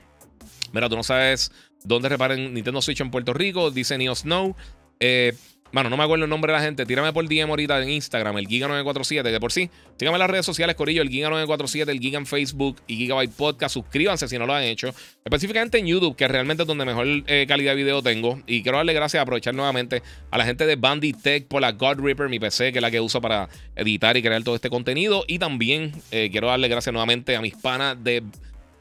Mira, 0.74 0.90
tú 0.90 0.96
no 0.96 1.04
sabes 1.04 1.52
dónde 1.84 2.10
reparen 2.10 2.54
Nintendo 2.54 2.82
Switch 2.82 3.02
en 3.02 3.12
Puerto 3.12 3.34
Rico, 3.34 3.72
dice 3.72 3.98
Neo 3.98 4.14
Snow. 4.16 4.56
Eh, 5.00 5.34
Mano, 5.74 5.90
no 5.90 5.98
me 5.98 6.04
acuerdo 6.04 6.26
el 6.26 6.30
nombre 6.30 6.54
de 6.54 6.60
la 6.60 6.64
gente. 6.64 6.86
Tírame 6.86 7.12
por 7.14 7.28
DM 7.28 7.50
ahorita 7.50 7.82
en 7.82 7.90
Instagram, 7.90 8.38
el 8.38 8.48
Giga947. 8.48 9.24
De 9.24 9.40
por 9.40 9.52
sí, 9.52 9.72
síganme 9.98 10.18
en 10.18 10.20
las 10.20 10.30
redes 10.30 10.46
sociales, 10.46 10.76
Corillo, 10.76 11.02
el 11.02 11.10
Giga947, 11.10 11.90
el 11.90 12.00
Giga 12.00 12.20
en 12.20 12.28
Facebook 12.28 12.80
y 12.86 12.96
Gigabyte 12.96 13.34
Podcast. 13.34 13.74
Suscríbanse 13.74 14.28
si 14.28 14.38
no 14.38 14.46
lo 14.46 14.54
han 14.54 14.62
hecho. 14.62 14.94
Específicamente 15.26 15.80
en 15.80 15.88
YouTube, 15.88 16.16
que 16.16 16.28
realmente 16.28 16.62
es 16.62 16.68
donde 16.68 16.86
mejor 16.86 17.08
eh, 17.26 17.46
calidad 17.48 17.72
de 17.72 17.78
video 17.78 18.04
tengo. 18.04 18.40
Y 18.46 18.62
quiero 18.62 18.78
darle 18.78 18.94
gracias 18.94 19.20
a 19.20 19.24
aprovechar 19.24 19.56
nuevamente 19.56 20.04
a 20.30 20.38
la 20.38 20.46
gente 20.46 20.68
de 20.68 20.76
Bandit 20.76 21.20
Tech 21.20 21.48
por 21.48 21.60
la 21.60 21.72
God 21.72 22.02
Reaper, 22.02 22.30
mi 22.30 22.40
PC, 22.40 22.72
que 22.72 22.78
es 22.78 22.82
la 22.84 22.92
que 22.92 23.02
uso 23.02 23.20
para 23.20 23.50
editar 23.76 24.16
y 24.16 24.22
crear 24.22 24.44
todo 24.44 24.54
este 24.54 24.70
contenido. 24.70 25.26
Y 25.28 25.40
también 25.40 25.92
eh, 26.12 26.30
quiero 26.32 26.50
darle 26.50 26.68
gracias 26.68 26.94
nuevamente 26.94 27.36
a 27.36 27.42
mis 27.42 27.56
panas 27.56 27.98
de 28.04 28.22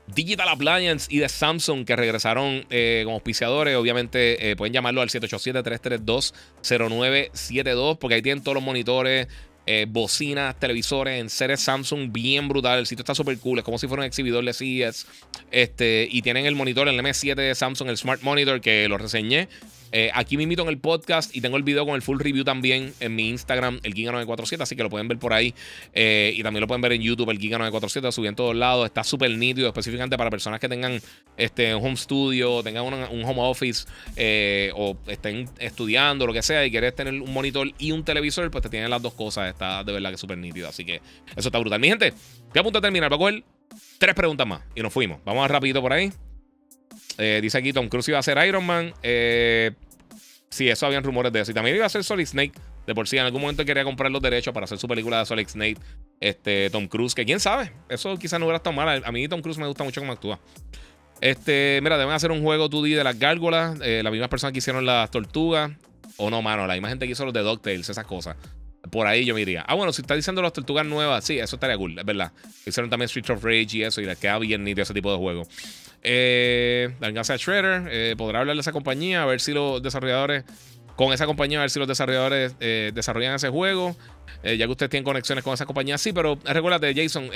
Digital 0.07 0.49
Appliance 0.49 1.09
y 1.11 1.19
de 1.19 1.29
Samsung 1.29 1.85
que 1.85 1.97
regresaron 1.97 2.65
eh, 2.71 3.03
como 3.05 3.17
auspiciadores. 3.17 3.77
Obviamente 3.77 4.51
eh, 4.51 4.57
pueden 4.57 4.73
llamarlo 4.73 5.01
al 5.01 5.11
787-332-0972 5.11 7.99
porque 7.99 8.15
ahí 8.17 8.23
tienen 8.23 8.43
todos 8.43 8.57
los 8.57 8.65
monitores, 8.65 9.29
eh, 9.65 9.87
bocinas, 9.89 10.59
televisores 10.59 11.21
en 11.21 11.31
series 11.31 11.61
Samsung 11.61 12.11
bien 12.11 12.49
brutal. 12.49 12.81
El 12.81 12.87
sitio 12.87 13.03
está 13.03 13.15
súper 13.15 13.39
cool, 13.39 13.61
es 13.61 13.65
como 13.65 13.79
si 13.79 13.87
fuera 13.87 14.03
un 14.03 14.07
exhibidor 14.07 14.45
de 14.45 14.53
CES. 14.53 15.07
Este, 15.51 16.09
y 16.11 16.23
tienen 16.23 16.47
el 16.47 16.57
monitor, 16.57 16.89
el 16.89 16.99
M7 16.99 17.37
de 17.37 17.55
Samsung, 17.55 17.89
el 17.89 17.97
Smart 17.97 18.23
Monitor 18.23 18.61
que 18.61 18.89
lo 18.89 18.99
reseñé. 18.99 19.49
Eh, 19.93 20.11
aquí 20.15 20.37
me 20.37 20.43
invito 20.43 20.63
en 20.63 20.69
el 20.69 20.79
podcast 20.79 21.35
y 21.37 21.41
tengo 21.41 21.57
el 21.57 21.63
video 21.63 21.85
con 21.85 21.95
el 21.95 22.03
full 22.03 22.19
review 22.19 22.45
también 22.45 22.93
en 23.01 23.15
mi 23.15 23.29
Instagram, 23.29 23.81
el 23.83 23.95
Giga947, 23.95 24.63
así 24.63 24.75
que 24.75 24.83
lo 24.83 24.91
pueden 24.91 25.09
ver 25.09 25.19
por 25.19 25.33
ahí. 25.33 25.55
Eh, 25.93 26.33
y 26.35 26.43
también 26.43 26.63
lo 26.63 26.67
pueden 26.67 26.81
ver 26.81 26.93
en 26.93 27.03
YouTube, 27.03 27.31
el 27.31 27.39
Giga947, 27.39 28.11
subí 28.11 28.29
en 28.29 28.35
todos 28.35 28.57
lados. 28.57 28.87
Está 28.87 29.05
súper 29.05 29.31
nítido, 29.31 29.69
específicamente 29.69 30.17
para 30.17 30.31
personas 30.31 30.61
que 30.61 30.69
tengan 30.69 31.01
este, 31.37 31.75
un 31.75 31.85
home 31.85 31.97
studio, 31.97 32.63
tengan 32.63 32.85
un, 32.85 33.25
home 33.25 33.41
office 33.41 33.87
eh, 34.17 34.73
o 34.75 34.97
estén 35.07 35.49
estudiando, 35.59 36.27
lo 36.27 36.33
que 36.33 36.43
sea, 36.43 36.65
y 36.65 36.71
quieres 36.71 36.95
tener 36.95 37.15
un 37.15 37.33
monitor 37.33 37.71
y 37.79 37.93
un 37.93 38.05
televisor, 38.05 38.51
pues 38.51 38.63
te 38.63 38.69
tienen 38.69 38.91
las 38.91 39.03
dos 39.03 39.15
cosas. 39.15 39.49
Está 39.49 39.85
de 39.85 39.93
verdad 39.93 40.11
que 40.11 40.17
súper 40.17 40.39
nítido. 40.39 40.69
Así 40.69 40.85
que 40.85 40.97
eso 41.37 41.49
está 41.49 41.59
brutal. 41.59 41.81
Mi 41.81 41.89
gente, 41.89 42.09
estoy 42.09 42.61
a 42.61 42.63
punto 42.63 42.81
de 42.81 42.83
terminar. 42.83 43.15
Voy 43.17 43.39
a 43.39 43.77
tres 43.99 44.15
preguntas 44.15 44.47
más 44.47 44.63
y 44.75 44.83
nos 44.83 44.93
fuimos. 44.93 45.21
Vamos 45.25 45.45
a 45.45 45.49
rapidito 45.49 45.81
por 45.81 45.93
ahí. 45.93 46.11
Eh, 47.19 47.41
dice 47.43 47.59
aquí 47.59 47.73
Tom 47.73 47.89
Cruise 47.89 48.09
iba 48.09 48.19
a 48.19 48.23
ser 48.23 48.39
Iron 48.47 48.65
Man. 48.65 48.95
Eh, 49.03 49.73
sí, 50.51 50.69
eso 50.69 50.87
habían 50.87 51.05
rumores 51.05 51.33
de 51.33 51.41
eso. 51.41 51.51
Y 51.51 51.55
también 51.55 51.77
iba 51.77 51.87
a 51.87 51.89
ser 51.89 52.05
Solid 52.05 52.27
Snake. 52.27 52.53
De 52.87 52.95
por 52.95 53.07
sí, 53.07 53.17
en 53.17 53.25
algún 53.25 53.41
momento 53.41 53.65
quería 53.65 53.85
comprar 53.85 54.11
los 54.11 54.21
derechos 54.21 54.53
para 54.53 54.65
hacer 54.65 54.79
su 54.79 54.89
película 54.89 55.21
de 55.21 55.27
Solid 55.27 55.49
Snake. 55.49 55.77
Este, 56.21 56.71
Tom 56.71 56.89
Cruise, 56.89 57.15
que 57.15 57.25
quién 57.25 57.41
sabe. 57.41 57.73
Eso 57.89 58.17
quizás 58.17 58.41
no 58.41 58.47
hubiera 58.47 58.57
estado 58.57 58.75
mal. 58.75 59.03
A 59.05 59.13
mí 59.13 59.29
Tom 59.29 59.41
Cruise 59.41 59.59
me 59.59 59.67
gusta 59.67 59.85
mucho 59.85 60.01
cómo 60.01 60.13
actúa. 60.13 60.41
Este, 61.21 61.79
mira, 61.83 61.97
deben 61.97 62.13
hacer 62.13 62.33
un 62.33 62.43
juego 62.43 62.69
2D 62.69 62.97
de 62.97 63.05
las 63.05 63.19
gárgolas. 63.19 63.79
Eh, 63.83 64.01
las 64.03 64.11
mismas 64.11 64.29
personas 64.29 64.53
que 64.53 64.59
hicieron 64.59 64.85
las 64.85 65.11
tortugas. 65.11 65.71
O 66.17 66.31
no, 66.31 66.43
mano, 66.43 66.67
la 66.67 66.75
misma 66.75 66.89
gente 66.89 67.07
que 67.07 67.13
hizo 67.13 67.25
los 67.25 67.33
de 67.33 67.41
DuckTales, 67.41 67.89
esas 67.89 68.05
cosas. 68.05 68.37
Por 68.91 69.07
ahí 69.07 69.25
yo 69.25 69.35
me 69.35 69.41
iría. 69.41 69.65
Ah, 69.67 69.75
bueno, 69.75 69.93
si 69.93 70.03
está 70.03 70.15
diciendo 70.15 70.43
las 70.43 70.53
tortugas 70.53 70.85
nuevas, 70.85 71.25
sí, 71.25 71.39
eso 71.39 71.57
estaría 71.57 71.77
cool, 71.77 71.97
es 71.99 72.05
verdad. 72.05 72.33
Hicieron 72.67 72.91
también 72.91 73.07
Street 73.07 73.31
of 73.31 73.43
Rage 73.45 73.69
y 73.79 73.83
eso, 73.85 74.01
y 74.01 74.07
les 74.07 74.19
queda 74.19 74.39
bien 74.39 74.65
nítido 74.65 74.83
ese 74.83 74.93
tipo 74.93 75.13
de 75.13 75.19
juego. 75.19 75.47
Eh, 76.03 76.95
la 77.01 77.07
venganza 77.07 77.33
de 77.33 77.39
Shredder, 77.39 77.89
eh, 77.91 78.15
podrá 78.17 78.41
hablar 78.41 78.57
de 78.57 78.61
esa 78.61 78.73
compañía, 78.73 79.23
a 79.23 79.27
ver 79.27 79.41
si 79.41 79.53
los 79.53 79.83
desarrolladores, 79.83 80.45
con 80.97 81.13
esa 81.13 81.27
compañía, 81.27 81.59
a 81.59 81.63
ver 81.63 81.71
si 81.71 81.79
los 81.79 81.89
desarrolladores 81.89 82.55
eh, 82.61 82.91
desarrollan 82.95 83.35
ese 83.35 83.49
juego. 83.49 83.97
Eh, 84.43 84.57
ya 84.57 84.67
que 84.67 84.73
ustedes 84.73 84.91
tienen 84.91 85.05
conexiones 85.05 85.45
con 85.45 85.55
esa 85.55 85.67
compañía, 85.67 85.97
sí, 85.99 86.13
pero 86.13 86.39
recuérdate, 86.45 86.93
Jason, 86.95 87.31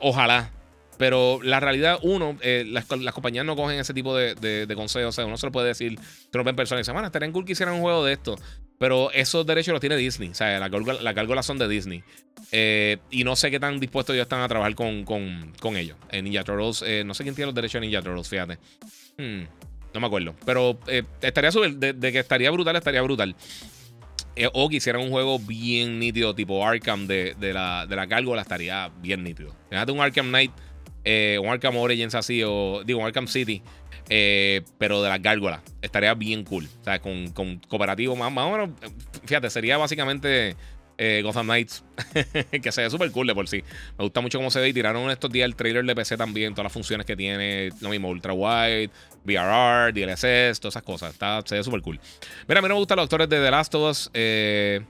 ojalá. 0.00 0.50
Pero 0.98 1.40
la 1.42 1.60
realidad, 1.60 1.98
uno, 2.02 2.38
las, 2.42 2.86
compañías 2.86 3.44
no 3.44 3.56
cogen 3.56 3.78
ese 3.78 3.92
tipo 3.92 4.16
de, 4.16 4.72
consejos. 4.74 5.10
O 5.10 5.12
sea, 5.12 5.26
uno 5.26 5.36
se 5.36 5.46
lo 5.46 5.52
puede 5.52 5.68
decir, 5.68 5.98
tú 6.30 6.38
no 6.38 6.44
ven 6.44 6.56
personas 6.56 6.80
y 6.80 6.82
dicen, 6.82 6.94
bueno, 6.94 7.06
estaría 7.06 7.30
cool 7.32 7.44
que 7.44 7.52
hicieran 7.52 7.74
un 7.74 7.82
juego 7.82 8.04
de 8.04 8.14
esto. 8.14 8.36
Pero 8.78 9.10
esos 9.12 9.46
derechos 9.46 9.72
los 9.72 9.80
tiene 9.80 9.96
Disney. 9.96 10.30
O 10.30 10.34
sea, 10.34 10.58
las 10.58 11.02
la 11.02 11.12
gárgolas 11.12 11.46
son 11.46 11.58
de 11.58 11.68
Disney. 11.68 12.02
Eh, 12.52 12.98
y 13.10 13.24
no 13.24 13.34
sé 13.34 13.50
qué 13.50 13.58
tan 13.58 13.80
dispuestos 13.80 14.14
ellos 14.14 14.24
están 14.24 14.40
a 14.40 14.48
trabajar 14.48 14.74
con, 14.74 15.04
con, 15.04 15.76
ellos. 15.76 15.96
En 16.10 16.24
Ninja 16.24 16.44
Turtles, 16.44 16.82
eh, 16.86 17.02
no 17.04 17.14
sé 17.14 17.22
quién 17.22 17.34
tiene 17.34 17.46
los 17.46 17.54
derechos 17.54 17.80
de 17.80 17.86
Ninja 17.86 18.02
Turtles, 18.02 18.28
fíjate. 18.28 18.58
Hmm, 19.16 19.44
no 19.94 20.00
me 20.00 20.06
acuerdo. 20.06 20.34
Pero 20.44 20.78
eh, 20.86 21.04
estaría 21.22 21.50
súper. 21.50 21.74
De, 21.76 22.12
que 22.12 22.18
estaría 22.18 22.50
brutal, 22.50 22.76
estaría 22.76 23.00
brutal. 23.00 23.34
o 24.52 24.68
quisieran 24.68 25.02
un 25.02 25.10
juego 25.10 25.38
bien 25.38 25.98
nítido, 25.98 26.34
tipo 26.34 26.66
Arkham 26.66 27.06
de, 27.06 27.34
la, 27.40 27.86
de 27.86 27.96
la 27.96 28.04
gárgola, 28.04 28.42
estaría 28.42 28.90
bien 29.00 29.24
nítido. 29.24 29.56
Fíjate 29.70 29.90
un 29.90 30.00
Arkham 30.00 30.28
Knight, 30.28 30.52
un 31.40 31.48
Arkham 31.48 31.76
Origins 31.76 32.14
así, 32.14 32.42
o 32.44 32.82
digo, 32.84 33.00
un 33.00 33.06
Arkham 33.06 33.28
City 33.28 33.62
eh, 34.08 34.62
pero 34.78 35.02
de 35.02 35.08
las 35.08 35.20
gárgolas. 35.20 35.60
Estaría 35.82 36.14
bien 36.14 36.44
cool. 36.44 36.68
O 36.80 36.84
sea, 36.84 37.00
con, 37.00 37.32
cooperativo 37.68 38.16
más, 38.16 38.32
más 38.32 38.46
o 38.46 38.52
menos. 38.52 38.70
Fíjate, 39.24 39.50
sería 39.50 39.76
básicamente 39.76 40.56
eh, 40.98 41.20
Gotham 41.24 41.46
Knights. 41.46 41.84
que 42.62 42.72
se 42.72 42.82
ve 42.82 42.90
súper 42.90 43.10
cool 43.10 43.26
de 43.26 43.34
por 43.34 43.48
sí. 43.48 43.62
Me 43.98 44.04
gusta 44.04 44.20
mucho 44.20 44.38
cómo 44.38 44.50
se 44.50 44.60
ve. 44.60 44.68
Y 44.68 44.72
tiraron 44.72 45.10
estos 45.10 45.30
días 45.30 45.46
el 45.46 45.56
trailer 45.56 45.84
de 45.84 45.94
PC 45.94 46.16
también. 46.16 46.52
Todas 46.52 46.66
las 46.66 46.72
funciones 46.72 47.06
que 47.06 47.16
tiene. 47.16 47.70
Lo 47.80 47.88
mismo, 47.88 48.08
ultra 48.08 48.32
wide, 48.32 48.90
VRR, 49.24 49.92
DLSS, 49.92 50.60
todas 50.60 50.74
esas 50.74 50.82
cosas. 50.82 51.12
Está, 51.12 51.42
se 51.44 51.56
ve 51.56 51.64
súper 51.64 51.82
cool. 51.82 51.98
Mira, 52.46 52.60
a 52.60 52.62
mí 52.62 52.68
me 52.68 52.74
gustan 52.74 52.96
los 52.96 53.04
actores 53.04 53.28
de 53.28 53.40
The 53.40 53.50
Last 53.50 53.74
of 53.74 53.90
Us. 53.90 54.10
Eh, 54.14 54.82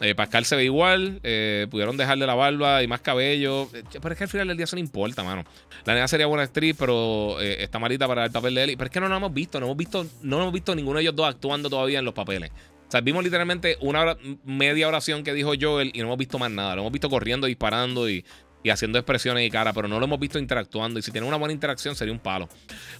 eh, 0.00 0.14
Pascal 0.14 0.44
se 0.44 0.56
ve 0.56 0.64
igual. 0.64 1.20
Eh, 1.22 1.66
pudieron 1.70 1.96
dejarle 1.96 2.26
la 2.26 2.34
barba 2.34 2.82
y 2.82 2.86
más 2.86 3.00
cabello. 3.00 3.68
Eh, 3.72 3.82
pero 4.00 4.12
es 4.12 4.18
que 4.18 4.24
al 4.24 4.30
final 4.30 4.48
del 4.48 4.56
día 4.56 4.64
eso 4.64 4.76
no 4.76 4.80
importa, 4.80 5.22
mano. 5.22 5.44
La 5.84 5.94
nena 5.94 6.08
sería 6.08 6.26
buena 6.26 6.44
actriz, 6.44 6.76
pero 6.78 7.40
está 7.40 7.78
malita 7.78 8.06
para 8.06 8.24
el 8.24 8.30
papel 8.30 8.54
de 8.54 8.64
él. 8.64 8.74
Pero 8.76 8.84
es 8.86 8.90
que 8.90 9.00
no 9.00 9.08
lo 9.08 9.16
hemos 9.16 9.32
visto. 9.32 9.58
No 9.60 9.66
hemos 9.66 9.76
visto, 9.76 10.06
no 10.22 10.40
hemos 10.40 10.52
visto 10.52 10.74
ninguno 10.74 10.98
de 10.98 11.02
ellos 11.02 11.16
dos 11.16 11.28
actuando 11.28 11.70
todavía 11.70 11.98
en 11.98 12.04
los 12.04 12.14
papeles. 12.14 12.50
O 12.88 12.90
sea, 12.90 13.00
vimos 13.00 13.24
literalmente 13.24 13.76
una 13.80 14.16
media 14.44 14.86
oración 14.86 15.24
que 15.24 15.34
dijo 15.34 15.52
Joel 15.60 15.90
y 15.92 15.98
no 15.98 16.04
hemos 16.04 16.18
visto 16.18 16.38
más 16.38 16.50
nada. 16.50 16.76
Lo 16.76 16.82
hemos 16.82 16.92
visto 16.92 17.10
corriendo, 17.10 17.48
disparando 17.48 18.08
y 18.08 18.24
y 18.66 18.70
haciendo 18.70 18.98
expresiones 18.98 19.46
y 19.46 19.48
cara, 19.48 19.72
pero 19.72 19.86
no 19.86 20.00
lo 20.00 20.06
hemos 20.06 20.18
visto 20.18 20.40
interactuando. 20.40 20.98
Y 20.98 21.02
si 21.02 21.12
tiene 21.12 21.24
una 21.24 21.36
buena 21.36 21.52
interacción, 21.52 21.94
sería 21.94 22.12
un 22.12 22.18
palo. 22.18 22.48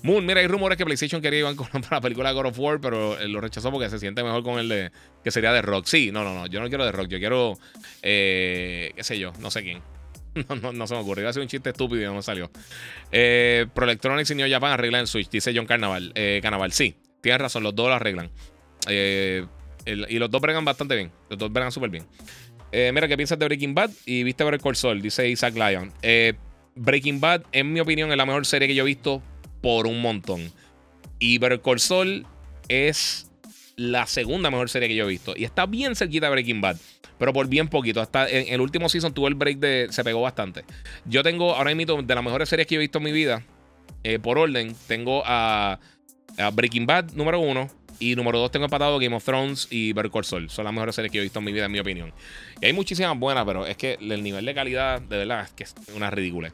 Moon, 0.01 0.25
mira, 0.25 0.39
hay 0.39 0.47
rumores 0.47 0.79
que 0.79 0.85
PlayStation 0.85 1.21
quería 1.21 1.41
Iván 1.41 1.57
con 1.57 1.67
la 1.91 2.01
película 2.01 2.31
God 2.31 2.47
of 2.47 2.59
War, 2.61 2.81
pero 2.81 3.19
lo 3.27 3.41
rechazó 3.41 3.73
porque 3.73 3.91
se 3.91 3.99
siente 3.99 4.23
mejor 4.23 4.45
con 4.45 4.61
el 4.61 4.69
de 4.69 4.93
que 5.25 5.33
sería 5.33 5.53
de 5.53 5.63
Rock. 5.63 5.87
Sí, 5.87 6.13
no, 6.13 6.23
no, 6.23 6.35
no. 6.35 6.47
Yo 6.47 6.61
no 6.61 6.69
quiero 6.69 6.85
de 6.85 6.93
Rock, 6.93 7.09
yo 7.09 7.19
quiero, 7.19 7.59
eh, 8.01 8.93
qué 8.95 9.03
sé 9.03 9.19
yo, 9.19 9.33
no 9.41 9.51
sé 9.51 9.65
quién. 9.65 9.83
No, 10.73 10.87
se 10.87 10.95
me 10.95 11.01
ocurrió. 11.01 11.23
Iba 11.23 11.31
a 11.31 11.33
ser 11.33 11.43
un 11.43 11.49
chiste 11.49 11.71
estúpido 11.71 12.03
y 12.03 12.05
no 12.05 12.15
me 12.15 12.23
salió. 12.23 12.49
Eh, 13.11 13.67
Pro 13.75 13.87
Electronics 13.87 14.31
y 14.31 14.37
Neo 14.37 14.49
Japan 14.49 14.71
arreglan 14.71 15.01
el 15.01 15.07
Switch, 15.09 15.31
dice 15.31 15.53
John 15.53 15.67
Carnaval. 15.67 16.13
Eh, 16.15 16.39
Carnaval, 16.43 16.71
sí, 16.71 16.95
tienes 17.21 17.41
razón, 17.41 17.65
los 17.65 17.75
dos 17.75 17.89
lo 17.89 17.95
arreglan. 17.95 18.31
Eh, 18.87 19.45
y 19.87 20.19
los 20.19 20.31
dos 20.31 20.41
bregan 20.41 20.65
bastante 20.65 20.95
bien. 20.95 21.11
Los 21.29 21.39
dos 21.39 21.53
bregan 21.53 21.73
súper 21.73 21.91
bien. 21.91 22.07
Eh, 22.79 22.93
mira, 22.93 23.09
¿qué 23.09 23.17
piensas 23.17 23.39
de 23.39 23.47
Breaking 23.47 23.75
Bad? 23.75 23.91
Y 24.05 24.23
viste 24.23 24.45
ver 24.45 24.61
el 24.63 24.77
Sol, 24.77 25.01
dice 25.01 25.27
Isaac 25.27 25.55
Lyon. 25.55 25.91
Eh, 26.03 26.35
Breaking 26.75 27.21
Bad, 27.21 27.45
en 27.53 27.73
mi 27.73 27.81
opinión, 27.81 28.11
es 28.11 28.19
la 28.19 28.27
mejor 28.27 28.45
serie 28.45 28.69
que 28.69 28.75
yo 28.75 28.83
he 28.83 28.87
visto 28.87 29.23
por 29.63 29.87
un 29.87 30.03
montón. 30.03 30.53
Y 31.19 31.39
Better 31.39 31.63
Call 31.63 32.27
es 32.69 33.31
la 33.77 34.07
segunda 34.07 34.51
mejor 34.51 34.69
serie 34.69 34.89
que 34.89 34.95
yo 34.95 35.07
he 35.07 35.09
visto. 35.09 35.33
Y 35.35 35.45
está 35.45 35.65
bien 35.65 35.97
cerquita 35.97 36.27
de 36.27 36.33
Breaking 36.33 36.61
Bad. 36.61 36.77
Pero 37.19 37.33
por 37.33 37.49
bien 37.49 37.69
poquito. 37.69 38.03
Hasta 38.03 38.29
en 38.29 38.53
el 38.53 38.61
último 38.61 38.91
season 38.91 39.15
tuvo 39.15 39.29
el 39.29 39.37
break 39.37 39.57
de. 39.57 39.87
Se 39.89 40.05
pegó 40.05 40.21
bastante. 40.21 40.67
Yo 41.07 41.23
tengo 41.23 41.55
ahora 41.55 41.75
mismo 41.75 42.03
de 42.03 42.15
las 42.15 42.25
mejores 42.25 42.47
series 42.47 42.69
que 42.69 42.75
he 42.75 42.79
visto 42.79 42.99
en 42.99 43.05
mi 43.05 43.13
vida. 43.13 43.43
Eh, 44.05 44.19
por 44.19 44.37
orden, 44.37 44.77
tengo 44.87 45.23
a, 45.25 45.79
Breaking 46.53 46.85
Bad 46.85 47.13
número 47.13 47.41
uno. 47.41 47.71
Y 47.99 48.15
número 48.15 48.39
dos 48.39 48.51
tengo 48.51 48.67
empatado 48.67 48.99
Game 48.99 49.15
of 49.15 49.25
Thrones 49.25 49.69
y 49.71 49.93
Better 49.93 50.11
Call. 50.11 50.51
Son 50.51 50.65
las 50.65 50.73
mejores 50.73 50.95
series 50.95 51.11
que 51.13 51.19
he 51.19 51.23
visto 51.23 51.39
en 51.39 51.45
mi 51.45 51.53
vida, 51.53 51.67
en 51.67 51.73
mi 51.73 51.79
opinión. 51.79 52.13
Y 52.61 52.67
hay 52.67 52.73
muchísimas 52.73 53.19
buenas, 53.19 53.45
pero 53.45 53.67
es 53.67 53.77
que 53.77 53.99
el 54.01 54.23
nivel 54.23 54.45
de 54.45 54.55
calidad, 54.55 55.01
de 55.01 55.19
verdad, 55.19 55.45
es 55.45 55.53
que 55.53 55.65
es 55.65 55.75
una 55.95 56.11
ridícula. 56.11 56.53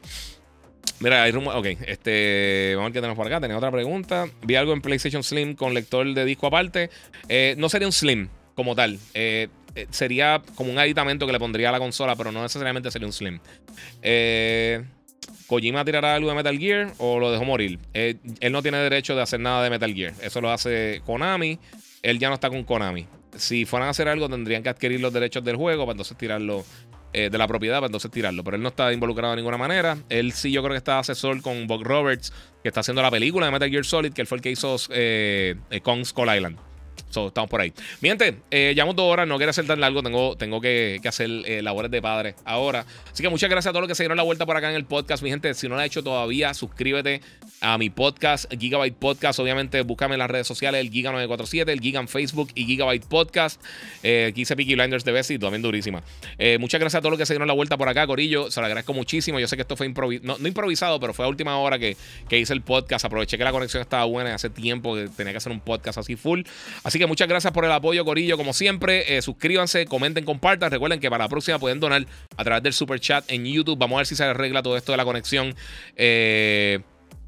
Mira, 0.99 1.23
hay 1.23 1.31
rumor. 1.31 1.55
Ok, 1.57 1.65
este. 1.85 2.73
Vamos 2.75 2.83
a 2.83 2.87
ver 2.89 2.93
qué 2.93 2.99
tenemos 2.99 3.17
por 3.17 3.27
acá. 3.27 3.41
Tenía 3.41 3.57
otra 3.57 3.71
pregunta. 3.71 4.27
Vi 4.43 4.55
algo 4.55 4.73
en 4.73 4.81
PlayStation 4.81 5.23
Slim 5.23 5.55
con 5.55 5.73
lector 5.73 6.13
de 6.13 6.25
disco 6.25 6.47
aparte. 6.47 6.89
Eh, 7.27 7.55
no 7.57 7.67
sería 7.67 7.87
un 7.87 7.93
Slim 7.93 8.29
como 8.55 8.75
tal. 8.75 8.99
Eh, 9.13 9.49
eh, 9.75 9.87
sería 9.89 10.41
como 10.55 10.71
un 10.71 10.77
aditamento 10.77 11.25
que 11.25 11.33
le 11.33 11.39
pondría 11.39 11.69
a 11.69 11.71
la 11.71 11.79
consola, 11.79 12.15
pero 12.15 12.31
no 12.31 12.41
necesariamente 12.41 12.91
sería 12.91 13.07
un 13.07 13.13
Slim. 13.13 13.39
Eh. 14.01 14.83
¿Kojima 15.47 15.83
tirará 15.85 16.15
algo 16.15 16.29
de 16.29 16.35
Metal 16.35 16.57
Gear 16.57 16.93
o 16.97 17.19
lo 17.19 17.31
dejó 17.31 17.45
morir? 17.45 17.79
él 17.93 18.51
no 18.51 18.61
tiene 18.61 18.77
derecho 18.77 19.15
de 19.15 19.21
hacer 19.21 19.39
nada 19.39 19.63
de 19.63 19.69
Metal 19.69 19.93
Gear. 19.93 20.13
Eso 20.21 20.41
lo 20.41 20.51
hace 20.51 21.01
Konami. 21.05 21.59
Él 22.01 22.19
ya 22.19 22.29
no 22.29 22.35
está 22.35 22.49
con 22.49 22.63
Konami. 22.63 23.05
Si 23.35 23.65
fueran 23.65 23.87
a 23.87 23.91
hacer 23.91 24.07
algo, 24.07 24.29
tendrían 24.29 24.63
que 24.63 24.69
adquirir 24.69 24.99
los 25.01 25.11
derechos 25.11 25.43
del 25.43 25.55
juego 25.55 25.83
para 25.85 25.93
entonces 25.93 26.17
tirarlo 26.17 26.63
eh, 27.13 27.29
de 27.29 27.37
la 27.37 27.47
propiedad 27.47 27.77
para 27.77 27.87
entonces 27.87 28.11
tirarlo. 28.11 28.43
Pero 28.43 28.57
él 28.57 28.63
no 28.63 28.69
está 28.69 28.91
involucrado 28.93 29.31
de 29.31 29.37
ninguna 29.37 29.57
manera. 29.57 29.97
Él 30.09 30.33
sí, 30.33 30.51
yo 30.51 30.61
creo 30.61 30.73
que 30.73 30.77
está 30.77 30.99
asesor 30.99 31.41
con 31.41 31.67
Bob 31.67 31.83
Roberts, 31.83 32.33
que 32.61 32.69
está 32.69 32.81
haciendo 32.81 33.01
la 33.01 33.11
película 33.11 33.45
de 33.45 33.51
Metal 33.51 33.69
Gear 33.69 33.85
Solid, 33.85 34.13
que 34.13 34.21
él 34.21 34.27
fue 34.27 34.37
el 34.37 34.41
que 34.41 34.51
hizo 34.51 34.75
eh, 34.89 35.55
Kong 35.83 36.05
Skull 36.05 36.35
Island 36.35 36.57
estamos 37.27 37.49
por 37.49 37.61
ahí. 37.61 37.73
Mi 38.01 38.09
gente, 38.09 38.37
eh, 38.51 38.73
llevamos 38.75 38.95
dos 38.95 39.11
horas, 39.11 39.27
no 39.27 39.37
quiero 39.37 39.51
hacer 39.51 39.65
tan 39.65 39.79
largo, 39.79 40.03
tengo, 40.03 40.35
tengo 40.35 40.61
que, 40.61 40.99
hacer 41.05 41.29
eh, 41.45 41.61
labores 41.61 41.91
de 41.91 42.01
padre 42.01 42.35
ahora. 42.45 42.85
Así 43.11 43.23
que 43.23 43.29
muchas 43.29 43.49
gracias 43.49 43.69
a 43.69 43.71
todos 43.71 43.81
los 43.81 43.87
que 43.87 43.95
se 43.95 44.03
dieron 44.03 44.17
la 44.17 44.23
vuelta 44.23 44.45
por 44.45 44.57
acá 44.57 44.69
en 44.69 44.75
el 44.75 44.85
podcast. 44.85 45.23
Mi 45.23 45.29
gente, 45.29 45.53
si 45.53 45.67
no 45.67 45.75
lo 45.75 45.81
ha 45.81 45.85
hecho 45.85 46.03
todavía, 46.03 46.53
suscríbete 46.53 47.21
a 47.61 47.77
mi 47.77 47.89
podcast, 47.89 48.51
Gigabyte 48.53 48.95
Podcast. 48.95 49.39
Obviamente, 49.39 49.81
búscame 49.81 50.15
en 50.15 50.19
las 50.19 50.29
redes 50.29 50.47
sociales, 50.47 50.81
el 50.81 50.91
Giga947, 50.91 51.69
el 51.69 51.79
Giga 51.79 51.99
en 51.99 52.07
Facebook 52.07 52.49
y 52.55 52.65
Gigabyte 52.65 53.05
Podcast. 53.05 53.61
Eh, 54.03 54.27
aquí 54.31 54.41
hice 54.41 54.55
Blinders 54.55 55.05
de 55.05 55.11
Bessie, 55.11 55.39
también 55.39 55.61
durísima. 55.61 56.03
Eh, 56.37 56.57
muchas 56.59 56.79
gracias 56.79 56.99
a 56.99 57.01
todos 57.01 57.11
los 57.11 57.19
que 57.19 57.25
se 57.25 57.33
dieron 57.33 57.47
la 57.47 57.53
vuelta 57.53 57.77
por 57.77 57.87
acá, 57.87 58.07
Corillo. 58.07 58.51
Se 58.51 58.59
lo 58.59 58.65
agradezco 58.65 58.93
muchísimo. 58.93 59.39
Yo 59.39 59.47
sé 59.47 59.55
que 59.55 59.61
esto 59.61 59.75
fue 59.75 59.85
improvisado, 59.85 60.37
no, 60.39 60.47
improvisado, 60.47 60.99
pero 60.99 61.13
fue 61.13 61.25
a 61.25 61.27
última 61.27 61.57
hora 61.57 61.79
que, 61.79 61.95
que 62.27 62.39
hice 62.39 62.53
el 62.53 62.61
podcast. 62.61 63.05
Aproveché 63.05 63.37
que 63.37 63.43
la 63.43 63.51
conexión 63.51 63.81
estaba 63.81 64.05
buena 64.05 64.31
y 64.31 64.33
hace 64.33 64.49
tiempo 64.49 64.95
que 64.95 65.07
tenía 65.09 65.33
que 65.33 65.37
hacer 65.37 65.51
un 65.51 65.59
podcast 65.59 65.97
así 65.97 66.15
full. 66.15 66.41
Así 66.83 66.99
que 66.99 67.02
muchas 67.07 67.27
gracias 67.27 67.53
por 67.53 67.65
el 67.65 67.71
apoyo, 67.71 68.05
Corillo. 68.05 68.37
Como 68.37 68.53
siempre, 68.53 69.17
eh, 69.17 69.21
suscríbanse, 69.21 69.85
comenten, 69.85 70.25
compartan. 70.25 70.71
Recuerden 70.71 70.99
que 70.99 71.09
para 71.09 71.25
la 71.25 71.29
próxima 71.29 71.59
pueden 71.59 71.79
donar 71.79 72.05
a 72.37 72.43
través 72.43 72.63
del 72.63 72.73
super 72.73 72.99
chat 72.99 73.23
en 73.31 73.45
YouTube. 73.45 73.77
Vamos 73.77 73.95
a 73.95 73.99
ver 73.99 74.07
si 74.07 74.15
se 74.15 74.23
arregla 74.23 74.63
todo 74.63 74.77
esto 74.77 74.91
de 74.91 74.97
la 74.97 75.05
conexión. 75.05 75.55
Eh, 75.95 76.79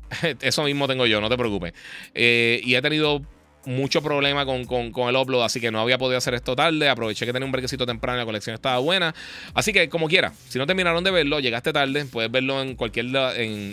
eso 0.41 0.63
mismo 0.63 0.87
tengo 0.87 1.05
yo, 1.05 1.21
no 1.21 1.29
te 1.29 1.37
preocupes. 1.37 1.73
Eh, 2.13 2.61
y 2.63 2.75
he 2.75 2.81
tenido 2.81 3.21
mucho 3.65 4.01
problema 4.01 4.45
con, 4.45 4.61
el 4.61 5.15
upload, 5.15 5.43
así 5.43 5.59
que 5.59 5.71
no 5.71 5.79
había 5.79 5.97
podido 5.97 6.17
hacer 6.17 6.33
esto 6.33 6.55
tarde. 6.55 6.89
Aproveché 6.89 7.25
que 7.25 7.33
tenía 7.33 7.45
un 7.45 7.51
brequecito 7.51 7.85
temprano 7.85 8.19
la 8.19 8.25
colección 8.25 8.53
estaba 8.53 8.79
buena. 8.79 9.13
Así 9.53 9.73
que, 9.73 9.89
como 9.89 10.07
quiera, 10.07 10.33
si 10.47 10.57
no 10.57 10.65
terminaron 10.65 11.03
de 11.03 11.11
verlo, 11.11 11.39
llegaste 11.39 11.73
tarde, 11.73 12.05
puedes 12.05 12.31
verlo 12.31 12.61
en 12.61 12.75
cualquier. 12.75 13.07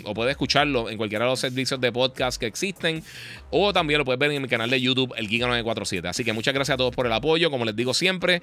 o 0.03 0.13
puedes 0.13 0.31
escucharlo 0.31 0.89
en 0.89 0.97
cualquiera 0.97 1.25
de 1.25 1.31
los 1.31 1.39
servicios 1.39 1.79
de 1.79 1.91
podcast 1.91 2.39
que 2.39 2.47
existen. 2.47 3.03
O 3.49 3.73
también 3.73 3.99
lo 3.99 4.05
puedes 4.05 4.19
ver 4.19 4.31
en 4.31 4.41
mi 4.41 4.47
canal 4.47 4.69
de 4.69 4.81
YouTube, 4.81 5.13
el 5.17 5.29
Giga947. 5.29 6.07
Así 6.07 6.23
que 6.23 6.33
muchas 6.33 6.53
gracias 6.53 6.75
a 6.75 6.77
todos 6.77 6.95
por 6.95 7.05
el 7.05 7.13
apoyo. 7.13 7.49
Como 7.49 7.65
les 7.65 7.75
digo 7.75 7.93
siempre, 7.93 8.41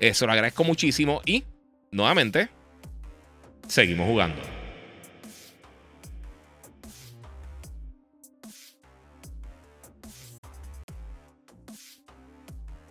eh, 0.00 0.14
se 0.14 0.26
lo 0.26 0.32
agradezco 0.32 0.64
muchísimo. 0.64 1.20
Y, 1.24 1.44
nuevamente, 1.90 2.48
seguimos 3.68 4.06
jugando. 4.06 4.65